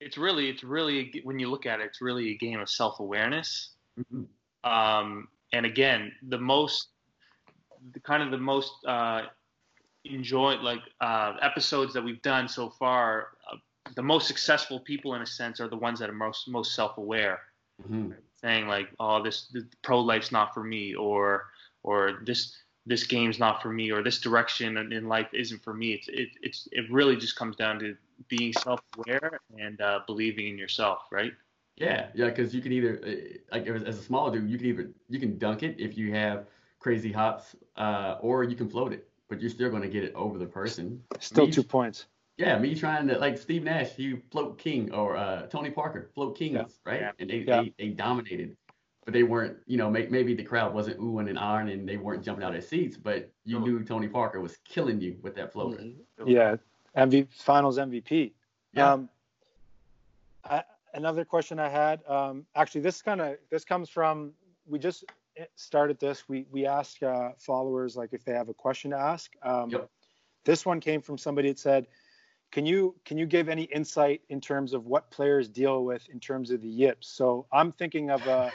it's 0.00 0.18
really 0.18 0.48
it's 0.48 0.64
really 0.64 1.20
when 1.24 1.38
you 1.38 1.50
look 1.50 1.66
at 1.66 1.80
it 1.80 1.86
it's 1.86 2.00
really 2.00 2.30
a 2.30 2.36
game 2.36 2.61
of 2.61 2.68
self-awareness 2.68 3.70
mm-hmm. 3.98 4.70
um, 4.70 5.28
and 5.55 5.64
again, 5.64 6.12
the 6.28 6.38
most, 6.38 6.88
the 7.92 8.00
kind 8.00 8.22
of 8.22 8.32
the 8.32 8.38
most 8.38 8.72
uh, 8.86 9.22
enjoy 10.05 10.57
like 10.57 10.80
uh, 11.00 11.34
episodes 11.40 11.94
that 11.94 12.02
we've 12.02 12.20
done 12.22 12.48
so 12.48 12.70
far. 12.70 13.28
Uh, 13.50 13.57
the 13.95 14.03
most 14.03 14.26
successful 14.26 14.80
people, 14.80 15.14
in 15.14 15.22
a 15.22 15.26
sense, 15.26 15.61
are 15.61 15.68
the 15.68 15.76
ones 15.76 15.99
that 16.01 16.11
are 16.11 16.14
most 16.14 16.49
most 16.49 16.74
self-aware, 16.74 17.41
mm-hmm. 17.82 18.12
saying 18.41 18.66
like, 18.66 18.89
"Oh, 18.99 19.22
this, 19.22 19.49
this 19.53 19.64
pro 19.82 20.01
life's 20.01 20.32
not 20.32 20.55
for 20.55 20.64
me," 20.64 20.95
or 20.95 21.47
or 21.82 22.20
this 22.24 22.57
this 22.87 23.05
game's 23.05 23.39
not 23.39 23.62
for 23.62 23.72
me, 23.72 23.91
or 23.91 24.03
this 24.03 24.20
direction 24.20 24.76
in 24.76 25.09
life 25.09 25.28
isn't 25.32 25.62
for 25.62 25.74
me. 25.74 25.93
It's 25.93 26.09
it, 26.09 26.28
it's 26.43 26.68
it 26.72 26.91
really 26.91 27.16
just 27.16 27.37
comes 27.37 27.57
down 27.57 27.78
to 27.80 27.97
being 28.28 28.53
self-aware 28.53 29.41
and 29.59 29.80
uh, 29.80 30.01
believing 30.07 30.49
in 30.49 30.59
yourself, 30.59 31.03
right? 31.11 31.32
Yeah, 31.76 32.09
yeah, 32.14 32.26
because 32.26 32.55
you 32.55 32.62
can 32.62 32.72
either 32.72 33.01
uh, 33.05 33.39
like 33.53 33.66
as 33.66 33.99
a 33.99 34.03
smaller 34.03 34.32
dude, 34.32 34.49
you 34.49 34.59
can 34.59 34.66
either 34.66 34.91
you 35.09 35.18
can 35.18 35.39
dunk 35.39 35.62
it 35.62 35.76
if 35.78 35.97
you 35.97 36.12
have 36.12 36.47
crazy 36.78 37.11
hops, 37.11 37.57
uh, 37.76 38.16
or 38.20 38.45
you 38.45 38.55
can 38.55 38.68
float 38.68 38.93
it, 38.93 39.09
but 39.28 39.41
you're 39.41 39.51
still 39.51 39.70
going 39.70 39.82
to 39.82 39.89
get 39.89 40.05
it 40.05 40.14
over 40.14 40.39
the 40.39 40.47
person. 40.47 41.03
Still 41.18 41.47
me, 41.47 41.53
two 41.53 41.62
points. 41.62 42.07
Yeah, 42.37 42.59
me 42.59 42.74
trying 42.74 43.07
to 43.09 43.18
like 43.18 43.39
Steve 43.39 43.62
Nash, 43.62 43.93
he 43.93 44.16
float 44.30 44.59
king, 44.59 44.93
or 44.93 45.16
uh, 45.16 45.47
Tony 45.47 45.70
Parker 45.70 46.11
float 46.14 46.37
kings, 46.37 46.55
yeah. 46.55 46.93
right? 46.93 47.01
Yeah. 47.01 47.11
And 47.18 47.30
they, 47.30 47.39
yeah. 47.39 47.62
they 47.62 47.74
they 47.78 47.89
dominated, 47.91 48.57
but 49.05 49.14
they 49.14 49.22
weren't. 49.22 49.59
You 49.66 49.76
know, 49.76 49.89
make, 49.89 50.11
maybe 50.11 50.35
the 50.35 50.43
crowd 50.43 50.74
wasn't 50.74 50.99
oohing 50.99 51.28
and 51.28 51.39
ahhing, 51.39 51.72
and 51.72 51.89
they 51.89 51.97
weren't 51.97 52.24
jumping 52.24 52.45
out 52.45 52.55
of 52.55 52.64
seats, 52.64 52.97
but 52.97 53.30
you 53.45 53.61
knew 53.61 53.85
Tony 53.85 54.09
Parker 54.09 54.41
was 54.41 54.57
killing 54.64 55.01
you 55.01 55.16
with 55.22 55.37
that 55.37 55.53
floater. 55.53 55.85
Yeah, 56.26 56.57
MV 56.97 57.28
Finals 57.32 57.78
MVP. 57.78 58.32
Yeah. 58.72 58.93
Um, 58.93 59.09
I, 60.45 60.64
another 60.95 61.24
question 61.24 61.61
I 61.61 61.68
had. 61.68 62.01
Um, 62.09 62.47
actually, 62.57 62.80
this 62.80 63.01
kind 63.01 63.20
of 63.20 63.37
this 63.49 63.64
comes 63.64 63.89
from 63.89 64.32
we 64.66 64.80
just 64.80 65.05
started 65.55 66.01
this. 66.01 66.28
We 66.28 66.47
we 66.51 66.66
ask 66.66 67.01
uh, 67.01 67.30
followers 67.39 67.97
like 67.97 68.12
if 68.12 68.24
they 68.24 68.32
have 68.32 68.49
a 68.49 68.55
question 68.55 68.91
to 68.91 68.99
ask. 68.99 69.32
Um, 69.43 69.70
Yep. 69.70 69.89
This 70.45 70.66
one 70.66 70.80
came 70.80 71.01
from 71.01 71.18
somebody 71.18 71.49
that 71.49 71.59
said, 71.59 71.87
"Can 72.55 72.64
you 72.64 72.94
can 73.05 73.18
you 73.18 73.26
give 73.26 73.48
any 73.48 73.64
insight 73.64 74.22
in 74.28 74.40
terms 74.40 74.74
of 74.74 74.86
what 74.86 75.11
players 75.11 75.48
deal 75.48 75.84
with 75.84 76.09
in 76.09 76.20
terms 76.20 76.52
of 76.52 76.62
the 76.62 76.68
yips?" 76.68 77.09
So 77.09 77.46
I'm 77.50 77.72
thinking 77.72 78.11
of 78.11 78.28
uh, 78.28 78.52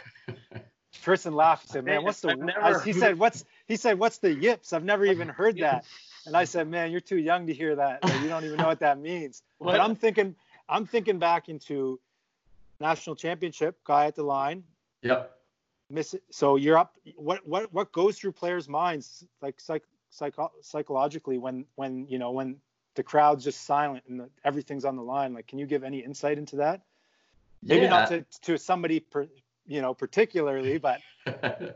Tristan 1.04 1.34
laughed 1.34 1.66
and 1.66 1.72
said, 1.72 1.84
"Man, 1.84 2.06
what's 2.06 2.22
the?" 2.22 2.30
I've 2.30 2.40
never 2.40 2.80
I- 2.80 2.84
he 2.86 2.94
said, 2.94 3.20
"What's?" 3.20 3.44
He 3.68 3.76
said, 3.76 4.00
"What's 4.00 4.20
the 4.20 4.34
yips?" 4.34 4.72
I've 4.72 4.86
never 4.86 5.06
even 5.06 5.28
heard 5.28 5.58
that. 5.68 5.84
And 6.26 6.38
I 6.38 6.46
said, 6.46 6.70
"Man, 6.70 6.92
you're 6.92 7.02
too 7.02 7.18
young 7.18 7.48
to 7.48 7.54
hear 7.54 7.76
that. 7.76 8.02
Like, 8.02 8.22
you 8.22 8.30
don't 8.30 8.46
even 8.46 8.58
know 8.58 8.68
what 8.68 8.80
that 8.80 9.00
means." 9.00 9.44
What? 9.58 9.74
But 9.74 9.82
I'm 9.82 9.96
thinking, 9.98 10.34
I'm 10.70 10.86
thinking 10.86 11.20
back 11.20 11.50
into 11.50 12.00
national 12.80 13.18
championship 13.18 13.84
guy 13.84 14.06
at 14.06 14.16
the 14.16 14.24
line. 14.24 14.64
Yep. 15.02 15.36
Miss 15.90 16.14
it. 16.14 16.24
So 16.32 16.56
you're 16.56 16.78
up. 16.78 16.96
What 17.18 17.46
what 17.46 17.74
what 17.74 17.92
goes 17.92 18.18
through 18.18 18.32
players' 18.32 18.70
minds, 18.70 19.26
like 19.42 19.60
psych, 19.60 19.84
psycho, 20.10 20.50
psychologically, 20.62 21.38
when 21.38 21.66
when 21.76 22.08
you 22.08 22.18
know 22.18 22.32
when 22.32 22.62
the 23.00 23.04
crowd's 23.04 23.46
just 23.46 23.62
silent 23.62 24.04
and 24.10 24.20
the, 24.20 24.30
everything's 24.44 24.84
on 24.84 24.98
the 24.98 25.02
line? 25.02 25.34
Like, 25.34 25.48
can 25.48 25.58
you 25.58 25.66
give 25.66 25.86
any 25.86 26.00
insight 26.00 26.38
into 26.38 26.58
that? 26.58 26.82
Maybe 27.64 27.84
yeah. 27.84 27.90
not 27.90 28.10
to 28.10 28.26
to 28.42 28.58
somebody, 28.58 29.00
per, 29.00 29.26
you 29.66 29.82
know, 29.82 29.94
particularly, 29.94 30.78
but 30.80 31.00
the 31.26 31.76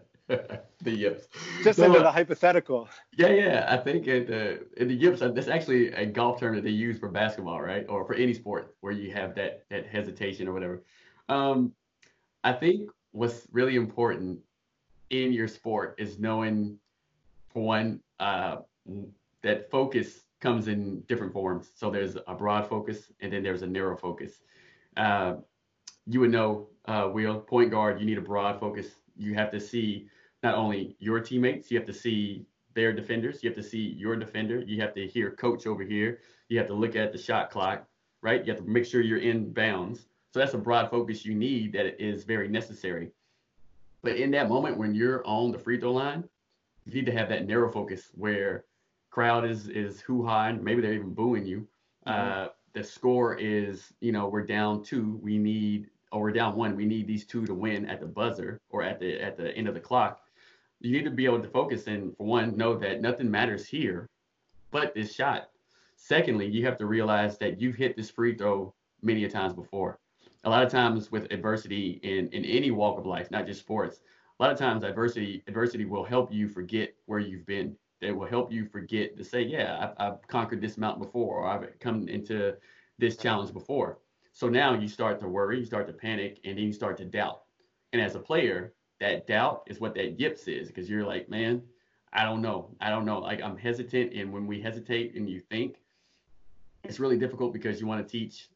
yips. 0.83 1.27
just 1.63 1.79
No, 1.79 1.85
into 1.85 1.99
uh, 1.99 2.03
the 2.03 2.11
hypothetical. 2.11 2.89
Yeah, 3.15 3.29
yeah. 3.29 3.65
I 3.69 3.77
think 3.77 4.05
in 4.07 4.25
the 4.25 4.65
in 4.75 4.89
the 4.89 4.95
yips, 4.95 5.21
uh, 5.21 5.29
that's 5.29 5.47
actually 5.47 5.93
a 5.93 6.05
golf 6.05 6.41
term 6.41 6.55
that 6.55 6.65
they 6.65 6.71
use 6.71 6.99
for 6.99 7.07
basketball, 7.07 7.61
right? 7.61 7.85
Or 7.87 8.03
for 8.03 8.15
any 8.15 8.33
sport 8.33 8.75
where 8.81 8.91
you 8.91 9.13
have 9.13 9.33
that 9.35 9.63
that 9.69 9.87
hesitation 9.87 10.49
or 10.49 10.51
whatever. 10.51 10.83
Um, 11.29 11.71
I 12.43 12.51
think 12.51 12.89
what's 13.13 13.47
really 13.53 13.77
important 13.77 14.39
in 15.09 15.31
your 15.31 15.47
sport 15.47 15.95
is 15.97 16.19
knowing, 16.19 16.79
for 17.53 17.63
one, 17.63 18.01
uh, 18.19 18.57
that 19.41 19.71
focus 19.71 20.23
comes 20.43 20.67
in 20.67 20.99
different 21.07 21.31
forms. 21.31 21.71
So 21.73 21.89
there's 21.89 22.17
a 22.27 22.35
broad 22.35 22.67
focus 22.67 23.11
and 23.21 23.31
then 23.31 23.41
there's 23.41 23.61
a 23.61 23.67
narrow 23.67 23.95
focus. 23.95 24.41
Uh, 24.97 25.35
you 26.05 26.19
would 26.19 26.31
know, 26.31 26.67
uh, 26.85 27.09
Will, 27.11 27.39
point 27.39 27.71
guard, 27.71 27.99
you 27.99 28.05
need 28.05 28.17
a 28.17 28.21
broad 28.21 28.59
focus. 28.59 28.87
You 29.15 29.33
have 29.35 29.49
to 29.51 29.59
see 29.59 30.09
not 30.43 30.55
only 30.55 30.97
your 30.99 31.21
teammates, 31.21 31.71
you 31.71 31.77
have 31.77 31.87
to 31.87 31.93
see 31.93 32.45
their 32.73 32.91
defenders, 32.91 33.41
you 33.41 33.49
have 33.49 33.55
to 33.55 33.63
see 33.63 33.95
your 33.97 34.17
defender, 34.17 34.59
you 34.59 34.81
have 34.81 34.93
to 34.95 35.07
hear 35.07 35.31
coach 35.31 35.65
over 35.65 35.83
here, 35.83 36.19
you 36.49 36.57
have 36.57 36.67
to 36.67 36.73
look 36.73 36.97
at 36.97 37.13
the 37.13 37.17
shot 37.17 37.49
clock, 37.49 37.87
right? 38.21 38.45
You 38.45 38.51
have 38.51 38.61
to 38.61 38.69
make 38.69 38.85
sure 38.85 38.99
you're 38.99 39.19
in 39.19 39.53
bounds. 39.53 40.07
So 40.31 40.39
that's 40.39 40.55
a 40.55 40.57
broad 40.57 40.89
focus 40.89 41.23
you 41.23 41.35
need 41.35 41.71
that 41.73 42.03
is 42.03 42.25
very 42.25 42.49
necessary. 42.49 43.11
But 44.01 44.17
in 44.17 44.31
that 44.31 44.49
moment 44.49 44.77
when 44.77 44.93
you're 44.93 45.25
on 45.25 45.51
the 45.53 45.59
free 45.59 45.79
throw 45.79 45.93
line, 45.93 46.25
you 46.85 46.93
need 46.93 47.05
to 47.05 47.13
have 47.13 47.29
that 47.29 47.47
narrow 47.47 47.71
focus 47.71 48.09
where 48.13 48.65
crowd 49.13 49.45
is 49.45 49.67
is 49.67 50.01
hoo 50.01 50.25
ha 50.25 50.47
and 50.47 50.63
maybe 50.63 50.81
they're 50.81 50.93
even 50.93 51.13
booing 51.13 51.45
you. 51.45 51.67
Uh, 52.07 52.47
the 52.73 52.83
score 52.83 53.35
is, 53.35 53.93
you 54.01 54.11
know, 54.11 54.27
we're 54.27 54.45
down 54.45 54.83
two. 54.83 55.19
We 55.21 55.37
need, 55.37 55.91
or 56.11 56.21
we're 56.21 56.31
down 56.31 56.55
one. 56.55 56.75
We 56.75 56.85
need 56.85 57.05
these 57.07 57.23
two 57.23 57.45
to 57.45 57.53
win 57.53 57.85
at 57.85 57.99
the 57.99 58.07
buzzer 58.07 58.59
or 58.71 58.81
at 58.81 58.99
the 58.99 59.21
at 59.21 59.37
the 59.37 59.55
end 59.55 59.67
of 59.67 59.75
the 59.75 59.79
clock. 59.79 60.21
You 60.81 60.91
need 60.91 61.05
to 61.05 61.11
be 61.11 61.25
able 61.25 61.41
to 61.41 61.47
focus 61.47 61.85
and, 61.85 62.17
for 62.17 62.25
one, 62.25 62.57
know 62.57 62.75
that 62.79 63.01
nothing 63.01 63.29
matters 63.29 63.67
here, 63.67 64.09
but 64.71 64.95
this 64.95 65.13
shot. 65.13 65.49
Secondly, 65.95 66.47
you 66.47 66.65
have 66.65 66.77
to 66.79 66.87
realize 66.87 67.37
that 67.37 67.61
you've 67.61 67.75
hit 67.75 67.95
this 67.95 68.09
free 68.09 68.35
throw 68.35 68.73
many 69.03 69.23
a 69.25 69.29
times 69.29 69.53
before. 69.53 69.99
A 70.43 70.49
lot 70.49 70.65
of 70.65 70.71
times 70.71 71.11
with 71.11 71.31
adversity 71.31 71.99
in 72.01 72.29
in 72.29 72.43
any 72.45 72.71
walk 72.71 72.97
of 72.97 73.05
life, 73.05 73.29
not 73.29 73.45
just 73.45 73.59
sports, 73.59 74.01
a 74.39 74.43
lot 74.43 74.51
of 74.51 74.57
times 74.57 74.83
adversity 74.83 75.43
adversity 75.47 75.85
will 75.85 76.03
help 76.03 76.33
you 76.33 76.49
forget 76.49 76.95
where 77.05 77.19
you've 77.19 77.45
been. 77.45 77.77
It 78.03 78.15
will 78.15 78.27
help 78.27 78.51
you 78.51 78.65
forget 78.65 79.17
to 79.17 79.23
say, 79.23 79.41
yeah, 79.41 79.93
I've, 79.99 80.13
I've 80.13 80.27
conquered 80.27 80.61
this 80.61 80.77
mountain 80.77 81.03
before, 81.03 81.37
or 81.37 81.47
I've 81.47 81.79
come 81.79 82.07
into 82.07 82.55
this 82.97 83.17
challenge 83.17 83.53
before. 83.53 83.99
So 84.31 84.49
now 84.49 84.73
you 84.73 84.87
start 84.87 85.19
to 85.19 85.27
worry, 85.27 85.59
you 85.59 85.65
start 85.65 85.87
to 85.87 85.93
panic, 85.93 86.39
and 86.43 86.57
then 86.57 86.65
you 86.65 86.73
start 86.73 86.97
to 86.97 87.05
doubt. 87.05 87.43
And 87.91 88.01
as 88.01 88.15
a 88.15 88.19
player, 88.19 88.73
that 88.99 89.27
doubt 89.27 89.63
is 89.67 89.79
what 89.79 89.93
that 89.95 90.19
yips 90.19 90.47
is, 90.47 90.67
because 90.67 90.89
you're 90.89 91.05
like, 91.05 91.29
man, 91.29 91.61
I 92.13 92.23
don't 92.23 92.41
know, 92.41 92.75
I 92.79 92.89
don't 92.89 93.05
know. 93.05 93.19
Like 93.19 93.41
I'm 93.41 93.57
hesitant, 93.57 94.13
and 94.13 94.31
when 94.31 94.47
we 94.47 94.61
hesitate 94.61 95.15
and 95.15 95.29
you 95.29 95.39
think, 95.39 95.77
it's 96.83 96.99
really 96.99 97.17
difficult 97.17 97.53
because 97.53 97.79
you 97.79 97.87
want 97.87 98.05
to 98.05 98.11
teach 98.11 98.49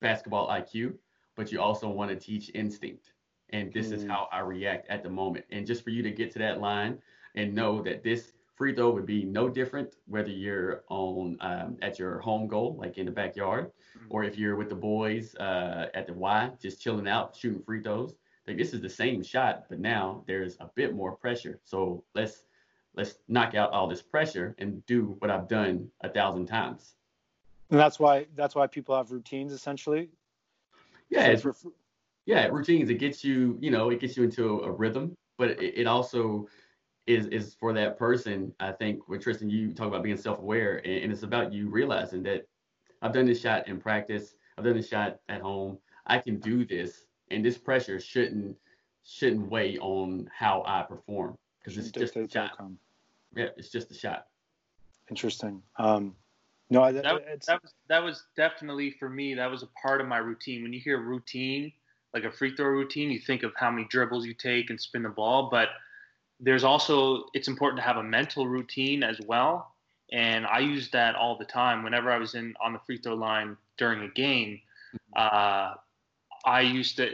basketball 0.00 0.48
IQ, 0.48 0.94
but 1.36 1.52
you 1.52 1.60
also 1.60 1.88
want 1.88 2.10
to 2.10 2.16
teach 2.16 2.50
instinct. 2.54 3.12
And 3.50 3.72
this 3.72 3.92
is 3.92 4.04
Mm. 4.04 4.08
how 4.08 4.28
I 4.32 4.40
react 4.40 4.88
at 4.88 5.02
the 5.02 5.10
moment. 5.10 5.44
And 5.50 5.66
just 5.66 5.84
for 5.84 5.90
you 5.90 6.02
to 6.02 6.10
get 6.10 6.30
to 6.32 6.38
that 6.38 6.60
line 6.60 7.00
and 7.34 7.54
know 7.54 7.82
that 7.82 8.02
this 8.02 8.32
free 8.54 8.74
throw 8.74 8.90
would 8.90 9.06
be 9.06 9.24
no 9.24 9.48
different 9.48 9.96
whether 10.06 10.30
you're 10.30 10.84
on 10.88 11.36
um, 11.40 11.76
at 11.82 11.98
your 11.98 12.18
home 12.20 12.46
goal, 12.46 12.76
like 12.78 12.98
in 12.98 13.06
the 13.06 13.12
backyard, 13.12 13.70
or 14.08 14.24
if 14.24 14.38
you're 14.38 14.56
with 14.56 14.68
the 14.68 14.74
boys 14.74 15.34
uh, 15.36 15.86
at 15.94 16.06
the 16.06 16.12
Y, 16.12 16.50
just 16.60 16.80
chilling 16.80 17.08
out, 17.08 17.34
shooting 17.34 17.62
free 17.62 17.82
throws. 17.82 18.14
Like 18.46 18.58
this 18.58 18.74
is 18.74 18.80
the 18.80 18.90
same 18.90 19.22
shot, 19.22 19.64
but 19.68 19.78
now 19.78 20.24
there's 20.26 20.56
a 20.60 20.70
bit 20.74 20.94
more 20.94 21.12
pressure. 21.16 21.60
So 21.64 22.04
let's 22.14 22.44
let's 22.94 23.14
knock 23.28 23.54
out 23.54 23.70
all 23.70 23.86
this 23.86 24.02
pressure 24.02 24.54
and 24.58 24.84
do 24.86 25.16
what 25.20 25.30
I've 25.30 25.48
done 25.48 25.88
a 26.02 26.08
thousand 26.08 26.46
times. 26.46 26.94
And 27.70 27.78
that's 27.78 27.98
why 27.98 28.26
that's 28.34 28.54
why 28.54 28.66
people 28.66 28.96
have 28.96 29.12
routines 29.12 29.52
essentially. 29.52 30.10
Yeah, 31.08 31.26
it's 31.26 31.42
For- 31.42 31.52
for- 31.52 31.72
yeah 32.26 32.46
routines 32.46 32.88
it 32.88 32.94
gets 32.94 33.24
you 33.24 33.58
you 33.60 33.70
know 33.70 33.90
it 33.90 34.00
gets 34.00 34.16
you 34.16 34.22
into 34.22 34.60
a, 34.60 34.70
rhythm 34.70 35.16
but 35.38 35.50
it, 35.50 35.78
it 35.78 35.86
also 35.86 36.46
is 37.06 37.26
is 37.26 37.54
for 37.58 37.72
that 37.72 37.98
person 37.98 38.52
i 38.60 38.70
think 38.70 39.08
when 39.08 39.20
tristan 39.20 39.50
you 39.50 39.72
talk 39.72 39.88
about 39.88 40.02
being 40.02 40.16
self-aware 40.16 40.78
and, 40.84 41.04
and 41.04 41.12
it's 41.12 41.22
about 41.24 41.52
you 41.52 41.68
realizing 41.68 42.22
that 42.22 42.46
i've 43.02 43.12
done 43.12 43.26
this 43.26 43.40
shot 43.40 43.66
in 43.68 43.80
practice 43.80 44.34
i've 44.56 44.64
done 44.64 44.76
this 44.76 44.88
shot 44.88 45.18
at 45.28 45.40
home 45.40 45.78
i 46.06 46.18
can 46.18 46.38
do 46.38 46.64
this 46.64 47.06
and 47.30 47.44
this 47.44 47.58
pressure 47.58 47.98
shouldn't 47.98 48.56
shouldn't 49.04 49.50
weigh 49.50 49.76
on 49.78 50.28
how 50.36 50.62
i 50.66 50.82
perform 50.82 51.36
because 51.58 51.76
it's 51.76 51.90
just 51.90 52.16
a 52.16 52.28
shot 52.28 52.50
outcome. 52.50 52.78
yeah 53.34 53.48
it's 53.56 53.70
just 53.70 53.90
a 53.90 53.94
shot 53.94 54.26
Interesting. 55.10 55.62
Um, 55.76 56.14
no, 56.70 56.82
I- 56.82 56.92
that, 56.92 57.04
it's 57.26 57.46
that 57.46 57.60
was 57.62 57.74
that 57.88 58.02
was 58.02 58.24
definitely 58.34 58.92
for 58.92 59.10
me 59.10 59.34
that 59.34 59.50
was 59.50 59.62
a 59.62 59.68
part 59.82 60.00
of 60.00 60.06
my 60.06 60.16
routine 60.16 60.62
when 60.62 60.72
you 60.72 60.80
hear 60.80 60.98
routine 60.98 61.70
like 62.14 62.24
a 62.24 62.30
free 62.32 62.56
throw 62.56 62.66
routine 62.68 63.10
you 63.10 63.20
think 63.20 63.42
of 63.42 63.52
how 63.56 63.70
many 63.70 63.86
dribbles 63.90 64.24
you 64.24 64.32
take 64.32 64.70
and 64.70 64.80
spin 64.80 65.02
the 65.02 65.10
ball 65.10 65.50
but 65.50 65.68
there's 66.42 66.64
also 66.64 67.24
it's 67.32 67.48
important 67.48 67.80
to 67.80 67.86
have 67.86 67.96
a 67.96 68.02
mental 68.02 68.46
routine 68.46 69.02
as 69.02 69.18
well. 69.26 69.74
And 70.12 70.44
i 70.46 70.58
use 70.58 70.90
that 70.90 71.14
all 71.14 71.38
the 71.38 71.44
time. 71.44 71.82
Whenever 71.82 72.10
i 72.10 72.18
was 72.18 72.34
in 72.34 72.54
on 72.60 72.72
the 72.72 72.80
free 72.80 72.98
throw 72.98 73.14
line 73.14 73.56
during 73.78 74.02
a 74.02 74.08
game 74.08 74.60
uh, 75.16 75.74
i 76.44 76.60
used 76.60 76.96
to 76.96 77.12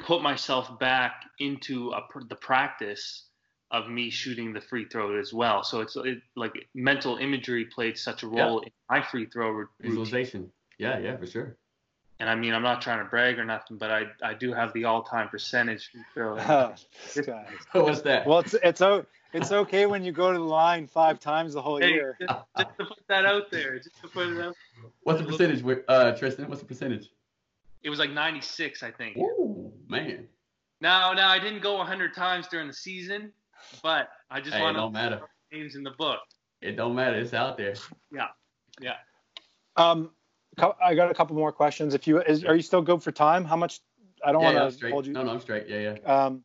put 0.00 0.22
myself 0.22 0.78
back 0.78 1.22
into 1.38 1.92
a, 1.92 2.00
the 2.28 2.34
practice 2.34 3.24
of 3.70 3.88
me 3.88 4.10
shooting 4.10 4.52
the 4.52 4.60
free 4.60 4.86
throw 4.86 5.18
as 5.18 5.32
well. 5.32 5.64
So 5.64 5.80
it's 5.80 5.96
it, 5.96 6.18
like 6.36 6.52
mental 6.74 7.16
imagery 7.16 7.64
played 7.64 7.98
such 7.98 8.22
a 8.22 8.28
role 8.28 8.60
in 8.60 8.70
my 8.88 9.02
free 9.02 9.26
throw 9.26 9.50
routine 9.50 9.70
visualization. 9.82 10.52
yeah 10.78 10.98
yeah 10.98 11.16
for 11.16 11.26
sure 11.26 11.56
and 12.20 12.28
I 12.28 12.34
mean, 12.34 12.54
I'm 12.54 12.62
not 12.62 12.80
trying 12.82 12.98
to 13.00 13.04
brag 13.04 13.38
or 13.38 13.44
nothing, 13.44 13.76
but 13.76 13.90
I, 13.90 14.04
I 14.22 14.34
do 14.34 14.52
have 14.52 14.72
the 14.72 14.84
all-time 14.84 15.28
percentage. 15.28 15.90
free 15.90 16.00
throw. 16.14 16.36
this 17.14 17.26
guy. 17.26 17.46
what's 17.72 18.02
that 18.02 18.26
Well, 18.26 18.38
it's 18.40 18.54
it's 18.54 18.80
o- 18.80 19.04
it's 19.32 19.50
okay 19.50 19.86
when 19.86 20.04
you 20.04 20.12
go 20.12 20.32
to 20.32 20.38
the 20.38 20.44
line 20.44 20.86
five 20.86 21.18
times 21.18 21.54
the 21.54 21.62
whole 21.62 21.80
Hey, 21.80 21.90
year. 21.92 22.16
just, 22.20 22.32
just 22.58 22.70
to 22.78 22.84
put 22.86 22.98
that 23.08 23.24
out 23.26 23.50
there, 23.50 23.78
just 23.78 24.00
to 24.02 24.08
put 24.08 24.28
it 24.28 24.40
out. 24.40 24.56
what's 25.02 25.20
the 25.20 25.26
percentage 25.26 25.64
uh 25.88 26.12
tristan 26.12 26.48
what's 26.48 26.60
the 26.60 26.66
percentage 26.68 27.08
It 27.82 27.90
was 27.90 27.98
like 27.98 28.10
96, 28.10 28.82
I 28.82 28.90
think. 28.92 29.16
Ooh, 29.18 29.72
man 29.88 30.28
Now, 30.80 31.12
now 31.12 31.28
I 31.30 31.38
didn't 31.38 31.62
go 31.62 31.76
100 31.78 32.14
times 32.14 32.46
during 32.48 32.68
the 32.68 32.74
season, 32.74 33.32
but 33.82 34.08
I 34.30 34.40
just 34.40 34.54
hey, 34.54 34.60
it 34.60 34.62
want 34.62 34.76
don't 34.76 34.92
matter 34.92 35.16
to 35.50 35.56
names 35.58 35.74
in 35.74 35.82
the 35.82 35.90
book. 35.98 36.20
it 36.62 36.76
don't 36.76 36.94
matter 36.94 37.16
it's 37.16 37.34
out 37.34 37.56
there 37.56 37.74
Yeah, 38.12 38.28
yeah. 38.80 38.94
Um, 39.76 40.04
cou- 40.04 40.10
I 40.58 40.94
got 40.94 41.10
a 41.10 41.14
couple 41.14 41.36
more 41.36 41.52
questions. 41.52 41.94
If 41.94 42.06
you 42.06 42.20
is, 42.20 42.44
are 42.44 42.54
you 42.54 42.62
still 42.62 42.82
good 42.82 43.02
for 43.02 43.12
time? 43.12 43.44
How 43.44 43.56
much? 43.56 43.80
I 44.24 44.32
don't 44.32 44.42
yeah, 44.42 44.62
want 44.62 44.78
to 44.78 44.90
hold 44.90 45.06
you. 45.06 45.12
No, 45.12 45.22
no, 45.22 45.32
I'm 45.32 45.40
straight. 45.40 45.68
Yeah, 45.68 45.96
yeah. 46.04 46.24
Um, 46.24 46.44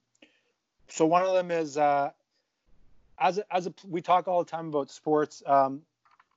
so 0.87 1.05
one 1.05 1.23
of 1.23 1.33
them 1.33 1.51
is 1.51 1.77
uh, 1.77 2.11
as 3.19 3.37
a, 3.37 3.55
as 3.55 3.67
a, 3.67 3.73
we 3.87 4.01
talk 4.01 4.27
all 4.27 4.43
the 4.43 4.49
time 4.49 4.67
about 4.67 4.89
sports. 4.89 5.43
Um, 5.45 5.81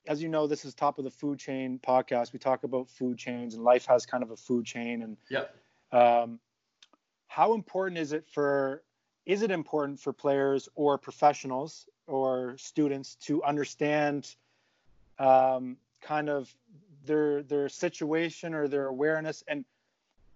as 0.07 0.21
you 0.21 0.29
know, 0.29 0.47
this 0.47 0.65
is 0.65 0.73
top 0.73 0.97
of 0.97 1.05
the 1.05 1.11
food 1.11 1.39
chain 1.39 1.79
podcast. 1.85 2.33
We 2.33 2.39
talk 2.39 2.63
about 2.63 2.89
food 2.89 3.17
chains, 3.17 3.55
and 3.55 3.63
life 3.63 3.85
has 3.85 4.05
kind 4.05 4.23
of 4.23 4.31
a 4.31 4.37
food 4.37 4.65
chain. 4.65 5.01
And 5.01 5.17
yeah, 5.29 5.45
um, 5.91 6.39
how 7.27 7.53
important 7.53 7.97
is 7.97 8.11
it 8.11 8.27
for? 8.27 8.83
Is 9.25 9.41
it 9.41 9.51
important 9.51 9.99
for 9.99 10.11
players 10.11 10.67
or 10.75 10.97
professionals 10.97 11.87
or 12.07 12.57
students 12.57 13.15
to 13.15 13.41
understand 13.43 14.35
um, 15.17 15.77
kind 16.01 16.29
of 16.29 16.53
their 17.05 17.43
their 17.43 17.69
situation 17.69 18.53
or 18.53 18.67
their 18.67 18.87
awareness 18.87 19.43
and 19.47 19.65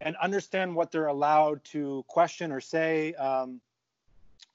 and 0.02 0.16
understand 0.18 0.76
what 0.76 0.92
they're 0.92 1.08
allowed 1.08 1.64
to 1.64 2.04
question 2.08 2.52
or 2.52 2.62
say 2.62 3.14
um, 3.16 3.60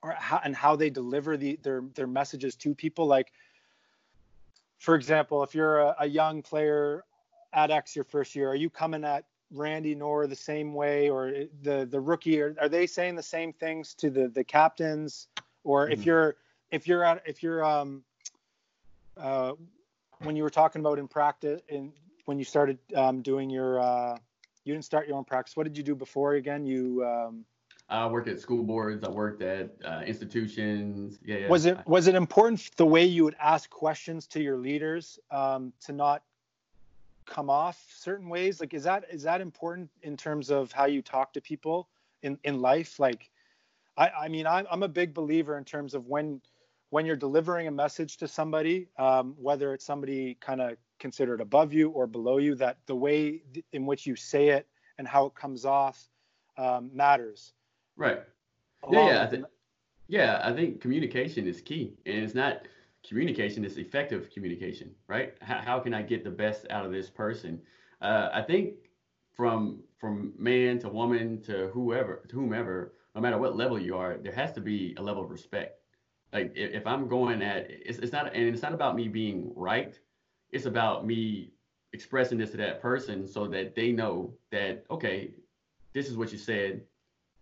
or 0.02 0.12
how, 0.12 0.40
and 0.44 0.54
how 0.54 0.76
they 0.76 0.90
deliver 0.90 1.36
the, 1.36 1.58
their 1.62 1.82
their 1.94 2.06
messages 2.06 2.54
to 2.56 2.74
people 2.74 3.06
like 3.06 3.32
for 4.78 4.94
example 4.94 5.42
if 5.42 5.54
you're 5.54 5.80
a, 5.80 5.96
a 6.00 6.06
young 6.06 6.42
player 6.42 7.04
at 7.52 7.70
x 7.70 7.94
your 7.96 8.04
first 8.04 8.34
year 8.34 8.48
are 8.48 8.56
you 8.56 8.70
coming 8.70 9.04
at 9.04 9.24
Randy 9.54 9.94
Nohr 9.94 10.26
the 10.26 10.36
same 10.36 10.74
way 10.74 11.10
or 11.10 11.32
the 11.62 11.86
the 11.90 12.00
rookie 12.00 12.40
are, 12.40 12.54
are 12.60 12.68
they 12.68 12.86
saying 12.86 13.16
the 13.16 13.22
same 13.22 13.52
things 13.52 13.94
to 13.94 14.10
the 14.10 14.28
the 14.28 14.44
captains 14.44 15.28
or 15.64 15.84
mm-hmm. 15.84 15.92
if 15.92 16.06
you're 16.06 16.36
if 16.70 16.86
you're 16.86 17.04
at 17.04 17.22
if 17.26 17.42
you're 17.42 17.64
um 17.64 18.02
uh 19.16 19.52
when 20.24 20.36
you 20.36 20.42
were 20.42 20.50
talking 20.50 20.80
about 20.80 20.98
in 20.98 21.08
practice 21.08 21.60
in 21.68 21.92
when 22.24 22.38
you 22.38 22.44
started 22.44 22.78
um, 22.94 23.22
doing 23.22 23.50
your 23.50 23.80
uh 23.80 24.16
you 24.64 24.72
didn't 24.72 24.84
start 24.84 25.08
your 25.08 25.16
own 25.16 25.24
practice. 25.24 25.56
What 25.56 25.64
did 25.64 25.76
you 25.76 25.82
do 25.82 25.94
before 25.94 26.34
again? 26.34 26.64
You 26.64 27.04
um, 27.04 27.44
I 27.88 28.06
worked 28.06 28.28
at 28.28 28.40
school 28.40 28.62
boards. 28.62 29.04
I 29.04 29.10
worked 29.10 29.42
at 29.42 29.70
uh, 29.84 30.02
institutions. 30.06 31.18
Yeah, 31.24 31.38
yeah, 31.38 31.48
Was 31.48 31.66
it 31.66 31.78
was 31.86 32.06
it 32.06 32.14
important 32.14 32.70
the 32.76 32.86
way 32.86 33.04
you 33.04 33.24
would 33.24 33.36
ask 33.40 33.68
questions 33.68 34.26
to 34.28 34.42
your 34.42 34.56
leaders 34.56 35.18
um, 35.30 35.72
to 35.82 35.92
not 35.92 36.22
come 37.26 37.50
off 37.50 37.84
certain 37.94 38.28
ways? 38.28 38.60
Like, 38.60 38.72
is 38.72 38.84
that 38.84 39.04
is 39.10 39.24
that 39.24 39.40
important 39.40 39.90
in 40.02 40.16
terms 40.16 40.50
of 40.50 40.72
how 40.72 40.86
you 40.86 41.02
talk 41.02 41.32
to 41.34 41.40
people 41.40 41.88
in 42.22 42.38
in 42.44 42.60
life? 42.60 42.98
Like, 42.98 43.28
I 43.96 44.08
I 44.10 44.28
mean, 44.28 44.46
I'm 44.46 44.66
I'm 44.70 44.82
a 44.82 44.88
big 44.88 45.12
believer 45.12 45.58
in 45.58 45.64
terms 45.64 45.94
of 45.94 46.06
when 46.06 46.40
when 46.92 47.06
you're 47.06 47.16
delivering 47.16 47.68
a 47.68 47.70
message 47.70 48.18
to 48.18 48.28
somebody, 48.28 48.86
um, 48.98 49.34
whether 49.38 49.72
it's 49.72 49.82
somebody 49.82 50.36
kind 50.42 50.60
of 50.60 50.76
considered 50.98 51.40
above 51.40 51.72
you 51.72 51.88
or 51.88 52.06
below 52.06 52.36
you, 52.36 52.54
that 52.54 52.76
the 52.84 52.94
way 52.94 53.42
in 53.72 53.86
which 53.86 54.06
you 54.06 54.14
say 54.14 54.50
it 54.50 54.68
and 54.98 55.08
how 55.08 55.24
it 55.24 55.34
comes 55.34 55.64
off 55.64 56.10
um, 56.58 56.90
matters. 56.92 57.54
Right. 57.96 58.20
Yeah, 58.90 59.06
yeah, 59.06 59.22
I 59.22 59.26
th- 59.26 59.44
yeah. 60.08 60.40
I 60.44 60.52
think 60.52 60.82
communication 60.82 61.46
is 61.46 61.62
key, 61.62 61.94
and 62.04 62.24
it's 62.24 62.34
not 62.34 62.68
communication; 63.08 63.64
it's 63.64 63.78
effective 63.78 64.28
communication, 64.30 64.90
right? 65.08 65.32
How, 65.40 65.60
how 65.60 65.80
can 65.80 65.94
I 65.94 66.02
get 66.02 66.24
the 66.24 66.30
best 66.30 66.66
out 66.68 66.84
of 66.84 66.92
this 66.92 67.08
person? 67.08 67.58
Uh, 68.02 68.28
I 68.34 68.42
think 68.42 68.74
from 69.34 69.82
from 69.96 70.34
man 70.36 70.78
to 70.80 70.90
woman 70.90 71.40
to 71.44 71.68
whoever 71.68 72.22
to 72.28 72.36
whomever, 72.36 72.92
no 73.14 73.22
matter 73.22 73.38
what 73.38 73.56
level 73.56 73.78
you 73.78 73.96
are, 73.96 74.18
there 74.18 74.32
has 74.32 74.52
to 74.52 74.60
be 74.60 74.94
a 74.98 75.02
level 75.02 75.24
of 75.24 75.30
respect. 75.30 75.81
Like 76.32 76.52
if, 76.54 76.86
I'm 76.86 77.08
going 77.08 77.42
at 77.42 77.66
it's, 77.68 77.98
it's 77.98 78.12
not 78.12 78.34
and 78.34 78.54
it's 78.54 78.62
not 78.62 78.72
about 78.72 78.96
me 78.96 79.08
being 79.08 79.52
right. 79.54 79.98
It's 80.50 80.66
about 80.66 81.06
me 81.06 81.52
expressing 81.92 82.38
this 82.38 82.50
to 82.52 82.56
that 82.56 82.80
person 82.80 83.26
so 83.26 83.46
that 83.48 83.74
they 83.74 83.92
know 83.92 84.32
that 84.50 84.84
okay 84.90 85.32
this 85.92 86.08
is 86.08 86.16
what 86.16 86.32
you 86.32 86.38
said. 86.38 86.82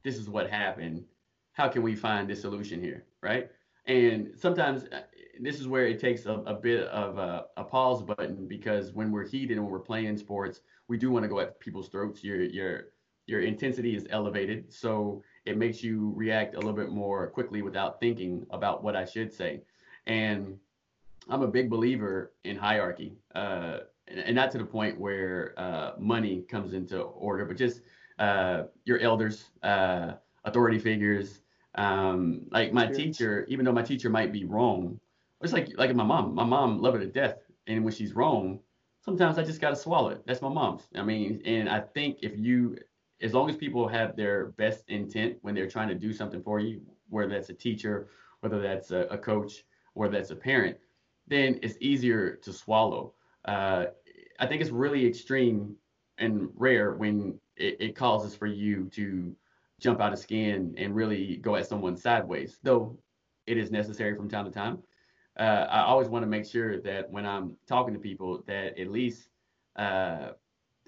This 0.03 0.17
is 0.17 0.29
what 0.29 0.51
happened. 0.51 1.05
How 1.53 1.69
can 1.69 1.83
we 1.83 1.95
find 1.95 2.29
this 2.29 2.41
solution 2.41 2.81
here? 2.81 3.05
Right? 3.23 3.51
And 3.87 4.33
sometimes 4.37 4.85
uh, 4.85 5.03
this 5.41 5.61
is 5.61 5.69
where 5.69 5.87
it 5.87 6.01
takes 6.01 6.27
a, 6.27 6.33
a 6.33 6.55
bit 6.55 6.89
of 6.89 7.19
a, 7.19 7.47
a, 7.57 7.65
pause 7.65 8.03
button 8.03 8.47
because 8.47 8.93
when 8.93 9.11
we're 9.11 9.27
heated 9.27 9.57
and 9.57 9.67
we're 9.67 9.79
playing 9.79 10.17
sports 10.19 10.61
we 10.91 10.99
do 10.99 11.11
want 11.11 11.23
to 11.23 11.29
go 11.29 11.39
at 11.39 11.59
people's 11.61 11.89
throats. 11.89 12.23
Your 12.25 12.43
your 12.43 12.87
your 13.27 13.41
intensity 13.41 13.95
is 13.95 14.07
elevated. 14.11 14.73
So 14.73 15.23
it 15.47 15.57
makes 15.57 15.83
you 15.83 16.13
react 16.17 16.55
a 16.55 16.59
little 16.59 16.73
bit 16.73 16.91
more 16.91 17.29
quickly 17.29 17.63
without 17.63 18.01
thinking 18.01 18.47
about 18.51 18.83
what 18.83 18.95
i 18.97 19.05
should 19.05 19.33
say 19.33 19.61
and 20.07 20.59
I'm 21.29 21.43
a 21.43 21.49
big 21.49 21.71
believer 21.71 22.33
in 22.45 22.57
hierarchy, 22.57 23.15
uh, 23.35 23.79
and, 24.09 24.19
and, 24.21 24.35
not 24.35 24.51
to 24.53 24.59
the 24.59 24.65
point 24.65 24.99
where 24.99 25.55
uh, 25.57 25.93
money 25.99 26.43
comes 26.49 26.73
into 26.73 27.01
order, 27.01 27.45
but 27.45 27.57
just 27.57 27.83
uh, 28.19 28.65
your 28.85 28.99
elders, 28.99 29.51
uh, 29.63 30.15
authority 30.45 30.79
figures. 30.79 31.41
Um, 31.77 32.43
like 32.51 32.73
my 32.73 32.87
teacher, 32.87 33.47
even 33.49 33.65
though 33.65 33.73
my 33.73 33.83
teacher 33.83 34.11
might 34.11 34.33
be 34.33 34.45
wrong, 34.45 34.99
it's 35.41 35.53
like 35.53 35.71
like 35.79 35.95
my 35.95 36.05
mom. 36.05 36.35
My 36.35 36.45
mom 36.45 36.81
love 36.81 36.95
her 36.95 37.01
to 37.01 37.07
death, 37.07 37.39
and 37.69 37.85
when 37.85 37.95
she's 37.95 38.15
wrong, 38.15 38.59
sometimes 39.05 39.39
I 39.39 39.45
just 39.45 39.61
gotta 39.61 39.77
swallow 39.77 40.09
it. 40.11 40.23
That's 40.27 40.43
my 40.43 40.49
mom's. 40.49 40.89
I 40.97 41.03
mean, 41.03 41.41
and 41.45 41.69
I 41.69 41.81
think 41.81 42.19
if 42.23 42.37
you, 42.37 42.77
as 43.23 43.35
long 43.35 43.49
as 43.51 43.57
people 43.57 43.87
have 43.87 44.17
their 44.17 44.47
best 44.47 44.85
intent 44.89 45.37
when 45.43 45.55
they're 45.55 45.69
trying 45.69 45.89
to 45.89 45.95
do 45.95 46.13
something 46.13 46.43
for 46.43 46.59
you, 46.59 46.81
whether 47.09 47.29
that's 47.29 47.51
a 47.51 47.55
teacher, 47.55 48.09
whether 48.41 48.61
that's 48.61 48.91
a, 48.91 49.01
a 49.11 49.19
coach, 49.19 49.65
whether 49.95 50.13
that's 50.13 50.31
a 50.31 50.37
parent, 50.37 50.77
then 51.27 51.59
it's 51.63 51.77
easier 51.81 52.37
to 52.37 52.53
swallow. 52.53 53.15
Uh, 53.45 53.87
I 54.39 54.47
think 54.47 54.63
it's 54.63 54.71
really 54.71 55.07
extreme 55.07 55.77
and 56.19 56.49
rare 56.55 56.93
when 56.93 57.39
it, 57.57 57.77
it, 57.81 57.97
causes 57.97 58.35
for 58.35 58.47
you 58.47 58.91
to 58.93 59.35
jump 59.81 60.01
out 60.01 60.13
of 60.13 60.19
skin 60.19 60.75
and 60.77 60.95
really 60.95 61.37
go 61.37 61.57
at 61.57 61.67
someone 61.67 61.97
sideways, 61.97 62.59
though 62.63 62.99
it 63.47 63.57
is 63.57 63.71
necessary 63.71 64.15
from 64.15 64.29
time 64.29 64.45
to 64.45 64.51
time. 64.51 64.79
Uh, 65.39 65.67
I 65.71 65.83
always 65.83 66.09
want 66.09 66.23
to 66.23 66.27
make 66.27 66.45
sure 66.45 66.81
that 66.83 67.11
when 67.11 67.25
I'm 67.25 67.57
talking 67.67 67.95
to 67.95 68.01
people, 68.01 68.43
that 68.47 68.79
at 68.79 68.91
least 68.91 69.29
uh, 69.77 70.31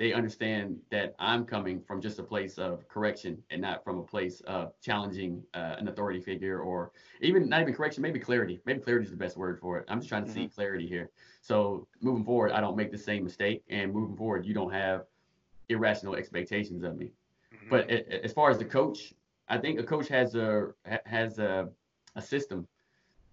they 0.02 0.12
understand 0.12 0.76
that 0.90 1.14
I'm 1.20 1.44
coming 1.44 1.80
from 1.80 2.00
just 2.00 2.18
a 2.18 2.24
place 2.24 2.58
of 2.58 2.88
correction 2.88 3.40
and 3.50 3.62
not 3.62 3.84
from 3.84 4.00
a 4.00 4.02
place 4.02 4.40
of 4.48 4.72
challenging 4.80 5.44
uh, 5.54 5.76
an 5.78 5.86
authority 5.86 6.20
figure 6.20 6.58
or 6.58 6.90
even 7.20 7.48
not 7.48 7.60
even 7.60 7.72
correction, 7.72 8.02
maybe 8.02 8.18
clarity. 8.18 8.60
Maybe 8.66 8.80
clarity 8.80 9.04
is 9.04 9.12
the 9.12 9.16
best 9.16 9.36
word 9.36 9.60
for 9.60 9.78
it. 9.78 9.84
I'm 9.86 10.00
just 10.00 10.08
trying 10.08 10.24
to 10.24 10.30
mm-hmm. 10.32 10.40
see 10.40 10.48
clarity 10.48 10.88
here. 10.88 11.10
So 11.40 11.86
moving 12.00 12.24
forward, 12.24 12.50
I 12.50 12.60
don't 12.60 12.76
make 12.76 12.90
the 12.90 12.98
same 12.98 13.22
mistake, 13.22 13.62
and 13.70 13.92
moving 13.92 14.16
forward, 14.16 14.44
you 14.44 14.54
don't 14.54 14.72
have 14.72 15.04
irrational 15.68 16.16
expectations 16.16 16.82
of 16.82 16.96
me. 16.96 17.12
Mm-hmm. 17.54 17.70
But 17.70 17.88
as 17.88 18.32
far 18.32 18.50
as 18.50 18.58
the 18.58 18.64
coach, 18.64 19.14
I 19.48 19.56
think 19.56 19.78
a 19.78 19.84
coach 19.84 20.08
has 20.08 20.34
a 20.34 20.72
has 21.06 21.38
a, 21.38 21.68
a 22.16 22.22
system, 22.22 22.66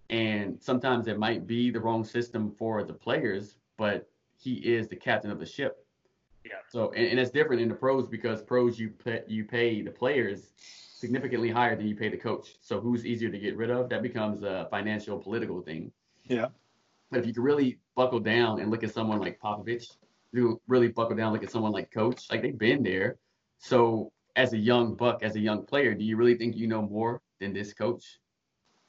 and 0.08 0.56
sometimes 0.62 1.08
it 1.08 1.18
might 1.18 1.48
be 1.48 1.72
the 1.72 1.80
wrong 1.80 2.04
system 2.04 2.54
for 2.56 2.84
the 2.84 2.94
players, 2.94 3.56
but 3.76 4.08
he 4.38 4.54
is 4.54 4.86
the 4.86 4.94
captain 4.94 5.32
of 5.32 5.40
the 5.40 5.46
ship 5.46 5.84
yeah. 6.44 6.52
So 6.68 6.90
and, 6.92 7.06
and 7.06 7.20
it's 7.20 7.30
different 7.30 7.62
in 7.62 7.68
the 7.68 7.74
pros 7.74 8.08
because 8.08 8.42
pros 8.42 8.78
you 8.78 8.90
pay 8.90 9.22
you 9.26 9.44
pay 9.44 9.82
the 9.82 9.90
players 9.90 10.52
significantly 10.56 11.50
higher 11.50 11.76
than 11.76 11.86
you 11.86 11.96
pay 11.96 12.08
the 12.08 12.16
coach. 12.16 12.56
So 12.60 12.80
who's 12.80 13.06
easier 13.06 13.30
to 13.30 13.38
get 13.38 13.56
rid 13.56 13.70
of? 13.70 13.88
That 13.88 14.02
becomes 14.02 14.42
a 14.42 14.68
financial 14.70 15.18
political 15.18 15.62
thing. 15.62 15.92
Yeah. 16.24 16.48
But 17.10 17.20
if 17.20 17.26
you 17.26 17.34
can 17.34 17.42
really 17.42 17.78
buckle 17.96 18.20
down 18.20 18.60
and 18.60 18.70
look 18.70 18.84
at 18.84 18.92
someone 18.92 19.18
like 19.18 19.40
Popovich, 19.40 19.96
you 20.32 20.60
really 20.68 20.88
buckle 20.88 21.16
down, 21.16 21.32
look 21.32 21.42
at 21.42 21.50
someone 21.50 21.72
like 21.72 21.90
Coach, 21.90 22.26
like 22.30 22.42
they've 22.42 22.56
been 22.56 22.82
there. 22.82 23.16
So 23.58 24.12
as 24.36 24.52
a 24.52 24.58
young 24.58 24.94
buck, 24.94 25.22
as 25.22 25.34
a 25.36 25.40
young 25.40 25.64
player, 25.64 25.94
do 25.94 26.04
you 26.04 26.16
really 26.16 26.36
think 26.36 26.56
you 26.56 26.68
know 26.68 26.82
more 26.82 27.20
than 27.40 27.52
this 27.52 27.72
coach? 27.72 28.20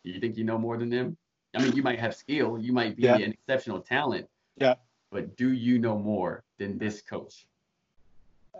Do 0.03 0.11
you 0.11 0.19
think 0.19 0.38
you 0.38 0.43
know 0.43 0.57
more 0.57 0.77
than 0.77 0.89
them? 0.89 1.17
I 1.55 1.63
mean, 1.63 1.76
you 1.76 1.81
might 1.81 1.99
have 1.99 2.15
skill, 2.15 2.59
you 2.59 2.73
might 2.73 2.95
be 2.95 3.03
yeah. 3.03 3.15
an 3.15 3.31
exceptional 3.31 3.81
talent. 3.81 4.27
Yeah 4.57 4.76
but 5.11 5.35
do 5.35 5.51
you 5.51 5.77
know 5.77 5.97
more 5.97 6.43
than 6.61 6.77
this 6.77 7.01
coach? 7.01 7.47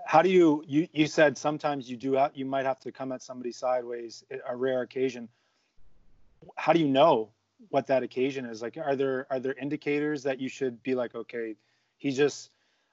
How 0.06 0.22
do 0.22 0.30
you 0.30 0.64
you 0.68 0.88
you 0.92 1.08
said 1.08 1.38
sometimes 1.38 1.90
you 1.90 1.96
do 1.96 2.14
have, 2.14 2.32
you 2.34 2.46
might 2.46 2.66
have 2.66 2.80
to 2.82 2.92
come 2.92 3.12
at 3.12 3.22
somebody 3.22 3.52
sideways 3.52 4.24
a 4.48 4.56
rare 4.56 4.82
occasion. 4.82 5.30
How 6.56 6.74
do 6.74 6.80
you 6.80 6.88
know 6.88 7.30
what 7.70 7.88
that 7.88 8.02
occasion 8.02 8.46
is? 8.46 8.62
Like 8.62 8.78
are 8.78 8.96
there 8.96 9.28
are 9.30 9.40
there 9.40 9.54
indicators 9.54 10.24
that 10.24 10.40
you 10.40 10.50
should 10.50 10.82
be 10.82 10.96
like 10.96 11.14
okay, 11.14 11.56
he 11.98 12.12
just 12.12 12.50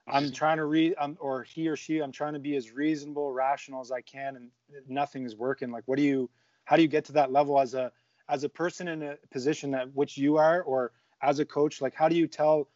I'm 0.06 0.30
trying 0.32 0.58
to 0.58 0.66
read 0.66 0.94
um, 0.98 1.16
or 1.20 1.42
he 1.42 1.68
or 1.68 1.76
she 1.76 2.00
I'm 2.00 2.12
trying 2.12 2.34
to 2.34 2.38
be 2.38 2.56
as 2.56 2.70
reasonable, 2.70 3.32
rational 3.32 3.80
as 3.80 3.90
I 3.90 4.02
can 4.02 4.36
and 4.36 4.50
nothing 4.88 5.24
is 5.24 5.34
working. 5.34 5.70
Like 5.70 5.84
what 5.86 5.96
do 5.96 6.04
you 6.04 6.28
how 6.64 6.76
do 6.76 6.82
you 6.82 6.88
get 6.88 7.06
to 7.06 7.12
that 7.12 7.32
level 7.32 7.58
as 7.58 7.72
a 7.72 7.90
as 8.28 8.44
a 8.44 8.48
person 8.48 8.88
in 8.88 9.02
a 9.02 9.16
position 9.30 9.70
that 9.70 9.94
which 9.94 10.18
you 10.18 10.36
are 10.36 10.60
or 10.62 10.92
as 11.22 11.38
a 11.38 11.44
coach 11.44 11.80
like 11.80 11.94
how 11.94 12.08
do 12.08 12.16
you 12.16 12.26
tell 12.26 12.68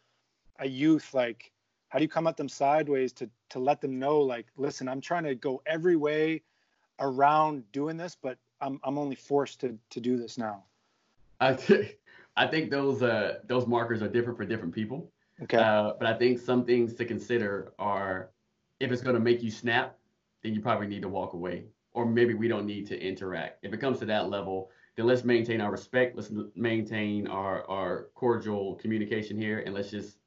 a 0.59 0.67
youth 0.67 1.13
like 1.13 1.52
how 1.93 1.99
do 1.99 2.03
you 2.03 2.09
come 2.09 2.25
at 2.25 2.35
them 2.35 2.49
sideways 2.49 3.13
to 3.13 3.29
to 3.49 3.59
let 3.59 3.79
them 3.79 3.99
know 3.99 4.19
like 4.19 4.47
listen 4.57 4.89
i'm 4.89 4.99
trying 4.99 5.23
to 5.23 5.35
go 5.35 5.61
every 5.67 5.95
way 5.95 6.41
around 6.99 7.63
doing 7.71 7.95
this 7.95 8.17
but 8.19 8.39
i'm 8.61 8.79
i'm 8.83 8.97
only 8.97 9.15
forced 9.15 9.61
to 9.61 9.77
to 9.91 9.99
do 9.99 10.17
this 10.17 10.37
now. 10.37 10.63
I 11.39 11.53
think 11.53 11.99
i 12.35 12.47
think 12.47 12.71
those 12.71 13.03
uh 13.03 13.35
those 13.45 13.67
markers 13.67 14.01
are 14.01 14.09
different 14.09 14.37
for 14.37 14.45
different 14.45 14.73
people. 14.73 15.11
Okay. 15.43 15.57
Uh, 15.57 15.93
but 15.99 16.07
i 16.07 16.17
think 16.17 16.39
some 16.39 16.65
things 16.65 16.95
to 16.95 17.05
consider 17.05 17.73
are 17.77 18.31
if 18.79 18.91
it's 18.91 19.03
going 19.03 19.15
to 19.15 19.21
make 19.21 19.43
you 19.43 19.51
snap 19.51 19.95
then 20.41 20.55
you 20.55 20.61
probably 20.61 20.87
need 20.87 21.03
to 21.03 21.09
walk 21.09 21.33
away. 21.33 21.63
Or 21.93 22.05
maybe 22.07 22.33
we 22.33 22.47
don't 22.47 22.65
need 22.65 22.87
to 22.87 22.99
interact. 22.99 23.63
If 23.63 23.71
it 23.71 23.77
comes 23.77 23.99
to 23.99 24.05
that 24.05 24.29
level 24.29 24.71
then 24.95 25.05
let's 25.05 25.23
maintain 25.23 25.61
our 25.61 25.71
respect. 25.71 26.15
Let's 26.15 26.31
maintain 26.55 27.27
our 27.27 27.69
our 27.69 28.07
cordial 28.15 28.75
communication 28.75 29.37
here 29.37 29.59
and 29.59 29.75
let's 29.75 29.91
just 29.91 30.17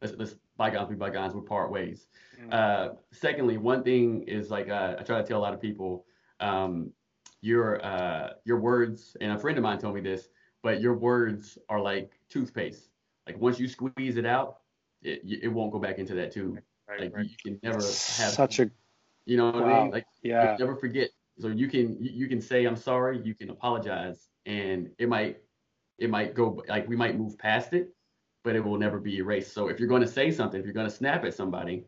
let's, 0.00 0.14
let's 0.16 0.36
bygones 0.56 0.88
be 0.88 0.94
bygones. 0.94 1.34
We 1.34 1.40
part 1.42 1.70
ways. 1.70 2.06
Mm-hmm. 2.40 2.50
Uh, 2.52 2.88
secondly, 3.12 3.56
one 3.56 3.82
thing 3.82 4.22
is 4.22 4.50
like 4.50 4.68
uh, 4.68 4.96
I 4.98 5.02
try 5.02 5.20
to 5.20 5.26
tell 5.26 5.38
a 5.38 5.44
lot 5.44 5.54
of 5.54 5.60
people, 5.60 6.06
um, 6.40 6.90
your 7.40 7.84
uh, 7.84 8.30
your 8.44 8.58
words, 8.58 9.16
and 9.20 9.32
a 9.32 9.38
friend 9.38 9.56
of 9.58 9.62
mine 9.62 9.78
told 9.78 9.94
me 9.94 10.00
this, 10.00 10.28
but 10.62 10.80
your 10.80 10.94
words 10.94 11.58
are 11.68 11.80
like 11.80 12.12
toothpaste. 12.28 12.88
Like 13.26 13.38
once 13.38 13.58
you 13.58 13.68
squeeze 13.68 14.16
it 14.16 14.26
out, 14.26 14.58
it, 15.02 15.20
it 15.24 15.48
won't 15.48 15.72
go 15.72 15.78
back 15.78 15.98
into 15.98 16.14
that 16.14 16.32
tube. 16.32 16.58
Right, 16.88 17.00
like 17.00 17.16
right. 17.16 17.26
you 17.26 17.36
can 17.42 17.58
never 17.62 17.78
have 17.78 18.32
such 18.32 18.60
a 18.60 18.70
You 19.24 19.36
know 19.36 19.50
what 19.50 19.62
Wow. 19.62 19.80
I 19.80 19.82
mean? 19.82 19.92
Like 19.92 20.06
Yeah. 20.22 20.56
never 20.58 20.76
forget. 20.76 21.10
So 21.38 21.48
you 21.48 21.68
can 21.68 22.02
you 22.02 22.10
you 22.12 22.28
can 22.28 22.40
say 22.40 22.64
I'm 22.64 22.76
sorry, 22.76 23.20
you 23.22 23.34
can 23.34 23.50
apologize, 23.50 24.28
and 24.46 24.90
it 24.98 25.08
might 25.08 25.38
it 25.98 26.10
might 26.10 26.34
go 26.34 26.62
like 26.68 26.88
we 26.88 26.96
might 26.96 27.18
move 27.18 27.36
past 27.38 27.72
it, 27.72 27.94
but 28.46 28.54
it 28.54 28.64
will 28.64 28.78
never 28.78 29.00
be 29.00 29.16
erased. 29.16 29.52
So 29.52 29.66
if 29.66 29.80
you're 29.80 29.88
going 29.88 30.02
to 30.02 30.08
say 30.08 30.30
something, 30.30 30.60
if 30.60 30.64
you're 30.64 30.72
going 30.72 30.88
to 30.88 30.94
snap 30.94 31.24
at 31.24 31.34
somebody, 31.34 31.82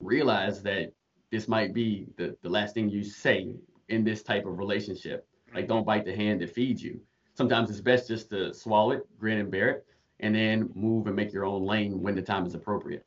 realize 0.00 0.64
that 0.64 0.92
this 1.30 1.46
might 1.46 1.72
be 1.72 2.08
the, 2.16 2.36
the 2.42 2.48
last 2.48 2.74
thing 2.74 2.90
you 2.90 3.04
say 3.04 3.54
in 3.88 4.02
this 4.02 4.24
type 4.24 4.46
of 4.46 4.58
relationship. 4.58 5.28
Like 5.54 5.68
don't 5.68 5.86
bite 5.86 6.04
the 6.04 6.14
hand 6.14 6.40
that 6.40 6.52
feeds 6.52 6.82
you. 6.82 7.00
Sometimes 7.34 7.70
it's 7.70 7.80
best 7.80 8.08
just 8.08 8.30
to 8.30 8.52
swallow 8.52 8.90
it, 8.90 9.06
grin 9.16 9.38
and 9.38 9.48
bear 9.48 9.68
it, 9.68 9.86
and 10.18 10.34
then 10.34 10.70
move 10.74 11.06
and 11.06 11.14
make 11.14 11.32
your 11.32 11.44
own 11.44 11.64
lane 11.64 12.02
when 12.02 12.16
the 12.16 12.22
time 12.22 12.46
is 12.46 12.54
appropriate. 12.54 13.06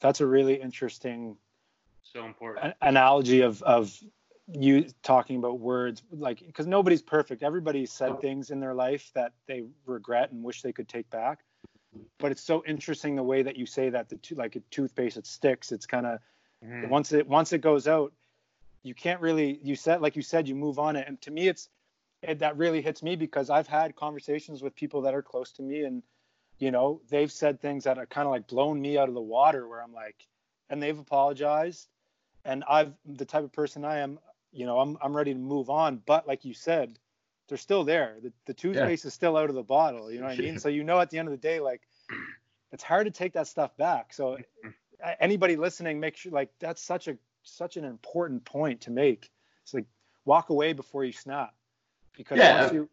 That's 0.00 0.22
a 0.22 0.26
really 0.26 0.54
interesting 0.54 1.36
So 2.02 2.24
important. 2.24 2.74
analogy 2.80 3.42
of 3.42 3.62
of 3.64 3.94
you 4.50 4.86
talking 5.02 5.36
about 5.36 5.60
words 5.60 6.02
like 6.10 6.40
because 6.44 6.66
nobody's 6.66 7.00
perfect 7.00 7.42
everybody 7.42 7.86
said 7.86 8.10
oh. 8.10 8.16
things 8.16 8.50
in 8.50 8.58
their 8.60 8.74
life 8.74 9.10
that 9.14 9.32
they 9.46 9.62
regret 9.86 10.32
and 10.32 10.42
wish 10.42 10.62
they 10.62 10.72
could 10.72 10.88
take 10.88 11.08
back 11.10 11.44
but 12.18 12.30
it's 12.32 12.42
so 12.42 12.62
interesting 12.66 13.16
the 13.16 13.22
way 13.22 13.42
that 13.42 13.56
you 13.56 13.66
say 13.66 13.90
that 13.90 14.08
the 14.08 14.16
two, 14.16 14.34
like 14.34 14.56
a 14.56 14.60
toothpaste 14.70 15.16
it 15.16 15.26
sticks 15.26 15.72
it's 15.72 15.86
kind 15.86 16.06
of 16.06 16.18
Mhm. 16.64 16.88
once 16.88 17.12
it 17.12 17.26
once 17.26 17.52
it 17.52 17.60
goes 17.60 17.88
out 17.88 18.12
you 18.82 18.94
can't 18.94 19.20
really 19.20 19.58
you 19.62 19.76
said 19.76 20.00
like 20.00 20.16
you 20.16 20.22
said 20.22 20.48
you 20.48 20.54
move 20.54 20.78
on 20.78 20.96
it. 20.96 21.06
And 21.06 21.20
to 21.22 21.30
me 21.30 21.48
it's 21.48 21.68
it, 22.22 22.38
that 22.38 22.56
really 22.56 22.80
hits 22.80 23.02
me 23.02 23.16
because 23.16 23.50
i've 23.50 23.66
had 23.66 23.96
conversations 23.96 24.62
with 24.62 24.74
people 24.76 25.02
that 25.02 25.14
are 25.14 25.22
close 25.22 25.52
to 25.52 25.62
me 25.62 25.82
and 25.82 26.02
you 26.58 26.70
know 26.70 27.00
they've 27.08 27.32
said 27.32 27.60
things 27.60 27.84
that 27.84 27.98
are 27.98 28.06
kind 28.06 28.26
of 28.26 28.30
like 28.30 28.46
blown 28.46 28.80
me 28.80 28.96
out 28.96 29.08
of 29.08 29.14
the 29.14 29.20
water 29.20 29.66
where 29.66 29.82
i'm 29.82 29.92
like 29.92 30.26
and 30.70 30.82
they've 30.82 30.98
apologized. 30.98 31.88
And 32.44 32.64
i've 32.68 32.92
the 33.04 33.24
type 33.24 33.44
of 33.44 33.52
person 33.52 33.84
i 33.84 33.98
am 33.98 34.18
you 34.52 34.66
know 34.66 34.78
i'm, 34.78 34.96
I'm 35.02 35.16
ready 35.16 35.32
to 35.32 35.38
move 35.38 35.70
on. 35.70 36.02
But 36.04 36.26
like 36.26 36.44
you 36.44 36.54
said 36.54 36.98
they're 37.48 37.58
still 37.58 37.84
there 37.84 38.16
the, 38.22 38.32
the 38.46 38.54
toothpaste 38.54 39.04
is 39.04 39.14
still 39.14 39.36
out 39.36 39.48
of 39.48 39.54
the 39.54 39.62
bottle 39.62 40.10
you 40.10 40.20
know 40.20 40.26
what 40.26 40.38
i 40.38 40.42
mean 40.42 40.58
so 40.64 40.68
you 40.68 40.84
know 40.84 41.00
at 41.00 41.10
the 41.10 41.18
end 41.18 41.28
of 41.28 41.32
the 41.32 41.38
day 41.38 41.60
like 41.60 41.82
it's 42.72 42.82
hard 42.82 43.06
to 43.06 43.10
take 43.10 43.32
that 43.32 43.46
stuff 43.46 43.76
back 43.76 44.12
so 44.12 44.36
mm-hmm. 44.36 44.68
anybody 45.20 45.56
listening 45.56 46.00
make 46.00 46.16
sure 46.16 46.32
like 46.32 46.50
that's 46.58 46.82
such 46.82 47.08
a 47.08 47.16
such 47.42 47.76
an 47.76 47.84
important 47.84 48.44
point 48.44 48.80
to 48.80 48.90
make 48.90 49.30
it's 49.62 49.74
like 49.74 49.86
walk 50.24 50.50
away 50.50 50.72
before 50.72 51.04
you 51.04 51.12
snap 51.12 51.54
because 52.16 52.38
Yeah. 52.38 52.60
once 52.60 52.72
uh, 52.72 52.74
you 52.74 52.88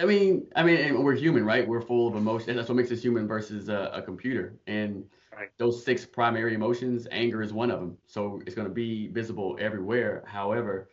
I 0.00 0.04
mean, 0.04 0.46
I 0.54 0.62
mean, 0.62 0.76
and 0.76 1.04
we're 1.04 1.16
human, 1.16 1.44
right? 1.44 1.66
We're 1.66 1.80
full 1.80 2.06
of 2.06 2.14
emotion. 2.14 2.54
That's 2.56 2.68
what 2.68 2.76
makes 2.76 2.92
us 2.92 3.02
human 3.02 3.26
versus 3.26 3.68
a, 3.68 3.90
a 3.92 4.02
computer. 4.02 4.54
And 4.66 5.04
Right. 5.36 5.50
those 5.58 5.84
six 5.84 6.06
primary 6.06 6.54
emotions, 6.54 7.08
anger 7.10 7.42
is 7.42 7.52
one 7.52 7.72
of 7.72 7.80
them. 7.80 7.98
So 8.06 8.40
it's 8.46 8.54
going 8.54 8.68
to 8.68 8.72
be 8.72 9.08
visible 9.08 9.56
everywhere. 9.60 10.22
However, 10.26 10.90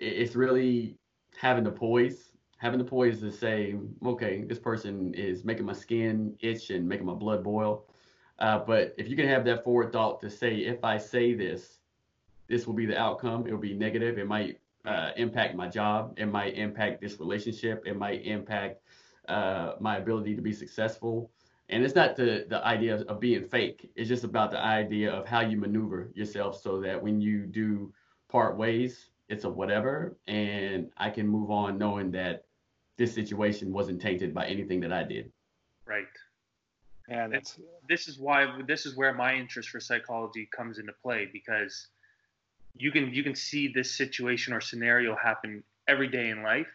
it's 0.00 0.34
really 0.34 0.97
having 1.38 1.62
the 1.62 1.70
poise, 1.70 2.32
having 2.56 2.78
the 2.78 2.84
poise 2.84 3.20
to 3.20 3.30
say, 3.30 3.76
okay, 4.04 4.42
this 4.42 4.58
person 4.58 5.14
is 5.14 5.44
making 5.44 5.64
my 5.64 5.72
skin 5.72 6.34
itch 6.40 6.70
and 6.70 6.88
making 6.88 7.06
my 7.06 7.14
blood 7.14 7.44
boil. 7.44 7.84
Uh, 8.40 8.58
but 8.58 8.92
if 8.98 9.08
you 9.08 9.16
can 9.16 9.28
have 9.28 9.44
that 9.44 9.62
forward 9.62 9.92
thought 9.92 10.20
to 10.20 10.28
say, 10.28 10.56
if 10.56 10.82
I 10.82 10.98
say 10.98 11.34
this, 11.34 11.78
this 12.48 12.66
will 12.66 12.74
be 12.74 12.86
the 12.86 12.98
outcome. 12.98 13.46
It 13.46 13.52
will 13.52 13.60
be 13.60 13.74
negative. 13.74 14.18
It 14.18 14.26
might 14.26 14.58
uh, 14.84 15.10
impact 15.16 15.54
my 15.54 15.68
job. 15.68 16.14
It 16.16 16.26
might 16.26 16.56
impact 16.56 17.00
this 17.00 17.20
relationship. 17.20 17.84
It 17.86 17.96
might 17.96 18.26
impact 18.26 18.80
uh, 19.28 19.74
my 19.78 19.98
ability 19.98 20.34
to 20.34 20.42
be 20.42 20.52
successful. 20.52 21.30
And 21.68 21.84
it's 21.84 21.94
not 21.94 22.16
the, 22.16 22.46
the 22.48 22.66
idea 22.66 22.96
of, 22.96 23.02
of 23.02 23.20
being 23.20 23.44
fake. 23.44 23.90
It's 23.94 24.08
just 24.08 24.24
about 24.24 24.50
the 24.50 24.58
idea 24.58 25.12
of 25.12 25.24
how 25.26 25.40
you 25.40 25.56
maneuver 25.56 26.10
yourself 26.14 26.60
so 26.60 26.80
that 26.80 27.00
when 27.00 27.20
you 27.20 27.46
do 27.46 27.92
part 28.28 28.56
ways, 28.56 29.10
it's 29.28 29.44
a 29.44 29.48
whatever. 29.48 30.16
And 30.26 30.90
I 30.96 31.10
can 31.10 31.26
move 31.26 31.50
on 31.50 31.78
knowing 31.78 32.10
that 32.12 32.44
this 32.96 33.14
situation 33.14 33.72
wasn't 33.72 34.00
tainted 34.00 34.34
by 34.34 34.46
anything 34.46 34.80
that 34.80 34.92
I 34.92 35.04
did. 35.04 35.30
Right. 35.86 36.06
and 37.08 37.34
it's 37.34 37.58
this 37.88 38.06
is 38.08 38.18
why 38.18 38.46
this 38.66 38.84
is 38.84 38.96
where 38.96 39.14
my 39.14 39.34
interest 39.34 39.70
for 39.70 39.80
psychology 39.80 40.48
comes 40.54 40.78
into 40.78 40.92
play 41.02 41.28
because 41.32 41.88
you 42.74 42.92
can 42.92 43.12
you 43.14 43.22
can 43.22 43.34
see 43.34 43.68
this 43.68 43.96
situation 43.96 44.52
or 44.52 44.60
scenario 44.60 45.16
happen 45.16 45.62
every 45.88 46.08
day 46.08 46.28
in 46.28 46.42
life 46.42 46.68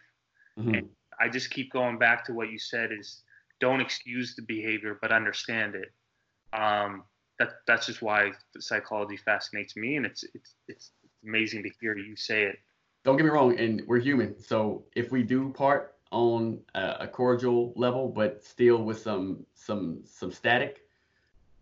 Mhm. 0.58 0.88
i 1.20 1.28
just 1.28 1.50
keep 1.50 1.70
going 1.72 1.98
back 1.98 2.24
to 2.24 2.34
what 2.34 2.50
you 2.50 2.58
said 2.58 2.90
is 2.90 3.22
don't 3.60 3.80
excuse 3.80 4.34
the 4.34 4.42
behavior 4.42 4.98
but 5.00 5.12
understand 5.12 5.76
it 5.76 5.92
um, 6.52 7.04
that 7.38 7.50
that's 7.66 7.86
just 7.86 8.02
why 8.02 8.32
psychology 8.58 9.16
fascinates 9.16 9.76
me 9.76 9.96
and 9.96 10.06
it's 10.06 10.24
it's 10.34 10.56
it's 10.66 10.90
amazing 11.24 11.62
to 11.62 11.70
hear 11.80 11.96
you 11.96 12.16
say 12.16 12.44
it 12.44 12.58
don't 13.04 13.18
get 13.18 13.24
me 13.24 13.30
wrong, 13.30 13.58
and 13.58 13.82
we're 13.86 14.00
human. 14.00 14.40
So 14.42 14.84
if 14.96 15.12
we 15.12 15.22
do 15.22 15.50
part 15.50 15.94
on 16.10 16.60
a, 16.74 16.96
a 17.00 17.06
cordial 17.06 17.72
level, 17.76 18.08
but 18.08 18.42
still 18.42 18.82
with 18.82 18.98
some 18.98 19.44
some 19.54 20.00
some 20.04 20.32
static, 20.32 20.80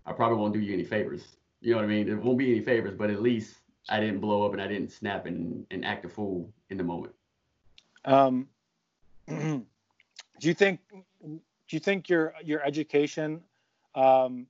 I 0.06 0.12
probably 0.12 0.38
won't 0.38 0.54
do 0.54 0.60
you 0.60 0.72
any 0.72 0.84
favors. 0.84 1.36
You 1.60 1.72
know 1.72 1.78
what 1.78 1.84
I 1.84 1.88
mean? 1.88 2.08
It 2.08 2.22
won't 2.22 2.38
be 2.38 2.50
any 2.50 2.60
favors, 2.60 2.94
but 2.96 3.10
at 3.10 3.20
least 3.20 3.56
I 3.88 3.98
didn't 4.00 4.20
blow 4.20 4.46
up 4.46 4.52
and 4.52 4.62
I 4.62 4.68
didn't 4.68 4.92
snap 4.92 5.26
and, 5.26 5.66
and 5.70 5.84
act 5.84 6.04
a 6.04 6.08
fool 6.08 6.52
in 6.70 6.76
the 6.76 6.84
moment. 6.84 7.14
Um, 8.04 8.48
do 9.28 9.64
you 10.40 10.54
think 10.54 10.80
do 10.90 11.40
you 11.70 11.80
think 11.80 12.08
your 12.08 12.34
your 12.44 12.64
education 12.64 13.42
um, 13.96 14.46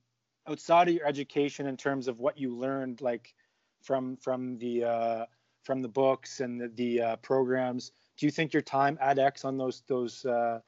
outside 0.47 0.89
of 0.89 0.95
your 0.95 1.07
education 1.07 1.67
in 1.67 1.77
terms 1.79 2.07
of 2.07 2.19
what 2.19 2.37
you 2.37 2.55
learned 2.55 3.01
like 3.01 3.35
from 3.83 4.17
from 4.17 4.59
the 4.59 4.85
uh, 4.85 5.27
from 5.63 5.83
the 5.83 5.89
books 5.89 6.41
and 6.41 6.61
the, 6.61 6.69
the 6.69 7.01
uh, 7.01 7.17
programs 7.17 7.93
do 8.17 8.27
you 8.27 8.33
think 8.33 8.53
your 8.53 8.63
time 8.63 8.99
at 9.01 9.19
X 9.19 9.45
on 9.45 9.57
those 9.57 9.83
those 9.87 10.25
uh, 10.25 10.61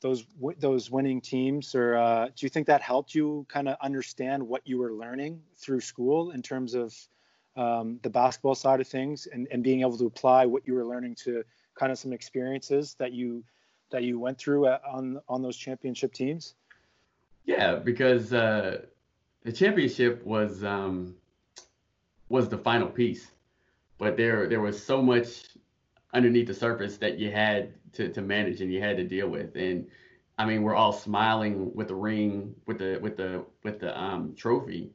those 0.00 0.24
w- 0.40 0.56
those 0.58 0.90
winning 0.90 1.20
teams 1.20 1.74
or 1.74 1.96
uh, 1.96 2.26
do 2.26 2.46
you 2.46 2.48
think 2.48 2.66
that 2.66 2.82
helped 2.82 3.14
you 3.14 3.46
kind 3.48 3.68
of 3.68 3.76
understand 3.80 4.42
what 4.42 4.62
you 4.64 4.78
were 4.78 4.92
learning 4.92 5.40
through 5.56 5.80
school 5.80 6.32
in 6.32 6.42
terms 6.42 6.74
of 6.74 6.94
um, 7.56 7.98
the 8.02 8.10
basketball 8.10 8.54
side 8.54 8.80
of 8.80 8.88
things 8.88 9.26
and, 9.26 9.46
and 9.50 9.62
being 9.62 9.82
able 9.82 9.96
to 9.98 10.06
apply 10.06 10.46
what 10.46 10.66
you 10.66 10.74
were 10.74 10.84
learning 10.84 11.14
to 11.14 11.44
kind 11.74 11.92
of 11.92 11.98
some 11.98 12.12
experiences 12.12 12.94
that 12.98 13.12
you 13.12 13.44
that 13.90 14.02
you 14.02 14.18
went 14.18 14.38
through 14.38 14.66
uh, 14.66 14.78
on 14.90 15.20
on 15.28 15.42
those 15.42 15.56
championship 15.56 16.12
teams? 16.12 16.54
Yeah, 17.44 17.76
because 17.76 18.32
uh, 18.32 18.82
the 19.42 19.52
championship 19.52 20.24
was 20.24 20.64
um, 20.64 21.14
was 22.32 22.48
the 22.48 22.56
final 22.56 22.88
piece, 22.88 23.30
but 23.98 24.16
there 24.16 24.48
there 24.48 24.62
was 24.62 24.82
so 24.82 25.02
much 25.02 25.48
underneath 26.14 26.46
the 26.46 26.54
surface 26.54 26.96
that 26.96 27.18
you 27.18 27.30
had 27.30 27.74
to, 27.92 28.08
to 28.08 28.22
manage 28.22 28.62
and 28.62 28.72
you 28.72 28.80
had 28.80 28.96
to 28.96 29.04
deal 29.04 29.28
with. 29.28 29.54
And 29.54 29.86
I 30.38 30.46
mean, 30.46 30.62
we're 30.62 30.74
all 30.74 30.94
smiling 30.94 31.70
with 31.74 31.88
the 31.88 31.94
ring, 31.94 32.54
with 32.66 32.78
the 32.78 32.98
with 33.02 33.18
the 33.18 33.44
with 33.64 33.80
the 33.80 33.92
um, 34.00 34.34
trophy, 34.34 34.92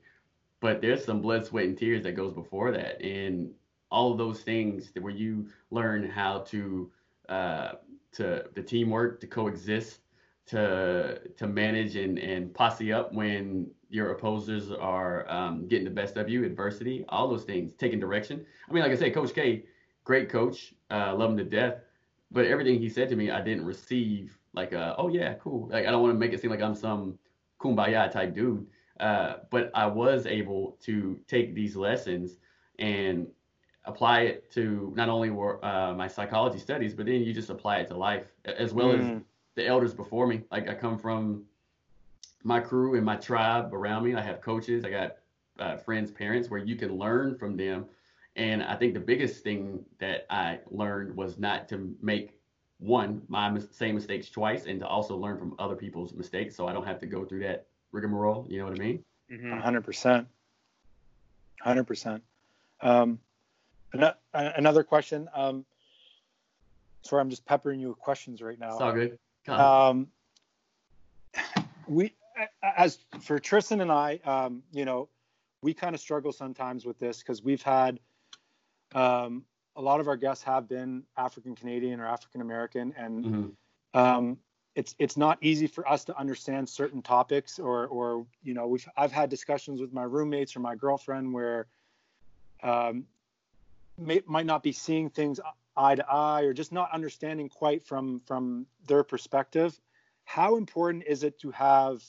but 0.62 0.82
there's 0.82 1.06
some 1.06 1.22
blood, 1.22 1.46
sweat, 1.46 1.66
and 1.66 1.78
tears 1.78 2.04
that 2.04 2.14
goes 2.14 2.34
before 2.34 2.72
that, 2.72 3.00
and 3.04 3.52
all 3.92 4.12
of 4.12 4.18
those 4.18 4.42
things 4.42 4.92
that 4.92 5.04
where 5.04 5.14
you 5.14 5.48
learn 5.70 6.10
how 6.10 6.40
to 6.40 6.92
uh, 7.30 7.74
to 8.14 8.46
the 8.56 8.64
teamwork 8.64 9.22
to 9.22 9.28
coexist 9.28 10.00
to 10.48 11.22
to 11.38 11.46
manage 11.46 11.96
and 11.98 12.18
and 12.18 12.52
posse 12.52 12.92
up 12.92 13.14
when 13.14 13.70
your 13.90 14.12
opposers 14.12 14.72
are 14.72 15.30
um, 15.32 15.68
getting 15.68 15.86
the 15.86 15.92
best 15.92 16.18
of 16.18 16.30
you, 16.30 16.44
adversity, 16.44 17.06
all 17.10 17.28
those 17.28 17.44
things, 17.44 17.74
taking 17.78 18.00
direction. 18.00 18.46
I 18.70 18.74
mean, 18.74 18.84
like 18.84 18.92
I 18.92 18.96
said, 18.96 19.14
Coach 19.14 19.34
K, 19.34 19.64
great 20.04 20.30
coach, 20.30 20.74
uh, 20.92 21.16
love 21.16 21.32
him 21.32 21.38
to 21.38 21.44
death. 21.44 21.82
But 22.32 22.46
everything 22.46 22.80
he 22.80 22.90
said 22.90 23.08
to 23.10 23.16
me, 23.16 23.32
I 23.32 23.42
didn't 23.42 23.66
receive 23.66 24.38
like, 24.54 24.74
a, 24.74 24.96
oh 24.98 25.08
yeah, 25.08 25.36
cool. 25.36 25.70
Like 25.72 25.86
I 25.86 25.92
don't 25.92 26.02
want 26.02 26.14
to 26.14 26.20
make 26.20 26.34
it 26.34 26.42
seem 26.42 26.52
like 26.52 26.62
I'm 26.62 26.76
some 26.76 27.18
kumbaya 27.60 28.12
type 28.12 28.36
dude. 28.36 28.68
Uh, 29.00 29.36
but 29.52 29.72
I 29.76 29.86
was 29.86 30.26
able 30.26 30.78
to 30.82 31.20
take 31.28 31.54
these 31.56 31.76
lessons 31.76 32.38
and 32.80 33.28
apply 33.86 34.22
it 34.22 34.52
to 34.52 34.92
not 34.96 35.08
only 35.08 35.30
uh, 35.30 35.94
my 35.94 36.08
psychology 36.08 36.60
studies, 36.60 36.94
but 36.94 37.06
then 37.06 37.22
you 37.22 37.34
just 37.34 37.50
apply 37.50 37.78
it 37.78 37.88
to 37.88 37.98
life 37.98 38.34
as 38.46 38.74
well 38.74 38.90
Mm. 38.90 39.18
as 39.18 39.24
the 39.56 39.66
elders 39.66 39.94
before 39.94 40.28
me. 40.28 40.44
Like 40.52 40.68
I 40.68 40.74
come 40.74 40.98
from 40.98 41.46
my 42.44 42.60
crew 42.60 42.96
and 42.96 43.06
my 43.06 43.16
tribe 43.16 43.74
around 43.74 44.04
me. 44.04 44.16
I 44.16 44.22
have 44.22 44.42
coaches, 44.42 44.86
I 44.86 44.90
got 44.90 45.18
uh, 45.60 45.78
friends, 45.78 46.12
parents, 46.12 46.50
where 46.50 46.60
you 46.60 46.76
can 46.76 46.98
learn 46.98 47.36
from 47.38 47.58
them. 47.58 47.86
And 48.36 48.62
I 48.62 48.76
think 48.76 48.94
the 48.94 49.00
biggest 49.00 49.44
thing 49.44 49.84
that 50.00 50.28
I 50.30 50.60
learned 50.70 51.16
was 51.16 51.40
not 51.40 51.68
to 51.70 51.96
make 52.02 52.40
one 52.80 53.24
my 53.28 53.50
mis- 53.50 53.68
same 53.72 53.96
mistakes 53.96 54.30
twice, 54.30 54.66
and 54.68 54.80
to 54.80 54.88
also 54.88 55.18
learn 55.18 55.40
from 55.40 55.56
other 55.58 55.76
people's 55.76 56.14
mistakes, 56.14 56.56
so 56.56 56.68
I 56.68 56.74
don't 56.74 56.86
have 56.86 57.00
to 57.00 57.08
go 57.08 57.26
through 57.26 57.40
that 57.40 57.66
rigmarole. 57.92 58.46
You 58.48 58.60
know 58.60 58.66
what 58.66 58.80
I 58.80 58.84
mean? 58.84 59.04
Mhm. 59.32 59.60
hundred 59.60 59.82
percent, 59.84 60.28
hundred 61.60 61.86
percent. 61.86 62.24
Um, 62.82 63.20
ano- 63.96 64.14
another 64.34 64.84
question. 64.84 65.28
Um, 65.34 65.66
sorry, 67.02 67.22
I'm 67.22 67.32
just 67.32 67.46
peppering 67.46 67.80
you 67.80 67.90
with 67.90 67.98
questions 67.98 68.42
right 68.42 68.60
now. 68.60 68.74
It's 68.74 68.82
all 68.82 68.94
good. 68.94 69.18
Um, 69.48 70.08
we 71.88 72.14
as 72.62 73.00
for 73.22 73.40
Tristan 73.40 73.82
and 73.82 73.92
I, 73.92 74.20
um, 74.26 74.64
you 74.72 74.86
know, 74.86 75.10
we 75.62 75.74
kind 75.74 75.96
of 75.96 76.02
struggle 76.02 76.32
sometimes 76.32 76.86
with 76.86 77.00
this 77.00 77.20
because 77.20 77.44
we've 77.44 77.62
had 77.62 78.00
um, 78.94 79.44
a 79.76 79.82
lot 79.82 80.00
of 80.00 80.08
our 80.08 80.18
guests 80.18 80.44
have 80.44 80.68
been 80.68 81.04
African 81.18 81.56
Canadian 81.56 82.00
or 82.00 82.08
African 82.08 82.42
American, 82.42 82.94
and 82.98 83.26
mm-hmm. 83.26 84.00
um, 84.00 84.38
it's 84.76 84.96
it's 85.00 85.18
not 85.18 85.38
easy 85.42 85.68
for 85.68 85.88
us 85.90 86.06
to 86.06 86.18
understand 86.18 86.70
certain 86.70 87.02
topics 87.02 87.60
or 87.60 87.88
or 87.88 88.26
you 88.44 88.54
know 88.54 88.68
we've 88.68 88.88
I've 88.96 89.12
had 89.12 89.30
discussions 89.30 89.82
with 89.82 89.94
my 89.94 90.04
roommates 90.04 90.56
or 90.56 90.60
my 90.60 90.76
girlfriend 90.76 91.34
where 91.34 91.68
um, 92.64 93.06
may, 93.98 94.22
might 94.26 94.46
not 94.46 94.64
be 94.64 94.72
seeing 94.72 95.10
things 95.10 95.40
eye 95.76 95.96
to 95.96 96.10
eye 96.10 96.42
or 96.42 96.54
just 96.54 96.72
not 96.72 96.92
understanding 96.92 97.50
quite 97.50 97.86
from 97.86 98.22
from 98.26 98.66
their 98.88 99.04
perspective. 99.04 99.80
How 100.26 100.58
important 100.58 101.04
is 101.08 101.24
it 101.24 101.40
to 101.40 101.52
have 101.52 102.04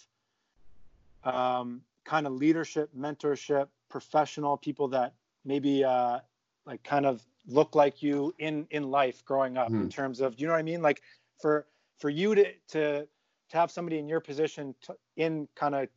um, 1.25 1.83
kind 2.05 2.27
of 2.27 2.33
leadership, 2.33 2.91
mentorship, 2.97 3.69
professional 3.89 4.57
people 4.57 4.89
that 4.89 5.15
maybe 5.45 5.85
uh, 5.85 6.19
like 6.67 6.83
kind 6.85 7.07
of 7.07 7.25
look 7.47 7.75
like 7.75 8.03
you 8.03 8.35
in 8.39 8.67
in 8.71 8.91
life 8.91 9.25
growing 9.25 9.57
up 9.57 9.71
mm. 9.71 9.81
in 9.81 9.89
terms 9.89 10.21
of 10.21 10.39
you 10.39 10.47
know 10.47 10.53
what 10.53 10.59
I 10.59 10.63
mean 10.63 10.83
like 10.83 11.03
for 11.41 11.67
for 11.99 12.11
you 12.11 12.35
to 12.35 12.45
to 12.69 13.09
to 13.51 13.57
have 13.57 13.71
somebody 13.71 13.99
in 13.99 14.07
your 14.07 14.21
position 14.21 14.75
to, 14.83 14.95
in 15.17 15.49
kind 15.55 15.75
of 15.75 15.89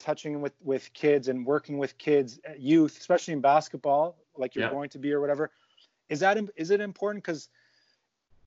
touching 0.00 0.40
with 0.40 0.54
with 0.60 0.92
kids 0.92 1.28
and 1.28 1.46
working 1.46 1.78
with 1.78 1.96
kids 1.98 2.40
uh, 2.48 2.52
youth 2.58 2.98
especially 2.98 3.32
in 3.32 3.40
basketball 3.40 4.16
like 4.36 4.54
you're 4.54 4.64
yeah. 4.64 4.70
going 4.70 4.88
to 4.90 4.98
be 4.98 5.12
or 5.12 5.20
whatever 5.20 5.50
is 6.08 6.20
that 6.20 6.38
is 6.56 6.70
it 6.70 6.80
important 6.80 7.22
because 7.22 7.48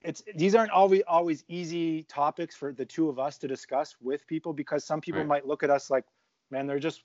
it's 0.04 0.24
these 0.36 0.56
aren't 0.56 0.72
always 0.72 1.02
always 1.08 1.44
easy 1.48 2.04
topics 2.04 2.56
for 2.56 2.72
the 2.72 2.86
two 2.86 3.10
of 3.10 3.20
us 3.20 3.38
to 3.38 3.48
discuss 3.48 3.96
with 4.02 4.26
people 4.28 4.54
because 4.54 4.84
some 4.84 5.02
people 5.02 5.22
right. 5.22 5.28
might 5.28 5.48
look 5.48 5.64
at 5.64 5.70
us 5.70 5.90
like 5.90 6.06
man 6.50 6.68
they're 6.68 6.80
just 6.80 7.04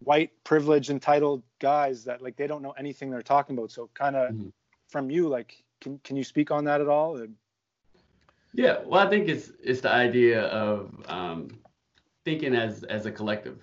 white 0.00 0.30
privileged 0.44 0.90
entitled 0.90 1.42
guys 1.58 2.04
that 2.04 2.22
like 2.22 2.36
they 2.36 2.46
don't 2.46 2.62
know 2.62 2.72
anything 2.72 3.10
they're 3.10 3.22
talking 3.22 3.56
about 3.56 3.70
so 3.70 3.88
kind 3.94 4.16
of 4.16 4.30
mm-hmm. 4.32 4.48
from 4.88 5.10
you 5.10 5.28
like 5.28 5.62
can 5.80 5.98
can 6.04 6.16
you 6.16 6.24
speak 6.24 6.50
on 6.50 6.64
that 6.64 6.80
at 6.80 6.88
all 6.88 7.26
yeah 8.52 8.78
well 8.84 9.06
i 9.06 9.08
think 9.08 9.28
it's 9.28 9.52
it's 9.62 9.80
the 9.80 9.90
idea 9.90 10.42
of 10.46 10.90
um, 11.08 11.48
thinking 12.24 12.54
as 12.54 12.82
as 12.84 13.06
a 13.06 13.12
collective 13.12 13.62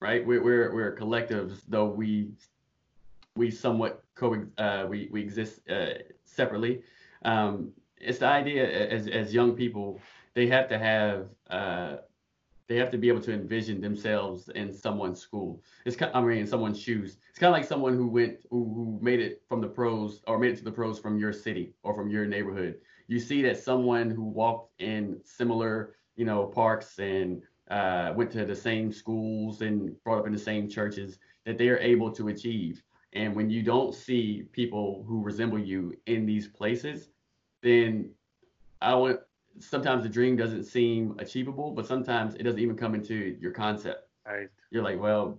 right 0.00 0.26
we're 0.26 0.42
we're, 0.42 0.74
we're 0.74 0.96
collectives 0.96 1.60
though 1.68 1.86
we 1.86 2.30
we 3.36 3.50
somewhat 3.50 4.02
co 4.14 4.44
uh, 4.58 4.86
we 4.88 5.08
we 5.10 5.20
exist 5.20 5.60
uh, 5.70 5.94
separately 6.24 6.82
um, 7.24 7.72
it's 8.00 8.18
the 8.18 8.26
idea 8.26 8.88
as 8.90 9.06
as 9.06 9.32
young 9.34 9.52
people 9.52 10.00
they 10.34 10.46
have 10.46 10.68
to 10.68 10.78
have 10.78 11.28
uh, 11.50 11.96
they 12.70 12.76
have 12.76 12.90
to 12.92 12.98
be 12.98 13.08
able 13.08 13.20
to 13.20 13.32
envision 13.32 13.80
themselves 13.80 14.48
in 14.50 14.72
someone's 14.72 15.20
school. 15.20 15.60
It's 15.84 15.96
kind, 15.96 16.12
I 16.14 16.20
mean, 16.20 16.38
in 16.38 16.46
someone's 16.46 16.80
shoes. 16.80 17.18
It's 17.30 17.38
kind 17.40 17.52
of 17.52 17.58
like 17.58 17.66
someone 17.68 17.96
who 17.96 18.06
went, 18.06 18.44
who, 18.48 18.62
who 18.72 18.98
made 19.02 19.18
it 19.18 19.42
from 19.48 19.60
the 19.60 19.66
pros 19.66 20.22
or 20.28 20.38
made 20.38 20.52
it 20.52 20.58
to 20.58 20.64
the 20.64 20.70
pros 20.70 21.00
from 21.00 21.18
your 21.18 21.32
city 21.32 21.72
or 21.82 21.96
from 21.96 22.10
your 22.10 22.26
neighborhood. 22.26 22.76
You 23.08 23.18
see 23.18 23.42
that 23.42 23.58
someone 23.58 24.08
who 24.08 24.22
walked 24.22 24.80
in 24.80 25.18
similar, 25.24 25.96
you 26.14 26.24
know, 26.24 26.44
parks 26.46 27.00
and 27.00 27.42
uh, 27.72 28.12
went 28.14 28.30
to 28.32 28.44
the 28.44 28.54
same 28.54 28.92
schools 28.92 29.62
and 29.62 30.00
brought 30.04 30.20
up 30.20 30.28
in 30.28 30.32
the 30.32 30.38
same 30.38 30.68
churches 30.68 31.18
that 31.46 31.58
they 31.58 31.70
are 31.70 31.78
able 31.78 32.12
to 32.12 32.28
achieve. 32.28 32.84
And 33.14 33.34
when 33.34 33.50
you 33.50 33.64
don't 33.64 33.92
see 33.92 34.44
people 34.52 35.04
who 35.08 35.24
resemble 35.24 35.58
you 35.58 35.92
in 36.06 36.24
these 36.24 36.46
places, 36.46 37.08
then 37.62 38.10
I 38.80 38.94
want 38.94 39.20
sometimes 39.58 40.02
the 40.02 40.08
dream 40.08 40.36
doesn't 40.36 40.64
seem 40.64 41.16
achievable, 41.18 41.72
but 41.72 41.86
sometimes 41.86 42.34
it 42.34 42.42
doesn't 42.44 42.60
even 42.60 42.76
come 42.76 42.94
into 42.94 43.36
your 43.40 43.52
concept. 43.52 44.08
Right. 44.26 44.48
You're 44.70 44.82
like, 44.82 45.00
well, 45.00 45.38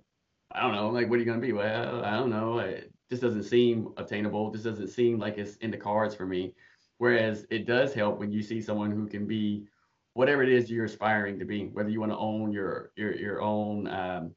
I 0.52 0.62
don't 0.62 0.76
know. 0.76 0.90
Like, 0.90 1.10
what 1.10 1.16
are 1.16 1.20
you 1.20 1.26
gonna 1.26 1.40
be? 1.40 1.54
Well, 1.54 2.04
I 2.04 2.12
don't 2.12 2.30
know. 2.30 2.60
It 2.60 2.92
just 3.10 3.22
doesn't 3.22 3.44
seem 3.44 3.94
obtainable. 3.98 4.52
This 4.52 4.64
doesn't 4.64 4.90
seem 4.90 5.20
like 5.20 5.38
it's 5.38 5.56
in 5.58 5.72
the 5.72 5.78
cards 5.78 6.16
for 6.16 6.26
me. 6.26 6.54
Whereas 6.98 7.48
it 7.50 7.66
does 7.66 7.94
help 7.94 8.20
when 8.20 8.32
you 8.32 8.44
see 8.44 8.62
someone 8.62 8.92
who 8.92 9.08
can 9.08 9.26
be 9.26 9.66
whatever 10.14 10.44
it 10.44 10.50
is 10.50 10.70
you're 10.70 10.86
aspiring 10.86 11.40
to 11.40 11.46
be. 11.46 11.68
Whether 11.68 11.90
you 11.90 12.00
want 12.00 12.12
to 12.12 12.18
own 12.18 12.52
your 12.52 12.92
your 12.96 13.16
your 13.16 13.42
own, 13.42 13.88
um, 13.88 14.36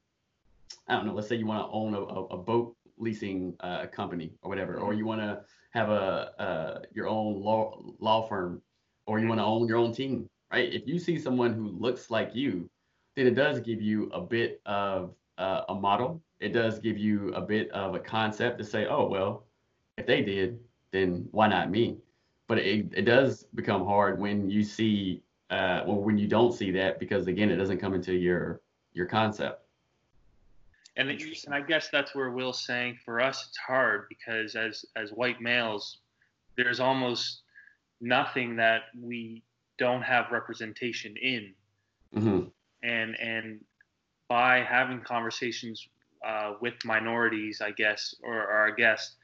I 0.87 0.95
don't 0.95 1.05
know. 1.05 1.13
Let's 1.13 1.27
say 1.27 1.35
you 1.35 1.45
want 1.45 1.67
to 1.67 1.71
own 1.71 1.93
a, 1.93 1.99
a, 1.99 2.37
boat 2.37 2.75
leasing 2.97 3.55
uh, 3.59 3.87
company 3.87 4.33
or 4.41 4.49
whatever, 4.49 4.77
or 4.77 4.89
mm-hmm. 4.89 4.97
you 4.97 5.05
want 5.05 5.21
to 5.21 5.41
have 5.75 5.89
a 5.89 6.31
uh, 6.41 6.79
your 6.93 7.07
own 7.07 7.41
law 7.41 7.77
law 7.99 8.27
firm 8.27 8.61
or 9.07 9.19
you 9.19 9.27
want 9.27 9.39
to 9.39 9.45
own 9.45 9.67
your 9.67 9.77
own 9.77 9.93
team, 9.93 10.27
right? 10.51 10.73
If 10.73 10.87
you 10.87 10.97
see 10.97 11.19
someone 11.19 11.53
who 11.53 11.67
looks 11.67 12.09
like 12.09 12.31
you, 12.33 12.69
then 13.15 13.27
it 13.27 13.35
does 13.35 13.59
give 13.59 13.81
you 13.81 14.09
a 14.11 14.21
bit 14.21 14.61
of 14.65 15.13
uh, 15.37 15.61
a 15.69 15.75
model. 15.75 16.21
It 16.39 16.53
does 16.53 16.79
give 16.79 16.97
you 16.97 17.33
a 17.33 17.41
bit 17.41 17.69
of 17.71 17.93
a 17.93 17.99
concept 17.99 18.57
to 18.59 18.63
say, 18.63 18.87
oh, 18.87 19.07
well, 19.07 19.45
if 19.97 20.05
they 20.05 20.21
did, 20.21 20.59
then 20.91 21.27
why 21.31 21.47
not 21.47 21.69
me? 21.69 21.97
But 22.47 22.59
it, 22.59 22.87
it 22.95 23.03
does 23.03 23.43
become 23.55 23.85
hard 23.85 24.19
when 24.19 24.49
you 24.49 24.63
see, 24.63 25.21
uh, 25.49 25.83
or 25.85 26.03
when 26.03 26.17
you 26.17 26.27
don't 26.27 26.53
see 26.53 26.71
that, 26.71 26.99
because 26.99 27.27
again, 27.27 27.49
it 27.51 27.57
doesn't 27.57 27.79
come 27.79 27.93
into 27.93 28.13
your 28.13 28.61
your 28.93 29.05
concept. 29.05 29.64
And, 30.97 31.09
and 31.09 31.53
I 31.53 31.61
guess 31.61 31.89
that's 31.91 32.15
where 32.15 32.31
Will's 32.31 32.65
saying 32.65 32.99
for 33.03 33.19
us 33.19 33.45
it's 33.49 33.57
hard 33.57 34.05
because 34.07 34.55
as 34.55 34.85
as 34.95 35.11
white 35.11 35.41
males, 35.41 35.97
there's 36.55 36.79
almost 36.79 37.41
nothing 37.99 38.55
that 38.57 38.83
we 39.01 39.43
don't 39.77 40.01
have 40.01 40.31
representation 40.31 41.15
in. 41.17 41.53
Mm-hmm. 42.15 42.47
And 42.83 43.19
and 43.19 43.59
by 44.29 44.59
having 44.63 45.01
conversations 45.01 45.85
uh, 46.25 46.53
with 46.61 46.73
minorities, 46.83 47.61
I 47.61 47.71
guess, 47.71 48.15
or, 48.23 48.33
or 48.33 48.51
our 48.51 48.71
guests, 48.71 49.15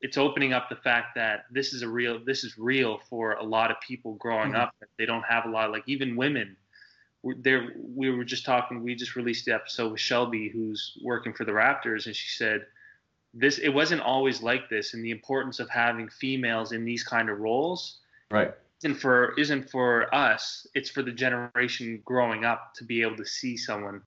it's 0.00 0.16
opening 0.16 0.52
up 0.52 0.68
the 0.68 0.76
fact 0.76 1.14
that 1.16 1.44
this 1.50 1.72
is 1.72 1.82
a 1.82 1.88
real 1.88 2.20
this 2.24 2.44
is 2.44 2.56
real 2.56 3.00
for 3.10 3.32
a 3.34 3.44
lot 3.44 3.70
of 3.70 3.76
people 3.86 4.14
growing 4.14 4.52
mm-hmm. 4.52 4.62
up. 4.62 4.74
They 4.98 5.06
don't 5.06 5.24
have 5.24 5.44
a 5.44 5.50
lot 5.50 5.70
like 5.70 5.84
even 5.86 6.16
women. 6.16 6.56
There, 7.34 7.72
we 7.76 8.10
were 8.10 8.24
just 8.24 8.44
talking. 8.44 8.82
We 8.82 8.94
just 8.94 9.16
released 9.16 9.44
the 9.44 9.54
episode 9.54 9.92
with 9.92 10.00
Shelby, 10.00 10.48
who's 10.48 10.98
working 11.02 11.32
for 11.32 11.44
the 11.44 11.52
Raptors, 11.52 12.06
and 12.06 12.14
she 12.14 12.28
said 12.30 12.66
this 13.34 13.58
it 13.58 13.68
wasn't 13.68 14.00
always 14.00 14.42
like 14.42 14.68
this 14.68 14.94
and 14.94 15.04
the 15.04 15.10
importance 15.10 15.60
of 15.60 15.68
having 15.68 16.08
females 16.08 16.72
in 16.72 16.84
these 16.84 17.04
kind 17.04 17.28
of 17.28 17.38
roles 17.38 17.98
right. 18.30 18.54
isn't 18.82 18.96
for 18.96 19.38
isn't 19.38 19.70
for 19.70 20.12
us 20.14 20.66
it's 20.74 20.90
for 20.90 21.02
the 21.02 21.12
generation 21.12 22.00
growing 22.04 22.44
up 22.44 22.74
to 22.74 22.84
be 22.84 23.02
able 23.02 23.16
to 23.16 23.26
see 23.26 23.56
someone. 23.56 24.02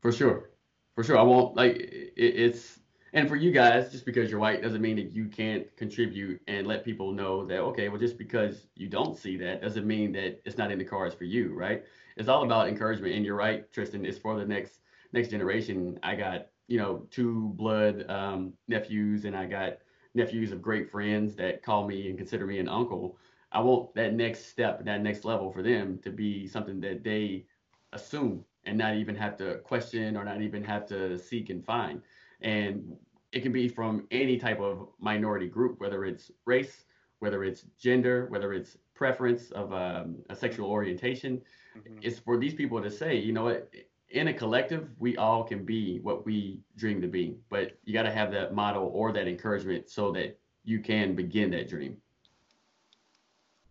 For 0.00 0.12
sure. 0.12 0.50
For 0.94 1.04
sure. 1.04 1.18
I 1.18 1.22
won't 1.22 1.56
like 1.56 1.76
it, 1.76 2.12
it's 2.16 2.78
and 3.12 3.28
for 3.28 3.36
you 3.36 3.50
guys 3.50 3.90
just 3.90 4.06
because 4.06 4.30
you're 4.30 4.38
white 4.38 4.62
doesn't 4.62 4.80
mean 4.80 4.96
that 4.96 5.10
you 5.12 5.26
can't 5.26 5.66
contribute 5.76 6.40
and 6.46 6.66
let 6.66 6.84
people 6.84 7.12
know 7.12 7.44
that 7.44 7.58
okay 7.58 7.88
well 7.88 7.98
just 7.98 8.16
because 8.16 8.66
you 8.76 8.88
don't 8.88 9.18
see 9.18 9.36
that 9.36 9.60
doesn't 9.60 9.86
mean 9.86 10.12
that 10.12 10.40
it's 10.44 10.56
not 10.56 10.70
in 10.70 10.78
the 10.78 10.84
cards 10.84 11.14
for 11.14 11.24
you 11.24 11.52
right 11.54 11.84
it's 12.20 12.28
all 12.28 12.44
about 12.44 12.68
encouragement 12.68 13.14
and 13.14 13.24
you're 13.24 13.34
right 13.36 13.72
tristan 13.72 14.04
it's 14.04 14.18
for 14.18 14.38
the 14.38 14.44
next 14.44 14.80
next 15.12 15.28
generation 15.28 15.98
i 16.02 16.14
got 16.14 16.46
you 16.70 16.78
know, 16.78 17.04
two 17.10 17.52
blood 17.56 18.08
um, 18.08 18.52
nephews, 18.68 19.24
and 19.24 19.36
I 19.36 19.44
got 19.44 19.78
nephews 20.14 20.52
of 20.52 20.62
great 20.62 20.88
friends 20.88 21.34
that 21.34 21.64
call 21.64 21.86
me 21.86 22.08
and 22.08 22.16
consider 22.16 22.46
me 22.46 22.60
an 22.60 22.68
uncle. 22.68 23.18
I 23.50 23.60
want 23.60 23.92
that 23.96 24.14
next 24.14 24.46
step, 24.46 24.84
that 24.84 25.02
next 25.02 25.24
level 25.24 25.50
for 25.50 25.64
them 25.64 25.98
to 26.04 26.10
be 26.10 26.46
something 26.46 26.80
that 26.82 27.02
they 27.02 27.44
assume 27.92 28.44
and 28.64 28.78
not 28.78 28.94
even 28.94 29.16
have 29.16 29.36
to 29.38 29.56
question 29.64 30.16
or 30.16 30.24
not 30.24 30.40
even 30.42 30.62
have 30.62 30.86
to 30.86 31.18
seek 31.18 31.50
and 31.50 31.64
find. 31.64 32.02
And 32.40 32.96
it 33.32 33.42
can 33.42 33.50
be 33.50 33.66
from 33.66 34.06
any 34.12 34.38
type 34.38 34.60
of 34.60 34.90
minority 35.00 35.48
group, 35.48 35.80
whether 35.80 36.04
it's 36.04 36.30
race, 36.44 36.84
whether 37.18 37.42
it's 37.42 37.62
gender, 37.80 38.26
whether 38.28 38.52
it's 38.52 38.76
preference 38.94 39.50
of 39.50 39.72
um, 39.72 40.18
a 40.30 40.36
sexual 40.36 40.70
orientation. 40.70 41.42
Mm-hmm. 41.76 41.98
It's 42.02 42.18
for 42.18 42.38
these 42.38 42.54
people 42.54 42.82
to 42.82 42.90
say, 42.90 43.16
you 43.16 43.32
know 43.32 43.44
what, 43.44 43.72
in 44.10 44.28
a 44.28 44.34
collective, 44.34 44.88
we 44.98 45.16
all 45.16 45.44
can 45.44 45.64
be 45.64 46.00
what 46.00 46.26
we 46.26 46.60
dream 46.76 47.00
to 47.00 47.08
be, 47.08 47.36
but 47.48 47.78
you 47.84 47.92
got 47.92 48.02
to 48.02 48.10
have 48.10 48.32
that 48.32 48.54
model 48.54 48.90
or 48.92 49.12
that 49.12 49.28
encouragement 49.28 49.88
so 49.88 50.12
that 50.12 50.38
you 50.64 50.80
can 50.80 51.14
begin 51.14 51.50
that 51.52 51.68
dream. 51.68 51.96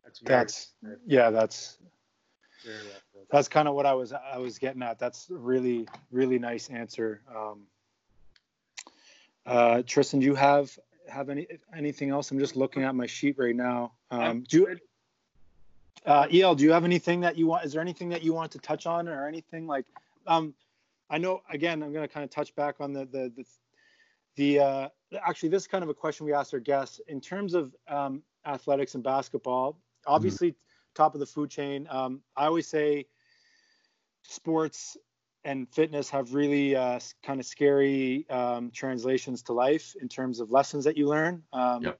That's, 0.03 0.19
that's 0.21 0.73
yeah, 1.05 1.30
that's 1.30 1.77
that's 3.30 3.47
kind 3.47 3.67
of 3.67 3.76
what 3.76 3.85
I 3.85 3.93
was 3.93 4.11
I 4.11 4.38
was 4.38 4.57
getting 4.57 4.81
at. 4.81 4.97
That's 4.97 5.30
a 5.30 5.35
really 5.35 5.88
really 6.09 6.39
nice 6.39 6.69
answer. 6.69 7.21
Um, 7.35 7.61
uh, 9.45 9.84
Tristan, 9.85 10.19
do 10.19 10.26
you 10.26 10.35
have 10.35 10.76
have 11.07 11.30
any 11.30 11.47
anything 11.76 12.09
else? 12.09 12.31
I'm 12.31 12.39
just 12.39 12.55
looking 12.55 12.84
at 12.84 12.95
my 12.95 13.05
sheet 13.05 13.35
right 13.38 13.55
now. 13.55 13.93
Um, 14.09 14.43
do 14.47 14.59
you, 14.61 14.77
uh, 16.05 16.27
El, 16.31 16.55
do 16.55 16.63
you 16.63 16.71
have 16.71 16.85
anything 16.85 17.21
that 17.21 17.38
you 17.38 17.47
want? 17.47 17.65
Is 17.65 17.73
there 17.73 17.81
anything 17.81 18.09
that 18.09 18.23
you 18.23 18.34
want 18.34 18.51
to 18.53 18.59
touch 18.59 18.85
on 18.85 19.07
or 19.07 19.27
anything 19.27 19.67
like? 19.67 19.85
Um, 20.27 20.53
I 21.09 21.17
know 21.17 21.41
again, 21.49 21.84
I'm 21.84 21.91
going 21.91 22.07
to 22.07 22.13
kind 22.13 22.23
of 22.23 22.30
touch 22.30 22.55
back 22.55 22.76
on 22.80 22.93
the 22.93 23.05
the 23.05 23.31
the, 23.35 23.45
the 24.35 24.59
uh, 24.59 24.89
actually 25.26 25.49
this 25.49 25.63
is 25.63 25.67
kind 25.67 25.84
of 25.84 25.89
a 25.89 25.93
question 25.93 26.26
we 26.26 26.34
asked 26.34 26.53
our 26.53 26.59
guests 26.59 27.01
in 27.07 27.19
terms 27.19 27.53
of 27.53 27.76
um, 27.88 28.23
athletics 28.45 28.95
and 28.95 29.03
basketball. 29.03 29.77
Obviously, 30.05 30.51
mm-hmm. 30.51 30.93
top 30.95 31.13
of 31.13 31.19
the 31.19 31.26
food 31.26 31.49
chain. 31.49 31.88
Um, 31.89 32.21
I 32.35 32.45
always 32.45 32.67
say 32.67 33.05
sports 34.23 34.97
and 35.43 35.67
fitness 35.69 36.09
have 36.09 36.34
really 36.34 36.76
uh, 36.76 36.99
kind 37.23 37.39
of 37.39 37.45
scary 37.45 38.30
um, 38.30 38.71
translations 38.71 39.41
to 39.43 39.53
life 39.53 39.95
in 40.01 40.09
terms 40.09 40.39
of 40.39 40.51
lessons 40.51 40.85
that 40.85 40.97
you 40.97 41.07
learn. 41.07 41.43
Um, 41.53 41.84
Yep. 41.84 41.99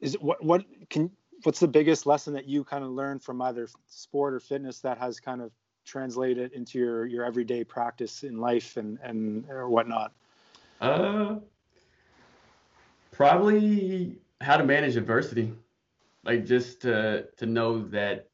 Is 0.00 0.14
what 0.14 0.42
what 0.42 0.64
can 0.90 1.12
what's 1.42 1.60
the 1.60 1.68
biggest 1.68 2.06
lesson 2.06 2.32
that 2.34 2.46
you 2.46 2.64
kind 2.64 2.84
of 2.84 2.90
learned 2.90 3.22
from 3.22 3.40
either 3.42 3.68
sport 3.86 4.34
or 4.34 4.40
fitness 4.40 4.80
that 4.80 4.98
has 4.98 5.20
kind 5.20 5.40
of 5.40 5.50
translated 5.84 6.52
into 6.52 6.78
your 6.78 7.06
your 7.06 7.24
everyday 7.24 7.64
practice 7.64 8.22
in 8.22 8.38
life 8.38 8.76
and 8.76 8.98
and 9.02 9.48
or 9.48 9.68
whatnot? 9.68 10.12
Uh, 10.80 11.36
probably 13.10 14.18
how 14.40 14.56
to 14.56 14.64
manage 14.64 14.96
adversity. 14.96 15.52
Like 16.24 16.44
just 16.46 16.82
to 16.82 17.26
to 17.36 17.46
know 17.46 17.82
that 17.88 18.28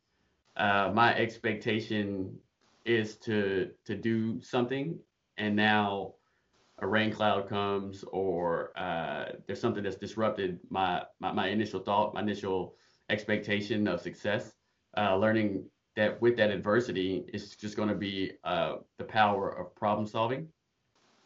uh, 0.57 0.91
my 0.95 1.15
expectation 1.15 2.39
is 2.85 3.17
to 3.17 3.71
to 3.85 3.95
do 3.95 4.41
something, 4.41 4.99
and 5.37 5.57
now 5.57 6.15
a 6.81 6.87
rain 6.87 7.13
cloud 7.13 7.49
comes 7.49 8.05
or 8.13 8.73
uh, 8.79 9.33
there's 9.47 9.61
something 9.61 9.83
that's 9.83 9.97
disrupted 9.97 10.61
my, 10.71 11.03
my 11.19 11.33
my 11.33 11.49
initial 11.49 11.81
thought, 11.81 12.15
my 12.15 12.21
initial 12.21 12.75
expectation 13.11 13.89
of 13.89 14.01
success. 14.01 14.55
Uh, 14.97 15.17
learning 15.17 15.65
that 15.97 16.21
with 16.23 16.37
that 16.37 16.51
adversity, 16.51 17.25
it's 17.33 17.57
just 17.57 17.77
going 17.77 17.89
to 17.89 17.95
be 17.95 18.33
uh, 18.45 18.77
the 18.99 19.05
power 19.05 19.51
of 19.51 19.75
problem 19.77 20.07
solving 20.07 20.49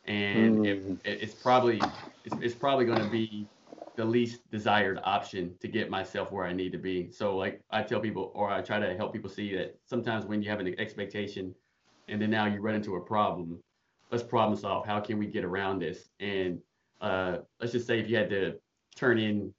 and 0.06 0.58
Mm. 0.58 1.00
it, 1.04 1.22
it's 1.22 1.34
probably 1.34 1.80
it's, 2.24 2.36
it's 2.40 2.54
probably 2.54 2.86
going 2.86 3.00
to 3.00 3.10
be 3.10 3.48
the 3.96 4.04
least 4.04 4.40
desired 4.50 4.98
option 5.04 5.54
to 5.60 5.68
get 5.68 5.90
myself 5.90 6.32
where 6.32 6.46
I 6.46 6.52
need 6.52 6.72
to 6.72 6.78
be. 6.78 7.10
So 7.10 7.36
like 7.36 7.62
I 7.70 7.82
tell 7.82 8.00
people, 8.00 8.32
or 8.34 8.50
I 8.50 8.62
try 8.62 8.78
to 8.80 8.96
help 8.96 9.12
people 9.12 9.30
see 9.30 9.54
that 9.56 9.78
sometimes 9.86 10.24
when 10.24 10.42
you 10.42 10.50
have 10.50 10.60
an 10.60 10.74
expectation, 10.80 11.54
and 12.08 12.20
then 12.20 12.30
now 12.30 12.46
you 12.46 12.60
run 12.60 12.74
into 12.74 12.96
a 12.96 13.00
problem, 13.00 13.60
let's 14.10 14.24
problem 14.24 14.58
solve. 14.58 14.86
How 14.86 15.00
can 15.00 15.18
we 15.18 15.26
get 15.26 15.44
around 15.44 15.80
this? 15.80 16.08
And 16.20 16.60
uh, 17.02 17.38
let's 17.60 17.72
just 17.72 17.86
say 17.86 18.00
if 18.00 18.08
you 18.08 18.16
had 18.16 18.30
to 18.30 18.54
turn 18.96 19.18
in 19.18 19.54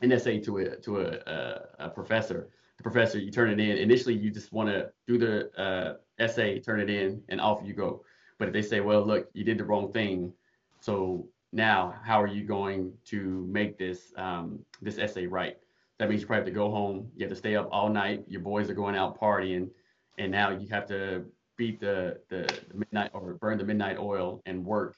an 0.00 0.12
essay 0.12 0.38
to 0.40 0.58
a 0.58 0.76
to 0.76 1.00
a, 1.00 1.06
a, 1.26 1.86
a 1.86 1.88
professor, 1.88 2.48
the 2.76 2.82
professor 2.82 3.18
you 3.18 3.30
turn 3.30 3.50
it 3.50 3.60
in. 3.60 3.78
Initially, 3.78 4.14
you 4.14 4.30
just 4.30 4.52
want 4.52 4.68
to 4.68 4.90
do 5.06 5.18
the 5.18 5.50
uh, 5.60 5.94
essay, 6.18 6.60
turn 6.60 6.80
it 6.80 6.90
in, 6.90 7.22
and 7.28 7.40
off 7.40 7.60
you 7.64 7.72
go. 7.72 8.02
But 8.38 8.48
if 8.48 8.54
they 8.54 8.62
say, 8.62 8.80
well, 8.80 9.04
look, 9.04 9.28
you 9.32 9.44
did 9.44 9.58
the 9.58 9.64
wrong 9.64 9.92
thing, 9.92 10.32
so 10.80 11.28
now 11.52 11.94
how 12.04 12.20
are 12.20 12.26
you 12.26 12.44
going 12.44 12.92
to 13.06 13.46
make 13.50 13.78
this 13.78 14.12
um, 14.16 14.60
this 14.82 14.98
essay 14.98 15.26
right? 15.26 15.56
That 15.98 16.10
means 16.10 16.20
you 16.20 16.26
probably 16.26 16.44
have 16.44 16.52
to 16.52 16.58
go 16.58 16.70
home. 16.70 17.10
You 17.16 17.24
have 17.24 17.30
to 17.30 17.36
stay 17.36 17.56
up 17.56 17.68
all 17.72 17.88
night. 17.88 18.24
Your 18.28 18.42
boys 18.42 18.68
are 18.68 18.74
going 18.74 18.96
out 18.96 19.18
partying, 19.18 19.70
and 20.18 20.30
now 20.30 20.50
you 20.50 20.68
have 20.68 20.86
to 20.88 21.24
beat 21.56 21.80
the 21.80 22.18
the, 22.28 22.42
the 22.70 22.76
midnight 22.76 23.10
or 23.14 23.34
burn 23.34 23.56
the 23.56 23.64
midnight 23.64 23.98
oil 23.98 24.42
and 24.44 24.64
work 24.64 24.96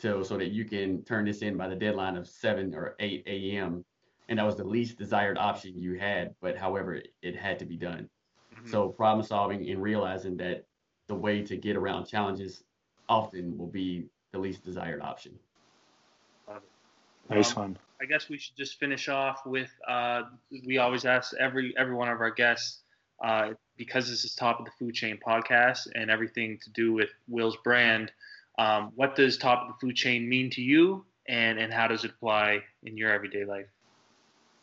till 0.00 0.24
so 0.24 0.36
that 0.36 0.50
you 0.50 0.64
can 0.64 1.04
turn 1.04 1.24
this 1.24 1.42
in 1.42 1.56
by 1.56 1.68
the 1.68 1.76
deadline 1.76 2.16
of 2.16 2.26
7 2.26 2.74
or 2.74 2.96
8 2.98 3.22
a.m. 3.26 3.84
And 4.30 4.38
that 4.38 4.46
was 4.46 4.56
the 4.56 4.64
least 4.64 4.96
desired 4.96 5.36
option 5.36 5.76
you 5.76 5.98
had, 5.98 6.34
but 6.40 6.56
however, 6.56 6.94
it, 6.94 7.08
it 7.20 7.36
had 7.36 7.58
to 7.58 7.66
be 7.66 7.76
done. 7.76 8.08
Mhm. 8.54 8.68
So 8.70 8.88
problem 8.88 9.26
solving 9.26 9.68
and 9.68 9.82
realizing 9.82 10.38
that 10.38 10.64
the 11.08 11.16
way 11.16 11.42
to 11.42 11.56
get 11.56 11.76
around 11.76 12.06
challenges 12.06 12.64
often 13.08 13.58
will 13.58 13.66
be 13.66 14.06
the 14.32 14.38
least 14.38 14.64
desired 14.64 15.02
option. 15.02 15.38
Nice 17.28 17.56
Um, 17.56 17.62
one. 17.62 17.78
I 18.00 18.06
guess 18.06 18.28
we 18.28 18.38
should 18.38 18.56
just 18.56 18.78
finish 18.78 19.08
off 19.08 19.44
with 19.44 19.70
uh, 19.86 20.22
we 20.66 20.78
always 20.78 21.04
ask 21.04 21.34
every 21.38 21.74
every 21.76 21.94
one 21.94 22.08
of 22.08 22.20
our 22.20 22.30
guests 22.30 22.82
uh, 23.22 23.50
because 23.76 24.08
this 24.08 24.24
is 24.24 24.34
top 24.34 24.58
of 24.58 24.64
the 24.64 24.72
food 24.78 24.94
chain 24.94 25.18
podcast 25.26 25.88
and 25.94 26.10
everything 26.10 26.58
to 26.62 26.70
do 26.70 26.92
with 26.92 27.10
Will's 27.28 27.56
brand. 27.58 28.12
Um, 28.58 28.92
what 28.94 29.16
does 29.16 29.36
top 29.36 29.62
of 29.62 29.68
the 29.68 29.86
food 29.86 29.96
chain 29.96 30.28
mean 30.28 30.50
to 30.50 30.62
you, 30.62 31.04
and 31.28 31.58
and 31.58 31.72
how 31.72 31.88
does 31.88 32.04
it 32.04 32.12
apply 32.12 32.62
in 32.84 32.96
your 32.96 33.10
everyday 33.10 33.44
life? 33.44 33.66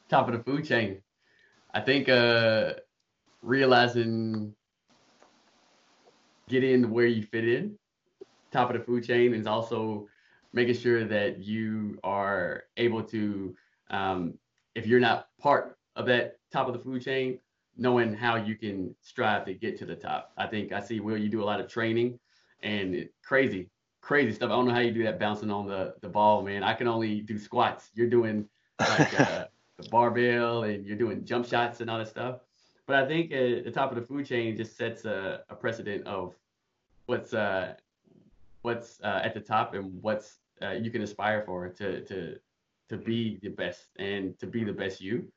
Top 0.09 0.27
of 0.27 0.33
the 0.33 0.43
food 0.43 0.65
chain. 0.65 1.01
I 1.73 1.81
think 1.81 2.07
uh, 2.09 2.73
realizing 3.41 4.55
get 6.47 6.63
in 6.63 6.91
where 6.91 7.05
you 7.05 7.23
fit 7.23 7.47
in. 7.47 7.77
Top 8.51 8.69
of 8.69 8.77
the 8.77 8.83
food 8.83 9.03
chain 9.03 9.33
is 9.33 9.45
also 9.45 10.07
making 10.53 10.75
sure 10.75 11.03
that 11.05 11.39
you 11.39 11.99
are 12.03 12.63
able 12.77 13.03
to, 13.03 13.53
um, 13.89 14.33
if 14.75 14.87
you're 14.87 14.99
not 14.99 15.27
part 15.39 15.77
of 15.95 16.05
that 16.05 16.37
top 16.51 16.67
of 16.67 16.73
the 16.73 16.79
food 16.79 17.03
chain, 17.03 17.39
knowing 17.75 18.13
how 18.13 18.35
you 18.35 18.55
can 18.55 18.95
strive 19.01 19.45
to 19.45 19.53
get 19.53 19.77
to 19.77 19.85
the 19.85 19.95
top. 19.95 20.31
I 20.37 20.47
think 20.47 20.71
I 20.71 20.79
see 20.79 20.99
Will, 20.99 21.17
you 21.17 21.29
do 21.29 21.43
a 21.43 21.45
lot 21.45 21.59
of 21.59 21.67
training 21.67 22.17
and 22.63 22.95
it, 22.95 23.13
crazy, 23.23 23.69
crazy 24.01 24.31
stuff. 24.33 24.49
I 24.49 24.55
don't 24.55 24.67
know 24.67 24.73
how 24.73 24.79
you 24.79 24.91
do 24.91 25.03
that 25.03 25.19
bouncing 25.19 25.51
on 25.51 25.67
the, 25.67 25.95
the 26.01 26.09
ball, 26.09 26.41
man. 26.41 26.63
I 26.63 26.73
can 26.73 26.87
only 26.87 27.21
do 27.21 27.37
squats. 27.37 27.91
You're 27.93 28.09
doing 28.09 28.47
like 28.79 29.19
uh, 29.19 29.45
the 29.77 29.87
barbell 29.89 30.63
and 30.63 30.85
you're 30.85 30.97
doing 30.97 31.23
jump 31.23 31.45
shots 31.45 31.81
and 31.81 31.89
all 31.89 31.97
that 31.97 32.07
stuff. 32.07 32.39
But 32.87 32.95
I 32.95 33.07
think 33.07 33.31
at 33.31 33.65
the 33.65 33.71
top 33.71 33.91
of 33.91 33.95
the 33.95 34.01
food 34.01 34.25
chain 34.25 34.55
just 34.55 34.77
sets 34.77 35.05
a, 35.05 35.41
a 35.49 35.55
precedent 35.55 36.07
of 36.07 36.35
what's 37.05 37.33
uh, 37.33 37.73
what's 38.61 38.99
uh, 39.03 39.21
at 39.23 39.33
the 39.33 39.39
top 39.39 39.73
and 39.73 40.01
what's 40.01 40.37
uh, 40.61 40.71
you 40.71 40.89
can 40.89 41.01
aspire 41.01 41.43
for 41.45 41.69
to 41.69 42.01
to 42.05 42.37
to 42.89 42.97
be 42.97 43.39
the 43.41 43.49
best 43.49 43.87
and 43.99 44.39
to 44.39 44.47
be 44.47 44.63
the 44.63 44.73
best 44.73 45.01
you. 45.01 45.27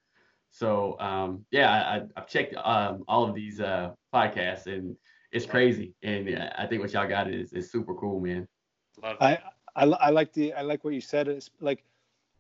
So 0.53 0.99
um, 1.01 1.45
yeah, 1.51 1.71
I, 1.71 2.03
I've 2.17 2.29
checked 2.29 2.55
um, 2.57 3.05
all 3.09 3.29
of 3.29 3.35
these 3.35 3.61
uh, 3.61 3.91
podcasts 4.15 4.67
and 4.67 4.97
it's 5.33 5.47
crazy. 5.47 5.95
And 6.03 6.33
uh, 6.35 6.51
I 6.57 6.67
think 6.67 6.83
what 6.83 6.93
y'all 6.93 7.09
got 7.09 7.31
is 7.31 7.53
is 7.53 7.71
super 7.71 7.95
cool, 7.95 8.21
man. 8.21 8.47
Love. 9.03 9.17
I, 9.21 9.39
I 9.77 9.85
I 9.85 10.11
like 10.11 10.33
the 10.33 10.53
I 10.55 10.63
like 10.63 10.85
what 10.85 10.95
you 10.95 11.01
said. 11.01 11.29
It's 11.29 11.51
like 11.61 11.85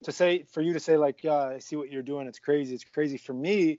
to 0.04 0.12
say 0.12 0.44
for 0.44 0.62
you 0.62 0.72
to 0.72 0.80
say 0.80 0.96
like 0.96 1.22
yeah 1.22 1.48
I 1.48 1.58
see 1.58 1.76
what 1.76 1.90
you're 1.90 2.02
doing. 2.02 2.26
It's 2.26 2.38
crazy. 2.38 2.74
It's 2.74 2.84
crazy 2.84 3.16
for 3.16 3.32
me. 3.32 3.78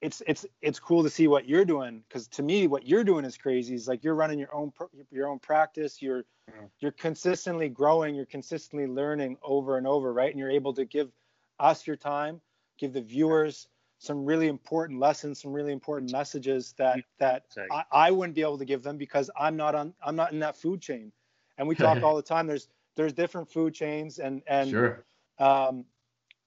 It's 0.00 0.22
it's 0.26 0.44
it's 0.60 0.78
cool 0.78 1.02
to 1.02 1.10
see 1.10 1.28
what 1.28 1.48
you're 1.48 1.64
doing 1.64 2.02
because 2.08 2.28
to 2.28 2.42
me 2.42 2.66
what 2.66 2.86
you're 2.86 3.04
doing 3.04 3.24
is 3.24 3.36
crazy. 3.36 3.74
It's 3.74 3.88
like 3.88 4.04
you're 4.04 4.14
running 4.14 4.38
your 4.38 4.54
own 4.54 4.72
your 5.10 5.28
own 5.28 5.38
practice. 5.38 6.02
You're 6.02 6.24
Yeah. 6.48 6.66
you're 6.80 6.92
consistently 6.92 7.68
growing. 7.68 8.14
You're 8.14 8.26
consistently 8.26 8.86
learning 8.86 9.38
over 9.42 9.78
and 9.78 9.86
over, 9.86 10.12
right? 10.12 10.30
And 10.30 10.38
you're 10.38 10.50
able 10.50 10.74
to 10.74 10.84
give 10.84 11.10
us 11.58 11.86
your 11.86 11.96
time, 11.96 12.40
give 12.78 12.92
the 12.92 13.00
viewers 13.00 13.68
some 13.98 14.24
really 14.26 14.48
important 14.48 15.00
lessons, 15.00 15.40
some 15.40 15.52
really 15.52 15.72
important 15.72 16.12
messages 16.12 16.74
that 16.76 16.98
mm-hmm. 16.98 17.18
that 17.18 17.44
I, 17.70 17.84
I 17.90 18.10
wouldn't 18.10 18.34
be 18.34 18.42
able 18.42 18.58
to 18.58 18.64
give 18.64 18.82
them 18.82 18.98
because 18.98 19.30
I'm 19.38 19.56
not 19.56 19.74
on 19.74 19.94
I'm 20.02 20.16
not 20.16 20.32
in 20.32 20.40
that 20.40 20.56
food 20.56 20.82
chain. 20.82 21.12
And 21.56 21.66
we 21.68 21.74
talk 21.74 22.02
all 22.02 22.16
the 22.16 22.22
time. 22.22 22.46
There's 22.46 22.68
there's 22.96 23.12
different 23.12 23.50
food 23.50 23.74
chains 23.74 24.18
and 24.18 24.42
and 24.46 24.70
sure. 24.70 25.04
um, 25.38 25.84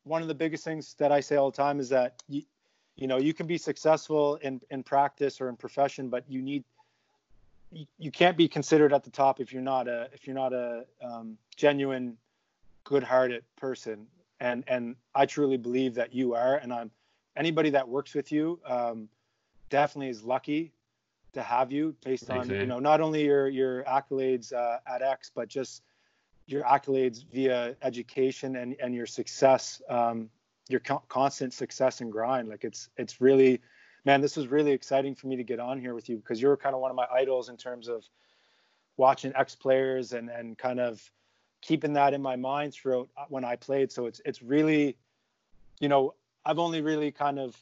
one 0.03 0.21
of 0.21 0.27
the 0.27 0.35
biggest 0.35 0.63
things 0.63 0.95
that 0.99 1.11
I 1.11 1.19
say 1.19 1.35
all 1.35 1.51
the 1.51 1.57
time 1.57 1.79
is 1.79 1.89
that 1.89 2.21
you, 2.27 2.43
you 2.95 3.07
know 3.07 3.17
you 3.17 3.33
can 3.33 3.47
be 3.47 3.57
successful 3.57 4.35
in 4.37 4.61
in 4.69 4.83
practice 4.83 5.41
or 5.41 5.49
in 5.49 5.55
profession, 5.55 6.09
but 6.09 6.23
you 6.27 6.41
need 6.41 6.63
you, 7.71 7.85
you 7.97 8.11
can't 8.11 8.37
be 8.37 8.47
considered 8.47 8.93
at 8.93 9.03
the 9.03 9.09
top 9.09 9.39
if 9.39 9.51
you're 9.51 9.61
not 9.61 9.87
a 9.87 10.09
if 10.13 10.25
you're 10.25 10.35
not 10.35 10.53
a 10.53 10.85
um, 11.01 11.37
genuine, 11.55 12.17
good-hearted 12.83 13.43
person. 13.55 14.07
And 14.39 14.63
and 14.67 14.95
I 15.15 15.25
truly 15.25 15.57
believe 15.57 15.95
that 15.95 16.13
you 16.13 16.35
are. 16.35 16.55
And 16.55 16.71
I'm 16.71 16.91
anybody 17.35 17.71
that 17.71 17.87
works 17.87 18.13
with 18.13 18.31
you 18.31 18.59
um, 18.65 19.09
definitely 19.69 20.09
is 20.09 20.23
lucky 20.23 20.71
to 21.33 21.41
have 21.41 21.71
you 21.71 21.95
based 22.03 22.29
on 22.29 22.49
you 22.49 22.65
know 22.65 22.79
not 22.79 23.01
only 23.01 23.25
your 23.25 23.47
your 23.47 23.83
accolades 23.83 24.53
uh, 24.53 24.77
at 24.87 25.01
X, 25.01 25.31
but 25.33 25.49
just 25.49 25.83
your 26.47 26.63
accolades 26.63 27.23
via 27.31 27.75
education 27.81 28.55
and 28.55 28.75
and 28.79 28.95
your 28.95 29.05
success, 29.05 29.81
um, 29.89 30.29
your 30.69 30.79
co- 30.79 31.03
constant 31.09 31.53
success 31.53 32.01
and 32.01 32.11
grind. 32.11 32.47
Like 32.47 32.63
it's 32.63 32.89
it's 32.97 33.21
really, 33.21 33.61
man, 34.05 34.21
this 34.21 34.35
was 34.35 34.47
really 34.47 34.71
exciting 34.71 35.13
for 35.15 35.27
me 35.27 35.35
to 35.35 35.43
get 35.43 35.59
on 35.59 35.79
here 35.79 35.93
with 35.93 36.09
you 36.09 36.17
because 36.17 36.41
you're 36.41 36.57
kind 36.57 36.73
of 36.73 36.81
one 36.81 36.89
of 36.89 36.95
my 36.95 37.07
idols 37.13 37.49
in 37.49 37.57
terms 37.57 37.87
of 37.87 38.07
watching 38.97 39.33
ex 39.35 39.55
players 39.55 40.13
and 40.13 40.29
and 40.29 40.57
kind 40.57 40.79
of 40.79 41.01
keeping 41.61 41.93
that 41.93 42.13
in 42.13 42.21
my 42.21 42.35
mind 42.35 42.73
throughout 42.73 43.09
uh, 43.17 43.25
when 43.29 43.43
I 43.43 43.55
played. 43.57 43.91
So 43.91 44.05
it's 44.05 44.21
it's 44.25 44.41
really, 44.41 44.97
you 45.79 45.89
know, 45.89 46.13
I've 46.45 46.59
only 46.59 46.81
really 46.81 47.11
kind 47.11 47.39
of 47.39 47.55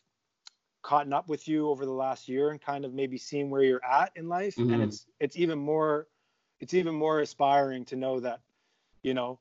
caught 0.84 1.12
up 1.12 1.28
with 1.28 1.48
you 1.48 1.70
over 1.70 1.84
the 1.84 1.92
last 1.92 2.30
year 2.30 2.52
and 2.52 2.62
kind 2.62 2.86
of 2.86 2.94
maybe 2.94 3.18
seeing 3.18 3.50
where 3.50 3.64
you're 3.64 3.84
at 3.84 4.12
in 4.16 4.30
life 4.30 4.56
and 4.58 4.70
Mhm. 4.70 4.82
it's 4.84 5.08
it's 5.20 5.36
even 5.36 5.58
more 5.58 6.08
it's 6.60 6.76
even 6.76 6.94
more 6.94 7.22
aspiring 7.22 7.86
to 7.86 7.96
know 7.96 8.20
that 8.20 8.40
you 9.06 9.14
know 9.14 9.40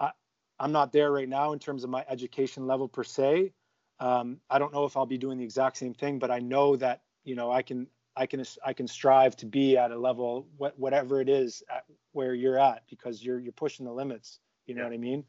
I, 0.00 0.10
i'm 0.58 0.72
not 0.72 0.92
there 0.92 1.10
right 1.12 1.28
now 1.28 1.52
in 1.52 1.58
terms 1.58 1.84
of 1.84 1.90
my 1.90 2.04
education 2.08 2.66
level 2.66 2.88
per 2.88 3.04
se 3.04 3.52
um, 4.00 4.40
i 4.50 4.58
don't 4.58 4.72
know 4.72 4.84
if 4.84 4.96
i'll 4.96 5.06
be 5.06 5.18
doing 5.18 5.38
the 5.38 5.44
exact 5.44 5.76
same 5.76 5.94
thing 5.94 6.18
but 6.18 6.30
i 6.30 6.40
know 6.40 6.76
that 6.76 7.02
you 7.24 7.36
know 7.36 7.50
i 7.50 7.62
can 7.62 7.86
i 8.16 8.26
can 8.26 8.44
i 8.66 8.72
can 8.72 8.88
strive 8.88 9.36
to 9.36 9.46
be 9.46 9.78
at 9.78 9.92
a 9.92 9.96
level 9.98 10.48
what, 10.56 10.78
whatever 10.78 11.20
it 11.20 11.28
is 11.28 11.62
at 11.70 11.84
where 12.12 12.34
you're 12.34 12.58
at 12.58 12.82
because 12.90 13.24
you're 13.24 13.38
you're 13.38 13.52
pushing 13.52 13.86
the 13.86 13.92
limits 13.92 14.40
you 14.66 14.74
know 14.74 14.82
Yeah. 14.82 14.88
what 14.88 14.94
i 14.94 14.98
mean 14.98 15.24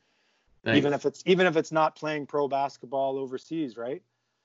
Thanks. 0.63 0.77
even 0.79 0.93
if 0.93 1.05
it's 1.05 1.21
even 1.27 1.45
if 1.45 1.55
it's 1.55 1.71
not 1.71 1.95
playing 1.95 2.25
pro 2.25 2.47
basketball 2.47 3.19
overseas 3.19 3.77
right 3.77 4.01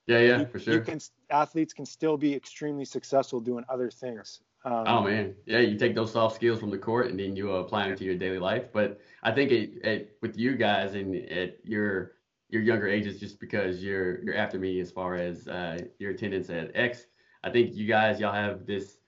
yeah, 0.07 0.19
yeah, 0.19 0.39
you, 0.41 0.47
for 0.47 0.59
sure. 0.59 0.75
you 0.75 0.81
can 0.81 1.01
athletes 1.31 1.73
can 1.73 1.87
still 1.87 2.19
be 2.19 2.35
extremely 2.35 2.85
successful 2.85 3.41
doing 3.41 3.65
other 3.69 3.91
things 3.91 4.41
Um, 4.65 4.85
oh 4.87 5.03
man, 5.03 5.35
yeah, 5.47 5.61
you 5.61 5.79
take 5.79 5.95
those 5.95 6.13
soft 6.13 6.35
skills 6.35 6.61
from 6.61 6.71
the 6.71 6.79
court 6.79 7.09
and 7.09 7.19
then 7.19 7.35
you 7.35 7.53
apply 7.53 7.89
them 7.89 7.97
to 7.97 8.05
your 8.05 8.17
daily 8.17 8.39
life. 8.39 8.71
But 8.73 9.01
I 9.23 9.33
think 9.33 9.53
it, 9.53 9.85
it 9.85 10.17
with 10.21 10.37
you 10.37 10.57
guys 10.57 10.95
and 10.95 11.15
at 11.31 11.65
your 11.65 12.13
your 12.51 12.63
younger 12.63 12.89
ages, 12.89 13.19
just 13.19 13.41
because 13.41 13.83
you're 13.83 14.23
you're 14.23 14.37
after 14.37 14.59
me 14.59 14.81
as 14.81 14.91
far 14.91 15.15
as 15.15 15.49
uh, 15.49 15.79
your 15.99 16.11
attendance 16.11 16.51
at 16.51 16.73
X, 16.75 17.07
I 17.43 17.51
think 17.51 17.75
you 17.75 17.87
guys 17.87 18.21
y'all 18.21 18.35
have 18.35 18.67
this 18.67 18.99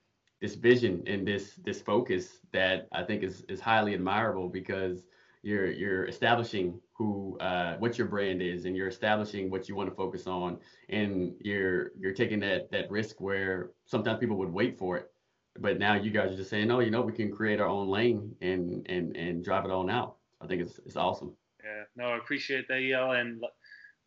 this 0.41 0.55
vision 0.55 1.03
and 1.07 1.27
this 1.27 1.57
this 1.65 1.83
focus 1.83 2.39
that 2.53 2.89
I 2.93 3.03
think 3.03 3.23
is 3.23 3.43
is 3.43 3.61
highly 3.61 3.93
admirable 3.95 4.49
because 4.49 5.05
you're 5.43 5.71
you're 5.71 6.07
establishing 6.07 6.81
who 6.95 7.37
uh, 7.41 7.77
what 7.77 7.99
your 7.99 8.07
brand 8.07 8.41
is 8.41 8.65
and 8.65 8.75
you're 8.75 8.89
establishing 8.89 9.51
what 9.51 9.69
you 9.69 9.75
want 9.75 9.91
to 9.91 9.95
focus 9.95 10.27
on 10.27 10.59
and 10.89 11.35
you're 11.41 11.93
you're 11.99 12.15
taking 12.15 12.41
that 12.41 12.71
that 12.71 12.91
risk 12.91 13.21
where 13.21 13.73
sometimes 13.85 14.19
people 14.19 14.37
would 14.37 14.53
wait 14.53 14.79
for 14.79 14.97
it 14.97 15.12
but 15.59 15.79
now 15.79 15.95
you 15.95 16.11
guys 16.11 16.33
are 16.33 16.37
just 16.37 16.51
saying 16.51 16.69
no 16.69 16.81
you 16.81 16.91
know 16.91 17.03
we 17.03 17.13
can 17.13 17.31
create 17.31 17.61
our 17.61 17.69
own 17.69 17.89
lane 17.89 18.35
and 18.41 18.87
and 18.89 19.17
and 19.17 19.45
drive 19.45 19.65
it 19.65 19.71
on 19.71 19.91
out. 19.91 20.17
I 20.41 20.47
think 20.47 20.63
it's 20.63 20.79
it's 20.87 20.97
awesome. 20.97 21.33
Yeah. 21.63 21.85
No 21.97 22.07
i 22.11 22.17
appreciate 22.17 22.67
that 22.69 22.81
yell 22.81 23.13
and 23.13 23.45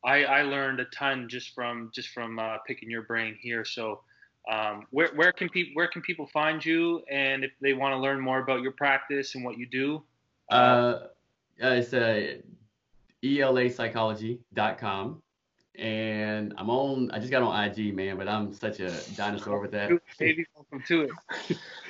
i 0.03 0.23
i 0.25 0.41
learned 0.41 0.79
a 0.79 0.85
ton 0.85 1.27
just 1.29 1.53
from 1.53 1.91
just 1.93 2.09
from 2.09 2.39
uh, 2.39 2.57
picking 2.67 2.89
your 2.89 3.03
brain 3.03 3.37
here. 3.39 3.63
So 3.65 4.01
um, 4.51 4.85
where, 4.91 5.09
where 5.15 5.31
can 5.31 5.49
people 5.49 5.71
where 5.73 5.87
can 5.87 6.01
people 6.01 6.27
find 6.27 6.63
you? 6.63 7.01
And 7.11 7.43
if 7.43 7.51
they 7.61 7.73
want 7.73 7.93
to 7.93 7.97
learn 7.97 8.19
more 8.19 8.39
about 8.39 8.61
your 8.61 8.73
practice 8.73 9.35
and 9.35 9.43
what 9.43 9.57
you 9.57 9.65
do? 9.65 10.03
Uh, 10.49 11.07
it's 11.57 11.93
uh, 11.93 12.35
elaspsychology.com. 13.23 15.21
And 15.79 16.53
I'm 16.57 16.69
on, 16.69 17.09
I 17.11 17.19
just 17.19 17.31
got 17.31 17.41
on 17.43 17.63
IG, 17.63 17.95
man, 17.95 18.17
but 18.17 18.27
I'm 18.27 18.53
such 18.53 18.79
a 18.79 18.91
dinosaur 19.15 19.59
with 19.59 19.71
that. 19.71 19.91
Baby, 20.19 20.45
welcome 20.55 20.83
to 20.87 21.01
it. 21.01 21.11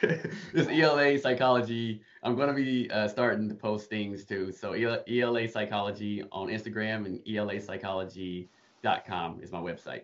this 0.54 0.68
ELA 0.68 1.18
Psychology, 1.20 2.02
I'm 2.24 2.36
going 2.36 2.50
to 2.50 2.56
be 2.56 2.90
uh, 2.92 3.08
starting 3.08 3.48
to 3.50 3.56
post 3.56 3.90
things 3.90 4.26
too. 4.26 4.52
So 4.52 4.74
ELA 4.74 5.48
Psychology 5.48 6.24
on 6.32 6.48
Instagram 6.48 7.06
and 7.06 7.20
elaspsychology.com 7.26 9.40
is 9.42 9.52
my 9.52 9.60
website. 9.60 10.04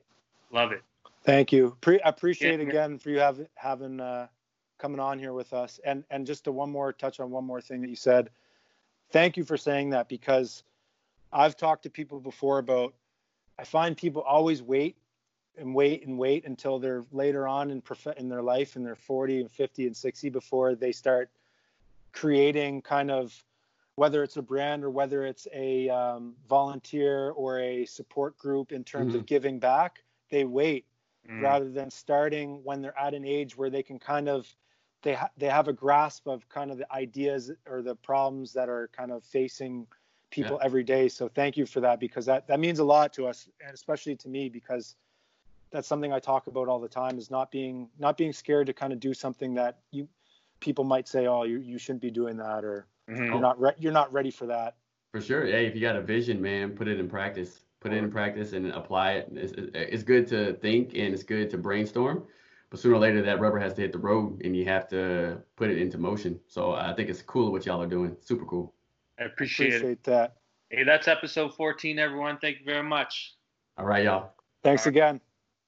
Love 0.52 0.72
it. 0.72 0.84
Thank 1.24 1.52
you. 1.52 1.76
Pre- 1.82 2.00
appreciate 2.04 2.60
yeah. 2.60 2.68
again 2.68 2.98
for 2.98 3.10
you 3.10 3.20
have, 3.20 3.40
having 3.56 4.00
uh, 4.00 4.28
coming 4.78 5.00
on 5.00 5.18
here 5.20 5.34
with 5.34 5.54
us. 5.54 5.80
And 5.86 6.04
and 6.10 6.26
just 6.26 6.46
to 6.46 6.52
one 6.52 6.72
more 6.72 6.92
touch 6.94 7.20
on 7.20 7.30
one 7.32 7.46
more 7.46 7.62
thing 7.62 7.82
that 7.82 7.90
you 7.90 7.96
said 7.96 8.32
thank 9.12 9.38
you 9.38 9.44
for 9.44 9.58
saying 9.58 9.92
that 9.92 10.10
because 10.10 10.64
I've 11.32 11.56
talked 11.56 11.84
to 11.84 11.90
people 11.90 12.20
before 12.20 12.60
about 12.60 12.94
I 13.62 13.64
find 13.64 13.96
people 13.96 14.24
always 14.24 14.64
wait 14.64 14.98
and 15.56 15.76
wait 15.76 16.08
and 16.08 16.18
wait 16.18 16.46
until 16.46 16.80
they're 16.80 17.06
later 17.12 17.48
on 17.48 17.70
in 17.70 17.80
prof- 17.80 18.18
in 18.18 18.28
their 18.28 18.42
life 18.42 18.76
and 18.76 18.84
they're 18.84 18.96
40 18.96 19.42
and 19.42 19.52
50 19.52 19.86
and 19.86 19.96
60 19.96 20.30
before 20.30 20.74
they 20.74 20.92
start 20.92 21.30
creating 22.12 22.82
kind 22.82 23.12
of 23.12 23.32
whether 23.96 24.24
it's 24.24 24.38
a 24.38 24.42
brand 24.42 24.84
or 24.84 24.90
whether 24.90 25.26
it's 25.26 25.48
a 25.54 25.88
um, 25.90 26.34
volunteer 26.50 27.30
or 27.32 27.60
a 27.60 27.86
support 27.86 28.36
group 28.40 28.72
in 28.72 28.84
terms 28.84 29.10
mm-hmm. 29.10 29.20
of 29.20 29.28
giving 29.28 29.60
back 29.60 30.00
they 30.32 30.44
wait 30.44 30.86
mm. 31.30 31.40
rather 31.44 31.70
than 31.70 31.92
starting 31.92 32.64
when 32.64 32.82
they're 32.82 32.98
at 32.98 33.14
an 33.14 33.26
age 33.26 33.56
where 33.56 33.70
they 33.70 33.84
can 33.84 34.00
kind 34.00 34.28
of 34.28 34.48
they 35.04 35.14
ha- 35.14 35.30
they 35.38 35.48
have 35.48 35.68
a 35.68 35.74
grasp 35.74 36.26
of 36.26 36.50
kind 36.50 36.72
of 36.72 36.80
the 36.80 36.92
ideas 36.92 37.52
or 37.68 37.84
the 37.84 37.96
problems 37.96 38.54
that 38.54 38.70
are 38.70 38.90
kind 38.92 39.12
of 39.12 39.24
facing 39.24 39.86
people 40.32 40.58
yeah. 40.60 40.66
every 40.66 40.84
day. 40.84 41.08
So 41.08 41.28
thank 41.28 41.58
you 41.58 41.66
for 41.66 41.80
that 41.82 42.00
because 42.00 42.26
that 42.26 42.48
that 42.48 42.60
means 42.60 42.80
a 42.80 42.84
lot 42.84 43.14
to 43.14 43.28
us 43.28 43.48
and 43.64 43.74
especially 43.74 44.16
to 44.18 44.30
me 44.30 44.50
because 44.50 44.96
that's 45.72 45.88
something 45.88 46.12
I 46.12 46.20
talk 46.20 46.48
about 46.48 46.68
all 46.68 46.80
the 46.80 46.90
time 46.90 47.18
is 47.18 47.30
not 47.30 47.52
being 47.52 47.90
not 48.00 48.18
being 48.18 48.34
scared 48.34 48.68
to 48.68 48.74
kind 48.74 48.92
of 48.92 49.00
do 49.00 49.14
something 49.14 49.54
that 49.56 49.80
you 49.92 50.08
people 50.60 50.84
might 50.84 51.08
say 51.08 51.28
oh 51.28 51.44
you 51.44 51.60
you 51.60 51.78
shouldn't 51.78 52.02
be 52.02 52.12
doing 52.12 52.38
that 52.38 52.64
or 52.64 52.88
mm-hmm. 53.10 53.26
you're 53.26 53.40
not 53.40 53.60
re- 53.60 53.76
you're 53.78 53.94
not 53.94 54.12
ready 54.12 54.32
for 54.32 54.48
that. 54.48 54.76
For 55.12 55.22
sure. 55.22 55.46
Hey, 55.46 55.66
if 55.68 55.76
you 55.76 55.82
got 55.82 55.98
a 55.98 56.02
vision, 56.02 56.42
man, 56.42 56.72
put 56.72 56.88
it 56.88 57.00
in 57.00 57.10
practice. 57.10 57.66
Put 57.82 57.94
it 57.94 57.98
in 57.98 58.12
practice 58.12 58.54
and 58.54 58.68
apply 58.68 59.14
it. 59.14 59.30
It's, 59.34 59.54
it's 59.74 60.04
good 60.04 60.28
to 60.28 60.54
think 60.54 60.94
and 60.94 61.14
it's 61.14 61.24
good 61.24 61.50
to 61.50 61.58
brainstorm 61.58 62.24
but 62.72 62.80
sooner 62.80 62.96
or 62.96 63.00
later 63.00 63.22
that 63.22 63.40
rubber 63.40 63.60
has 63.60 63.74
to 63.74 63.82
hit 63.82 63.92
the 63.92 64.00
road 64.00 64.42
and 64.44 64.56
you 64.56 64.66
have 64.66 64.88
to 64.88 65.38
put 65.58 65.70
it 65.70 65.78
into 65.78 65.98
motion. 65.98 66.40
So 66.48 66.72
I 66.72 66.94
think 66.94 67.10
it's 67.10 67.22
cool 67.22 67.52
what 67.52 67.66
y'all 67.66 67.82
are 67.82 67.88
doing. 67.88 68.16
Super 68.22 68.46
cool. 68.46 68.74
I 69.22 69.26
appreciate, 69.26 69.68
appreciate 69.68 69.92
it. 69.92 70.04
that. 70.06 70.38
Hey, 70.70 70.84
that's 70.84 71.08
episode 71.08 71.54
14, 71.56 72.00
everyone. 72.00 72.38
Thank 72.40 72.60
you 72.60 72.66
very 72.66 72.84
much. 72.84 73.36
All 73.78 73.86
right, 73.86 74.04
y'all. 74.04 74.32
Thanks 74.64 74.88
again. 74.88 75.22